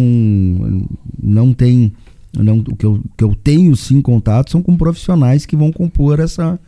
não 1.23 1.53
tem, 1.53 1.93
não, 2.37 2.59
o, 2.59 2.77
que 2.77 2.87
eu, 2.87 2.93
o 2.95 3.03
que 3.17 3.25
eu 3.25 3.35
tenho 3.35 3.75
sim 3.77 4.01
contato 4.01 4.51
são 4.51 4.63
com 4.63 4.77
profissionais 4.77 5.45
que 5.47 5.57
vão 5.57 5.71
compor 5.73 6.19
essa, 6.21 6.59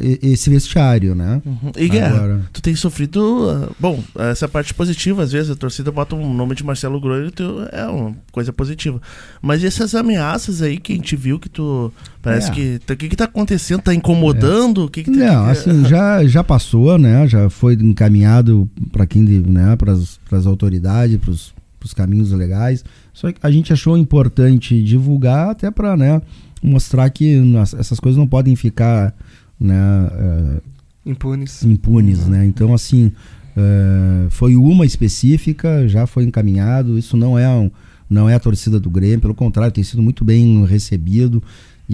e- 0.00 0.18
esse 0.32 0.50
vestiário, 0.50 1.14
né? 1.14 1.40
Uhum. 1.44 1.72
E 1.76 1.88
Guerra, 1.88 2.16
Agora- 2.16 2.40
tu 2.52 2.60
tem 2.62 2.74
sofrido. 2.74 3.48
ah, 3.50 3.70
bom, 3.78 4.02
essa 4.18 4.48
parte 4.48 4.74
positiva, 4.74 5.22
às 5.22 5.32
vezes 5.32 5.50
a 5.50 5.56
torcida 5.56 5.90
bota 5.90 6.14
um 6.14 6.32
nome 6.34 6.54
de 6.54 6.64
Marcelo 6.64 7.00
Groen 7.00 7.28
e 7.28 7.30
tu, 7.30 7.66
é 7.72 7.86
uma 7.86 8.14
coisa 8.30 8.52
positiva. 8.52 9.00
Mas 9.40 9.64
essas 9.64 9.94
ameaças 9.94 10.62
aí 10.62 10.78
que 10.78 10.92
a 10.92 10.96
gente 10.96 11.16
viu 11.16 11.38
que 11.38 11.48
tu. 11.48 11.92
Parece 12.20 12.50
É. 12.50 12.54
que. 12.54 12.80
O 12.92 12.96
que, 12.96 13.08
que 13.08 13.16
tá 13.16 13.24
acontecendo? 13.24 13.82
Tá 13.82 13.94
incomodando? 13.94 14.84
O 14.84 14.90
que, 14.90 15.02
que 15.04 15.10
tá- 15.10 15.16
Não, 15.18 15.44
que- 15.44 15.50
assim, 15.52 15.84
já, 15.86 16.24
já 16.26 16.44
passou, 16.44 16.98
né? 16.98 17.26
Já 17.26 17.48
foi 17.50 17.74
encaminhado 17.74 18.68
para 18.92 19.06
quem, 19.06 19.22
né? 19.22 19.74
Para 19.76 19.92
as 19.92 20.46
autoridades, 20.46 21.16
para 21.18 21.30
os 21.30 21.94
caminhos 21.94 22.30
legais. 22.32 22.84
Só 23.12 23.30
que 23.30 23.38
a 23.42 23.50
gente 23.50 23.72
achou 23.72 23.96
importante 23.96 24.82
divulgar 24.82 25.50
até 25.50 25.70
para, 25.70 25.96
né? 25.96 26.20
Mostrar 26.62 27.08
que 27.10 27.36
essas 27.78 27.98
coisas 28.00 28.18
não 28.18 28.26
podem 28.26 28.56
ficar, 28.56 29.14
né? 29.58 29.74
eh, 30.12 30.60
Impunes. 31.04 31.62
impunes, 31.64 32.26
né? 32.26 32.46
Então, 32.46 32.72
assim, 32.72 33.10
eh, 33.56 34.26
foi 34.30 34.56
uma 34.56 34.86
específica, 34.86 35.86
já 35.88 36.06
foi 36.06 36.24
encaminhado. 36.24 36.96
Isso 36.98 37.16
não 37.16 37.38
é, 37.38 37.48
um, 37.48 37.70
não 38.08 38.28
é 38.28 38.34
a 38.34 38.40
torcida 38.40 38.78
do 38.78 38.88
Grêmio, 38.88 39.20
pelo 39.20 39.34
contrário, 39.34 39.72
tem 39.72 39.84
sido 39.84 40.02
muito 40.02 40.24
bem 40.24 40.64
recebido. 40.64 41.42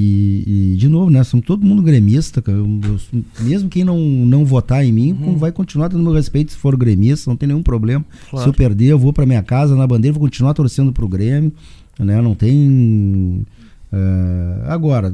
E, 0.00 0.72
e, 0.74 0.76
de 0.76 0.88
novo, 0.88 1.10
né? 1.10 1.24
Somos 1.24 1.44
todo 1.44 1.66
mundo 1.66 1.82
gremista. 1.82 2.40
cara. 2.40 2.56
Eu- 2.56 2.80
eu- 3.12 3.22
mesmo 3.44 3.68
quem 3.68 3.82
não, 3.82 3.98
não 3.98 4.44
votar 4.44 4.84
em 4.84 4.92
mim, 4.92 5.10
Uhum. 5.12 5.36
vai 5.36 5.50
continuar 5.50 5.88
tendo 5.88 6.02
meu 6.04 6.12
respeito 6.12 6.52
se 6.52 6.58
for 6.58 6.76
gremista, 6.76 7.28
não 7.28 7.36
tem 7.36 7.48
nenhum 7.48 7.62
problema. 7.64 8.04
Claro. 8.30 8.44
Se 8.44 8.48
eu 8.48 8.54
perder, 8.54 8.86
eu 8.86 8.98
vou 8.98 9.12
pra 9.12 9.26
minha 9.26 9.42
casa 9.42 9.74
na 9.74 9.86
bandeira, 9.86 10.12
vou 10.16 10.22
continuar 10.22 10.54
torcendo 10.54 10.92
pro 10.92 11.08
Grêmio. 11.08 11.52
Né? 11.98 12.22
Não 12.22 12.34
tem. 12.34 13.44
eh, 13.92 14.62
agora, 14.68 15.12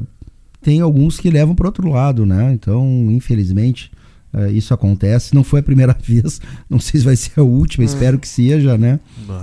tem 0.61 0.81
alguns 0.81 1.19
que 1.19 1.29
levam 1.31 1.55
para 1.55 1.67
outro 1.67 1.89
lado, 1.89 2.25
né? 2.25 2.53
Então, 2.53 3.07
infelizmente, 3.09 3.91
eh, 4.33 4.51
isso 4.51 4.73
acontece. 4.73 5.33
Não 5.33 5.43
foi 5.43 5.61
a 5.61 5.63
primeira 5.63 5.95
vez, 6.03 6.39
não 6.69 6.79
sei 6.79 6.99
se 6.99 7.05
vai 7.05 7.15
ser 7.15 7.39
a 7.39 7.43
última, 7.43 7.83
Hum. 7.83 7.87
espero 7.87 8.19
que 8.19 8.27
seja, 8.27 8.77
né? 8.77 8.99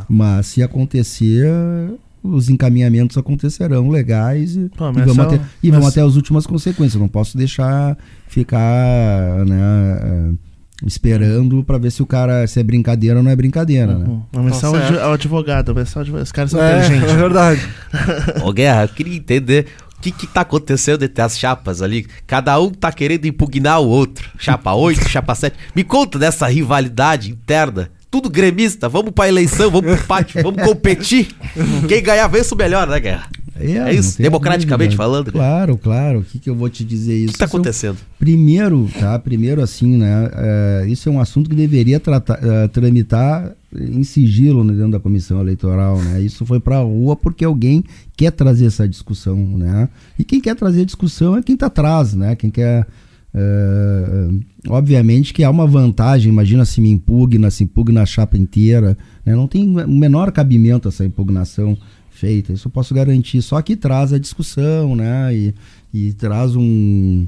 Mas 0.08 0.46
se 0.46 0.62
acontecer, 0.62 1.48
os 2.22 2.48
encaminhamentos 2.48 3.18
acontecerão 3.18 3.88
legais 3.90 4.56
e, 4.56 4.68
Pô, 4.76 4.90
e 4.90 4.92
vamos, 4.92 5.14
só- 5.16 5.22
até, 5.22 5.40
e 5.62 5.70
até 5.72 6.00
as 6.02 6.14
últimas 6.16 6.46
consequências. 6.46 6.94
Eu 6.94 7.00
não 7.00 7.08
posso 7.08 7.36
deixar 7.36 7.96
ficar 8.28 9.44
né, 9.46 9.98
eh, 10.02 10.30
esperando 10.86 11.62
para 11.64 11.78
ver 11.78 11.90
se 11.90 12.02
o 12.02 12.06
cara 12.06 12.46
se 12.46 12.58
é 12.60 12.62
brincadeira 12.62 13.18
ou 13.18 13.22
não 13.22 13.30
é 13.30 13.36
brincadeira, 13.36 13.94
né? 13.98 14.04
Hum, 14.08 14.22
Uma 14.32 14.42
mensagem 14.44 14.72
Tá 14.72 14.78
ao, 14.84 14.88
certo. 14.92 15.02
ao 15.04 15.12
advogado, 15.12 15.78
advogado. 15.78 16.22
Os 16.22 16.32
caras 16.32 16.50
são 16.50 16.60
É, 16.62 16.78
inteligentes. 16.78 17.10
é 17.12 17.16
verdade. 17.16 17.68
Ô 18.44 18.52
Guerra, 18.52 18.84
eu 18.84 18.88
queria 18.88 19.16
entender 19.16 19.66
o 19.98 20.00
que 20.02 20.10
que 20.10 20.26
tá 20.26 20.40
acontecendo 20.40 21.04
entre 21.04 21.22
as 21.22 21.38
chapas 21.38 21.80
ali. 21.82 22.06
Cada 22.26 22.58
um 22.60 22.70
tá 22.70 22.90
querendo 22.90 23.26
impugnar 23.26 23.80
o 23.80 23.86
outro. 23.88 24.28
Chapa 24.38 24.72
8, 24.74 25.08
chapa 25.08 25.34
7. 25.34 25.56
Me 25.76 25.84
conta 25.84 26.18
dessa 26.18 26.46
rivalidade 26.48 27.30
interna. 27.30 27.88
Tudo 28.12 28.28
gremista, 28.28 28.90
vamos 28.90 29.10
pra 29.12 29.26
eleição, 29.26 29.70
vamos 29.70 29.96
pro 29.96 30.06
pátio, 30.06 30.42
vamos 30.42 30.62
competir. 30.62 31.28
Quem 31.88 32.02
ganhar 32.02 32.28
vence 32.28 32.52
o 32.52 32.56
melhor, 32.56 32.86
né, 32.86 33.00
Guerra? 33.00 33.26
É 33.58 33.80
não 33.80 33.88
isso, 33.90 34.20
democraticamente 34.20 34.90
dúvida. 34.90 35.02
falando, 35.02 35.26
né? 35.26 35.32
Claro, 35.32 35.76
claro. 35.78 36.18
O 36.20 36.24
que, 36.24 36.38
que 36.38 36.50
eu 36.50 36.54
vou 36.54 36.68
te 36.68 36.84
dizer 36.84 37.14
isso? 37.16 37.30
O 37.30 37.32
que 37.32 37.38
tá 37.38 37.44
Isso 37.46 37.54
é 37.54 37.56
um- 37.56 37.60
acontecendo? 37.60 37.96
Primeiro, 38.18 38.88
tá? 38.98 39.18
Primeiro 39.18 39.62
assim, 39.62 39.96
né? 39.96 40.30
é, 40.34 40.84
isso 40.88 41.08
é 41.08 41.12
um 41.12 41.20
assunto 41.20 41.48
que 41.48 41.56
deveria 41.56 41.98
tratar, 42.00 42.38
é, 42.42 42.68
tramitar 42.68 43.52
em 43.74 44.02
sigilo 44.04 44.62
né, 44.64 44.72
dentro 44.74 44.90
da 44.92 45.00
comissão 45.00 45.40
eleitoral, 45.40 45.96
né? 45.98 46.20
Isso 46.20 46.44
foi 46.44 46.60
pra 46.60 46.78
rua 46.80 47.14
porque 47.16 47.44
alguém 47.44 47.82
quer 48.16 48.30
trazer 48.32 48.66
essa 48.66 48.86
discussão, 48.88 49.36
né? 49.36 49.88
E 50.18 50.24
quem 50.24 50.40
quer 50.40 50.54
trazer 50.56 50.82
a 50.82 50.84
discussão 50.84 51.36
é 51.36 51.42
quem 51.42 51.56
tá 51.56 51.66
atrás, 51.66 52.14
né? 52.14 52.34
Quem 52.36 52.50
quer 52.50 52.86
é, 53.34 54.28
obviamente 54.68 55.32
que 55.32 55.42
há 55.42 55.50
uma 55.50 55.66
vantagem, 55.66 56.30
imagina 56.30 56.64
se 56.64 56.80
me 56.80 56.90
impugna, 56.90 57.50
se 57.50 57.64
impugna 57.64 58.02
a 58.02 58.06
chapa 58.06 58.36
inteira, 58.36 58.96
né? 59.24 59.34
não 59.34 59.46
tem 59.46 59.68
o 59.68 59.88
menor 59.88 60.30
cabimento 60.32 60.88
essa 60.88 61.04
impugnação 61.04 61.76
feita, 62.10 62.52
isso 62.52 62.68
eu 62.68 62.72
posso 62.72 62.94
garantir, 62.94 63.40
só 63.40 63.60
que 63.62 63.74
traz 63.74 64.12
a 64.12 64.18
discussão, 64.18 64.94
né, 64.94 65.34
e, 65.34 65.54
e 65.92 66.12
traz 66.12 66.54
um, 66.54 67.26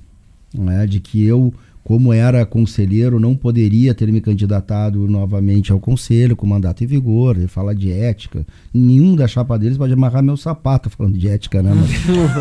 né, 0.56 0.86
de 0.86 1.01
que 1.01 1.24
eu, 1.24 1.52
como 1.82 2.12
era 2.12 2.47
conselheiro, 2.47 3.18
não 3.18 3.35
poderia 3.35 3.93
ter 3.93 4.12
me 4.12 4.20
candidatado 4.20 5.09
novamente 5.09 5.72
ao 5.72 5.81
conselho 5.81 6.36
com 6.36 6.47
mandato 6.47 6.85
em 6.85 6.86
vigor, 6.86 7.36
ele 7.36 7.48
fala 7.48 7.74
de 7.74 7.90
ética, 7.90 8.47
nenhum 8.72 9.16
da 9.16 9.26
chapa 9.26 9.59
deles 9.59 9.76
pode 9.76 9.94
amarrar 9.94 10.22
meu 10.22 10.36
sapato 10.36 10.89
falando 10.90 11.18
de 11.18 11.28
ética, 11.28 11.60
né, 11.60 11.72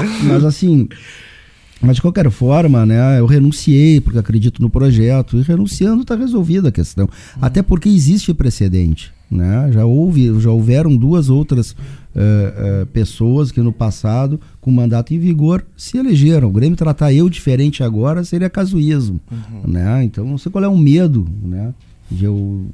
mas, 0.00 0.24
mas 0.24 0.44
assim, 0.44 0.88
mas 1.80 1.96
de 1.96 2.02
qualquer 2.02 2.30
forma, 2.30 2.84
né, 2.84 3.18
eu 3.18 3.26
renunciei 3.26 4.00
porque 4.00 4.18
acredito 4.18 4.60
no 4.60 4.68
projeto 4.68 5.38
e 5.38 5.42
renunciando 5.42 6.02
está 6.02 6.14
resolvida 6.14 6.68
a 6.68 6.72
questão. 6.72 7.08
Até 7.40 7.62
porque 7.62 7.88
existe 7.88 8.34
precedente, 8.34 9.12
né? 9.30 9.70
Já 9.72 9.86
houve, 9.86 10.38
já 10.40 10.50
houveram 10.50 10.94
duas 10.94 11.30
outras 11.30 11.74
eh, 12.14 12.54
eh, 12.56 12.86
pessoas 12.92 13.50
que 13.50 13.60
no 13.60 13.72
passado 13.72 14.38
com 14.60 14.70
mandato 14.70 15.14
em 15.14 15.18
vigor 15.18 15.64
se 15.76 15.96
elegeram. 15.96 16.48
O 16.48 16.52
Grêmio 16.52 16.76
tratar 16.76 17.12
eu 17.12 17.30
diferente 17.30 17.82
agora 17.82 18.24
seria 18.24 18.50
casuísmo, 18.50 19.20
né? 19.66 20.04
Então 20.04 20.24
não 20.24 20.36
sei 20.36 20.52
qual 20.52 20.64
é 20.64 20.68
o 20.68 20.76
medo, 20.76 21.26
né? 21.42 21.72
De 22.10 22.24
eu 22.24 22.66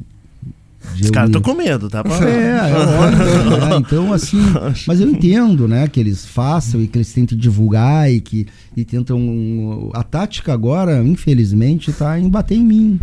Os 0.94 1.10
caras 1.10 1.28
estão 1.28 1.42
com 1.42 1.54
medo, 1.54 1.88
tá? 1.90 2.02
é, 2.24 2.70
é 2.70 2.74
óbvio, 2.74 3.68
né? 3.68 3.76
Então, 3.78 4.12
assim, 4.12 4.40
mas 4.86 5.00
eu 5.00 5.08
entendo, 5.10 5.66
né, 5.68 5.86
que 5.88 6.00
eles 6.00 6.24
façam 6.24 6.80
e 6.82 6.86
que 6.86 6.98
eles 6.98 7.12
tentem 7.12 7.36
divulgar 7.36 8.10
e 8.10 8.20
que 8.20 8.46
e 8.76 8.84
tentam. 8.84 9.90
A 9.94 10.02
tática 10.02 10.52
agora, 10.52 11.02
infelizmente, 11.04 11.90
está 11.90 12.18
em 12.18 12.28
bater 12.28 12.56
em 12.56 12.64
mim. 12.64 13.00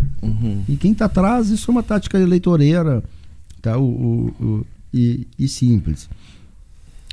E 0.68 0.76
quem 0.76 0.92
está 0.92 1.04
atrás, 1.06 1.50
isso 1.50 1.70
é 1.70 1.72
uma 1.72 1.82
tática 1.82 2.18
eleitoreira 2.18 3.02
tá? 3.62 3.78
o, 3.78 3.84
o- 3.84 4.44
o- 4.44 4.66
e, 4.92 5.26
e 5.38 5.48
simples. 5.48 6.08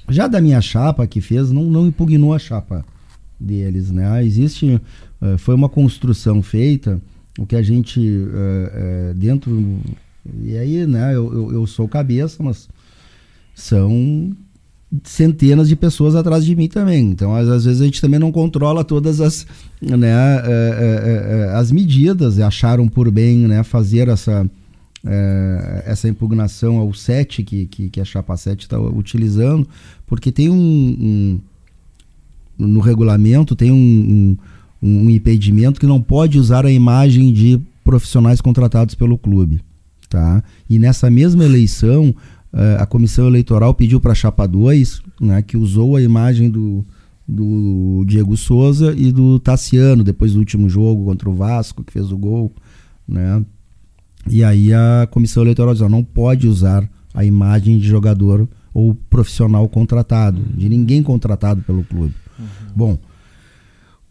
Já 0.09 0.27
da 0.27 0.41
minha 0.41 0.61
chapa 0.61 1.05
que 1.07 1.21
fez, 1.21 1.51
não, 1.51 1.63
não 1.63 1.87
impugnou 1.87 2.33
a 2.33 2.39
chapa 2.39 2.83
deles, 3.39 3.89
né? 3.91 4.23
Existe, 4.23 4.79
eh, 5.21 5.37
foi 5.37 5.55
uma 5.55 5.69
construção 5.69 6.41
feita, 6.43 7.01
o 7.39 7.45
que 7.45 7.55
a 7.55 7.61
gente 7.61 7.99
eh, 7.99 8.71
eh, 8.73 9.13
dentro 9.15 9.79
e 10.43 10.57
aí, 10.57 10.85
né? 10.85 11.15
Eu, 11.15 11.33
eu, 11.33 11.51
eu 11.53 11.67
sou 11.67 11.87
cabeça, 11.87 12.41
mas 12.43 12.67
são 13.55 14.31
centenas 15.03 15.69
de 15.69 15.75
pessoas 15.75 16.15
atrás 16.15 16.45
de 16.45 16.55
mim 16.55 16.67
também. 16.67 17.09
Então, 17.11 17.33
às, 17.35 17.47
às 17.47 17.65
vezes 17.65 17.81
a 17.81 17.85
gente 17.85 18.01
também 18.01 18.19
não 18.19 18.31
controla 18.31 18.83
todas 18.83 19.21
as, 19.21 19.47
né, 19.81 20.09
eh, 20.09 20.43
eh, 20.45 21.47
eh, 21.49 21.55
as 21.55 21.71
medidas. 21.71 22.39
Acharam 22.39 22.87
por 22.87 23.09
bem, 23.09 23.37
né, 23.47 23.63
fazer 23.63 24.09
essa 24.09 24.49
eh, 25.05 25.83
essa 25.87 26.07
impugnação 26.09 26.77
ao 26.77 26.93
7 26.93 27.41
que, 27.43 27.65
que, 27.67 27.89
que 27.89 28.01
a 28.01 28.05
chapa 28.05 28.35
7 28.37 28.61
está 28.63 28.79
utilizando, 28.79 29.67
porque 30.05 30.31
tem 30.31 30.49
um, 30.49 30.55
um- 30.57 31.39
no 32.67 32.79
regulamento 32.79 33.55
tem 33.55 33.71
um, 33.71 34.37
um, 34.83 35.05
um 35.05 35.09
impedimento 35.09 35.79
que 35.79 35.87
não 35.87 35.99
pode 36.01 36.37
usar 36.37 36.65
a 36.65 36.71
imagem 36.71 37.33
de 37.33 37.59
profissionais 37.83 38.39
contratados 38.41 38.93
pelo 38.93 39.17
clube. 39.17 39.61
Tá? 40.11 40.43
E 40.69 40.77
nessa 40.77 41.09
mesma 41.09 41.45
eleição, 41.45 42.13
eh, 42.51 42.75
a 42.77 42.85
comissão 42.85 43.27
eleitoral 43.27 43.73
pediu 43.73 44.01
para 44.01 44.11
a 44.11 44.15
chapa 44.15 44.45
2, 44.45 45.01
né, 45.21 45.41
que 45.41 45.55
usou 45.55 45.95
a 45.95 46.01
imagem 46.01 46.49
do, 46.49 46.85
do 47.25 48.03
Diego 48.05 48.35
Souza 48.35 48.93
e 48.93 49.09
do 49.09 49.39
Tassiano, 49.39 50.03
depois 50.03 50.33
do 50.33 50.39
último 50.39 50.67
jogo 50.67 51.05
contra 51.05 51.29
o 51.29 51.33
Vasco, 51.33 51.81
que 51.81 51.93
fez 51.93 52.11
o 52.11 52.17
gol. 52.17 52.51
Né? 53.07 53.41
E 54.29 54.43
aí 54.43 54.73
a 54.73 55.07
comissão 55.09 55.43
eleitoral 55.43 55.73
diz, 55.73 55.89
não 55.89 56.03
pode 56.03 56.45
usar 56.45 56.85
a 57.13 57.23
imagem 57.23 57.77
de 57.79 57.87
jogador 57.87 58.49
ou 58.73 58.93
profissional 59.09 59.65
contratado, 59.69 60.41
de 60.53 60.67
ninguém 60.67 61.01
contratado 61.01 61.61
pelo 61.61 61.85
clube. 61.85 62.13
Bom, 62.75 62.99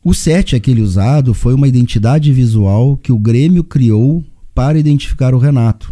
o 0.03 0.15
7 0.15 0.57
aquele 0.57 0.81
usado 0.81 1.35
foi 1.35 1.53
uma 1.53 1.69
identidade 1.69 2.33
visual 2.33 2.97
que 2.97 3.13
o 3.13 3.19
Grêmio 3.19 3.63
criou 3.63 4.25
para 4.61 4.79
identificar 4.79 5.35
o 5.35 5.39
Renato. 5.39 5.91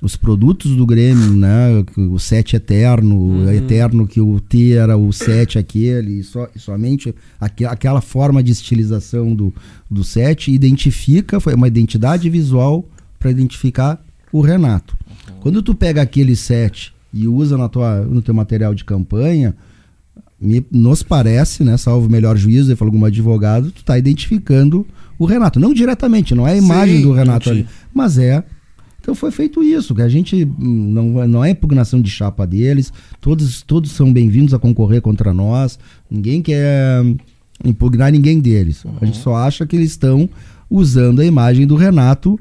Os 0.00 0.14
produtos 0.14 0.76
do 0.76 0.86
Grêmio, 0.86 1.32
né? 1.32 1.84
O 1.96 2.16
7 2.16 2.54
eterno, 2.54 3.50
eterno 3.50 4.06
que 4.06 4.20
o 4.20 4.38
T 4.38 4.74
era 4.74 4.96
o 4.96 5.12
7 5.12 5.58
aquele, 5.58 6.20
e 6.20 6.22
só, 6.22 6.46
e 6.54 6.60
somente 6.60 7.12
aque- 7.40 7.64
aquela 7.64 8.00
forma 8.00 8.40
de 8.40 8.52
estilização 8.52 9.34
do, 9.34 9.52
do 9.90 10.04
7 10.04 10.52
identifica, 10.52 11.40
foi 11.40 11.54
uma 11.54 11.66
identidade 11.66 12.30
visual 12.30 12.84
para 13.18 13.32
identificar 13.32 14.00
o 14.30 14.40
Renato. 14.40 14.96
Quando 15.40 15.60
tu 15.60 15.74
pega 15.74 16.00
aquele 16.00 16.36
7 16.36 16.94
e 17.12 17.26
usa 17.26 17.58
na 17.58 17.68
tua, 17.68 18.02
no 18.02 18.22
teu 18.22 18.32
material 18.32 18.76
de 18.76 18.84
campanha, 18.84 19.56
me, 20.44 20.64
nos 20.70 21.02
parece, 21.02 21.64
né, 21.64 21.76
salvo 21.76 22.06
o 22.06 22.10
melhor 22.10 22.36
juízo, 22.36 22.70
ele 22.70 22.76
falou 22.76 22.92
algum 22.92 23.04
advogado, 23.04 23.70
tu 23.72 23.84
tá 23.84 23.98
identificando 23.98 24.86
o 25.18 25.24
Renato. 25.24 25.58
Não 25.58 25.72
diretamente, 25.72 26.34
não 26.34 26.46
é 26.46 26.52
a 26.52 26.56
imagem 26.56 26.98
Sim, 26.98 27.02
do 27.02 27.12
Renato 27.12 27.48
entendi. 27.48 27.66
ali, 27.66 27.68
mas 27.92 28.18
é. 28.18 28.44
Então 29.00 29.14
foi 29.14 29.30
feito 29.30 29.62
isso, 29.62 29.94
que 29.94 30.00
a 30.00 30.08
gente 30.08 30.44
hum, 30.44 30.90
não, 30.92 31.28
não 31.28 31.44
é 31.44 31.50
impugnação 31.50 32.00
de 32.00 32.10
chapa 32.10 32.46
deles, 32.46 32.92
todos, 33.20 33.62
todos 33.62 33.90
são 33.92 34.12
bem-vindos 34.12 34.54
a 34.54 34.58
concorrer 34.58 35.02
contra 35.02 35.34
nós, 35.34 35.78
ninguém 36.10 36.40
quer 36.40 37.02
hum, 37.02 37.16
impugnar 37.64 38.10
ninguém 38.12 38.40
deles. 38.40 38.84
A 39.00 39.04
gente 39.04 39.18
só 39.18 39.36
acha 39.36 39.66
que 39.66 39.76
eles 39.76 39.90
estão 39.90 40.28
usando 40.70 41.20
a 41.20 41.24
imagem 41.24 41.66
do 41.66 41.76
Renato 41.76 42.38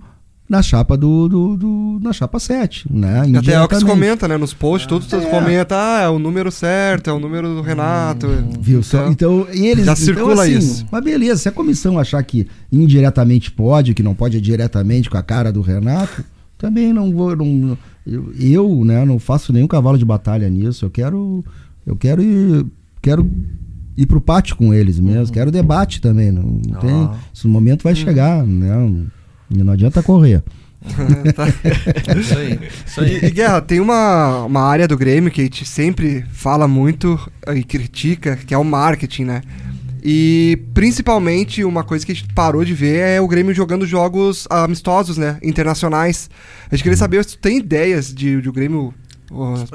na 0.54 0.62
chapa 0.62 0.96
do, 0.96 1.28
do, 1.28 1.58
do- 1.58 2.00
na 2.00 2.14
chapa 2.14 2.40
7, 2.40 2.86
né? 2.92 3.24
Até 3.38 3.54
é 3.54 3.62
o 3.62 3.68
que 3.68 3.76
se 3.76 3.84
comenta, 3.84 4.28
né? 4.28 4.38
Nos 4.38 4.54
posts, 4.54 4.88
tudo 4.88 5.04
se 5.04 5.18
comenta, 5.30 5.76
ah, 5.76 6.02
é 6.04 6.10
o 6.10 6.20
número 6.20 6.52
certo, 6.52 7.10
é 7.10 7.14
o 7.14 7.20
número 7.20 7.56
do 7.56 7.62
Renato. 7.62 8.28
Viu? 8.60 8.84
Só- 8.84 9.08
então, 9.08 9.48
e 9.52 9.66
eles, 9.66 9.86
Já 9.86 9.94
então, 9.94 10.06
circula 10.06 10.44
assim, 10.44 10.58
isso. 10.60 10.86
Mas 10.92 11.04
beleza, 11.04 11.38
se 11.42 11.50
a 11.50 11.52
comissão 11.52 11.98
achar 11.98 12.22
que 12.24 12.48
indiretamente 12.72 13.52
pode, 13.52 13.96
que 13.96 14.04
não 14.04 14.14
pode 14.14 14.40
diretamente 14.40 15.10
com 15.10 15.18
a 15.18 15.24
cara 15.24 15.52
do 15.52 15.62
Renato, 15.62 16.24
também 16.58 16.94
não 16.94 17.12
vou. 17.12 17.36
Não, 17.36 17.76
eu, 18.40 18.86
né, 18.86 19.04
não 19.06 19.18
faço 19.18 19.52
nenhum 19.52 19.68
cavalo 19.68 19.98
de 19.98 20.06
batalha 20.06 20.48
nisso. 20.50 20.86
Eu 20.86 20.90
quero. 20.92 21.44
Eu 21.86 21.96
quero 21.96 22.22
ir. 22.22 22.66
Quero 23.02 23.30
ir 23.98 24.06
pro 24.06 24.22
pátio 24.22 24.56
com 24.56 24.74
eles 24.74 25.00
mesmo. 25.00 25.34
Quero 25.34 25.50
debate 25.52 26.00
também. 26.00 26.32
Não, 26.32 26.44
não 26.44 26.80
tem, 26.80 27.10
esse 27.34 27.48
momento 27.48 27.84
vai 27.84 27.96
chegar, 27.96 28.46
né? 28.46 29.04
E 29.50 29.64
não 29.64 29.74
adianta 29.74 30.04
correr. 30.04 30.44
Tá. 31.34 31.48
Isso 32.20 32.38
aí. 32.38 32.60
Isso 32.86 33.02
aí. 33.02 33.20
E, 33.22 33.26
e, 33.28 33.32
Guerra, 33.32 33.62
tem 33.62 33.80
uma, 33.80 34.44
uma 34.44 34.62
área 34.62 34.86
do 34.88 34.98
Grêmio 34.98 35.32
que 35.32 35.40
a 35.40 35.44
gente 35.46 35.66
sempre 35.66 36.26
fala 36.32 36.68
muito 36.68 37.18
e 37.56 37.64
critica, 37.64 38.36
que 38.36 38.54
é 38.54 38.58
o 38.58 38.66
marketing, 38.66 39.24
né? 39.24 39.42
E 40.04 40.60
principalmente 40.74 41.64
uma 41.64 41.82
coisa 41.82 42.06
que 42.06 42.12
a 42.12 42.16
gente 42.16 42.28
parou 42.34 42.66
de 42.66 42.74
ver 42.74 43.00
é 43.00 43.22
o 43.22 43.28
Grêmio 43.28 43.54
jogando 43.54 43.86
jogos 43.86 44.46
amistosos, 44.50 45.18
né? 45.18 45.38
Internacionais. 45.42 46.30
A 46.70 46.76
gente 46.76 46.84
queria 46.84 46.98
saber 46.98 47.24
se 47.24 47.38
tu 47.38 47.38
tem 47.38 47.60
ideias 47.60 48.14
de, 48.14 48.42
de 48.42 48.50
o 48.50 48.52
Grêmio. 48.52 48.94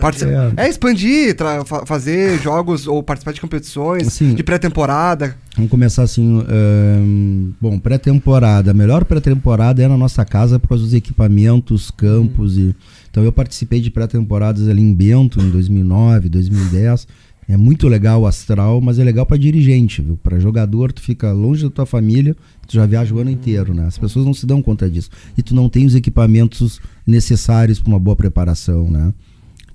Participar- 0.01 0.53
É. 0.57 0.67
É, 0.67 0.69
expandir, 0.69 1.37
fa- 1.67 1.85
fazer 1.85 2.39
jogos 2.41 2.87
ou 2.87 3.03
participar 3.03 3.33
de 3.33 3.41
competições 3.41 4.07
Assim, 4.07 4.35
de 4.35 4.43
pré-temporada. 4.43 5.37
Vamos 5.57 5.71
começar 5.71 6.03
assim. 6.03 6.41
ahn, 6.49 7.51
bom, 7.61 7.79
pré-temporada. 7.79 8.71
A 8.71 8.75
melhor 8.75 9.05
pré-temporada 9.05 9.83
é 9.83 9.89
na 9.89 9.97
nossa 9.97 10.25
casa 10.25 10.59
por 10.59 10.69
causa 10.69 10.85
dos 10.85 10.95
equipamentos, 10.95 11.91
campos 11.91 12.57
e. 12.57 12.75
Então 13.11 13.25
eu 13.25 13.33
participei 13.33 13.81
de 13.81 13.91
pré-temporadas 13.91 14.69
ali 14.69 14.83
em 14.83 14.95
Bento 14.95 15.41
em 15.41 15.51
2009, 15.51 16.29
2010. 16.29 17.07
É 17.51 17.57
muito 17.57 17.89
legal 17.89 18.21
o 18.21 18.27
astral, 18.27 18.79
mas 18.79 18.99
é 18.99 19.05
legal 19.05 19.25
para 19.25 19.39
dirigente, 19.39 20.03
viu? 20.03 20.19
Para 20.23 20.39
jogador, 20.39 20.93
tu 20.93 21.01
fica 21.01 21.33
longe 21.33 21.65
da 21.65 21.71
tua 21.71 21.87
família, 21.87 22.37
tu 22.67 22.75
já 22.75 22.85
viaja 22.85 23.15
o 23.15 23.19
ano 23.19 23.31
inteiro, 23.31 23.73
né? 23.73 23.87
As 23.87 23.97
pessoas 23.97 24.27
não 24.27 24.35
se 24.35 24.45
dão 24.45 24.61
conta 24.61 24.89
disso. 24.91 25.09
E 25.37 25.43
tu 25.43 25.55
não 25.55 25.67
tem 25.67 25.87
os 25.87 25.95
equipamentos 25.95 26.79
necessários 27.07 27.81
para 27.81 27.89
uma 27.89 27.99
boa 27.99 28.15
preparação, 28.15 28.91
né? 28.91 29.15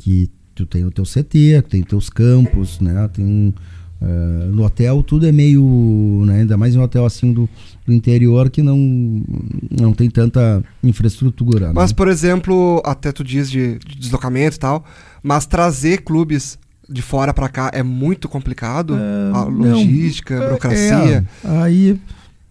Que 0.03 0.29
tu 0.53 0.65
tem 0.65 0.83
o 0.85 0.91
teu 0.91 1.03
CT, 1.05 1.63
tem 1.69 1.81
os 1.81 1.87
teus 1.87 2.09
campos, 2.09 2.79
né? 2.79 3.09
Tem 3.13 3.53
eh, 4.01 4.47
no 4.51 4.63
hotel 4.65 5.01
tudo 5.01 5.25
é 5.25 5.31
meio, 5.31 6.23
né? 6.25 6.41
ainda 6.41 6.57
mais 6.57 6.75
em 6.75 6.77
um 6.77 6.81
hotel 6.83 7.05
assim 7.05 7.31
do, 7.31 7.49
do 7.87 7.93
interior 7.93 8.49
que 8.49 8.61
não, 8.61 8.77
não 9.71 9.93
tem 9.93 10.09
tanta 10.09 10.61
infraestrutura. 10.83 11.67
né? 11.67 11.73
Mas, 11.73 11.93
por 11.93 12.07
exemplo, 12.09 12.81
até 12.85 13.11
tu 13.11 13.23
diz 13.23 13.49
de, 13.49 13.79
de 13.79 13.95
deslocamento 13.97 14.57
e 14.57 14.59
tal, 14.59 14.83
mas 15.23 15.45
trazer 15.45 16.01
clubes 16.01 16.59
de 16.89 17.01
fora 17.01 17.33
pra 17.33 17.47
cá 17.47 17.71
é 17.73 17.81
muito 17.81 18.27
complicado? 18.27 18.93
a 18.95 19.45
não. 19.45 19.49
logística, 19.49 20.37
a 20.37 20.43
É, 20.43 20.45
burocracia. 20.45 21.25
é, 21.45 21.49
aí 21.61 21.97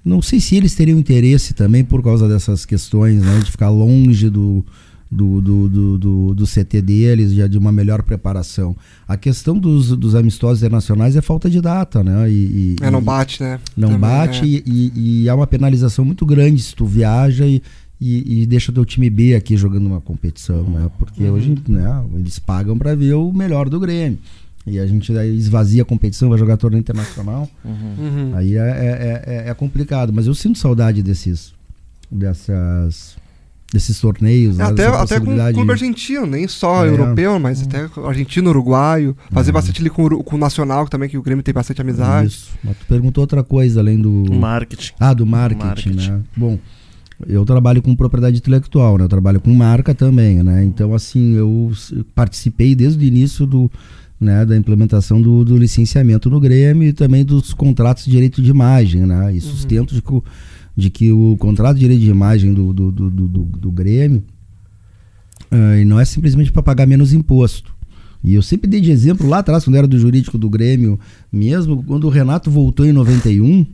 não 0.05 0.21
sei 0.23 0.41
se 0.41 0.57
eles 0.57 0.75
teriam 0.75 0.99
interesse 0.99 1.53
também 1.55 1.85
por 1.85 2.03
causa 2.03 2.27
dessas 2.27 2.65
questões, 2.65 3.21
né? 3.23 3.39
De 3.41 3.51
ficar 3.51 3.69
longe 3.69 4.31
do, 4.31 4.65
do, 5.15 5.43
do, 5.43 5.69
do, 5.69 5.99
do- 5.99 6.35
do 6.35 6.45
CT 6.47 6.81
deles, 6.81 7.33
já 7.35 7.47
de 7.47 7.59
uma 7.59 7.71
melhor 7.71 8.03
preparação. 8.03 8.75
A 9.07 9.17
questão 9.17 9.59
dos, 9.59 9.95
dos 9.97 10.15
amistosos 10.15 10.63
internacionais 10.63 11.15
é 11.17 11.21
falta 11.21 11.51
de 11.51 11.61
data, 11.61 12.03
né? 12.03 12.31
E, 12.31 12.33
e- 12.35 12.77
É, 12.81 12.91
não 12.91 13.03
bate, 13.03 13.43
né? 13.43 13.61
Não 13.77 13.89
Também, 13.91 14.01
bate 14.01 14.41
é. 14.43 14.47
e, 14.47 14.63
e, 14.67 15.23
e 15.25 15.29
há 15.29 15.35
uma 15.35 15.47
penalização 15.47 16.03
muito 16.05 16.25
grande 16.25 16.63
se 16.63 16.75
tu 16.75 16.87
viaja 16.87 17.45
e, 17.47 17.63
e, 18.01 18.43
e 18.43 18.47
deixa 18.47 18.73
teu 18.73 18.85
time 18.87 19.11
B 19.11 19.35
aqui 19.35 19.55
jogando 19.55 19.87
uma 19.87 20.01
competição, 20.01 20.63
né? 20.65 20.91
Porque 20.99 21.23
Uhum. 21.25 21.33
hoje 21.35 21.55
né, 21.69 22.05
eles 22.15 22.39
pagam 22.39 22.79
para 22.79 22.95
ver 22.95 23.13
o 23.13 23.31
melhor 23.35 23.69
do 23.69 23.79
Grêmio. 23.79 24.19
E 24.67 24.79
a 24.79 24.87
gente 24.87 25.13
esvazia 25.13 25.83
a 25.83 25.85
competição, 25.85 26.29
vai 26.31 26.39
jogar 26.39 26.57
torneio 26.57 26.81
internacional. 26.81 27.51
Uhum. 27.65 28.31
Aí 28.35 28.57
é, 28.57 28.61
é, 28.61 29.23
é, 29.47 29.51
é 29.51 29.55
complicado. 29.55 30.11
Mas 30.13 30.27
eu 30.27 30.35
sinto 30.35 30.57
saudade 30.59 31.03
desses. 31.03 31.53
dessas. 32.11 33.21
Desses 33.73 33.99
torneios. 34.01 34.59
né, 34.59 34.65
Até, 34.65 34.87
até 34.87 35.19
com 35.19 35.33
o 35.33 35.37
clube 35.53 35.65
de- 35.65 35.71
argentino, 35.71 36.27
nem 36.27 36.47
só 36.47 36.85
É. 36.85 36.89
europeu, 36.91 37.39
mas 37.39 37.63
até 37.63 37.89
argentino, 38.07 38.51
uruguaio. 38.51 39.17
Fazer 39.31 39.51
bastante 39.53 39.81
ali 39.81 39.89
com, 39.91 40.09
com 40.23 40.37
o 40.37 40.39
Nacional, 40.39 40.85
que 40.85 40.91
também 40.91 41.09
que 41.09 41.17
o 41.17 41.23
Grêmio 41.23 41.43
tem 41.43 41.55
bastante 41.55 41.81
amizade. 41.81 42.29
Isso. 42.29 42.51
Mas 42.63 42.77
tu 42.77 42.87
perguntou 42.87 43.23
outra 43.23 43.43
coisa 43.43 43.81
além 43.81 43.99
do. 43.99 44.25
Marketing. 44.35 44.93
Ah, 45.01 45.15
do 45.15 45.25
marketing, 45.25 45.65
Marketing. 45.67 46.11
né? 46.11 46.21
Bom, 46.37 46.59
eu 47.27 47.45
trabalho 47.45 47.81
com 47.81 47.95
propriedade 47.95 48.37
intelectual, 48.39 48.99
né? 48.99 49.05
Eu 49.05 49.09
trabalho 49.09 49.41
com 49.41 49.53
marca 49.55 49.95
também, 49.95 50.43
né? 50.43 50.63
Então, 50.65 50.93
assim, 50.95 51.35
eu 51.35 51.73
participei 52.15 52.75
desde 52.75 53.03
o 53.03 53.07
início 53.07 53.47
do, 53.47 53.71
né, 54.21 54.45
da 54.45 54.57
implementação 54.57 55.21
do, 55.23 55.45
do 55.45 55.57
licenciamento 55.57 56.29
no 56.29 56.39
Grêmio 56.41 56.89
e 56.89 56.93
também 56.93 57.25
dos 57.25 57.55
contratos 57.55 58.05
de 58.05 58.11
direito 58.11 58.43
de 58.43 58.51
imagem, 58.51 59.07
né? 59.07 59.35
E 59.35 59.41
sustento 59.41 59.95
de, 59.95 60.03
que 60.03 60.13
o- 60.13 60.23
de 60.77 60.91
que 60.91 61.13
o 61.13 61.37
contrato 61.39 61.75
de 61.75 61.81
direito 61.81 62.01
de 62.01 62.11
imagem 62.11 62.53
do, 62.55 62.73
do, 62.73 62.91
do, 62.93 63.11
do, 63.11 63.29
do- 63.29 63.71
Grêmio 63.73 64.23
e 65.81 65.85
não 65.85 66.01
é 66.01 66.05
simplesmente 66.05 66.51
para 66.51 66.63
pagar 66.63 66.87
menos 66.87 67.13
imposto. 67.13 67.75
E 68.25 68.35
eu 68.35 68.43
sempre 68.43 68.71
dei 68.71 68.81
de 68.81 68.91
exemplo 68.91 69.29
lá 69.29 69.39
atrás, 69.39 69.65
quando 69.65 69.77
era 69.77 69.87
do 69.87 69.99
jurídico 69.99 70.39
do 70.39 70.49
Grêmio, 70.49 70.99
mesmo 71.31 71.83
quando 71.83 72.05
o 72.05 72.09
Renato 72.11 72.51
voltou 72.51 72.87
em 72.87 72.93
91, 72.93 73.67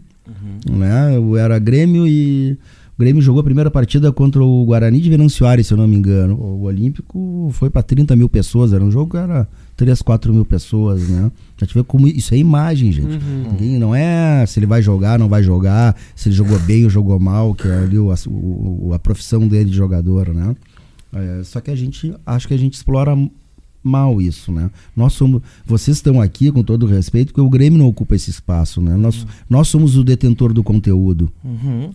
né? 0.70 1.16
Eu 1.16 1.36
era 1.36 1.58
Grêmio 1.58 2.06
e 2.06 2.52
o 2.96 2.98
Grêmio 2.98 3.22
jogou 3.22 3.40
a 3.40 3.44
primeira 3.44 3.70
partida 3.70 4.10
contra 4.10 4.42
o 4.42 4.64
Guarani 4.64 5.00
de 5.00 5.08
Venâncio 5.10 5.46
Aires, 5.46 5.66
se 5.66 5.74
eu 5.74 5.78
não 5.78 5.86
me 5.86 5.94
engano. 5.96 6.34
O 6.34 6.62
Olímpico 6.62 7.50
foi 7.52 7.70
para 7.70 7.82
30 7.82 8.16
mil 8.16 8.28
pessoas, 8.28 8.72
era 8.72 8.82
um 8.82 8.90
jogo 8.90 9.12
que 9.12 9.16
era 9.18 9.46
3, 9.78 10.02
4 10.02 10.34
mil 10.34 10.44
pessoas, 10.44 11.08
né? 11.08 11.30
Já 11.56 11.66
tive 11.66 11.82
como 11.84 12.06
isso 12.06 12.34
é 12.34 12.36
imagem, 12.36 12.90
gente. 12.92 13.16
Ninguém, 13.52 13.78
não 13.78 13.94
é 13.94 14.44
se 14.44 14.58
ele 14.58 14.66
vai 14.66 14.82
jogar, 14.82 15.18
não 15.18 15.28
vai 15.28 15.42
jogar, 15.42 15.96
se 16.14 16.28
ele 16.28 16.34
jogou 16.36 16.58
bem 16.58 16.84
ou 16.84 16.90
jogou 16.90 17.18
mal, 17.18 17.54
que 17.54 17.66
é 17.68 17.78
ali 17.78 17.98
o, 17.98 18.10
a, 18.10 18.16
o- 18.26 18.90
a 18.92 18.98
profissão 18.98 19.46
dele 19.48 19.70
de 19.70 19.76
jogador, 19.76 20.34
né? 20.34 20.54
É, 21.14 21.40
só 21.44 21.60
que 21.60 21.70
a 21.70 21.76
gente 21.76 22.12
acho 22.26 22.46
que 22.48 22.54
a 22.54 22.58
gente 22.58 22.74
explora 22.74 23.16
mal 23.82 24.20
isso, 24.20 24.50
né? 24.50 24.68
Nós 24.96 25.12
somos, 25.12 25.40
vocês 25.64 25.96
estão 25.96 26.20
aqui 26.20 26.50
com 26.50 26.62
todo 26.64 26.84
respeito, 26.84 27.28
porque 27.28 27.40
o 27.40 27.48
Grêmio 27.48 27.78
não 27.78 27.86
ocupa 27.86 28.16
esse 28.16 28.28
espaço, 28.30 28.80
né? 28.80 28.96
Nós, 28.96 29.24
nós 29.48 29.68
somos 29.68 29.96
o 29.96 30.02
detentor 30.02 30.52
do 30.52 30.62
conteúdo, 30.64 31.30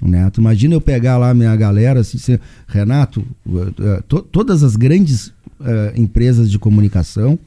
né? 0.01 0.29
Tu 0.29 0.39
imagina 0.39 0.73
eu 0.73 0.81
pegar 0.81 1.17
lá 1.17 1.33
minha 1.33 1.53
galera, 1.55 1.99
assim, 1.99 2.17
ser, 2.17 2.39
Renato, 2.65 3.21
eh, 3.45 3.73
eh, 3.79 4.03
to- 4.07 4.21
todas 4.23 4.63
as 4.63 4.75
grandes 4.77 5.33
eh, 5.63 5.93
empresas 5.97 6.49
de 6.49 6.57
comunicação 6.57 7.37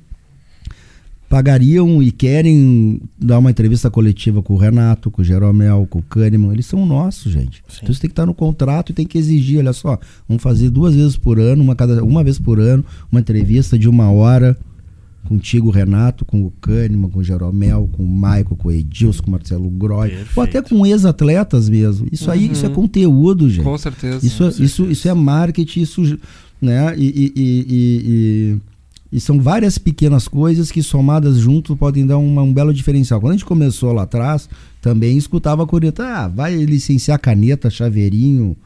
pagariam 1.29 2.03
e 2.03 2.13
querem 2.13 3.01
dar 3.19 3.39
uma 3.39 3.51
entrevista 3.51 3.91
coletiva 3.91 4.43
com 4.43 4.55
o 4.55 4.57
Renato, 4.57 5.11
com 5.11 5.23
o 5.23 5.25
Jeromel, 5.25 5.87
com 5.91 5.99
o 5.99 6.03
Kahneman, 6.03 6.53
eles 6.53 6.67
são 6.67 6.87
nossos, 6.87 7.33
gente. 7.33 7.63
Então 7.79 7.91
isso 7.91 8.01
tem 8.01 8.09
que 8.09 8.13
estar 8.13 8.27
no 8.27 8.35
contrato 8.35 8.91
e 8.91 8.95
tem 8.95 9.07
que 9.07 9.19
exigir, 9.19 9.59
olha 9.59 9.73
só, 9.73 9.99
vamos 10.29 10.43
fazer 10.43 10.71
duas 10.71 10.95
vezes 10.95 11.17
por 11.17 11.41
ano, 11.41 11.63
uma, 11.63 11.75
cada, 11.75 12.03
uma 12.05 12.23
vez 12.23 12.39
por 12.39 12.61
ano, 12.61 12.85
uma 13.11 13.21
entrevista 13.21 13.79
de 13.79 13.89
uma 13.89 14.11
hora 14.11 14.57
contigo, 15.29 15.71
Renato, 15.71 16.25
com 16.25 16.43
o 16.45 16.53
Kahneman, 16.61 17.11
com 17.11 17.19
o 17.19 17.25
Jeromel, 17.25 17.91
com 17.93 18.05
o 18.05 18.07
Maico, 18.07 18.55
com 18.55 18.69
o 18.69 18.73
Edilson, 18.73 19.25
com 19.25 19.29
o 19.29 19.33
Marcelo 19.33 19.69
Groy, 19.69 20.13
ou 20.37 20.43
até 20.45 20.63
com 20.63 20.87
ex-atletas 20.87 21.69
mesmo. 21.69 22.07
Isso 22.13 22.31
aí, 22.31 22.49
isso 22.53 22.65
é 22.65 22.69
conteúdo, 22.69 23.51
gente. 23.51 23.65
Com 23.65 23.77
certeza. 23.77 24.25
Isso, 24.25 24.45
é- 24.45 24.49
isso, 24.65 24.85
isso 24.89 25.09
é 25.09 25.13
marketing, 25.15 25.81
isso, 25.81 26.19
né? 26.63 26.95
E, 26.97 27.05
e, 27.05 27.33
e- 27.37 27.67
e- 27.69 28.59
e- 29.13 29.21
são 29.21 29.41
várias 29.41 29.79
pequenas 29.79 30.27
coisas 30.29 30.71
que 30.71 30.83
somadas 30.83 31.39
junto 31.39 31.77
podem 31.77 32.07
dar 32.07 32.19
uma- 32.19 32.43
um 32.43 32.53
belo 32.53 32.73
diferencial. 32.75 33.21
Quando 33.21 33.31
a 33.33 33.37
gente 33.37 33.45
começou 33.45 33.93
lá 33.93 34.03
atrás, 34.03 34.49
também 34.81 35.17
escutava 35.17 35.63
a 35.63 35.67
corneta, 35.67 36.05
ah, 36.05 36.29
vai 36.29 36.55
licenciar 36.57 37.19
caneta, 37.19 37.71
chaveirinho, 37.71 38.57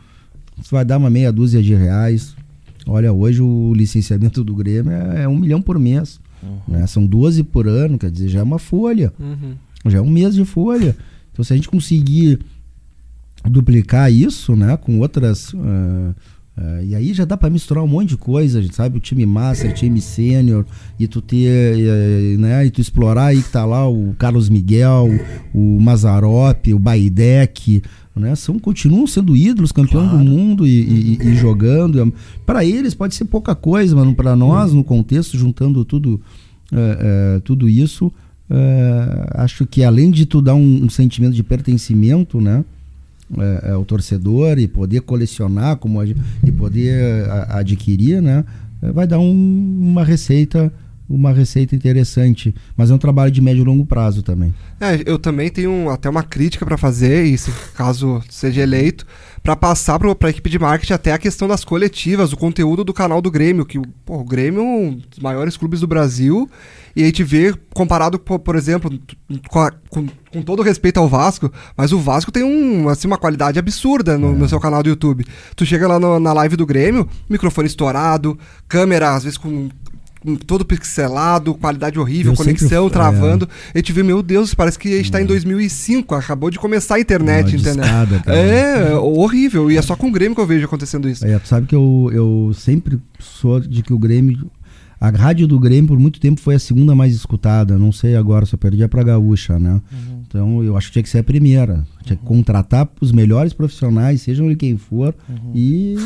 isso 0.60 0.70
vai 0.70 0.84
dar 0.84 0.98
uma 0.98 1.10
meia 1.10 1.32
dúzia 1.32 1.62
de 1.62 1.74
reais. 1.74 2.34
Olha, 2.86 3.12
hoje 3.12 3.40
o 3.42 3.72
licenciamento 3.74 4.42
do 4.42 4.54
Grêmio 4.54 4.92
é, 4.92 5.22
é 5.24 5.28
um 5.28 5.36
milhão 5.38 5.60
por 5.62 5.78
mês. 5.78 6.18
né? 6.66 6.86
São 6.86 7.04
12 7.06 7.42
por 7.42 7.68
ano, 7.68 7.98
quer 7.98 8.10
dizer, 8.10 8.28
já 8.28 8.40
é 8.40 8.42
uma 8.42 8.58
folha. 8.58 9.12
Uhum. 9.20 9.52
Já 9.86 9.98
é 9.98 10.00
um 10.00 10.08
mês 10.08 10.34
de 10.34 10.44
folha. 10.46 10.96
Então, 11.32 11.44
se 11.44 11.52
a 11.52 11.56
gente 11.56 11.68
conseguir 11.68 12.38
duplicar 13.44 14.12
isso, 14.12 14.54
né, 14.56 14.76
com 14.76 14.98
outras. 15.00 15.52
ah, 15.54 16.14
ah, 16.56 16.82
e 16.82 16.94
aí 16.94 17.14
já 17.14 17.24
dá 17.24 17.36
para 17.36 17.48
misturar 17.48 17.82
um 17.82 17.86
monte 17.86 18.10
de 18.10 18.16
coisa, 18.16 18.62
sabe? 18.72 18.98
O 18.98 19.00
time 19.00 19.24
master, 19.24 19.72
time 19.72 20.00
sênior, 20.00 20.64
e 20.98 21.06
tu 21.06 21.20
ter, 21.22 21.78
eh, 21.78 22.36
né, 22.38 22.66
e 22.66 22.70
tu 22.70 22.80
explorar 22.80 23.26
aí 23.26 23.42
que 23.42 23.50
tá 23.50 23.64
lá 23.64 23.88
o 23.88 24.14
Carlos 24.18 24.48
Miguel, 24.50 25.08
o 25.54 25.80
Mazarop, 25.80 26.66
o 26.74 26.78
Baidec, 26.78 27.82
né, 28.14 28.34
são, 28.34 28.58
continuam 28.58 29.06
sendo 29.06 29.34
ídolos, 29.36 29.72
campeão 29.72 30.06
do 30.06 30.18
mundo 30.18 30.66
e, 30.66 31.16
e- 31.16 31.18
e 31.28 31.34
jogando. 31.36 32.12
Para 32.44 32.64
eles 32.64 32.92
pode 32.94 33.14
ser 33.14 33.24
pouca 33.24 33.54
coisa, 33.54 33.96
mas 33.96 34.14
para 34.14 34.36
nós, 34.36 34.74
no 34.74 34.84
contexto, 34.84 35.38
juntando 35.38 35.84
tudo, 35.84 36.20
tudo 37.44 37.68
isso, 37.68 38.12
acho 39.34 39.64
que 39.66 39.82
além 39.82 40.10
de 40.10 40.26
tu 40.26 40.42
dar 40.42 40.54
um, 40.54 40.84
um 40.84 40.88
sentimento 40.90 41.34
de 41.34 41.42
pertencimento, 41.42 42.40
né? 42.40 42.64
É, 43.38 43.70
é, 43.70 43.76
o 43.76 43.84
torcedor 43.84 44.58
e 44.58 44.66
poder 44.66 45.00
colecionar 45.02 45.76
como 45.76 46.00
e 46.04 46.52
poder 46.52 47.28
a- 47.30 47.58
adquirir, 47.58 48.20
né? 48.20 48.44
é, 48.82 48.90
vai 48.92 49.06
dar 49.06 49.18
um- 49.18 49.78
uma 49.80 50.02
receita 50.04 50.72
uma 51.10 51.32
receita 51.32 51.74
interessante. 51.74 52.54
Mas 52.76 52.90
é 52.90 52.94
um 52.94 52.98
trabalho 52.98 53.30
de 53.32 53.40
médio 53.40 53.62
e 53.62 53.64
longo 53.66 53.84
prazo 53.84 54.22
também. 54.22 54.54
É, 54.80 55.02
eu 55.04 55.18
também 55.18 55.50
tenho 55.50 55.90
até 55.90 56.08
uma 56.08 56.22
crítica 56.22 56.64
para 56.64 56.78
fazer, 56.78 57.24
e 57.24 57.36
se 57.36 57.50
caso 57.74 58.22
seja 58.30 58.62
eleito, 58.62 59.04
para 59.42 59.56
passar 59.56 59.98
para 59.98 60.28
a 60.28 60.30
equipe 60.30 60.48
de 60.48 60.58
marketing 60.58 60.92
até 60.92 61.12
a 61.12 61.18
questão 61.18 61.48
das 61.48 61.64
coletivas, 61.64 62.32
o 62.32 62.36
conteúdo 62.36 62.84
do 62.84 62.92
canal 62.94 63.20
do 63.20 63.30
Grêmio, 63.30 63.64
que 63.66 63.78
pô, 64.04 64.18
o 64.20 64.24
Grêmio 64.24 64.60
é 64.60 64.64
um 64.64 65.00
dos 65.10 65.18
maiores 65.18 65.56
clubes 65.56 65.80
do 65.80 65.86
Brasil, 65.86 66.48
e 66.94 67.02
a 67.02 67.06
gente 67.06 67.22
vê, 67.24 67.54
comparado, 67.74 68.18
por, 68.18 68.38
por 68.38 68.54
exemplo, 68.56 68.90
com, 69.48 69.60
a- 69.60 69.72
com- 69.88 70.06
com 70.32 70.42
todo 70.42 70.62
respeito 70.62 70.98
ao 70.98 71.08
Vasco, 71.08 71.50
mas 71.76 71.92
o 71.92 71.98
Vasco 71.98 72.30
tem 72.30 72.44
um, 72.44 72.88
assim, 72.88 73.06
uma 73.06 73.16
qualidade 73.18 73.58
absurda 73.58 74.16
no, 74.18 74.32
no 74.32 74.48
seu 74.48 74.60
canal 74.60 74.82
do 74.82 74.88
YouTube. 74.90 75.24
Tu 75.56 75.64
chega 75.66 75.88
lá 75.88 75.98
no- 75.98 76.20
na 76.20 76.32
live 76.32 76.56
do 76.56 76.66
Grêmio, 76.66 77.08
microfone 77.28 77.66
estourado, 77.66 78.38
câmera, 78.68 79.14
às 79.14 79.24
vezes 79.24 79.38
com. 79.38 79.68
Com 80.20 80.36
Todo 80.36 80.64
pixelado, 80.64 81.54
qualidade 81.54 81.98
horrível, 81.98 82.32
Eu 82.32 82.36
sempre- 82.36 82.54
conexão 82.58 82.86
é. 82.86 82.90
travando. 82.90 83.48
A 83.74 83.78
gente 83.78 83.92
vê, 83.92 84.02
meu 84.02 84.22
Deus, 84.22 84.52
parece 84.54 84.78
que 84.78 84.92
a 84.92 84.96
gente 84.98 85.10
tá 85.10 85.20
em 85.20 85.24
2005, 85.26 86.14
acabou 86.14 86.50
de 86.50 86.58
começar 86.58 86.96
a 86.96 87.00
internet, 87.00 87.48
Uma 87.56 87.60
entendeu? 87.60 87.82
discada, 87.82 88.20
cara. 88.20 88.36
É, 88.36 88.94
horrível. 88.96 89.70
E 89.70 89.76
é 89.76 89.82
só 89.82 89.96
com 89.96 90.08
o 90.08 90.12
Grêmio 90.12 90.34
que 90.34 90.40
eu 90.40 90.46
vejo 90.46 90.64
acontecendo 90.66 91.08
isso. 91.08 91.24
É, 91.26 91.38
tu 91.38 91.48
sabe 91.48 91.66
que 91.66 91.74
eu, 91.74 92.10
eu 92.12 92.52
sempre 92.54 92.98
sou 93.18 93.60
de 93.60 93.82
que 93.82 93.92
o 93.92 93.98
Grêmio. 93.98 94.50
A 95.00 95.08
rádio 95.08 95.46
do 95.48 95.58
Grêmio 95.58 95.88
por 95.88 95.98
muito 95.98 96.20
tempo 96.20 96.38
foi 96.38 96.54
a 96.54 96.58
segunda 96.58 96.94
mais 96.94 97.14
escutada. 97.14 97.78
Não 97.78 97.90
sei 97.90 98.14
agora, 98.16 98.44
só 98.44 98.58
perdi 98.58 98.82
é 98.82 98.88
pra 98.88 99.02
Gaúcha, 99.02 99.58
né? 99.58 99.80
Então 100.30 100.62
eu 100.62 100.76
acho 100.76 100.86
que 100.86 100.92
tinha 100.92 101.02
que 101.02 101.08
ser 101.08 101.18
a 101.18 101.24
primeira. 101.24 101.84
Tinha 102.04 102.16
que 102.16 102.24
contratar 102.24 102.88
os 103.00 103.10
melhores 103.10 103.52
profissionais, 103.52 104.20
sejam 104.22 104.46
ele 104.46 104.54
quem 104.54 104.76
for. 104.76 105.12
E, 105.52 105.96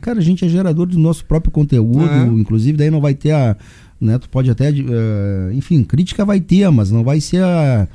cara, 0.00 0.20
a 0.20 0.22
gente 0.22 0.44
é 0.44 0.48
gerador 0.48 0.86
do 0.86 0.96
nosso 0.96 1.24
próprio 1.24 1.50
conteúdo. 1.50 2.04
É. 2.08 2.24
Inclusive, 2.24 2.78
daí 2.78 2.88
não 2.90 3.00
vai 3.00 3.14
ter 3.14 3.32
a. 3.32 3.56
Né, 4.00 4.16
tu 4.18 4.28
pode 4.28 4.48
até. 4.48 4.70
eh, 4.70 5.50
enfim, 5.54 5.82
crítica 5.82 6.24
vai 6.24 6.40
ter, 6.40 6.70
mas 6.70 6.90
não 6.92 7.02
vai 7.02 7.20
ser 7.20 7.42
a 7.42 7.88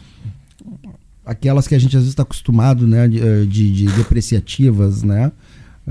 aquelas 1.25 1.67
que 1.67 1.75
a 1.75 1.79
gente 1.79 1.95
às 1.95 2.01
vezes 2.01 2.09
está 2.09 2.23
acostumado, 2.23 2.87
né, 2.87 3.07
de, 3.07 3.19
eh, 3.19 3.45
de- 3.45 3.71
de 3.71 3.85
depreciativas, 3.93 5.03
né? 5.03 5.31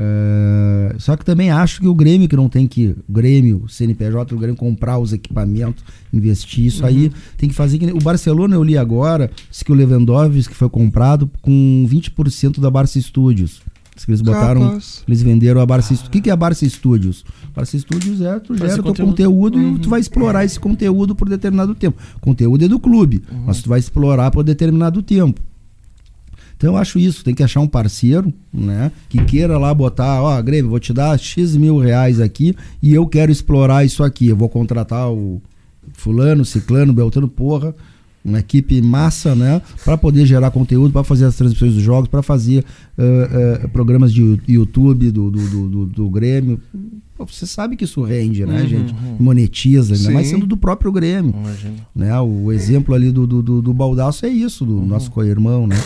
Eh, 0.00 0.94
só 0.98 1.16
que 1.16 1.24
também 1.24 1.50
acho 1.50 1.80
que 1.80 1.88
o 1.88 1.94
Grêmio 1.94 2.28
que 2.28 2.36
não 2.36 2.48
tem 2.48 2.68
que, 2.68 2.94
o 3.08 3.12
Grêmio, 3.12 3.62
o 3.64 3.68
CNPJ, 3.68 4.32
o 4.32 4.38
Grêmio 4.38 4.56
comprar 4.56 4.96
os 4.96 5.12
equipamentos, 5.12 5.82
investir, 6.12 6.66
isso 6.66 6.86
aí 6.86 7.10
tem 7.36 7.48
que 7.48 7.54
fazer 7.54 7.92
o 7.92 7.98
Barcelona 7.98 8.54
eu 8.54 8.62
li 8.62 8.78
agora, 8.78 9.28
disse 9.50 9.64
que 9.64 9.72
o 9.72 9.74
Lewandowski 9.74 10.54
foi 10.54 10.68
comprado 10.68 11.28
com 11.42 11.84
20% 11.88 12.60
da 12.60 12.70
Barça 12.70 13.00
Studios. 13.00 13.60
Que 13.96 14.12
eles 14.12 14.20
botaram, 14.20 14.60
Capaz. 14.60 15.02
eles 15.08 15.22
venderam 15.22 15.60
a 15.60 15.66
Barça 15.66 15.88
Studios. 15.88 16.06
O 16.06 16.10
que, 16.12 16.20
que 16.20 16.30
é 16.30 16.32
a 16.32 16.36
Barça 16.36 16.68
Studios? 16.68 17.24
Barça 17.52 17.76
Studios 17.76 18.20
é 18.20 18.38
tu 18.38 18.56
gera 18.56 18.74
teu 18.74 18.84
conteúdo. 18.84 19.58
conteúdo 19.58 19.60
e 19.60 19.78
tu 19.80 19.90
vai 19.90 19.98
explorar 19.98 20.44
esse 20.44 20.60
conteúdo 20.60 21.16
por 21.16 21.28
determinado 21.28 21.74
tempo. 21.74 22.00
Conteúdo 22.20 22.64
é 22.64 22.68
do 22.68 22.78
clube, 22.78 23.24
mas 23.44 23.60
tu 23.60 23.68
vai 23.68 23.80
explorar 23.80 24.30
por 24.30 24.44
determinado 24.44 25.02
tempo. 25.02 25.40
Então 26.58 26.72
eu 26.72 26.76
acho 26.76 26.98
isso, 26.98 27.22
tem 27.24 27.34
que 27.34 27.42
achar 27.42 27.60
um 27.60 27.68
parceiro, 27.68 28.34
né? 28.52 28.90
Que 29.08 29.24
queira 29.24 29.56
lá 29.56 29.72
botar, 29.72 30.20
ó, 30.20 30.42
Grêmio, 30.42 30.68
vou 30.70 30.80
te 30.80 30.92
dar 30.92 31.16
X 31.16 31.56
mil 31.56 31.78
reais 31.78 32.20
aqui 32.20 32.52
e 32.82 32.92
eu 32.92 33.06
quero 33.06 33.30
explorar 33.32 33.84
isso 33.84 34.02
aqui. 34.02 34.26
Eu 34.26 34.36
vou 34.36 34.48
contratar 34.48 35.08
o 35.08 35.40
fulano, 35.92 36.44
ciclano, 36.44 36.92
beltrano, 36.92 37.28
porra, 37.28 37.72
uma 38.24 38.40
equipe 38.40 38.82
massa, 38.82 39.36
né? 39.36 39.62
Para 39.84 39.96
poder 39.96 40.26
gerar 40.26 40.50
conteúdo, 40.50 40.92
para 40.92 41.04
fazer 41.04 41.26
as 41.26 41.36
transmissões 41.36 41.74
dos 41.74 41.82
jogos, 41.82 42.08
para 42.08 42.22
fazer 42.24 42.64
eh, 42.98 43.60
eh, 43.62 43.68
programas 43.68 44.12
de 44.12 44.40
YouTube 44.48 45.12
do, 45.12 45.30
do, 45.30 45.48
do, 45.48 45.68
do- 45.68 45.86
do 45.86 46.10
Grêmio. 46.10 46.60
Pô, 47.16 47.24
você 47.24 47.46
sabe 47.46 47.76
que 47.76 47.84
isso 47.84 48.02
rende, 48.02 48.44
né, 48.44 48.66
gente? 48.66 48.92
Monetiza, 49.18 49.94
ainda 49.94 50.10
mais 50.10 50.26
Sim. 50.26 50.34
sendo 50.34 50.46
do 50.46 50.56
próprio 50.56 50.90
Grêmio 50.92 51.32
Imagina. 51.36 51.74
né? 51.94 52.20
O 52.20 52.50
exemplo 52.52 52.94
ali 52.94 53.10
do, 53.12 53.26
do, 53.28 53.42
do, 53.42 53.62
do 53.62 53.72
Baldaço 53.72 54.26
é 54.26 54.28
isso, 54.28 54.64
do 54.66 54.80
nosso 54.84 55.10
co-irmão, 55.12 55.66
né? 55.68 55.76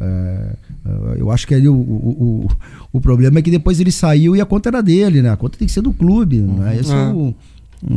É, 0.00 0.56
é, 0.86 1.20
eu 1.20 1.30
acho 1.30 1.46
que 1.46 1.54
ali 1.54 1.68
o, 1.68 1.74
o, 1.74 2.46
o, 2.46 2.48
o 2.94 3.00
problema 3.00 3.38
é 3.38 3.42
que 3.42 3.50
depois 3.50 3.78
ele 3.80 3.92
saiu 3.92 4.34
e 4.34 4.40
a 4.40 4.46
conta 4.46 4.70
era 4.70 4.82
dele, 4.82 5.20
né? 5.20 5.30
A 5.30 5.36
conta 5.36 5.58
tem 5.58 5.66
que 5.66 5.72
ser 5.72 5.82
do 5.82 5.92
clube, 5.92 6.38
né? 6.38 6.78
Esse 6.78 6.92
é 6.92 7.12
o, 7.12 7.34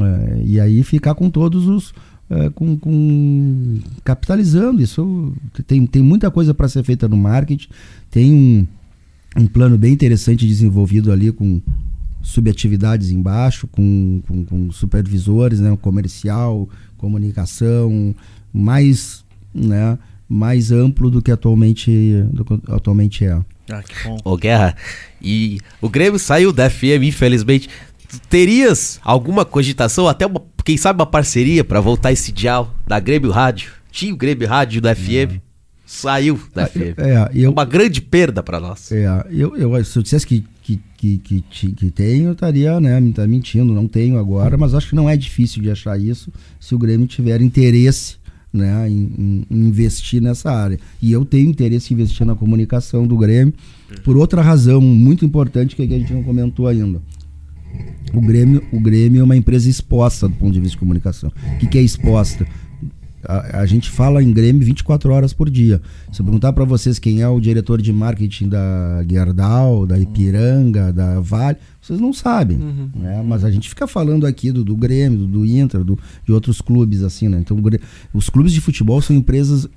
é, 0.03 0.41
e 0.45 0.59
aí 0.59 0.83
ficar 0.83 1.15
com 1.15 1.29
todos 1.29 1.67
os 1.67 1.93
é, 2.29 2.49
com, 2.49 2.77
com- 2.77 3.79
capitalizando 4.03 4.81
isso 4.81 5.33
tem, 5.67 5.85
tem 5.85 6.01
muita 6.01 6.31
coisa 6.31 6.53
para 6.53 6.69
ser 6.69 6.81
feita 6.83 7.07
no 7.07 7.17
marketing 7.17 7.67
tem 8.09 8.33
um, 8.33 8.67
um 9.37 9.45
plano 9.45 9.77
bem 9.77 9.91
interessante 9.93 10.47
desenvolvido 10.47 11.11
ali 11.11 11.31
com 11.33 11.61
subatividades 12.21 13.11
embaixo, 13.11 13.67
com, 13.67 14.21
com, 14.25 14.45
com 14.45 14.71
supervisores, 14.71 15.59
né, 15.59 15.77
comercial, 15.81 16.69
comunicação, 16.97 18.15
mais, 18.53 19.23
né, 19.53 19.97
mais 20.33 20.71
amplo 20.71 21.09
do 21.09 21.21
que 21.21 21.31
atualmente, 21.31 21.91
do 22.31 22.43
que 22.43 22.59
atualmente 22.71 23.23
é. 23.25 23.39
Ah, 23.69 23.81
que 23.81 23.93
bom. 24.03 24.17
Ô 24.25 24.35
Guerra, 24.35 24.75
e 25.21 25.59
o 25.81 25.87
Grêmio 25.89 26.19
saiu 26.19 26.51
da 26.51 26.69
FM, 26.69 27.03
infelizmente. 27.03 27.69
Terias 28.29 28.99
alguma 29.03 29.43
cogitação, 29.45 30.07
até 30.07 30.25
uma, 30.25 30.41
quem 30.63 30.77
sabe 30.77 30.99
uma 30.99 31.05
parceria 31.05 31.63
pra 31.63 31.79
voltar 31.79 32.11
esse 32.11 32.31
dial 32.31 32.73
da 32.87 32.99
Grêmio 32.99 33.31
Rádio? 33.31 33.71
Tinha 33.91 34.13
o 34.13 34.17
Grêmio 34.17 34.47
Rádio 34.47 34.79
da 34.81 34.93
FM, 34.95 35.39
saiu 35.85 36.39
da 36.53 36.67
FM. 36.67 36.97
É, 36.97 37.29
eu, 37.33 37.51
Uma 37.51 37.65
grande 37.65 38.01
perda 38.01 38.43
pra 38.43 38.59
nós. 38.59 38.91
é, 38.91 39.05
eu, 39.31 39.55
eu, 39.57 39.83
se 39.85 39.97
eu 39.97 40.03
dissesse 40.03 40.27
que, 40.27 40.43
que, 40.61 40.79
que, 40.97 41.17
que, 41.49 41.71
que 41.71 41.91
tenho, 41.91 42.25
eu 42.27 42.33
estaria 42.33 42.79
né, 42.79 42.99
me- 42.99 43.13
tá 43.13 43.25
mentindo, 43.25 43.73
não 43.73 43.87
tenho 43.87 44.17
agora, 44.19 44.57
mas 44.57 44.73
acho 44.75 44.89
que 44.89 44.95
não 44.95 45.09
é 45.09 45.17
difícil 45.17 45.61
de 45.61 45.71
achar 45.71 45.99
isso 45.99 46.31
se 46.59 46.75
o 46.75 46.77
Grêmio 46.77 47.07
tiver 47.07 47.41
interesse 47.41 48.17
né, 48.53 48.87
em, 48.89 49.45
em- 49.49 49.67
investir 49.67 50.21
nessa 50.21 50.51
área. 50.51 50.79
E 51.01 51.11
eu 51.11 51.25
tenho 51.25 51.49
interesse 51.49 51.91
em 51.93 51.95
investir 51.95 52.25
na 52.25 52.35
comunicação 52.35 53.07
do 53.07 53.17
Grêmio 53.17 53.53
por 54.03 54.15
outra 54.15 54.41
razão 54.41 54.79
muito 54.79 55.25
importante 55.25 55.75
que 55.75 55.81
a 55.81 55.87
gente 55.87 56.13
não 56.13 56.23
comentou 56.23 56.67
ainda. 56.67 57.01
O 58.13 58.21
Grêmio, 58.21 58.61
o 58.71 58.79
Grêmio 58.79 59.21
é 59.21 59.23
uma 59.23 59.35
empresa 59.35 59.67
exposta 59.67 60.29
do 60.29 60.35
ponto 60.35 60.53
de 60.53 60.59
vista 60.59 60.73
de 60.75 60.77
comunicação. 60.79 61.31
O 61.55 61.57
que, 61.57 61.65
que 61.67 61.77
é 61.79 61.81
exposta? 61.81 62.45
A, 63.27 63.61
a 63.61 63.65
gente 63.65 63.89
fala 63.89 64.21
em 64.21 64.31
Grêmio 64.33 64.65
24 64.65 65.11
horas 65.13 65.33
por 65.33 65.49
dia. 65.49 65.81
Se 66.11 66.21
eu 66.21 66.25
perguntar 66.25 66.51
para 66.53 66.65
vocês 66.65 66.99
quem 66.99 67.21
é 67.21 67.27
o 67.27 67.39
diretor 67.39 67.81
de 67.81 67.91
marketing 67.93 68.49
da 68.49 69.03
Gerdau, 69.09 69.85
da 69.85 69.97
Ipiranga, 69.99 70.91
da 70.91 71.19
Vale, 71.19 71.57
vocês 71.81 71.99
não 71.99 72.11
sabem. 72.13 72.57
né? 72.95 73.23
Mas 73.25 73.43
a 73.43 73.51
gente 73.51 73.69
fica 73.69 73.87
falando 73.87 74.25
aqui 74.25 74.51
do, 74.51 74.63
do 74.63 74.75
Grêmio, 74.75 75.19
do, 75.19 75.27
do 75.27 75.45
Inter, 75.45 75.83
do- 75.83 75.97
de 76.25 76.31
outros 76.31 76.61
clubes, 76.61 77.01
assim, 77.03 77.27
né? 77.27 77.39
Então, 77.39 77.57
os 78.13 78.29
clubes 78.29 78.51
de 78.53 78.61
futebol 78.61 79.01
são 79.01 79.15
empresas 79.15 79.67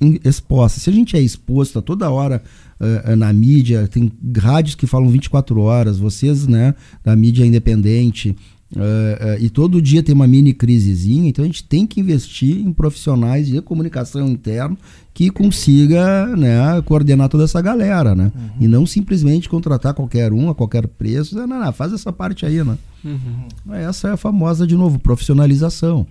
em- 0.00 0.18
expostas. 0.24 0.82
Se 0.82 0.90
a 0.90 0.92
gente 0.92 1.16
é 1.16 1.20
exposto 1.20 1.78
a 1.78 1.82
toda 1.82 2.10
hora 2.10 2.42
eh, 2.80 3.14
na 3.16 3.32
mídia, 3.32 3.86
tem 3.86 4.10
rádios 4.38 4.74
que 4.74 4.86
falam 4.86 5.08
24 5.08 5.60
horas, 5.60 5.98
vocês, 5.98 6.46
né, 6.48 6.74
da 7.04 7.14
mídia 7.14 7.44
independente, 7.46 8.34
eh, 8.76 9.38
e 9.40 9.50
todo 9.50 9.82
dia 9.82 10.02
tem 10.02 10.14
uma 10.14 10.26
mini 10.26 10.52
crisezinha, 10.52 11.28
então 11.28 11.44
a 11.44 11.46
gente 11.46 11.64
tem 11.64 11.86
que 11.86 12.00
investir 12.00 12.58
em 12.58 12.72
profissionais 12.72 13.46
de 13.46 13.60
comunicação 13.60 14.28
interna 14.28 14.76
que 15.14 15.30
consiga, 15.30 16.26
né, 16.36 16.80
coordenar 16.86 17.28
toda 17.28 17.44
essa 17.44 17.60
galera, 17.60 18.14
né? 18.14 18.32
E 18.58 18.66
não 18.66 18.86
simplesmente 18.86 19.48
contratar 19.48 19.92
qualquer 19.92 20.32
um 20.32 20.48
a 20.48 20.54
qualquer 20.54 20.86
preço. 20.86 21.36
Não, 21.36 21.46
não, 21.46 21.60
não, 21.60 21.72
faz 21.72 21.92
essa 21.92 22.10
parte 22.10 22.46
aí, 22.46 22.64
né? 22.64 22.78
Essa 23.72 24.08
é 24.08 24.12
a 24.12 24.16
famosa, 24.16 24.66
de 24.66 24.74
novo, 24.74 24.98
profissionalização. 24.98 26.06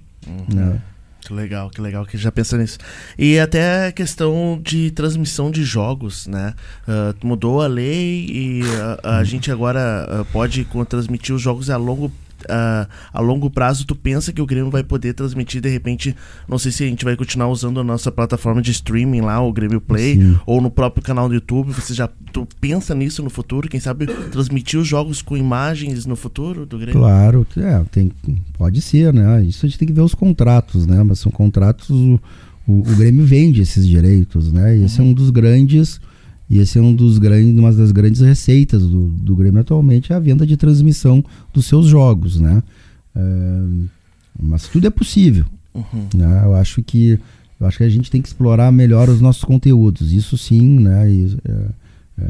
né? 0.54 0.80
Que 1.22 1.34
legal, 1.34 1.70
que 1.70 1.80
legal 1.80 2.06
que 2.06 2.18
já 2.18 2.32
pensa 2.32 2.58
nisso. 2.58 2.80
E 3.18 3.38
até 3.40 3.88
a 3.88 3.92
questão 3.92 4.60
de 4.64 4.90
transmissão 4.92 5.52
de 5.52 5.64
jogos, 5.64 6.26
né? 6.28 6.54
Ah, 6.88 7.14
mudou 7.24 7.62
a 7.62 7.68
lei 7.68 8.26
e 8.28 8.62
ah, 9.04 9.20
a 9.20 9.24
gente 9.24 9.52
agora 9.52 10.08
ah, 10.10 10.26
pode 10.32 10.68
transmitir 10.90 11.36
os 11.36 11.42
jogos 11.42 11.70
a 11.70 11.78
longo, 11.78 12.12
ah, 12.50 12.88
a 13.14 13.20
longo 13.20 13.50
prazo. 13.50 13.86
Tu 13.86 13.96
pensa 13.96 14.32
que 14.32 14.42
o 14.42 14.46
Grêmio 14.46 14.72
vai 14.72 14.84
poder 14.84 15.14
transmitir 15.14 15.62
de 15.62 15.70
repente? 15.70 16.16
Não 16.48 16.58
sei 16.58 16.72
se 16.72 16.84
a 16.84 16.88
gente 16.88 17.06
vai 17.06 17.16
continuar 17.16 17.48
usando 17.48 17.80
a 17.80 17.84
nossa 17.84 18.12
plataforma 18.12 18.62
de 18.62 18.72
streaming 18.72 19.22
lá, 19.22 19.42
o 19.42 19.52
Grêmio 19.52 19.82
Play, 19.82 20.16
Sim. 20.16 20.40
ou 20.46 20.62
no 20.62 20.72
próprio 20.72 21.04
canal 21.04 21.28
do 21.28 21.34
YouTube. 21.34 21.72
Você 21.72 21.94
já 21.94 22.10
tu 22.32 22.48
pensa 22.60 22.96
nisso 22.96 23.22
no 23.24 23.30
futuro? 23.30 23.68
Quem 23.68 23.80
sabe 23.80 24.08
transmitir 24.32 24.80
os 24.80 24.88
jogos 24.88 25.22
com 25.22 25.36
imagens 25.36 26.06
no 26.06 26.16
futuro 26.16 26.66
do 26.66 26.78
Grêmio? 26.78 27.00
Claro, 27.00 27.46
é, 27.58 27.84
tem, 27.92 28.12
pode 28.58 28.82
ser, 28.82 29.14
né? 29.14 29.44
Isso 29.44 29.66
a 29.66 29.70
gente 29.70 29.78
tem 29.78 29.88
que 29.88 29.94
ver 29.94 30.02
os 30.02 30.16
contratos, 30.16 30.86
né? 30.86 31.04
Mas 31.04 31.20
são 31.20 31.32
contratos, 31.32 31.90
o, 31.90 32.20
o, 32.68 32.80
o 32.80 32.96
Grêmio 32.96 33.26
vende 33.26 33.62
esses 33.62 33.88
direitos, 33.88 34.52
né? 34.52 34.78
E 34.78 34.86
esse 34.86 35.00
é 35.00 35.04
um 35.04 35.14
dos 35.14 35.30
grandes, 35.30 36.00
e 36.52 36.60
esse 36.60 36.78
é 36.78 36.82
um 36.82 36.94
dos 36.94 37.18
grandes, 37.18 37.58
uma 37.58 37.72
das 37.72 37.94
grandes 37.94 38.20
receitas 38.20 38.86
do, 38.86 39.08
do 39.08 39.38
Grêmio 39.38 39.62
atualmente, 39.62 40.12
é 40.12 40.16
a 40.18 40.20
venda 40.20 40.46
de 40.46 40.58
transmissão 40.58 41.24
dos 41.54 41.66
seus 41.66 41.86
jogos, 41.86 42.42
né? 42.42 42.62
É, 43.16 43.62
mas 44.38 44.68
tudo 44.68 44.86
é 44.86 44.90
possível, 44.90 45.46
né? 46.14 46.42
Eu 46.44 46.54
acho 46.56 46.84
que 46.84 47.18
eu 47.58 47.66
acho 47.66 47.78
que 47.78 47.86
a 47.86 47.90
gente 47.90 48.12
tem 48.12 48.22
que 48.22 48.28
explorar 48.28 48.70
melhor 48.70 49.08
os 49.08 49.22
nossos 49.22 49.46
conteúdos, 49.46 50.12
isso 50.12 50.38
sim, 50.38 50.78
né? 50.78 51.10
E, 51.10 51.38
é, 51.48 52.22
é, 52.22 52.28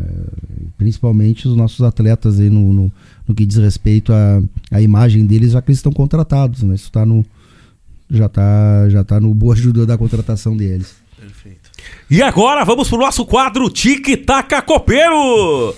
principalmente 0.77 1.47
os 1.47 1.55
nossos 1.55 1.81
atletas 1.81 2.39
aí 2.39 2.47
no, 2.47 2.71
no, 2.71 2.91
no 3.27 3.33
que 3.33 3.43
diz 3.43 3.57
respeito 3.57 4.13
à, 4.13 4.79
imagem 4.79 5.25
deles, 5.25 5.53
já 5.53 5.63
que 5.63 5.71
eles 5.71 5.79
estão 5.79 5.91
contratados, 5.91 6.61
né? 6.61 6.75
Isso 6.75 6.85
está 6.85 7.03
no, 7.07 7.25
já 8.07 8.29
tá, 8.29 8.87
já 8.87 9.03
tá 9.03 9.19
no 9.19 9.33
bojo 9.33 9.73
da 9.83 9.97
contratação 9.97 10.55
deles. 10.55 11.00
E 12.09 12.21
agora 12.21 12.65
vamos 12.65 12.89
pro 12.89 12.97
nosso 12.97 13.25
quadro 13.25 13.69
Tic 13.69 14.25
Taca 14.25 14.61
Copeiro. 14.61 15.75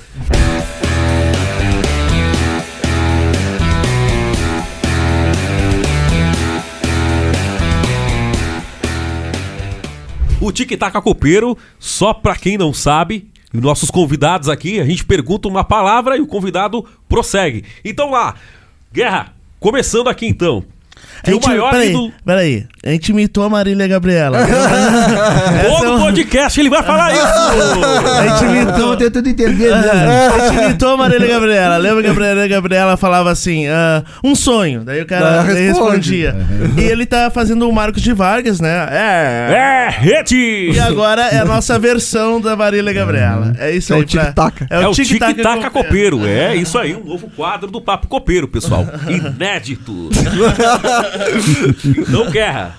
O 10.41 10.51
Tic 10.51 10.77
Taca 10.77 11.01
Copeiro, 11.01 11.57
só 11.79 12.13
pra 12.13 12.35
quem 12.35 12.57
não 12.57 12.73
sabe, 12.73 13.31
nossos 13.53 13.89
convidados 13.89 14.49
aqui, 14.49 14.79
a 14.79 14.85
gente 14.85 15.05
pergunta 15.05 15.47
uma 15.47 15.63
palavra 15.63 16.17
e 16.17 16.21
o 16.21 16.27
convidado 16.27 16.83
prossegue. 17.07 17.63
Então 17.85 18.09
lá, 18.09 18.35
Guerra, 18.91 19.33
começando 19.59 20.09
aqui 20.09 20.25
então. 20.25 20.65
A 21.19 21.21
Tem 21.25 21.33
o 21.33 21.37
gente, 21.37 21.47
maior 21.47 21.71
peraí, 21.71 21.89
ídolo. 21.89 22.11
peraí. 22.25 22.65
A 22.85 22.89
gente 22.89 23.09
imitou 23.11 23.43
a 23.45 23.49
Marília 23.49 23.87
Gabriela. 23.87 24.39
Todo 25.79 25.99
podcast 25.99 26.59
ele 26.59 26.69
vai 26.69 26.83
falar 26.83 27.13
isso. 27.15 27.23
A 27.23 28.27
gente 28.27 28.43
imitou. 28.51 28.73
Estamos 28.73 28.97
tentando 28.97 29.29
entender 29.29 29.69
mesmo. 29.75 29.83
A 30.43 30.49
gente 30.49 30.63
imitou 30.65 30.89
a 30.89 30.97
Marília 30.97 31.27
Gabriela. 31.27 31.77
Lembra 31.77 32.03
que 32.03 32.09
a 32.09 32.13
Marília 32.13 32.47
Gabriela 32.47 32.97
falava 32.97 33.31
assim: 33.31 33.67
ah, 33.67 34.03
um 34.23 34.35
sonho. 34.35 34.83
Daí 34.83 35.01
o 35.01 35.05
cara 35.05 35.41
responde. 35.43 35.63
respondia. 35.67 36.35
E 36.77 36.81
ele 36.81 37.05
tá 37.05 37.29
fazendo 37.31 37.69
o 37.69 37.73
Marcos 37.73 38.01
de 38.01 38.11
Vargas, 38.13 38.59
né? 38.59 38.87
É. 38.91 39.53
É, 39.53 39.89
rede! 39.89 40.71
E 40.73 40.79
agora 40.79 41.21
é 41.29 41.39
a 41.39 41.45
nossa 41.45 41.77
versão 41.79 42.41
da 42.41 42.55
Marília 42.55 42.91
Gabriela. 42.91 43.53
É 43.57 43.71
isso 43.71 43.93
É 43.93 43.97
aí. 43.97 44.01
o 44.01 44.05
tic-tac. 44.05 44.65
É 44.69 44.87
o 44.87 44.91
tic-tac 44.91 45.33
Tic-Taca 45.35 45.69
Copeiro. 45.69 46.25
É 46.27 46.55
isso 46.55 46.77
aí, 46.77 46.93
um 46.95 47.03
novo 47.05 47.29
quadro 47.35 47.69
do 47.71 47.79
Papo 47.79 48.07
Copeiro, 48.07 48.47
pessoal. 48.47 48.85
Inédito. 49.07 50.09
então, 51.97 52.29
Guerra, 52.31 52.77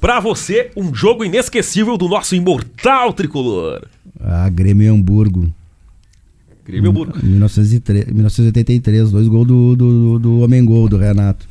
pra 0.00 0.20
você, 0.20 0.70
um 0.76 0.94
jogo 0.94 1.24
inesquecível 1.24 1.96
do 1.96 2.08
nosso 2.08 2.34
imortal 2.34 3.12
tricolor. 3.12 3.86
Ah, 4.20 4.48
Grêmio 4.48 4.84
e 4.84 4.88
Hamburgo. 4.88 5.52
Grêmio 6.64 6.90
Hamburgo. 6.90 7.18
Em 7.22 7.28
1903 7.28 8.06
1983, 8.06 9.10
dois 9.10 9.28
gols 9.28 9.46
do, 9.46 9.76
do, 9.76 10.18
do 10.18 10.40
Homem 10.40 10.64
Gol, 10.64 10.88
do 10.88 10.96
Renato. 10.96 11.46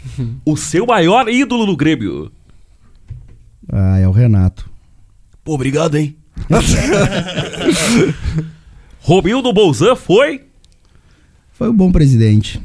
O 0.45 0.57
seu 0.57 0.85
maior 0.85 1.29
ídolo 1.29 1.65
no 1.65 1.77
Grêmio. 1.77 2.31
Ah, 3.71 3.97
é 3.97 4.07
o 4.07 4.11
Renato. 4.11 4.69
Pô, 5.43 5.53
obrigado, 5.53 5.95
hein? 5.95 6.15
Romildo 8.99 9.53
Bolzan 9.53 9.95
foi 9.95 10.41
Foi 11.53 11.69
um 11.69 11.73
bom 11.73 11.91
presidente. 11.91 12.61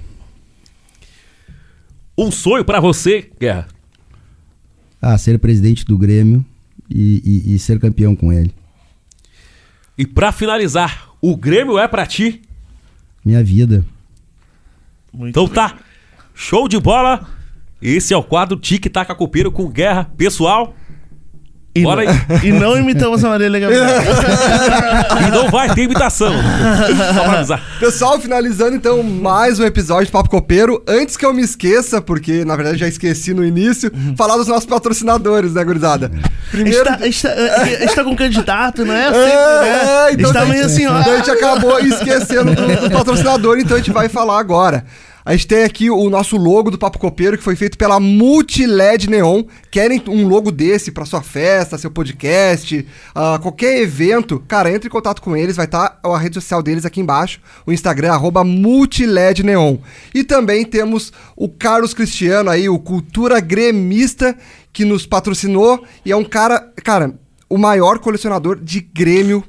Um 2.16 2.30
sonho 2.30 2.64
pra 2.64 2.80
você, 2.80 3.30
Guerra. 3.38 3.68
Ah, 5.00 5.16
ser 5.16 5.38
presidente 5.38 5.84
do 5.84 5.96
Grêmio 5.96 6.44
e, 6.88 7.22
e- 7.46 7.54
e 7.54 7.58
ser 7.58 7.78
campeão 7.80 8.14
com 8.14 8.32
ele. 8.32 8.52
E 9.96 10.06
pra 10.06 10.32
finalizar, 10.32 11.08
o 11.20 11.36
Grêmio 11.36 11.78
é 11.78 11.88
pra 11.88 12.06
ti. 12.06 12.42
Minha 13.24 13.42
vida. 13.42 13.84
Muito 15.12 15.30
Então 15.30 15.48
tá, 15.48 15.78
show 16.34 16.68
de 16.68 16.78
bola. 16.78 17.28
Esse 17.82 18.12
é 18.12 18.16
o 18.16 18.22
quadro 18.22 18.58
Tic 18.58 18.86
Taca 18.86 19.14
Copeiro 19.14 19.50
com 19.50 19.68
Guerra. 19.70 20.04
Pessoal, 20.16 20.74
E, 21.72 21.82
Bora 21.82 22.02
não, 22.04 22.12
e 22.42 22.52
não 22.52 22.76
imitamos 22.76 23.24
a 23.24 23.28
Marília 23.28 23.60
Gabriela. 23.60 24.02
e 25.24 25.30
não 25.30 25.48
vai 25.48 25.72
ter 25.72 25.82
imitação. 25.82 26.32
Só 27.14 27.22
pra 27.22 27.32
avisar. 27.34 27.62
Pessoal, 27.78 28.20
finalizando 28.20 28.74
então 28.74 29.00
mais 29.04 29.60
um 29.60 29.64
episódio 29.64 30.06
de 30.06 30.12
Papo 30.12 30.28
Copeiro. 30.28 30.82
Antes 30.88 31.16
que 31.16 31.24
eu 31.24 31.32
me 31.32 31.42
esqueça, 31.42 32.00
porque 32.00 32.44
na 32.44 32.56
verdade 32.56 32.78
já 32.78 32.88
esqueci 32.88 33.32
no 33.32 33.44
início, 33.44 33.88
falar 34.16 34.36
dos 34.36 34.48
nossos 34.48 34.66
patrocinadores, 34.66 35.54
né, 35.54 35.62
gurizada? 35.62 36.10
A 36.24 36.50
Primeiro. 36.50 36.76
gente, 36.76 36.84
tá, 36.88 37.04
a, 37.04 37.04
gente 37.04 37.22
tá, 37.22 37.62
a 37.62 37.64
gente 37.64 37.94
tá 37.94 38.04
com 38.04 38.10
um 38.10 38.16
candidato, 38.16 38.84
não 38.84 38.94
é? 38.94 39.06
É, 39.06 39.12
Sempre, 39.12 39.28
né? 39.28 39.68
é, 39.68 40.06
a 40.06 40.10
gente 40.10 40.32
tá 40.32 40.42
a 40.42 40.46
meio 40.46 40.64
assim, 40.66 40.86
ó. 40.86 41.00
então 41.00 41.12
a 41.12 41.16
gente 41.18 41.30
acabou 41.30 41.78
esquecendo 41.78 42.52
do, 42.52 42.80
do 42.80 42.90
patrocinador, 42.90 43.60
então 43.60 43.76
a 43.76 43.78
gente 43.78 43.92
vai 43.92 44.08
falar 44.08 44.40
agora. 44.40 44.84
A 45.30 45.32
gente 45.34 45.46
tem 45.46 45.62
aqui 45.62 45.88
o 45.88 46.10
nosso 46.10 46.36
logo 46.36 46.72
do 46.72 46.76
Papo 46.76 46.98
Copeiro, 46.98 47.38
que 47.38 47.44
foi 47.44 47.54
feito 47.54 47.78
pela 47.78 48.00
Multiled 48.00 49.08
Neon. 49.08 49.44
Querem 49.70 50.02
um 50.08 50.26
logo 50.26 50.50
desse 50.50 50.90
pra 50.90 51.04
sua 51.04 51.22
festa, 51.22 51.78
seu 51.78 51.88
podcast, 51.88 52.84
ah, 53.14 53.38
qualquer 53.40 53.80
evento? 53.80 54.42
Cara, 54.48 54.72
entre 54.72 54.88
em 54.88 54.90
contato 54.90 55.22
com 55.22 55.36
eles, 55.36 55.54
vai 55.54 55.66
estar 55.66 56.00
a 56.02 56.18
rede 56.18 56.34
social 56.34 56.60
deles 56.60 56.84
aqui 56.84 57.00
embaixo, 57.00 57.40
o 57.64 57.70
Instagram, 57.70 58.10
arroba 58.10 58.42
Multiled 58.42 59.44
Neon. 59.44 59.76
E 60.12 60.24
também 60.24 60.64
temos 60.64 61.12
o 61.36 61.48
Carlos 61.48 61.94
Cristiano 61.94 62.50
aí, 62.50 62.68
o 62.68 62.80
Cultura 62.80 63.38
Gremista, 63.38 64.36
que 64.72 64.84
nos 64.84 65.06
patrocinou 65.06 65.84
e 66.04 66.10
é 66.10 66.16
um 66.16 66.24
cara, 66.24 66.72
cara, 66.82 67.14
o 67.48 67.56
maior 67.56 68.00
colecionador 68.00 68.58
de 68.60 68.80
Grêmio 68.80 69.44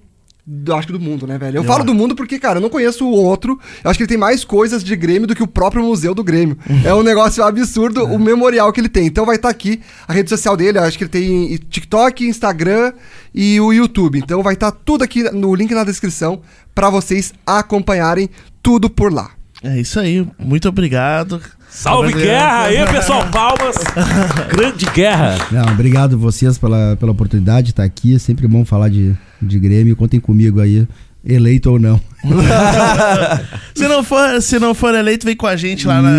do, 0.54 0.76
acho 0.76 0.88
que 0.88 0.92
do 0.92 1.00
mundo, 1.00 1.26
né, 1.26 1.38
velho? 1.38 1.58
Eu 1.58 1.64
falo 1.64 1.86
do 1.86 1.94
mundo 1.94 2.14
porque, 2.14 2.38
cara, 2.38 2.58
eu 2.58 2.62
não 2.62 2.70
conheço 2.70 3.06
o 3.06 3.12
outro. 3.14 3.58
Eu 3.82 3.90
acho 3.90 3.98
que 3.98 4.04
ele 4.04 4.10
tem 4.10 4.18
mais 4.18 4.44
coisas 4.44 4.84
de 4.84 4.94
Grêmio 4.98 5.26
do 5.26 5.34
que 5.34 5.42
o 5.42 5.48
próprio 5.48 5.82
museu 5.82 6.14
do 6.14 6.26
Grêmio. 6.26 6.58
é 6.84 6.94
um 6.94 7.04
negócio 7.04 7.42
absurdo 7.42 8.04
o 8.04 8.20
memorial 8.20 8.74
que 8.74 8.82
ele 8.82 8.90
tem. 8.90 9.06
Então 9.06 9.26
vai 9.26 9.38
estar 9.38 9.48
aqui 9.48 9.80
a 10.06 10.12
rede 10.12 10.30
social 10.30 10.58
dele. 10.58 10.78
Eu 10.78 10.84
acho 10.84 10.98
que 10.98 11.06
ele 11.06 11.10
tem 11.10 11.58
TikTok, 11.70 12.28
Instagram 12.28 12.92
e 13.34 13.62
o 13.62 13.72
YouTube. 13.72 14.20
Então 14.20 14.44
vai 14.44 14.56
estar 14.56 14.72
tudo 14.72 15.06
aqui 15.06 15.24
no 15.32 15.56
link 15.56 15.74
na 15.74 15.86
descrição 15.86 16.42
pra 16.76 16.90
vocês 16.90 17.34
acompanharem 17.46 18.30
tudo 18.62 18.90
por 18.90 19.14
lá. 19.14 19.32
É 19.64 19.80
isso 19.80 20.02
aí. 20.02 20.28
Muito 20.38 20.68
obrigado. 20.68 21.42
Salve 21.70 22.12
Guerra! 22.12 22.64
Aí, 22.64 22.86
pessoal, 22.88 23.26
palmas! 23.32 23.78
Grande 24.52 24.86
Guerra! 24.88 25.38
Não, 25.50 25.72
obrigado 25.72 26.18
vocês 26.18 26.58
pela, 26.58 26.98
pela 26.98 27.14
oportunidade 27.14 27.68
de 27.68 27.72
estar 27.72 27.84
aqui. 27.84 28.16
É 28.16 28.20
sempre 28.20 28.46
bom 28.46 28.66
falar 28.66 28.90
de, 28.90 29.16
de 29.42 29.60
Grêmio. 29.60 29.96
Contem 29.96 30.20
comigo 30.20 30.60
aí, 30.60 30.88
eleito 31.24 31.70
ou 31.72 31.80
não. 31.80 32.00
Se 33.74 33.88
não 33.88 34.04
for, 34.04 34.42
se 34.42 34.60
não 34.60 34.74
for 34.76 34.94
eleito, 34.94 35.26
vem 35.26 35.36
com 35.36 35.48
a 35.48 35.56
gente 35.56 35.88
lá 35.88 36.02
na. 36.02 36.10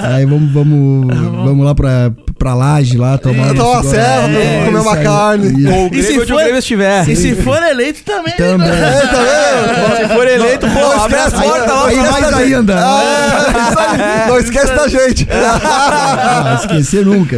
Aí 0.16 0.24
vamos, 0.26 0.50
vamos, 0.52 1.14
vamos 1.44 1.64
lá 1.64 1.74
pra, 1.74 2.10
pra 2.38 2.54
laje 2.54 2.96
lá, 2.96 3.16
tomar 3.18 3.52
uma 3.52 3.78
um 3.80 3.82
serva, 3.84 4.28
É, 4.36 4.64
comer 4.64 4.80
uma 4.80 4.96
carne. 4.96 5.68
O 5.68 5.94
E 5.94 6.02
se 6.02 6.18
onde 6.18 6.26
for- 6.26 6.34
o 6.34 6.38
Grêmio 6.38 6.58
estiver. 6.58 7.08
E 7.08 7.14
se 7.14 7.34
for 7.36 7.62
eleito 7.62 8.02
também. 8.04 8.34
Também. 8.34 8.66
É, 8.76 9.98
vendo? 9.98 10.08
Se 10.08 10.14
for 10.14 10.26
eleito, 10.26 10.66
pô, 10.66 10.74
Não 10.80 11.02
abre 11.04 11.16
as 11.18 11.32
esquece, 11.32 11.48
portas 11.48 11.68
lá. 11.70 11.86
Aí 11.86 11.96
mais 11.96 12.34
ainda. 12.34 12.74
Isso 12.74 13.78
aí. 13.78 14.28
Não 14.28 14.38
esquece 14.38 14.74
da 14.74 14.88
gente. 14.88 15.28
Ah, 15.30 16.58
esquecer 16.60 17.04
nunca. 17.04 17.36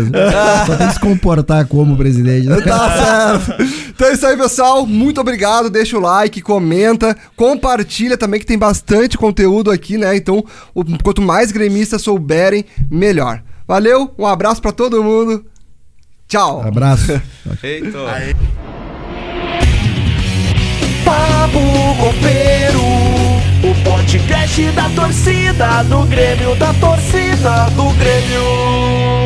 Só 0.67 0.77
tem 0.77 0.87
que 0.89 0.95
se 0.95 1.01
comportar 1.01 1.67
como 1.67 1.97
presidente. 1.97 2.47
né? 2.49 2.61
Tá 2.61 3.39
certo. 3.49 3.63
Então 3.89 4.09
é 4.09 4.13
isso 4.13 4.27
aí, 4.27 4.37
pessoal. 4.37 4.87
Muito 4.87 5.21
obrigado. 5.21 5.69
Deixa 5.71 5.97
o 5.97 6.01
like, 6.01 6.41
comenta, 6.41 7.17
compartilha 7.37 8.17
também, 8.17 8.41
que 8.41 8.47
tem 8.47 8.59
bastante 8.59 9.17
conteúdo 9.19 9.71
aqui, 9.71 9.97
né? 9.99 10.17
Então, 10.17 10.45
o- 10.75 10.85
quanto 11.03 11.21
mais 11.23 11.51
gremistas 11.53 12.03
souberem, 12.03 12.65
melhor. 12.91 13.43
Valeu, 13.67 14.13
um 14.19 14.27
abraço 14.27 14.63
pra 14.63 14.73
todo 14.73 15.03
mundo. 15.05 15.45
Tchau. 16.27 16.63
Abraço. 16.67 17.21
Eita. 17.63 17.99
Papo 21.05 21.59
Copeiro, 21.99 22.83
o 22.83 23.75
podcast 23.83 24.63
da 24.73 24.91
torcida 24.91 25.83
do 25.85 26.03
Grêmio, 26.07 26.55
da 26.57 26.75
torcida 26.75 27.65
do 27.71 27.85
Grêmio. 27.95 29.18